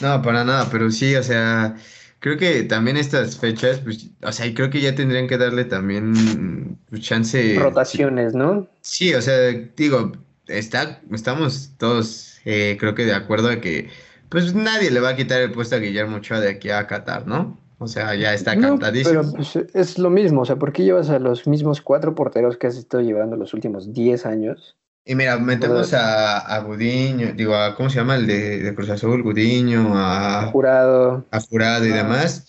No, 0.00 0.22
para 0.22 0.44
nada, 0.44 0.68
pero 0.70 0.92
sí, 0.92 1.16
o 1.16 1.24
sea, 1.24 1.74
creo 2.20 2.36
que 2.36 2.62
también 2.64 2.96
estas 2.96 3.36
fechas, 3.38 3.80
pues, 3.80 4.10
o 4.22 4.32
sea, 4.32 4.52
creo 4.54 4.70
que 4.70 4.80
ya 4.80 4.94
tendrían 4.94 5.26
que 5.26 5.38
darle 5.38 5.64
también 5.64 6.78
pues, 6.90 7.02
chance. 7.02 7.56
Rotaciones, 7.58 8.34
¿no? 8.34 8.68
Sí, 8.80 9.14
o 9.14 9.22
sea, 9.22 9.50
digo, 9.76 10.12
está, 10.46 11.00
estamos 11.12 11.72
todos, 11.78 12.40
eh, 12.44 12.76
creo 12.78 12.94
que 12.94 13.04
de 13.04 13.14
acuerdo 13.14 13.48
a 13.48 13.60
que, 13.60 13.88
pues 14.28 14.54
nadie 14.54 14.90
le 14.90 15.00
va 15.00 15.10
a 15.10 15.16
quitar 15.16 15.40
el 15.40 15.52
puesto 15.52 15.76
a 15.76 15.78
Guillermo 15.78 16.16
Ochoa 16.16 16.40
de 16.40 16.50
aquí 16.50 16.70
a 16.70 16.86
Qatar, 16.86 17.26
¿no? 17.26 17.58
O 17.78 17.86
sea, 17.86 18.14
ya 18.16 18.34
está 18.34 18.58
cantadísimo. 18.58 19.20
pero 19.20 19.32
pues, 19.32 19.56
es 19.72 19.98
lo 19.98 20.10
mismo, 20.10 20.42
o 20.42 20.44
sea, 20.44 20.56
¿por 20.56 20.72
qué 20.72 20.82
llevas 20.82 21.10
a 21.10 21.20
los 21.20 21.46
mismos 21.46 21.80
cuatro 21.80 22.14
porteros 22.14 22.56
que 22.56 22.66
has 22.66 22.76
estado 22.76 23.04
llevando 23.04 23.36
los 23.36 23.54
últimos 23.54 23.92
10 23.92 24.26
años? 24.26 24.76
Y 25.08 25.14
mira, 25.14 25.38
metemos 25.38 25.94
a, 25.94 26.36
a 26.36 26.60
Gudiño, 26.60 27.32
digo, 27.34 27.54
a, 27.54 27.74
¿cómo 27.74 27.88
se 27.88 27.96
llama? 27.96 28.16
El 28.16 28.26
de, 28.26 28.74
Cruz 28.74 28.90
Azul, 28.90 29.22
Gudiño, 29.22 29.94
a, 29.94 30.50
Jurado. 30.52 31.24
A 31.30 31.40
Jurado 31.40 31.86
y 31.86 31.88
demás. 31.88 32.46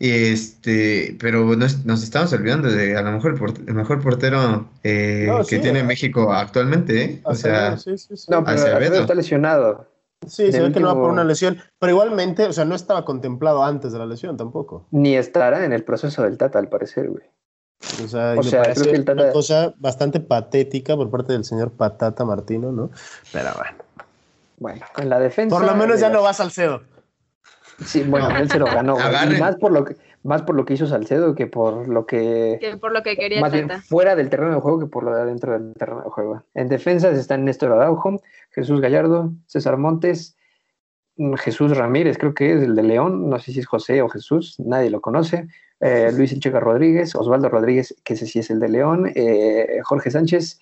Y 0.00 0.10
este, 0.10 1.16
pero 1.20 1.54
nos, 1.54 1.84
nos, 1.84 2.02
estamos 2.02 2.32
olvidando 2.32 2.68
de 2.68 2.96
a 2.96 3.02
lo 3.02 3.12
mejor 3.12 3.38
el, 3.64 3.74
mejor 3.74 4.02
portero 4.02 4.68
eh, 4.82 5.30
que 5.48 5.60
tiene 5.60 5.84
México 5.84 6.32
actualmente, 6.32 7.04
¿eh? 7.04 7.20
O 7.22 7.36
sea, 7.36 7.76
sí, 7.76 7.94
no, 8.26 8.42
pero 8.42 8.94
está 8.96 9.14
lesionado. 9.14 9.86
Sí, 10.26 10.50
se 10.50 10.60
ve 10.60 10.72
que 10.72 10.80
no 10.80 10.88
va 10.88 10.94
por 10.94 11.10
una 11.10 11.22
lesión, 11.22 11.58
pero 11.78 11.92
igualmente, 11.92 12.44
o 12.44 12.52
sea, 12.52 12.64
no 12.64 12.74
estaba 12.74 13.04
contemplado 13.04 13.62
antes 13.62 13.92
de 13.92 14.00
la 14.00 14.06
lesión 14.06 14.36
tampoco. 14.36 14.88
Ni 14.90 15.14
estará 15.14 15.64
en 15.64 15.72
el 15.72 15.84
proceso 15.84 16.24
del 16.24 16.38
Tata, 16.38 16.58
al 16.58 16.68
parecer, 16.68 17.08
güey. 17.08 17.22
O 18.04 18.08
sea, 18.08 18.34
o 18.36 18.42
sea 18.42 18.62
creo 18.62 18.84
que 18.84 18.90
el 18.90 19.04
Tata... 19.04 19.22
una 19.22 19.32
cosa 19.32 19.74
bastante 19.78 20.20
patética 20.20 20.96
por 20.96 21.10
parte 21.10 21.32
del 21.32 21.44
señor 21.44 21.70
Patata 21.70 22.24
Martino, 22.24 22.72
¿no? 22.72 22.90
Pero 23.32 23.50
bueno. 23.56 23.76
Bueno, 24.58 24.86
en 24.98 25.08
la 25.08 25.18
defensa. 25.18 25.56
Por 25.56 25.66
lo 25.66 25.74
menos 25.74 26.00
ya 26.00 26.10
no 26.10 26.22
va 26.22 26.34
Salcedo. 26.34 26.82
Sí, 27.84 28.02
bueno, 28.02 28.28
él 28.36 28.50
se 28.50 28.58
lo 28.58 28.66
ganó. 28.66 28.96
más 29.38 29.56
por 29.56 29.72
lo 29.72 29.84
que 29.84 29.96
más 30.22 30.42
por 30.42 30.54
lo 30.54 30.64
que 30.64 30.74
hizo 30.74 30.86
Salcedo 30.86 31.34
que 31.34 31.46
por 31.46 31.88
lo 31.88 32.06
que, 32.06 32.58
que 32.60 32.76
por 32.76 32.92
lo 32.92 33.02
que 33.02 33.16
quería 33.16 33.40
más 33.40 33.52
bien 33.52 33.70
fuera 33.82 34.14
del 34.14 34.28
terreno 34.28 34.54
de 34.54 34.60
juego 34.60 34.78
que 34.78 34.86
por 34.86 35.04
lo 35.04 35.14
de 35.14 35.22
adentro 35.22 35.52
del 35.52 35.74
terreno 35.74 36.02
de 36.02 36.10
juego. 36.10 36.42
En 36.54 36.68
defensas 36.68 37.16
están 37.16 37.44
Néstor 37.44 37.72
Araujo, 37.72 38.20
Jesús 38.50 38.80
Gallardo, 38.80 39.32
César 39.46 39.78
Montes, 39.78 40.36
mm, 41.16 41.34
Jesús 41.34 41.76
Ramírez, 41.76 42.18
creo 42.18 42.34
que 42.34 42.52
es 42.52 42.62
el 42.62 42.74
de 42.74 42.82
León, 42.82 43.30
no 43.30 43.38
sé 43.38 43.52
si 43.52 43.60
es 43.60 43.66
José 43.66 44.02
o 44.02 44.08
Jesús, 44.08 44.56
nadie 44.58 44.90
lo 44.90 45.00
conoce. 45.00 45.48
Eh, 45.80 46.10
Luis 46.14 46.32
Encheca 46.32 46.60
Rodríguez, 46.60 47.14
Osvaldo 47.14 47.48
Rodríguez, 47.48 47.94
que 48.04 48.14
ese 48.14 48.26
sí 48.26 48.38
es 48.38 48.50
el 48.50 48.60
de 48.60 48.68
León, 48.68 49.10
eh, 49.14 49.80
Jorge 49.82 50.10
Sánchez, 50.10 50.60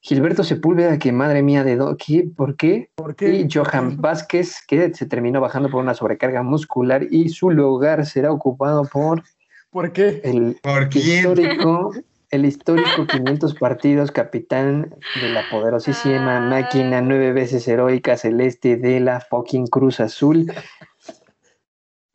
Gilberto 0.00 0.44
Sepúlveda, 0.44 0.98
que 0.98 1.12
madre 1.12 1.42
mía 1.42 1.62
de 1.62 1.76
do, 1.76 1.96
¿qué? 1.96 2.28
¿Por 2.34 2.56
qué? 2.56 2.90
¿Por 2.94 3.16
qué? 3.16 3.34
Y 3.34 3.48
Johan 3.52 4.00
Vázquez, 4.00 4.64
que 4.66 4.94
se 4.94 5.06
terminó 5.06 5.40
bajando 5.40 5.68
por 5.68 5.82
una 5.82 5.94
sobrecarga 5.94 6.42
muscular 6.42 7.06
y 7.10 7.28
su 7.28 7.50
lugar 7.50 8.06
será 8.06 8.32
ocupado 8.32 8.84
por. 8.84 9.22
¿Por 9.70 9.92
qué? 9.92 10.20
El 10.24 10.58
histórico 10.94 11.92
el 12.30 12.44
histórico 12.44 13.06
500 13.06 13.54
partidos, 13.54 14.10
capitán 14.10 14.94
de 15.20 15.28
la 15.28 15.48
poderosísima 15.50 16.40
máquina 16.40 17.00
nueve 17.00 17.32
veces 17.32 17.66
heroica 17.68 18.16
celeste 18.16 18.76
de 18.76 19.00
la 19.00 19.20
fucking 19.20 19.66
Cruz 19.66 20.00
Azul. 20.00 20.52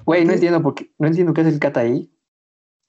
Güey, 0.05 0.25
no 0.25 0.33
entiendo 0.33 0.61
por 0.61 0.75
qué, 0.75 0.91
no 0.97 1.07
entiendo 1.07 1.33
qué 1.33 1.41
hace 1.41 1.51
el 1.51 1.59
Cata 1.59 1.81
ahí. 1.81 2.10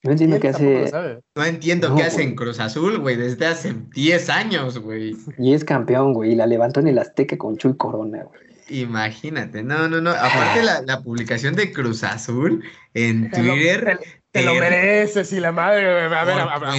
No 0.03 0.13
entiendo 0.13 0.41
qué 0.41 0.49
hace. 0.49 1.21
No 1.37 1.45
entiendo 1.45 1.95
qué 1.95 2.03
hace 2.03 2.23
en 2.23 2.35
Cruz 2.35 2.59
Azul, 2.59 2.99
güey, 2.99 3.17
desde 3.17 3.47
hace 3.47 3.75
10 3.95 4.31
años, 4.31 4.79
güey. 4.79 5.17
Y 5.39 5.55
es 5.55 5.65
campeón, 5.65 6.13
güey, 6.13 6.33
y 6.33 6.35
la 6.35 6.47
levantó 6.47 6.81
en 6.81 6.89
el 6.89 6.99
Azteca 6.99 7.39
con 7.39 7.57
Chuy 7.57 7.77
Corona, 7.77 8.25
güey. 8.25 8.41
Imagínate, 8.69 9.63
no, 9.63 9.89
no, 9.89 10.01
no. 10.01 10.11
Aparte 10.11 10.63
la, 10.63 10.83
la 10.83 11.03
publicación 11.03 11.55
de 11.55 11.73
Cruz 11.73 12.03
Azul 12.05 12.65
en 12.95 13.31
Twitter 13.31 13.99
te 14.33 14.43
lo 14.43 14.55
mereces 14.55 15.31
y 15.35 15.41
la 15.41 15.53
madre. 15.53 15.91
A 15.91 16.25
ver, 16.25 16.39
a 16.41 16.59
ver, 16.59 16.73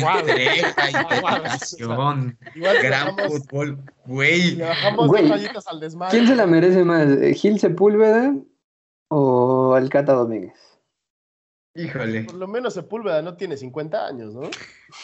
Gran 2.81 3.15
fútbol, 3.15 3.77
güey. 4.05 4.55
Le 4.55 4.65
bajamos 4.65 5.07
dos 5.07 5.29
rayitas 5.29 5.67
al 5.67 5.79
desmadre. 5.79 6.17
¿Quién 6.17 6.27
se 6.27 6.35
la 6.35 6.47
merece 6.47 6.83
más? 6.83 7.07
¿Gil 7.35 7.59
Sepúlveda 7.59 8.35
o 9.09 9.75
Alcata 9.75 10.13
Domínguez? 10.13 10.62
Híjole. 11.75 12.25
Por 12.25 12.35
lo 12.35 12.47
menos 12.47 12.75
Sepúlveda 12.75 13.21
no 13.21 13.35
tiene 13.35 13.57
50 13.57 14.05
años, 14.05 14.33
¿no? 14.33 14.49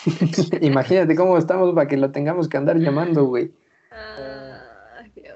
Imagínate 0.61 1.15
cómo 1.15 1.37
estamos 1.37 1.73
para 1.73 1.87
que 1.87 1.97
lo 1.97 2.11
tengamos 2.11 2.47
que 2.47 2.57
andar 2.57 2.77
llamando, 2.77 3.25
güey. 3.25 3.51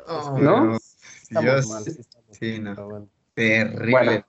Oh, 0.08 0.38
¿No? 0.40 0.78
Dios. 1.30 1.68
Sí, 2.32 2.60
no. 2.60 3.08
Terrible. 3.34 4.16
¿eh? 4.16 4.24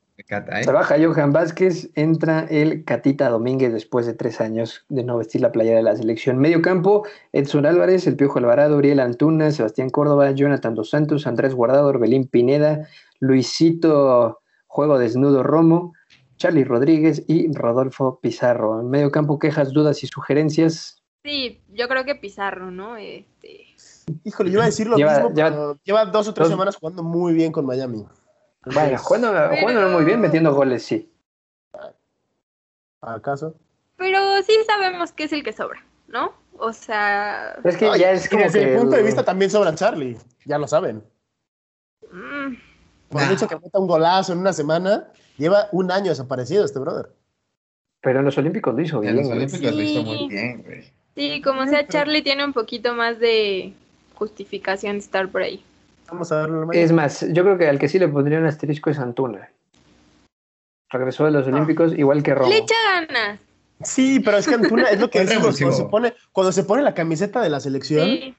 Trabaja 0.62 0.96
Johan 0.98 1.32
Vázquez, 1.32 1.90
entra 1.96 2.46
el 2.48 2.84
Catita 2.84 3.28
Domínguez 3.28 3.72
después 3.72 4.06
de 4.06 4.14
tres 4.14 4.40
años 4.40 4.86
de 4.88 5.02
no 5.02 5.18
vestir 5.18 5.40
la 5.40 5.50
playera 5.50 5.78
de 5.78 5.82
la 5.82 5.96
selección. 5.96 6.38
Medio 6.38 6.62
campo, 6.62 7.04
Edson 7.32 7.66
Álvarez, 7.66 8.06
el 8.06 8.16
Piojo 8.16 8.38
Alvarado, 8.38 8.76
Uriel 8.76 9.00
Antuna, 9.00 9.50
Sebastián 9.50 9.90
Córdoba, 9.90 10.30
Jonathan 10.30 10.74
Dos 10.74 10.90
Santos, 10.90 11.26
Andrés 11.26 11.54
Guardado, 11.54 11.88
Orbelín 11.88 12.28
Pineda, 12.28 12.88
Luisito 13.18 14.40
Juego 14.68 14.98
Desnudo 14.98 15.42
Romo, 15.42 15.94
Charlie 16.36 16.64
Rodríguez 16.64 17.24
y 17.26 17.52
Rodolfo 17.52 18.18
Pizarro. 18.20 18.80
En 18.80 18.90
medio 18.90 19.10
campo, 19.10 19.38
quejas, 19.38 19.72
dudas 19.72 20.02
y 20.02 20.06
sugerencias. 20.06 21.02
Sí, 21.22 21.62
yo 21.72 21.88
creo 21.88 22.04
que 22.04 22.14
Pizarro, 22.14 22.70
¿no? 22.70 22.96
Este... 22.96 23.66
Híjole, 24.24 24.50
yo 24.50 24.54
iba 24.56 24.64
a 24.64 24.66
decir 24.66 24.86
lo 24.86 24.96
mismo, 24.96 25.32
pero 25.34 25.78
lleva 25.82 26.04
dos 26.06 26.28
o 26.28 26.34
tres 26.34 26.48
semanas 26.48 26.76
jugando 26.76 27.02
muy 27.02 27.32
bien 27.32 27.52
con 27.52 27.64
Miami. 27.64 28.04
Bueno, 28.66 28.98
jugando, 28.98 29.28
jugando 29.60 29.88
muy 29.88 30.04
bien, 30.04 30.20
metiendo 30.20 30.54
goles, 30.54 30.84
sí. 30.84 31.10
¿Acaso? 33.00 33.54
Pero 33.96 34.18
sí 34.42 34.52
sabemos 34.66 35.12
que 35.12 35.24
es 35.24 35.32
el 35.32 35.44
que 35.44 35.52
sobra, 35.52 35.84
¿no? 36.08 36.32
O 36.58 36.72
sea. 36.72 37.58
es 37.64 37.76
que 37.76 37.86
ya 37.98 38.12
es 38.12 38.28
como 38.28 38.42
desde 38.42 38.66
mi 38.66 38.78
punto 38.78 38.96
de 38.96 39.02
vista 39.02 39.24
también 39.24 39.50
sobra 39.50 39.74
Charlie. 39.74 40.16
Ya 40.44 40.58
lo 40.58 40.66
saben. 40.66 41.02
Mm. 42.10 42.54
Por 43.08 43.22
el 43.22 43.32
hecho 43.32 43.48
que 43.48 43.56
meta 43.56 43.78
un 43.78 43.86
golazo 43.86 44.32
en 44.32 44.38
una 44.38 44.52
semana, 44.52 45.08
lleva 45.36 45.68
un 45.72 45.90
año 45.90 46.10
desaparecido 46.10 46.64
este 46.64 46.78
brother. 46.78 47.10
Pero 48.00 48.18
en 48.18 48.24
los 48.26 48.36
Olímpicos 48.36 48.74
lo 48.74 48.82
hizo 48.82 49.00
bien. 49.00 49.16
En 49.16 49.22
los 49.22 49.30
Olímpicos 49.30 49.74
lo 49.74 49.82
hizo 49.82 50.02
muy 50.02 50.28
bien, 50.28 50.62
güey. 50.62 50.84
Sí, 51.14 51.40
como 51.42 51.66
sea, 51.66 51.86
Charlie 51.86 52.22
tiene 52.22 52.44
un 52.44 52.52
poquito 52.52 52.94
más 52.94 53.18
de 53.18 53.72
justificación 54.14 54.94
de 54.94 54.98
estar 54.98 55.28
por 55.28 55.42
ahí. 55.42 55.62
Vamos 56.08 56.30
a 56.32 56.42
verlo. 56.42 56.72
Es 56.72 56.92
más, 56.92 57.24
yo 57.32 57.44
creo 57.44 57.56
que 57.56 57.68
al 57.68 57.78
que 57.78 57.88
sí 57.88 57.98
le 57.98 58.08
pondría 58.08 58.38
un 58.38 58.46
asterisco 58.46 58.90
es 58.90 58.98
Antuna. 58.98 59.48
Regresó 60.90 61.24
de 61.24 61.30
los 61.30 61.46
ah. 61.46 61.50
Olímpicos 61.50 61.96
igual 61.96 62.22
que 62.22 62.34
Romo. 62.34 62.50
Le 62.50 62.58
echa 62.58 62.74
ganas. 62.92 63.40
Sí, 63.82 64.20
pero 64.20 64.38
es 64.38 64.46
que 64.46 64.54
Antuna 64.54 64.84
es 64.90 65.00
lo 65.00 65.08
que 65.10 65.20
decimos, 65.24 65.56
cuando 65.58 65.76
se, 65.76 65.84
pone, 65.84 66.14
cuando 66.32 66.52
se 66.52 66.64
pone 66.64 66.82
la 66.82 66.94
camiseta 66.94 67.40
de 67.40 67.50
la 67.50 67.60
selección. 67.60 68.06
Sí. 68.06 68.34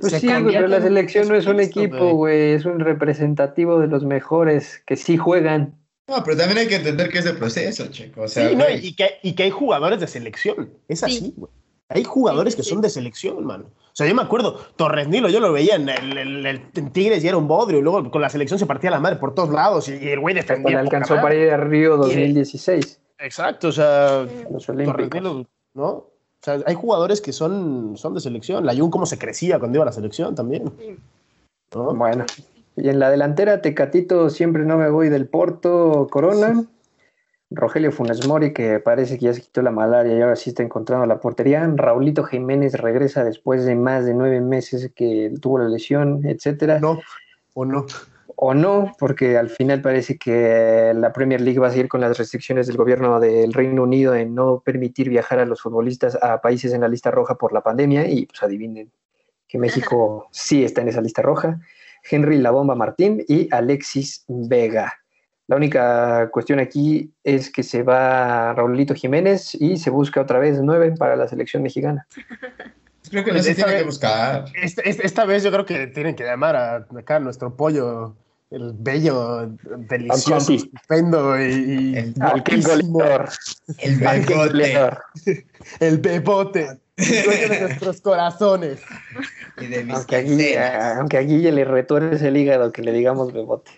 Pues 0.00 0.14
sí, 0.14 0.28
pero 0.28 0.66
la 0.66 0.80
selección 0.80 1.28
no 1.28 1.34
es 1.34 1.46
un 1.46 1.60
equipo, 1.60 2.14
güey, 2.14 2.52
es 2.52 2.64
un 2.64 2.80
representativo 2.80 3.78
de 3.80 3.86
los 3.86 4.02
mejores 4.02 4.82
que 4.86 4.96
sí 4.96 5.18
juegan. 5.18 5.74
No, 6.10 6.24
pero 6.24 6.36
también 6.36 6.58
hay 6.58 6.66
que 6.66 6.74
entender 6.74 7.08
que 7.08 7.18
es 7.18 7.24
de 7.24 7.34
proceso, 7.34 7.86
chico. 7.86 8.26
sí, 8.26 8.40
y, 8.82 8.94
que, 8.94 9.20
y 9.22 9.34
que 9.34 9.44
hay 9.44 9.50
jugadores 9.50 10.00
de 10.00 10.08
selección. 10.08 10.70
Es 10.88 11.04
así, 11.04 11.32
güey. 11.36 11.52
Hay 11.88 12.02
jugadores 12.02 12.56
que 12.56 12.64
son 12.64 12.80
de 12.80 12.90
selección, 12.90 13.38
hermano. 13.38 13.66
O 13.66 13.94
sea, 13.94 14.08
yo 14.08 14.14
me 14.14 14.22
acuerdo, 14.22 14.54
Torres 14.76 15.08
Nilo, 15.08 15.28
yo 15.28 15.38
lo 15.38 15.52
veía 15.52 15.76
en, 15.76 15.88
el, 15.88 16.70
Tigres 16.92 17.22
y 17.22 17.28
era 17.28 17.36
un 17.36 17.46
bodrio, 17.46 17.78
y 17.78 17.82
luego 17.82 18.10
con 18.10 18.22
la 18.22 18.28
selección 18.28 18.58
se 18.58 18.66
partía 18.66 18.90
la 18.90 18.98
madre 18.98 19.16
por 19.16 19.34
todos 19.34 19.50
lados 19.50 19.88
y, 19.88 20.08
el 20.08 20.18
güey 20.20 20.34
defendía. 20.34 20.70
Le 20.70 20.78
alcanzó 20.78 21.16
para 21.16 21.34
ir 21.34 21.50
a 21.50 21.56
Río 21.56 21.96
2016. 21.96 23.00
Exacto, 23.18 23.68
o 23.68 23.72
sea, 23.72 24.26
Torres 24.84 25.10
Nilo, 25.12 25.46
¿no? 25.74 25.86
O 25.86 26.12
sea, 26.42 26.58
hay 26.66 26.74
jugadores 26.74 27.20
que 27.20 27.32
son, 27.32 27.96
son 27.96 28.14
de 28.14 28.20
selección. 28.20 28.66
La 28.66 28.74
Jun, 28.74 28.90
cómo 28.90 29.06
se 29.06 29.18
crecía 29.18 29.58
cuando 29.58 29.76
iba 29.76 29.84
a 29.84 29.86
la 29.86 29.92
selección 29.92 30.34
también. 30.34 30.72
Bueno, 31.72 32.24
y 32.82 32.88
en 32.88 32.98
la 32.98 33.10
delantera, 33.10 33.62
Tecatito, 33.62 34.30
siempre 34.30 34.64
no 34.64 34.76
me 34.76 34.90
voy 34.90 35.08
del 35.08 35.28
Porto, 35.28 36.08
Corona. 36.10 36.64
Rogelio 37.52 37.90
Funes 37.90 38.26
Mori, 38.28 38.52
que 38.52 38.78
parece 38.78 39.18
que 39.18 39.24
ya 39.24 39.34
se 39.34 39.42
quitó 39.42 39.60
la 39.60 39.72
malaria 39.72 40.16
y 40.16 40.20
ahora 40.20 40.36
sí 40.36 40.50
está 40.50 40.62
encontrando 40.62 41.04
la 41.06 41.18
portería. 41.18 41.68
Raulito 41.74 42.22
Jiménez 42.22 42.74
regresa 42.74 43.24
después 43.24 43.64
de 43.64 43.74
más 43.74 44.04
de 44.04 44.14
nueve 44.14 44.40
meses 44.40 44.92
que 44.94 45.32
tuvo 45.40 45.58
la 45.58 45.68
lesión, 45.68 46.24
etcétera. 46.24 46.78
No, 46.78 47.00
o 47.54 47.64
no. 47.64 47.86
O 48.36 48.54
no, 48.54 48.92
porque 48.98 49.36
al 49.36 49.50
final 49.50 49.82
parece 49.82 50.16
que 50.16 50.92
la 50.94 51.12
Premier 51.12 51.40
League 51.40 51.58
va 51.58 51.66
a 51.66 51.70
seguir 51.70 51.88
con 51.88 52.00
las 52.00 52.16
restricciones 52.16 52.68
del 52.68 52.76
gobierno 52.76 53.20
del 53.20 53.52
Reino 53.52 53.82
Unido 53.82 54.14
en 54.14 54.34
no 54.34 54.60
permitir 54.60 55.10
viajar 55.10 55.40
a 55.40 55.44
los 55.44 55.60
futbolistas 55.60 56.16
a 56.22 56.40
países 56.40 56.72
en 56.72 56.80
la 56.80 56.88
lista 56.88 57.10
roja 57.10 57.34
por 57.34 57.52
la 57.52 57.60
pandemia. 57.62 58.08
Y 58.08 58.26
pues 58.26 58.42
adivinen 58.42 58.90
que 59.46 59.58
México 59.58 60.28
sí 60.30 60.64
está 60.64 60.80
en 60.82 60.88
esa 60.88 61.02
lista 61.02 61.20
roja. 61.20 61.60
Henry 62.08 62.38
La 62.38 62.50
Bomba 62.50 62.74
Martín 62.74 63.24
y 63.28 63.48
Alexis 63.52 64.24
Vega. 64.28 64.92
La 65.50 65.56
única 65.56 66.30
cuestión 66.30 66.60
aquí 66.60 67.12
es 67.24 67.50
que 67.50 67.64
se 67.64 67.82
va 67.82 68.52
Raulito 68.54 68.94
Jiménez 68.94 69.56
y 69.56 69.78
se 69.78 69.90
busca 69.90 70.20
otra 70.20 70.38
vez 70.38 70.60
nueve 70.62 70.92
para 70.96 71.16
la 71.16 71.26
selección 71.26 71.64
mexicana. 71.64 72.06
Creo 73.10 73.24
que 73.24 73.32
no 73.32 73.42
se 73.42 73.54
tiene 73.54 73.78
que 73.78 73.82
buscar. 73.82 74.44
Esta, 74.54 75.24
vez 75.24 75.42
yo 75.42 75.50
creo 75.50 75.64
que 75.64 75.88
tienen 75.88 76.14
que 76.14 76.22
llamar 76.22 76.54
a 76.54 76.86
acá 76.96 77.18
nuestro 77.18 77.56
pollo, 77.56 78.14
el 78.50 78.72
bello, 78.74 79.48
delicioso, 79.88 80.52
estupendo 80.52 81.40
y, 81.40 81.96
el, 81.96 82.14
goleador. 82.62 83.30
El 83.78 83.96
bebote. 83.96 85.46
El 85.80 85.98
bebote. 85.98 86.68
De 87.00 87.60
nuestros 87.60 88.00
corazones. 88.00 88.80
Y 89.60 89.66
de 89.66 89.84
mis 89.84 89.94
aunque, 89.94 90.16
aquí, 90.16 90.54
aunque 90.54 91.18
a 91.18 91.20
Guille 91.20 91.52
le 91.52 91.64
retuerce 91.64 92.28
el 92.28 92.36
hígado 92.36 92.72
que 92.72 92.82
le 92.82 92.92
digamos 92.92 93.32
bebote. 93.32 93.70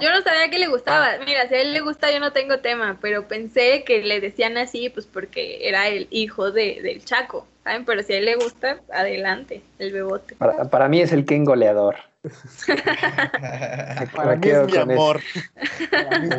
Yo 0.00 0.10
no 0.10 0.22
sabía 0.22 0.48
que 0.48 0.58
le 0.58 0.66
gustaba. 0.66 1.18
Mira, 1.26 1.46
si 1.48 1.54
a 1.54 1.60
él 1.60 1.74
le 1.74 1.80
gusta, 1.80 2.10
yo 2.10 2.20
no 2.20 2.32
tengo 2.32 2.60
tema, 2.60 2.98
pero 3.02 3.28
pensé 3.28 3.84
que 3.84 4.02
le 4.02 4.20
decían 4.20 4.56
así, 4.56 4.88
pues 4.88 5.06
porque 5.06 5.68
era 5.68 5.88
el 5.88 6.08
hijo 6.10 6.50
de, 6.50 6.80
del 6.82 7.04
Chaco, 7.04 7.46
¿saben? 7.64 7.84
Pero 7.84 8.02
si 8.02 8.14
a 8.14 8.18
él 8.18 8.24
le 8.24 8.36
gusta, 8.36 8.80
adelante, 8.92 9.62
el 9.78 9.92
bebote. 9.92 10.36
Para, 10.36 10.88
mí 10.88 11.02
es 11.02 11.12
el 11.12 11.26
Ken 11.26 11.44
goleador. 11.44 11.96
para 14.16 14.36
mí 14.36 14.48
es 14.48 14.72
mi 14.72 14.78
amor. 14.78 15.20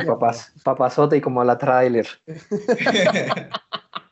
Papás, 0.08 0.52
papazote 0.64 1.18
y 1.18 1.22
como 1.22 1.44
la 1.44 1.60
trailer. 1.60 2.08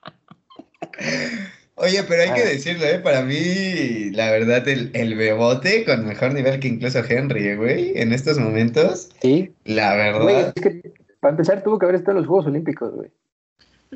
Oye, 1.75 2.03
pero 2.03 2.23
hay 2.23 2.33
que 2.33 2.45
decirlo, 2.45 2.85
¿eh? 2.85 2.99
Para 2.99 3.21
mí, 3.21 4.11
la 4.11 4.31
verdad, 4.31 4.67
el, 4.67 4.91
el 4.93 5.15
bebote 5.15 5.85
con 5.85 6.05
mejor 6.05 6.33
nivel 6.33 6.59
que 6.59 6.67
incluso 6.67 6.99
Henry, 7.07 7.47
¿eh, 7.47 7.55
güey, 7.55 7.97
en 7.97 8.11
estos 8.11 8.37
momentos. 8.37 9.09
Sí. 9.21 9.53
La 9.63 9.95
verdad. 9.95 10.53
es 10.55 10.61
que 10.61 10.93
para 11.21 11.31
empezar 11.31 11.63
tuvo 11.63 11.79
que 11.79 11.85
haber 11.85 11.95
estado 11.95 12.17
en 12.17 12.23
los 12.23 12.27
Juegos 12.27 12.47
Olímpicos, 12.47 12.93
güey. 12.93 13.09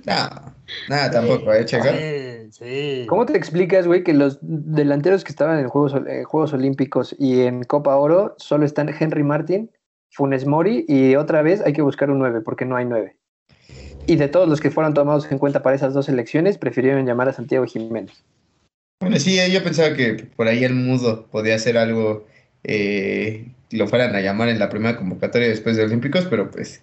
No, 0.05 0.53
nada 0.89 1.11
tampoco, 1.11 1.53
¿eh, 1.53 1.65
Checo? 1.65 1.83
Sí, 1.83 2.51
sí. 2.51 3.05
¿Cómo 3.07 3.25
te 3.25 3.37
explicas, 3.37 3.85
güey, 3.85 4.03
que 4.03 4.13
los 4.13 4.39
delanteros 4.41 5.23
que 5.23 5.31
estaban 5.31 5.59
en 5.59 5.67
Juegos, 5.67 5.93
en 5.93 6.23
Juegos 6.23 6.53
Olímpicos 6.53 7.15
y 7.19 7.41
en 7.41 7.63
Copa 7.63 7.95
Oro 7.97 8.33
solo 8.37 8.65
están 8.65 8.89
Henry 8.97 9.23
Martin, 9.23 9.69
Funes 10.09 10.45
Mori 10.45 10.85
y 10.87 11.15
otra 11.15 11.41
vez 11.41 11.61
hay 11.61 11.73
que 11.73 11.81
buscar 11.81 12.09
un 12.09 12.19
9 12.19 12.41
porque 12.41 12.65
no 12.65 12.75
hay 12.75 12.85
9? 12.85 13.17
Y 14.05 14.17
de 14.17 14.27
todos 14.27 14.49
los 14.49 14.59
que 14.59 14.69
fueron 14.69 14.93
tomados 14.93 15.31
en 15.31 15.37
cuenta 15.37 15.63
para 15.63 15.75
esas 15.75 15.93
dos 15.93 16.09
elecciones, 16.09 16.57
prefirieron 16.57 17.05
llamar 17.05 17.29
a 17.29 17.33
Santiago 17.33 17.65
Jiménez. 17.65 18.23
Bueno, 18.99 19.17
sí, 19.19 19.37
yo 19.51 19.63
pensaba 19.63 19.95
que 19.95 20.27
por 20.35 20.47
ahí 20.47 20.63
el 20.63 20.75
mudo 20.75 21.25
podía 21.27 21.55
hacer 21.55 21.77
algo, 21.77 22.25
eh, 22.63 23.47
lo 23.71 23.87
fueran 23.87 24.15
a 24.15 24.21
llamar 24.21 24.49
en 24.49 24.59
la 24.59 24.69
primera 24.69 24.97
convocatoria 24.97 25.47
después 25.47 25.77
de 25.77 25.83
Olímpicos, 25.83 26.25
pero 26.29 26.51
pues 26.51 26.81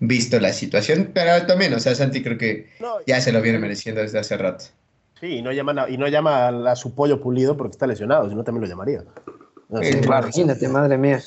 visto 0.00 0.40
la 0.40 0.52
situación, 0.52 1.10
pero 1.14 1.46
también, 1.46 1.72
o 1.74 1.80
sea, 1.80 1.94
Santi 1.94 2.22
creo 2.22 2.38
que 2.38 2.68
ya 3.06 3.20
se 3.20 3.32
lo 3.32 3.40
viene 3.40 3.58
mereciendo 3.58 4.00
desde 4.00 4.18
hace 4.18 4.36
rato. 4.36 4.64
Sí, 5.20 5.36
y 5.36 5.42
no, 5.42 5.52
llama 5.52 5.86
y 5.88 5.96
no 5.96 6.08
llama 6.08 6.48
a 6.48 6.76
su 6.76 6.94
pollo 6.94 7.20
pulido 7.20 7.56
porque 7.56 7.72
está 7.72 7.86
lesionado, 7.86 8.28
si 8.28 8.34
no 8.34 8.44
también 8.44 8.62
lo 8.62 8.68
llamaría. 8.68 9.04
Imagínate, 9.82 10.68
madre 10.68 10.98
mía. 10.98 11.20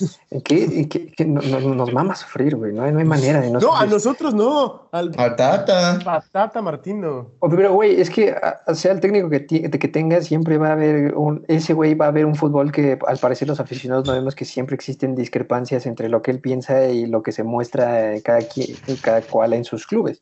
¿Qué, 0.44 0.88
qué, 0.88 1.26
nos 1.26 1.94
mama 1.94 2.14
a 2.14 2.16
sufrir, 2.16 2.56
güey? 2.56 2.74
No 2.74 2.84
hay, 2.84 2.92
no 2.92 3.00
hay 3.00 3.06
manera 3.06 3.42
de 3.42 3.50
no 3.50 3.60
No, 3.60 3.76
a 3.76 3.86
nosotros 3.86 4.34
no. 4.34 4.88
Al, 4.92 5.12
a 5.18 5.36
Tata. 5.36 6.00
A 6.06 6.22
Tata 6.22 6.62
Martino. 6.62 7.32
pero, 7.50 7.74
güey, 7.74 8.00
es 8.00 8.10
que 8.10 8.36
sea 8.74 8.92
el 8.92 9.00
técnico 9.00 9.30
que, 9.30 9.46
que 9.46 9.88
tenga, 9.88 10.22
siempre 10.22 10.58
va 10.58 10.70
a 10.70 10.74
haber 10.74 11.16
un. 11.16 11.44
Ese 11.48 11.74
güey 11.74 11.96
va 11.96 12.06
a 12.06 12.10
haber 12.10 12.26
un 12.26 12.36
fútbol 12.36 12.72
que 12.72 12.98
al 13.08 13.18
parecer 13.18 13.48
los 13.48 13.60
aficionados 13.60 14.06
no 14.06 14.14
vemos 14.14 14.36
que 14.36 14.46
siempre 14.46 14.76
existen 14.76 15.16
discrepancias 15.16 15.86
entre 15.86 16.10
lo 16.10 16.22
que 16.22 16.32
él 16.32 16.40
piensa 16.40 16.88
y 16.88 17.06
lo 17.06 17.24
que 17.24 17.32
se 17.32 17.44
muestra 17.44 18.14
cada, 18.22 18.40
cada 19.02 19.22
cual 19.22 19.54
en 19.54 19.64
sus 19.64 19.86
clubes. 19.86 20.22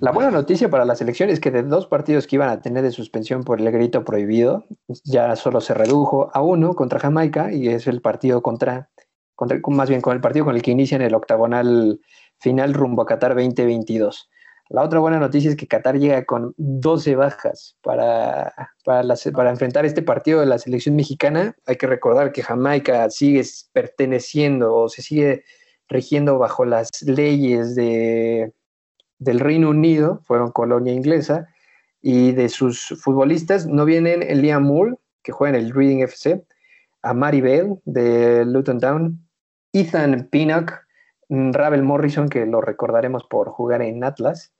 La 0.00 0.12
buena 0.12 0.30
noticia 0.30 0.68
para 0.68 0.84
la 0.84 0.94
selección 0.94 1.30
es 1.30 1.40
que 1.40 1.50
de 1.50 1.62
dos 1.62 1.86
partidos 1.86 2.26
que 2.26 2.36
iban 2.36 2.50
a 2.50 2.60
tener 2.60 2.82
de 2.82 2.90
suspensión 2.90 3.44
por 3.44 3.60
el 3.60 3.70
grito 3.70 4.04
prohibido, 4.04 4.66
ya 5.04 5.34
solo 5.36 5.62
se 5.62 5.72
redujo 5.72 6.30
a 6.34 6.42
uno 6.42 6.74
contra 6.74 7.00
Jamaica 7.00 7.50
y 7.50 7.68
es 7.68 7.86
el 7.86 8.02
partido 8.02 8.42
contra, 8.42 8.90
contra 9.34 9.58
más 9.68 9.88
bien 9.88 10.02
con 10.02 10.14
el 10.14 10.20
partido 10.20 10.44
con 10.44 10.54
el 10.54 10.60
que 10.60 10.70
inician 10.70 11.00
el 11.00 11.14
octagonal 11.14 12.00
final 12.38 12.74
rumbo 12.74 13.02
a 13.02 13.06
Qatar 13.06 13.34
2022. 13.34 14.28
La 14.68 14.82
otra 14.82 14.98
buena 14.98 15.18
noticia 15.18 15.48
es 15.48 15.56
que 15.56 15.68
Qatar 15.68 15.98
llega 15.98 16.24
con 16.24 16.52
12 16.58 17.16
bajas 17.16 17.76
para, 17.82 18.52
para, 18.84 19.14
para, 19.32 19.50
enfrentar 19.50 19.86
este 19.86 20.02
partido 20.02 20.40
de 20.40 20.46
la 20.46 20.58
selección 20.58 20.96
mexicana. 20.96 21.56
Hay 21.66 21.76
que 21.76 21.86
recordar 21.86 22.32
que 22.32 22.42
Jamaica 22.42 23.08
sigue 23.08 23.44
perteneciendo 23.72 24.74
o 24.74 24.88
se 24.88 25.02
sigue 25.02 25.44
rigiendo 25.88 26.38
bajo 26.38 26.64
las 26.64 26.90
leyes 27.02 27.76
de, 27.76 28.52
del 29.18 29.40
Reino 29.40 29.70
Unido, 29.70 30.20
fueron 30.24 30.52
colonia 30.52 30.92
inglesa, 30.92 31.48
y 32.02 32.32
de 32.32 32.48
sus 32.48 32.94
futbolistas 33.02 33.66
no 33.66 33.84
vienen 33.84 34.20
Liam 34.40 34.64
Moore, 34.64 34.96
que 35.22 35.32
juega 35.32 35.58
en 35.58 35.64
el 35.64 35.74
Reading 35.74 36.00
FC, 36.00 36.44
a 37.02 37.14
Mary 37.14 37.40
Bell 37.40 37.80
de 37.84 38.44
Luton 38.44 38.80
Town, 38.80 39.26
Ethan 39.72 40.28
Pinnock, 40.30 40.72
Ravel 41.28 41.82
Morrison, 41.82 42.28
que 42.28 42.46
lo 42.46 42.60
recordaremos 42.60 43.24
por 43.24 43.48
jugar 43.48 43.82
en 43.82 44.04
Atlas, 44.04 44.52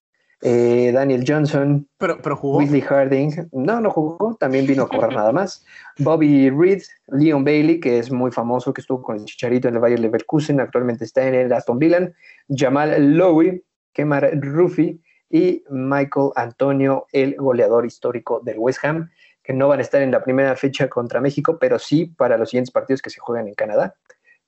eh, 0.43 0.91
Daniel 0.93 1.25
Johnson, 1.27 1.89
pero, 1.97 2.21
pero 2.21 2.37
jugó. 2.37 2.61
Harding, 2.61 3.49
no, 3.53 3.81
no 3.81 3.91
jugó, 3.91 4.37
también 4.39 4.67
vino 4.67 4.83
a 4.83 4.89
cobrar 4.89 5.15
nada 5.15 5.33
más. 5.33 5.65
Bobby 5.99 6.51
Reed, 6.51 6.83
Leon 7.09 7.43
Bailey, 7.43 7.81
que 7.81 7.99
es 7.99 8.11
muy 8.13 8.31
famoso, 8.31 8.75
que 8.75 8.83
estuvo 8.83 9.03
con 9.03 9.17
el 9.17 9.25
Chicharito 9.25 9.69
en 9.69 9.75
el 9.75 9.81
Bayern 9.81 10.03
Leverkusen, 10.03 10.61
actualmente 10.61 11.05
está 11.05 11.27
en 11.27 11.35
el 11.35 11.53
Aston 11.53 11.79
Villa. 11.79 12.13
Jamal 12.49 13.17
Lowy, 13.17 13.63
Kemar 13.97 14.31
Rufi 14.43 15.01
y 15.31 15.65
Michael 15.71 16.31
Antonio, 16.37 17.07
el 17.13 17.35
goleador 17.37 17.87
histórico 17.87 18.41
del 18.45 18.59
West 18.59 18.85
Ham, 18.85 19.11
que 19.43 19.55
no 19.55 19.69
van 19.69 19.79
a 19.79 19.83
estar 19.83 20.03
en 20.03 20.11
la 20.11 20.23
primera 20.23 20.55
fecha 20.55 20.89
contra 20.89 21.23
México, 21.23 21.57
pero 21.59 21.79
sí 21.79 22.05
para 22.05 22.37
los 22.37 22.51
siguientes 22.51 22.71
partidos 22.71 23.01
que 23.01 23.09
se 23.09 23.21
juegan 23.21 23.49
en 23.49 23.55
Canadá. 23.55 23.95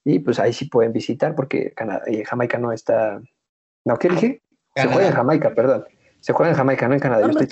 Y 0.05 0.19
pues 0.19 0.39
ahí 0.39 0.53
sí 0.53 0.67
pueden 0.67 0.93
visitar 0.93 1.35
porque 1.35 1.73
Canadá, 1.73 2.03
eh, 2.07 2.25
Jamaica 2.25 2.59
no 2.59 2.73
está... 2.73 3.23
¿No? 3.87 3.97
¿Qué 3.97 4.11
dije? 4.11 4.43
Se 4.77 4.87
juega 4.87 5.09
en 5.09 5.15
Jamaica, 5.15 5.55
perdón. 5.55 5.87
Se 6.21 6.35
juega 6.35 6.51
en 6.51 6.57
Jamaica, 6.57 6.89
no 6.89 6.95
en 6.95 7.01
Canadá. 7.01 7.23
Yo 7.23 7.41
estoy 7.41 7.47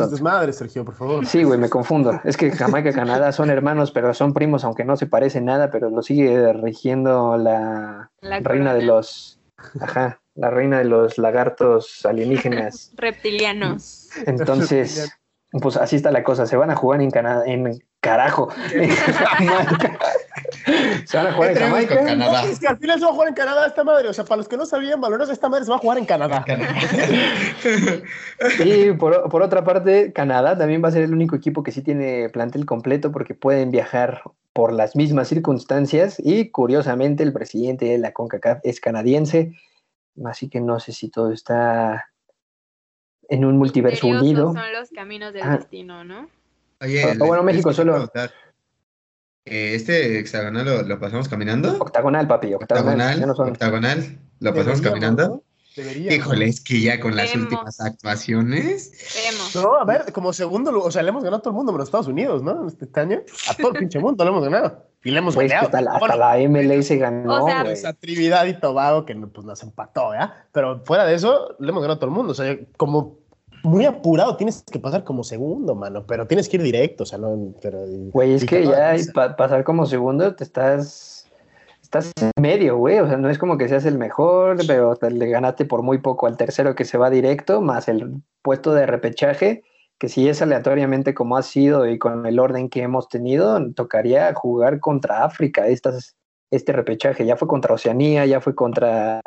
Sergio, 0.52 0.84
por 0.84 0.94
favor. 0.94 1.24
Sí, 1.24 1.44
güey, 1.44 1.58
me 1.58 1.70
confundo. 1.70 2.20
Es 2.24 2.36
que 2.36 2.50
Jamaica 2.50 2.90
y 2.90 2.92
Canadá 2.92 3.32
son 3.32 3.48
hermanos, 3.48 3.90
pero 3.90 4.12
son 4.12 4.34
primos, 4.34 4.64
aunque 4.64 4.84
no 4.84 4.96
se 4.96 5.06
parecen 5.06 5.46
nada, 5.46 5.70
pero 5.70 5.88
lo 5.88 6.02
sigue 6.02 6.52
rigiendo 6.52 7.38
la, 7.38 8.10
la 8.20 8.40
reina 8.40 8.74
de 8.74 8.82
los... 8.82 9.40
Ajá, 9.80 10.20
la 10.36 10.50
reina 10.50 10.78
de 10.78 10.84
los 10.84 11.18
lagartos 11.18 12.06
alienígenas. 12.06 12.92
Reptilianos. 12.96 14.10
Entonces, 14.26 15.10
pues 15.50 15.76
así 15.76 15.96
está 15.96 16.10
la 16.10 16.22
cosa. 16.22 16.46
Se 16.46 16.56
van 16.56 16.70
a 16.70 16.76
jugar 16.76 17.00
en 17.00 17.10
Canadá, 17.10 17.44
en 17.46 17.82
carajo. 18.00 18.50
se 21.06 21.16
van 21.16 21.26
a 21.26 21.32
jugar 21.32 21.52
en 21.52 21.56
Jamaica. 21.56 22.04
Canadá. 22.04 22.44
es 22.44 22.60
que 22.60 22.68
al 22.68 22.78
final 22.78 22.98
se 22.98 23.04
va 23.04 23.10
a 23.10 23.14
jugar 23.14 23.28
en 23.28 23.34
Canadá 23.34 23.66
esta 23.66 23.82
madre. 23.82 24.08
O 24.08 24.12
sea, 24.12 24.24
para 24.24 24.36
los 24.36 24.48
que 24.48 24.56
no 24.56 24.66
sabían, 24.66 25.00
valores 25.00 25.28
esta 25.28 25.48
madre 25.48 25.64
se 25.64 25.70
va 25.70 25.76
a 25.76 25.80
jugar 25.80 25.98
en 25.98 26.04
Canadá. 26.04 26.44
y 28.64 28.92
por, 28.92 29.28
por 29.30 29.42
otra 29.42 29.64
parte, 29.64 30.12
Canadá 30.12 30.58
también 30.58 30.84
va 30.84 30.88
a 30.88 30.92
ser 30.92 31.02
el 31.02 31.14
único 31.14 31.34
equipo 31.34 31.62
que 31.62 31.72
sí 31.72 31.82
tiene 31.82 32.28
plantel 32.28 32.66
completo 32.66 33.10
porque 33.10 33.34
pueden 33.34 33.70
viajar 33.70 34.22
por 34.52 34.72
las 34.72 34.96
mismas 34.96 35.28
circunstancias 35.28 36.16
y 36.18 36.50
curiosamente 36.50 37.22
el 37.22 37.32
presidente 37.32 37.84
de 37.84 37.98
la 37.98 38.12
CONCACAF 38.12 38.60
es 38.62 38.80
canadiense 38.80 39.52
Así 40.24 40.48
que 40.48 40.60
no 40.60 40.80
sé 40.80 40.92
si 40.92 41.10
todo 41.10 41.32
está 41.32 42.10
en 43.28 43.44
un 43.44 43.58
multiverso 43.58 44.06
unido. 44.06 44.52
Son 44.52 44.72
los 44.72 44.90
caminos 44.90 45.32
del 45.32 45.42
ah. 45.42 45.56
destino, 45.56 46.04
¿no? 46.04 46.30
Oye, 46.80 47.16
bueno, 47.18 47.42
México 47.42 47.72
solo. 47.72 48.10
Eh, 49.44 49.74
¿Este 49.74 50.18
hexagonal 50.18 50.88
lo, 50.88 50.98
pasamos 50.98 51.28
caminando? 51.28 51.76
Octagonal, 51.78 52.26
papi, 52.26 52.54
octagonal. 52.54 53.22
Octagonal, 53.22 53.50
octagonal 53.52 54.18
¿lo 54.40 54.54
pasamos 54.54 54.80
caminando? 54.80 55.42
Debería. 55.76 56.14
Híjole, 56.14 56.46
es 56.46 56.60
que 56.60 56.80
ya 56.80 56.98
con 56.98 57.14
las 57.14 57.34
últimas 57.34 57.80
actuaciones. 57.80 58.92
No, 59.54 59.74
a 59.76 59.84
ver, 59.84 60.10
como 60.12 60.32
segundo, 60.32 60.70
o 60.82 60.90
sea, 60.90 61.02
le 61.02 61.10
hemos 61.10 61.22
ganado 61.22 61.38
a 61.38 61.42
todo 61.42 61.50
el 61.50 61.56
mundo 61.56 61.72
menos 61.72 61.88
Estados 61.88 62.06
Unidos, 62.06 62.42
¿no? 62.42 62.66
Este 62.66 63.00
año. 63.00 63.20
A 63.48 63.54
todo 63.54 63.72
el 63.72 63.78
pinche 63.80 63.98
mundo 63.98 64.24
le 64.24 64.30
hemos 64.30 64.44
ganado. 64.44 64.86
Y 65.04 65.10
le 65.10 65.18
hemos 65.18 65.34
pues 65.34 65.50
ganado. 65.50 65.66
Hasta 65.66 65.80
la, 65.82 65.92
hasta 65.92 66.16
la 66.16 66.48
MLS 66.48 66.90
ganó. 66.92 67.44
O 67.44 67.46
sea, 67.46 67.62
esa 67.70 67.92
Trinidad 67.92 68.46
y 68.46 68.58
Tobago 68.58 69.04
que 69.04 69.14
pues, 69.14 69.46
nos 69.46 69.62
empató, 69.62 70.14
¿ya? 70.14 70.46
Pero 70.50 70.82
fuera 70.84 71.04
de 71.04 71.14
eso, 71.14 71.54
le 71.58 71.68
hemos 71.68 71.82
ganado 71.82 71.96
a 71.96 72.00
todo 72.00 72.10
el 72.10 72.16
mundo. 72.16 72.32
O 72.32 72.34
sea, 72.34 72.56
como 72.78 73.18
muy 73.62 73.84
apurado, 73.84 74.36
tienes 74.36 74.62
que 74.62 74.78
pasar 74.78 75.04
como 75.04 75.24
segundo, 75.24 75.74
mano, 75.74 76.06
pero 76.06 76.26
tienes 76.26 76.48
que 76.48 76.56
ir 76.56 76.62
directo, 76.62 77.02
o 77.02 77.06
sea, 77.06 77.18
no, 77.18 77.52
pero... 77.60 77.80
Güey, 78.12 78.34
es 78.34 78.44
que 78.44 78.64
ya 78.64 78.94
pasar 79.36 79.64
como 79.64 79.86
segundo 79.86 80.34
te 80.36 80.44
estás 80.44 81.15
estás 81.86 82.12
en 82.20 82.30
medio, 82.40 82.76
güey. 82.76 82.98
O 82.98 83.08
sea, 83.08 83.16
no 83.16 83.30
es 83.30 83.38
como 83.38 83.56
que 83.56 83.68
seas 83.68 83.86
el 83.86 83.98
mejor, 83.98 84.58
pero 84.66 84.94
le 85.00 85.28
ganaste 85.28 85.64
por 85.64 85.82
muy 85.82 85.98
poco 85.98 86.26
al 86.26 86.36
tercero 86.36 86.74
que 86.74 86.84
se 86.84 86.98
va 86.98 87.10
directo, 87.10 87.60
más 87.62 87.88
el 87.88 88.22
puesto 88.42 88.74
de 88.74 88.86
repechaje, 88.86 89.62
que 89.98 90.08
si 90.08 90.28
es 90.28 90.42
aleatoriamente 90.42 91.14
como 91.14 91.36
ha 91.36 91.42
sido 91.42 91.86
y 91.86 91.98
con 91.98 92.26
el 92.26 92.38
orden 92.38 92.68
que 92.68 92.82
hemos 92.82 93.08
tenido, 93.08 93.58
tocaría 93.72 94.34
jugar 94.34 94.80
contra 94.80 95.24
África, 95.24 95.68
estas, 95.68 96.16
este 96.50 96.72
repechaje. 96.72 97.24
Ya 97.24 97.36
fue 97.36 97.48
contra 97.48 97.74
Oceanía, 97.74 98.26
ya 98.26 98.40
fue 98.40 98.54
contra 98.54 99.20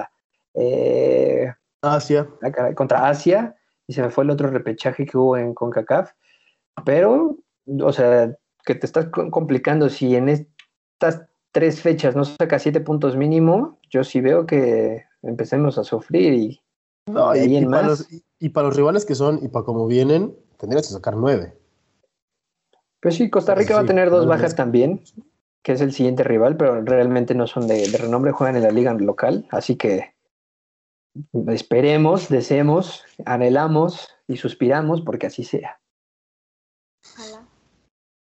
eh, 0.54 1.54
Asia. 1.82 2.28
Ah, 2.44 2.74
contra 2.76 3.08
Asia, 3.08 3.56
y 3.88 3.94
se 3.94 4.02
me 4.02 4.10
fue 4.10 4.26
el 4.26 4.30
otro 4.30 4.50
repechaje 4.50 5.06
que 5.06 5.18
hubo 5.18 5.38
en 5.38 5.54
CONCACAF. 5.54 6.12
Pero, 6.86 7.38
o 7.82 7.94
sea, 7.94 8.36
que 8.66 8.76
te 8.76 8.86
estás 8.86 9.08
complicando 9.08 9.90
si 9.90 10.16
en 10.16 10.30
estas 10.30 11.29
tres 11.52 11.82
fechas 11.82 12.16
no 12.16 12.26
saca 12.26 12.60
siete 12.60 12.82
puntos 12.82 13.16
mínimo, 13.16 13.80
yo 13.90 14.04
sí 14.04 14.22
veo 14.22 14.46
que 14.46 15.06
empecemos 15.22 15.78
a 15.78 15.84
sufrir 15.84 16.34
y, 16.34 16.62
no, 17.08 17.36
y, 17.36 17.66
para 17.66 17.88
los, 17.88 18.08
y, 18.40 18.50
para 18.50 18.68
los, 18.68 18.78
rivales 18.78 19.06
que 19.06 19.16
son 19.16 19.40
y 19.44 19.48
para 19.48 19.66
cómo 19.66 19.88
vienen, 19.88 20.36
tendrías 20.58 20.88
que 20.88 20.94
sacar 20.94 21.16
nueve. 21.16 21.56
Pues 23.02 23.16
sí, 23.16 23.30
Costa 23.30 23.56
Rica 23.56 23.76
va 23.76 23.82
a 23.82 23.86
tener 23.86 24.10
dos 24.10 24.28
bajas 24.28 24.56
también, 24.56 25.02
que 25.64 25.72
es 25.72 25.82
el 25.82 25.94
siguiente 25.94 26.24
rival, 26.24 26.58
pero 26.58 26.82
realmente 26.82 27.34
no 27.34 27.48
son 27.48 27.68
de, 27.68 27.86
renombre, 27.98 28.32
juegan 28.32 28.58
en 28.58 28.64
la 28.64 28.72
liga 28.72 28.94
local, 28.94 29.48
así 29.52 29.76
que 29.78 30.14
esperemos, 31.48 32.30
deseemos, 32.30 33.06
anhelamos 33.26 34.10
y 34.28 34.38
suspiramos 34.38 35.02
porque 35.02 35.28
así 35.28 35.44
sea. 35.44 35.80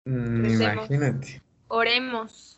Mm, 0.04 0.44
imagínate. 0.44 1.42
Oremos. 1.68 2.55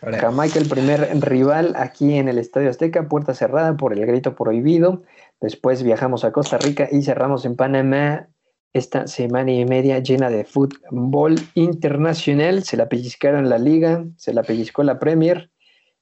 Jamaica, 0.00 0.58
el 0.58 0.68
primer 0.68 1.08
rival 1.20 1.74
aquí 1.76 2.14
en 2.14 2.28
el 2.28 2.38
Estadio 2.38 2.70
Azteca, 2.70 3.08
puerta 3.08 3.34
cerrada 3.34 3.76
por 3.76 3.92
el 3.92 4.04
grito 4.06 4.34
prohibido. 4.34 5.02
Después 5.40 5.82
viajamos 5.82 6.24
a 6.24 6.32
Costa 6.32 6.58
Rica 6.58 6.88
y 6.90 7.02
cerramos 7.02 7.44
en 7.44 7.56
Panamá 7.56 8.28
esta 8.72 9.06
semana 9.06 9.52
y 9.52 9.64
media 9.64 9.98
llena 10.00 10.28
de 10.28 10.44
fútbol 10.44 11.36
internacional. 11.54 12.62
Se 12.62 12.76
la 12.76 12.88
pellizcaron 12.88 13.48
la 13.48 13.58
liga, 13.58 14.04
se 14.16 14.34
la 14.34 14.42
pellizcó 14.42 14.82
la 14.82 14.98
Premier. 14.98 15.50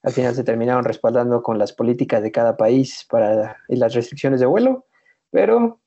Al 0.02 0.12
final 0.12 0.34
se 0.34 0.44
terminaron 0.44 0.84
respaldando 0.84 1.42
con 1.42 1.58
las 1.58 1.72
políticas 1.72 2.22
de 2.22 2.32
cada 2.32 2.56
país 2.56 3.06
para, 3.08 3.58
y 3.68 3.76
las 3.76 3.94
restricciones 3.94 4.40
de 4.40 4.46
vuelo. 4.46 4.86
Pero, 5.30 5.80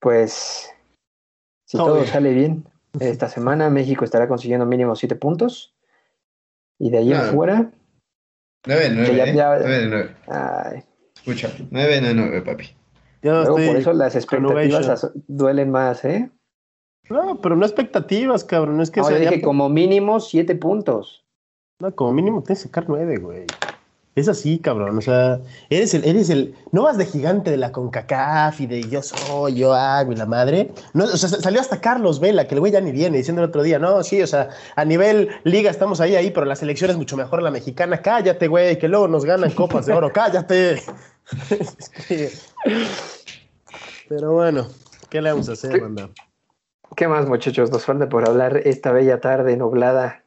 pues, 0.00 0.70
si 1.64 1.76
todo 1.76 2.04
sale 2.06 2.32
bien, 2.34 2.68
esta 3.00 3.28
semana 3.28 3.68
México 3.70 4.04
estará 4.04 4.28
consiguiendo 4.28 4.66
mínimo 4.66 4.94
siete 4.94 5.16
puntos 5.16 5.74
y 6.78 6.90
de 6.90 6.98
ahí 6.98 7.12
afuera. 7.12 7.70
9 8.66 8.90
9. 8.90 9.32
9 9.34 10.16
9. 10.28 10.86
Escucha, 11.14 11.50
9 11.70 12.00
de 12.00 12.14
9, 12.14 12.42
papi. 12.42 12.76
Luego, 13.22 13.54
por 13.54 13.76
eso 13.76 13.92
las 13.92 14.16
expectativas 14.16 15.12
duelen 15.28 15.70
más, 15.70 16.04
¿eh? 16.04 16.30
No, 17.08 17.40
pero 17.40 17.56
no 17.56 17.64
expectativas, 17.64 18.44
cabrón. 18.44 18.80
Es 18.80 18.90
que 18.90 19.00
Ahora 19.00 19.18
dije 19.18 19.40
como 19.42 19.68
mínimo 19.68 20.20
7 20.20 20.54
puntos. 20.56 21.24
No, 21.80 21.94
como 21.94 22.12
mínimo 22.12 22.42
tienes 22.42 22.62
que 22.62 22.68
sacar 22.68 22.84
9, 22.88 23.16
güey. 23.18 23.46
Es 24.14 24.28
así, 24.28 24.58
cabrón. 24.58 24.98
O 24.98 25.00
sea, 25.00 25.40
eres 25.70 25.94
el, 25.94 26.04
eres 26.04 26.28
el. 26.28 26.54
No 26.70 26.82
vas 26.82 26.98
de 26.98 27.06
gigante 27.06 27.50
de 27.50 27.56
la 27.56 27.72
CONCACAF 27.72 28.60
y 28.60 28.66
de 28.66 28.82
yo 28.82 29.00
soy, 29.02 29.54
yo 29.54 29.72
hago 29.72 30.12
y 30.12 30.16
la 30.16 30.26
madre. 30.26 30.70
No, 30.92 31.04
o 31.04 31.16
sea, 31.16 31.30
salió 31.30 31.60
hasta 31.60 31.80
Carlos 31.80 32.20
Vela, 32.20 32.46
que 32.46 32.54
el 32.54 32.60
güey 32.60 32.72
ya 32.72 32.82
ni 32.82 32.92
viene, 32.92 33.16
diciendo 33.16 33.42
el 33.42 33.48
otro 33.48 33.62
día, 33.62 33.78
no, 33.78 34.02
sí, 34.02 34.20
o 34.20 34.26
sea, 34.26 34.50
a 34.76 34.84
nivel 34.84 35.30
liga 35.44 35.70
estamos 35.70 36.00
ahí, 36.00 36.14
ahí, 36.14 36.30
pero 36.30 36.44
la 36.44 36.56
selección 36.56 36.90
es 36.90 36.98
mucho 36.98 37.16
mejor 37.16 37.42
la 37.42 37.50
mexicana. 37.50 38.02
Cállate, 38.02 38.48
güey, 38.48 38.78
que 38.78 38.88
luego 38.88 39.08
nos 39.08 39.24
ganan 39.24 39.50
copas 39.52 39.86
de 39.86 39.94
oro, 39.94 40.12
cállate. 40.14 40.82
Pero 44.08 44.32
bueno, 44.32 44.66
¿qué 45.08 45.22
le 45.22 45.30
vamos 45.30 45.48
a 45.48 45.52
hacer, 45.52 45.80
banda? 45.80 46.10
¿Qué 46.96 47.08
más, 47.08 47.26
muchachos? 47.26 47.70
Nos 47.70 47.86
falta 47.86 48.10
por 48.10 48.28
hablar 48.28 48.60
esta 48.64 48.92
bella 48.92 49.20
tarde 49.20 49.56
nublada 49.56 50.22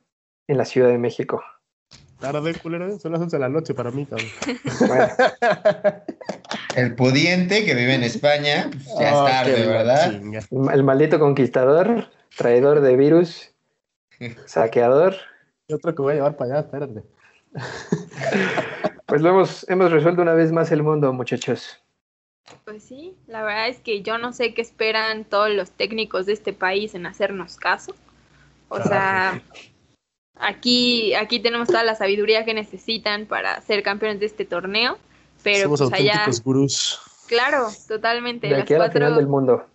en 0.48 0.58
la 0.58 0.66
Ciudad 0.66 0.90
de 0.90 0.98
México. 0.98 1.44
Tarde, 2.20 2.56
culero, 2.56 2.98
son 3.00 3.12
las 3.12 3.22
11 3.22 3.36
de 3.36 3.40
la 3.40 3.50
noche 3.50 3.74
para 3.74 3.92
mí, 3.92 4.06
cabrón. 4.06 4.30
El 6.76 6.96
pudiente 6.96 7.66
que 7.66 7.74
vive 7.74 7.94
en 7.94 8.04
España, 8.04 8.70
pues, 8.72 8.86
ya 9.00 9.10
es 9.10 9.16
oh, 9.16 9.26
tarde, 9.26 9.68
¿verdad? 9.68 10.14
El 10.74 10.84
maldito 10.84 11.20
conquistador, 11.20 12.10
traidor 12.36 12.82
de 12.82 12.96
virus, 12.96 13.52
saqueador. 14.46 15.16
Y 15.68 15.74
otro 15.74 15.96
que 15.96 16.02
voy 16.02 16.14
a 16.14 16.16
llevar 16.16 16.38
para 16.38 16.52
allá, 16.52 16.60
espérate. 16.66 17.04
Pues 19.06 19.22
lo 19.22 19.30
hemos, 19.30 19.70
hemos 19.70 19.92
resuelto 19.92 20.22
una 20.22 20.34
vez 20.34 20.52
más 20.52 20.72
el 20.72 20.84
mundo, 20.84 21.14
muchachos. 21.14 21.80
Pues 22.64 22.84
sí, 22.84 23.16
la 23.28 23.44
verdad 23.44 23.70
es 23.70 23.80
que 23.80 24.02
yo 24.02 24.18
no 24.18 24.34
sé 24.34 24.54
qué 24.54 24.62
esperan 24.62 25.26
todos 25.26 25.50
los 25.50 25.72
técnicos 25.72 26.26
de 26.26 26.34
este 26.34 26.54
país 26.54 26.96
en 26.96 27.06
hacernos 27.06 27.58
caso. 27.58 27.96
O 28.68 28.82
sea, 28.82 29.42
Aquí, 30.38 31.14
aquí 31.14 31.40
tenemos 31.40 31.68
toda 31.68 31.84
la 31.84 31.96
sabiduría 31.96 32.46
que 32.46 32.54
necesitan 32.54 33.26
para 33.26 33.62
ser 33.62 33.84
campeones 33.84 34.20
de 34.20 34.26
este 34.26 34.46
torneo. 34.46 34.98
Pero 35.44 35.64
Somos 35.64 35.80
pues, 35.82 35.94
auténticos 35.94 36.44
gurús. 36.44 37.00
Claro, 37.28 37.70
totalmente. 37.88 38.48
De 38.48 38.62
aquí 38.62 38.74
a 38.74 38.80
la 38.80 38.92
final 38.92 39.16
del 39.16 39.28
mundo. 39.28 39.66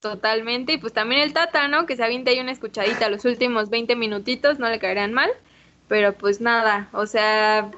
Totalmente. 0.00 0.74
Y 0.74 0.78
pues 0.78 0.92
también 0.92 1.20
el 1.22 1.32
Tata, 1.32 1.68
¿no? 1.68 1.86
Que 1.86 1.96
se 1.96 2.04
avienta 2.04 2.30
ahí 2.30 2.40
una 2.40 2.52
escuchadita 2.52 3.08
los 3.08 3.24
últimos 3.24 3.70
20 3.70 3.94
minutitos, 3.96 4.58
no 4.58 4.68
le 4.68 4.78
caerían 4.78 5.12
mal. 5.12 5.30
Pero 5.88 6.12
pues 6.12 6.40
nada, 6.40 6.88
o 6.92 7.06
sea, 7.06 7.70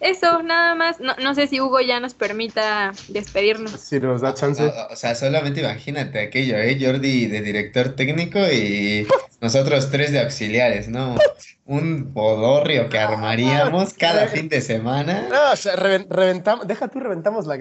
eso, 0.00 0.42
nada 0.42 0.74
más. 0.74 1.00
No, 1.00 1.14
no, 1.22 1.34
sé 1.34 1.46
si 1.46 1.60
Hugo 1.60 1.80
ya 1.80 2.00
nos 2.00 2.14
permita 2.14 2.92
despedirnos. 3.08 3.72
Si 3.72 3.98
nos 3.98 4.20
da 4.20 4.34
chance. 4.34 4.72
O, 4.90 4.96
sea, 4.96 5.14
solamente 5.14 5.60
imagínate 5.60 6.20
aquello, 6.20 6.56
¿eh? 6.56 6.78
Jordi 6.80 7.26
de 7.26 7.40
director 7.40 7.96
técnico 7.96 8.38
y 8.38 9.06
nosotros 9.40 9.90
tres 9.90 10.12
de 10.12 10.20
auxiliares, 10.20 10.88
¿no? 10.88 11.16
Un 11.64 12.12
podorrio 12.12 12.88
que 12.88 12.98
armaríamos 12.98 13.94
cada 13.94 14.28
fin 14.28 14.48
de 14.48 14.60
semana. 14.60 15.26
No, 15.28 15.52
o 15.52 15.56
sea, 15.56 15.76
reventamos, 15.76 16.66
deja 16.66 16.88
tú, 16.88 17.00
reventamos 17.00 17.46
la, 17.46 17.58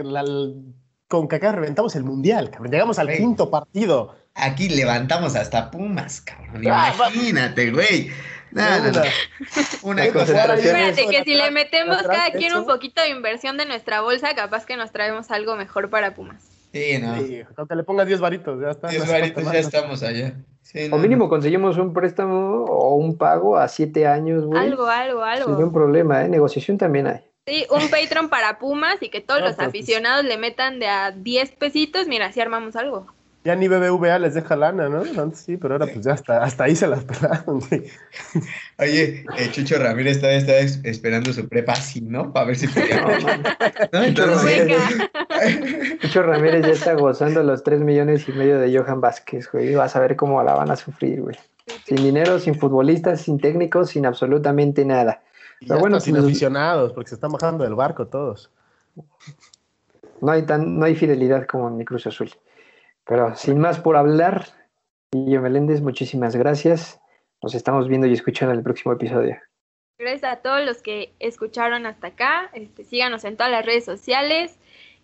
con 1.07 1.27
Kaká 1.27 1.53
reventamos 1.53 1.95
el 1.95 2.03
mundial, 2.03 2.49
cabrón. 2.49 2.71
Llegamos 2.71 2.99
al 2.99 3.11
quinto 3.15 3.49
partido. 3.49 4.15
Aquí 4.35 4.69
levantamos 4.69 5.35
hasta 5.35 5.71
Pumas, 5.71 6.21
cabrón. 6.21 6.63
Ah, 6.69 6.93
imagínate, 6.93 7.71
güey. 7.71 8.11
Nada, 8.57 9.03
Una 9.83 10.11
cosa. 10.11 10.55
Espérate, 10.55 11.07
que 11.07 11.23
si 11.23 11.35
le 11.35 11.51
metemos 11.51 12.01
cada 12.03 12.31
quien 12.31 12.55
un 12.55 12.65
poquito 12.65 13.01
de 13.01 13.09
inversión 13.09 13.57
de 13.57 13.65
nuestra 13.65 14.01
bolsa, 14.01 14.35
capaz 14.35 14.65
que 14.65 14.75
nos 14.75 14.91
traemos 14.91 15.31
algo 15.31 15.55
mejor 15.55 15.89
para 15.89 16.15
Pumas. 16.15 16.43
Sí, 16.73 16.97
no. 16.99 17.17
Sí, 17.17 17.41
aunque 17.55 17.75
le 17.75 17.83
pongas 17.83 18.07
10 18.07 18.19
varitos, 18.19 18.61
ya 18.61 18.71
está. 18.71 18.87
10 18.87 19.07
varitos, 19.07 19.43
ya 19.43 19.59
estamos 19.59 20.03
allá. 20.03 20.33
o 20.91 20.97
mínimo 20.97 21.29
conseguimos 21.29 21.77
un 21.77 21.93
préstamo 21.93 22.65
o 22.65 22.95
un 22.95 23.17
pago 23.17 23.57
a 23.57 23.67
7 23.67 24.07
años, 24.07 24.45
güey. 24.45 24.59
Algo, 24.59 24.87
algo, 24.87 25.23
algo. 25.23 25.55
Sin 25.55 25.63
un 25.63 25.73
problema, 25.73 26.25
¿eh? 26.25 26.29
Negociación 26.29 26.77
también 26.77 27.07
hay. 27.07 27.21
Sí, 27.47 27.65
un 27.69 27.89
Patreon 27.89 28.27
para 28.27 28.59
Pumas 28.59 28.97
y 29.01 29.07
que 29.07 29.21
todos 29.21 29.39
los 29.39 29.55
pues, 29.55 29.69
aficionados 29.69 30.25
le 30.25 30.37
metan 30.37 30.79
de 30.79 30.87
a 30.87 31.11
10 31.11 31.51
pesitos, 31.53 32.07
mira, 32.07 32.25
así 32.25 32.41
armamos 32.41 32.75
algo. 32.75 33.07
Ya 33.47 33.55
ni 33.55 33.69
BBVA 33.69 34.19
les 34.19 34.33
deja 34.33 34.57
lana, 34.57 34.89
¿no? 34.89 35.03
Antes 35.21 35.39
sí, 35.39 35.55
pero 35.55 35.75
ahora 35.75 35.85
pues 35.85 36.03
ya 36.03 36.11
hasta, 36.11 36.43
hasta 36.43 36.65
ahí 36.65 36.75
se 36.75 36.85
las 36.85 37.05
pelaron. 37.05 37.61
Oye, 38.77 39.25
eh, 39.37 39.51
Chucho 39.51 39.79
Ramírez 39.79 40.19
todavía 40.19 40.39
está 40.39 40.59
esperando 40.59 41.31
su 41.31 41.47
prepa 41.47 41.71
así, 41.71 42.01
¿no? 42.01 42.33
Para 42.33 42.47
ver 42.47 42.57
si 42.57 42.67
podía. 42.67 43.07
¿no? 43.93 44.03
Chucho 46.01 46.23
Ramírez 46.23 46.65
ya 46.65 46.73
está 46.73 46.93
gozando 46.95 47.41
los 47.41 47.63
3 47.63 47.79
millones 47.79 48.27
y 48.27 48.33
medio 48.33 48.59
de 48.59 48.77
Johan 48.77 48.99
Vázquez, 48.99 49.49
güey. 49.49 49.75
Vas 49.75 49.95
a 49.95 50.01
ver 50.01 50.17
cómo 50.17 50.43
la 50.43 50.53
van 50.53 50.69
a 50.69 50.75
sufrir, 50.75 51.21
güey. 51.21 51.37
Sin 51.85 52.03
dinero, 52.03 52.39
sin 52.39 52.53
futbolistas, 52.53 53.21
sin 53.21 53.39
técnicos, 53.39 53.91
sin 53.91 54.05
absolutamente 54.05 54.83
nada. 54.83 55.21
pero 55.65 55.79
bueno, 55.79 56.01
sin 56.01 56.15
pues, 56.15 56.25
aficionados, 56.25 56.91
porque 56.91 57.07
se 57.07 57.15
están 57.15 57.31
bajando 57.31 57.63
del 57.63 57.75
barco 57.75 58.07
todos. 58.07 58.51
No 60.19 60.33
hay, 60.33 60.41
tan, 60.41 60.77
no 60.77 60.83
hay 60.85 60.95
fidelidad 60.95 61.47
como 61.47 61.69
en 61.69 61.77
mi 61.77 61.85
Cruz 61.85 62.07
Azul. 62.07 62.29
Pero 63.07 63.35
sin 63.35 63.59
más 63.59 63.79
por 63.79 63.95
hablar, 63.95 64.47
Guillermo 65.11 65.43
Meléndez, 65.43 65.81
muchísimas 65.81 66.35
gracias. 66.35 66.99
Nos 67.41 67.55
estamos 67.55 67.87
viendo 67.87 68.07
y 68.07 68.13
escuchando 68.13 68.51
en 68.53 68.59
el 68.59 68.63
próximo 68.63 68.93
episodio. 68.93 69.37
Gracias 69.97 70.31
a 70.31 70.41
todos 70.41 70.65
los 70.65 70.81
que 70.81 71.13
escucharon 71.19 71.85
hasta 71.85 72.07
acá. 72.07 72.49
Este, 72.53 72.83
síganos 72.83 73.23
en 73.23 73.37
todas 73.37 73.51
las 73.51 73.65
redes 73.65 73.85
sociales. 73.85 74.57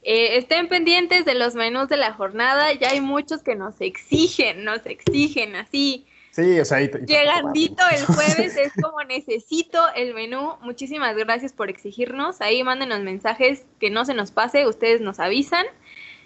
Eh, 0.03 0.37
estén 0.37 0.67
pendientes 0.67 1.23
de 1.23 1.33
los 1.33 1.55
menús 1.55 1.87
de 1.87 1.95
la 1.95 2.13
jornada, 2.13 2.73
ya 2.73 2.89
hay 2.89 2.99
muchos 2.99 3.41
que 3.41 3.55
nos 3.55 3.79
exigen, 3.79 4.65
nos 4.65 4.85
exigen 4.85 5.55
así. 5.55 6.05
Sí, 6.31 6.59
o 6.59 6.65
sea, 6.65 6.79
Llegandito 6.81 7.83
el 7.89 8.05
jueves 8.07 8.57
es 8.57 8.73
como 8.81 9.01
necesito 9.03 9.79
el 9.95 10.13
menú. 10.13 10.55
Muchísimas 10.61 11.15
gracias 11.15 11.53
por 11.53 11.69
exigirnos. 11.69 12.41
Ahí 12.41 12.63
mándenos 12.63 12.99
mensajes 13.01 13.65
que 13.79 13.89
no 13.89 14.03
se 14.03 14.13
nos 14.13 14.31
pase, 14.31 14.67
ustedes 14.67 14.99
nos 14.99 15.19
avisan. 15.19 15.65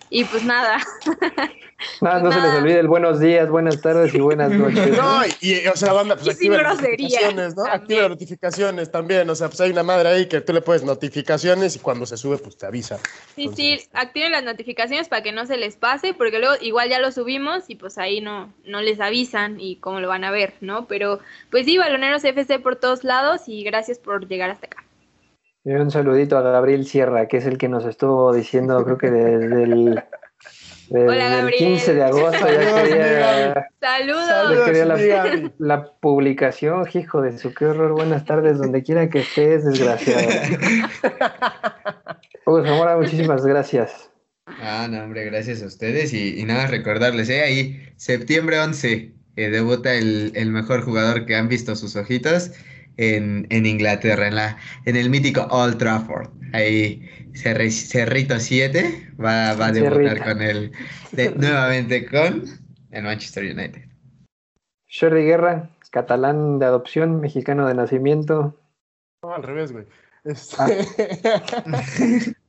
Y 0.09 0.23
pues 0.25 0.43
nada. 0.43 0.79
Nada, 2.01 2.21
no 2.21 2.31
se 2.31 2.41
les 2.41 2.55
olvide 2.55 2.79
el 2.79 2.87
buenos 2.87 3.19
días, 3.19 3.49
buenas 3.49 3.79
tardes 3.81 4.11
y 4.13 4.19
buenas 4.19 4.51
noches. 4.53 4.97
No, 4.97 5.21
y, 5.41 5.67
o 5.67 5.75
sea, 5.75 5.93
banda, 5.93 6.15
pues 6.15 6.29
activa 6.29 6.57
las 6.57 6.81
notificaciones, 6.81 7.55
¿no? 7.55 7.65
Activa 7.65 8.01
las 8.01 8.09
notificaciones 8.09 8.91
también. 8.91 9.29
O 9.29 9.35
sea, 9.35 9.47
pues 9.47 9.61
hay 9.61 9.71
una 9.71 9.83
madre 9.83 10.09
ahí 10.09 10.27
que 10.27 10.41
tú 10.41 10.53
le 10.53 10.61
puedes 10.61 10.83
notificaciones 10.83 11.75
y 11.75 11.79
cuando 11.79 12.07
se 12.07 12.17
sube, 12.17 12.37
pues 12.39 12.57
te 12.57 12.65
avisa. 12.65 12.97
Sí, 13.35 13.51
sí, 13.55 13.79
activen 13.93 14.31
las 14.31 14.43
notificaciones 14.43 15.07
para 15.07 15.21
que 15.21 15.31
no 15.31 15.45
se 15.45 15.57
les 15.57 15.75
pase, 15.75 16.15
porque 16.15 16.39
luego 16.39 16.55
igual 16.61 16.89
ya 16.89 16.99
lo 16.99 17.11
subimos 17.11 17.65
y 17.67 17.75
pues 17.75 17.99
ahí 17.99 18.21
no, 18.21 18.51
no 18.65 18.81
les 18.81 18.99
avisan 18.99 19.59
y 19.59 19.75
cómo 19.75 19.99
lo 19.99 20.07
van 20.07 20.23
a 20.23 20.31
ver, 20.31 20.55
¿no? 20.61 20.87
Pero 20.87 21.19
pues 21.51 21.65
sí, 21.65 21.77
Baloneros 21.77 22.23
FC 22.23 22.57
por 22.57 22.77
todos 22.77 23.03
lados 23.03 23.41
y 23.47 23.63
gracias 23.63 23.99
por 23.99 24.27
llegar 24.27 24.49
hasta 24.49 24.65
acá. 24.65 24.86
Y 25.67 25.71
un 25.73 25.91
saludito 25.91 26.37
a 26.37 26.41
Gabriel 26.41 26.85
Sierra, 26.85 27.27
que 27.27 27.35
es 27.35 27.45
el 27.45 27.57
que 27.57 27.67
nos 27.67 27.83
estuvo 27.83 28.33
diciendo, 28.33 28.81
creo 28.85 28.97
que 28.97 29.11
desde 29.11 29.63
el, 29.63 30.01
15 31.57 31.93
de 31.93 32.03
agosto 32.05 32.47
ya 32.47 32.83
quería, 32.83 33.67
Saludos. 33.81 35.51
la, 35.57 35.91
publicación, 35.99 36.87
hijo 36.93 37.21
de 37.21 37.37
su 37.37 37.53
qué 37.53 37.65
horror, 37.65 37.91
buenas 37.91 38.23
tardes, 38.23 38.59
donde 38.59 38.81
quiera 38.81 39.09
que 39.09 39.19
estés, 39.19 39.65
desgraciado. 39.65 40.29
Hugo 42.45 42.63
Zamora, 42.63 42.95
muchísimas 42.95 43.45
gracias. 43.45 44.09
Ah, 44.45 44.87
no, 44.89 45.03
hombre, 45.03 45.25
gracias 45.25 45.61
a 45.63 45.65
ustedes 45.65 46.13
y, 46.13 46.45
nada, 46.45 46.67
recordarles, 46.67 47.27
¿eh? 47.27 47.41
ahí, 47.41 47.89
septiembre 47.97 48.57
11, 48.57 49.11
eh, 49.35 49.49
debuta 49.49 49.95
el, 49.95 50.31
el 50.33 50.49
mejor 50.49 50.83
jugador 50.83 51.25
que 51.25 51.35
han 51.35 51.49
visto 51.49 51.75
sus 51.75 51.97
ojitos 51.97 52.51
en, 52.97 53.65
Inglaterra, 53.65 54.27
en, 54.27 54.35
la, 54.35 54.57
en 54.85 54.95
el 54.95 55.09
mítico 55.09 55.47
Old 55.49 55.77
Trafford. 55.77 56.29
Ahí 56.53 57.07
Cerrito 57.33 58.39
7 58.39 59.13
va, 59.23 59.53
va 59.53 59.67
a 59.67 59.71
debutar 59.71 60.23
con 60.23 60.41
él 60.41 60.71
nuevamente 61.35 62.05
con 62.05 62.43
el 62.91 63.03
Manchester 63.03 63.43
United. 63.43 63.83
Sherry 64.87 65.25
Guerra, 65.25 65.69
catalán 65.91 66.59
de 66.59 66.65
adopción, 66.65 67.19
mexicano 67.19 67.67
de 67.67 67.73
nacimiento. 67.73 68.59
No, 69.21 69.33
al 69.33 69.43
revés, 69.43 69.71
güey. 69.71 69.85
Este, 70.23 70.55
ah. 70.59 70.67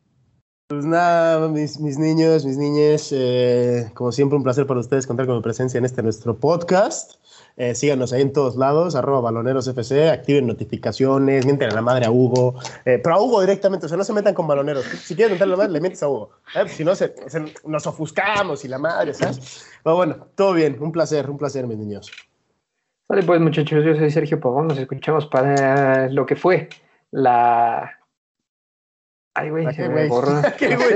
pues 0.69 0.85
nada, 0.85 1.49
mis, 1.49 1.81
niños, 1.81 2.45
mis 2.45 2.59
niñas, 2.59 3.09
eh, 3.11 3.91
como 3.95 4.13
siempre 4.13 4.37
un 4.37 4.43
placer 4.45 4.67
para 4.67 4.81
ustedes 4.81 5.07
contar 5.07 5.25
con 5.25 5.37
mi 5.37 5.43
presencia 5.43 5.79
en 5.79 5.87
este 5.87 6.03
nuestro 6.03 6.37
podcast. 6.37 7.15
Eh, 7.57 7.75
síganos 7.75 8.13
ahí 8.13 8.21
en 8.21 8.35
todos 8.35 8.55
lados, 8.55 8.95
arroba 8.95 9.23
balonerosfc, 9.23 9.93
activen 10.13 10.47
notificaciones, 10.47 11.47
mienten 11.47 11.71
a 11.71 11.75
la 11.75 11.81
madre 11.81 12.05
a 12.05 12.11
Hugo, 12.11 12.55
eh, 12.85 13.01
pero 13.03 13.17
a 13.17 13.23
Hugo 13.23 13.41
directamente, 13.41 13.87
o 13.87 13.89
sea, 13.89 13.97
no 13.97 14.05
se 14.05 14.13
metan 14.13 14.35
con 14.35 14.47
baloneros. 14.47 14.85
Si 14.85 15.17
quieren 15.17 15.33
mentarle 15.33 15.55
a 15.55 15.57
la 15.57 15.63
madre, 15.63 15.73
le 15.73 15.81
mientes 15.81 16.03
a 16.03 16.09
Hugo. 16.09 16.33
¿eh? 16.55 16.69
Si 16.69 16.85
no, 16.85 16.93
nos 17.65 17.87
ofuscamos 17.87 18.63
y 18.67 18.69
la 18.69 18.79
madre, 18.79 19.15
¿sabes? 19.15 19.65
Pero 19.83 19.97
bueno, 19.97 20.27
todo 20.35 20.53
bien, 20.53 20.77
un 20.81 20.93
placer, 20.93 21.31
un 21.31 21.39
placer, 21.39 21.67
mis 21.67 21.79
niños. 21.79 22.13
Vale, 23.09 23.23
pues 23.23 23.41
muchachos, 23.41 23.83
yo 23.87 23.97
soy 23.97 24.11
Sergio 24.11 24.39
Pavón, 24.39 24.69
nos 24.69 24.79
escuchamos 24.79 25.27
para 25.27 26.11
lo 26.11 26.27
que 26.27 26.37
fue 26.37 26.69
la... 27.11 27.98
Ay, 29.39 29.51
güey. 29.51 29.67
¿Qué, 30.59 30.77
güey? 30.77 30.95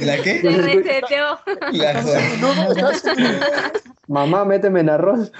¿La 0.00 0.22
qué? 0.22 0.40
Se 0.40 0.50
reseteó. 0.50 1.38
La... 1.72 2.02
No, 2.40 2.54
no, 2.54 2.90
Mamá, 4.08 4.44
méteme 4.44 4.80
en 4.80 4.90
arroz. 4.90 5.32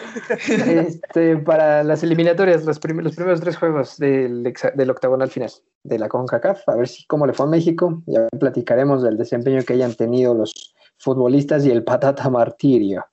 Este, 0.49 1.37
para 1.37 1.83
las 1.85 2.03
eliminatorias, 2.03 2.65
los, 2.65 2.81
los 2.83 3.15
primeros 3.15 3.41
tres 3.41 3.57
juegos 3.57 3.99
del, 3.99 4.43
del, 4.75 4.91
octagonal 4.91 5.29
final 5.29 5.51
de 5.83 5.99
la 5.99 6.09
CONCACAF, 6.09 6.69
a 6.69 6.77
ver 6.77 6.89
si 6.89 7.05
cómo 7.07 7.27
le 7.27 7.35
fue 7.35 7.47
a 7.47 7.51
México. 7.51 8.03
Ya 8.07 8.29
platicaremos 8.41 9.03
del 9.03 9.19
desempeño 9.19 9.63
que 9.63 9.75
hayan 9.75 9.95
tenido 9.95 10.33
los 10.33 10.75
futbolistas 10.99 11.67
y 11.67 11.71
el 11.71 11.85
patata 11.85 12.31
martirio. 12.31 13.05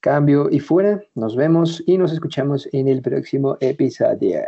Cambio 0.00 0.48
y 0.50 0.60
fuera, 0.60 1.02
nos 1.14 1.34
vemos 1.34 1.82
y 1.86 1.98
nos 1.98 2.12
escuchamos 2.12 2.68
en 2.72 2.86
el 2.86 3.02
próximo 3.02 3.56
episodio. 3.60 4.42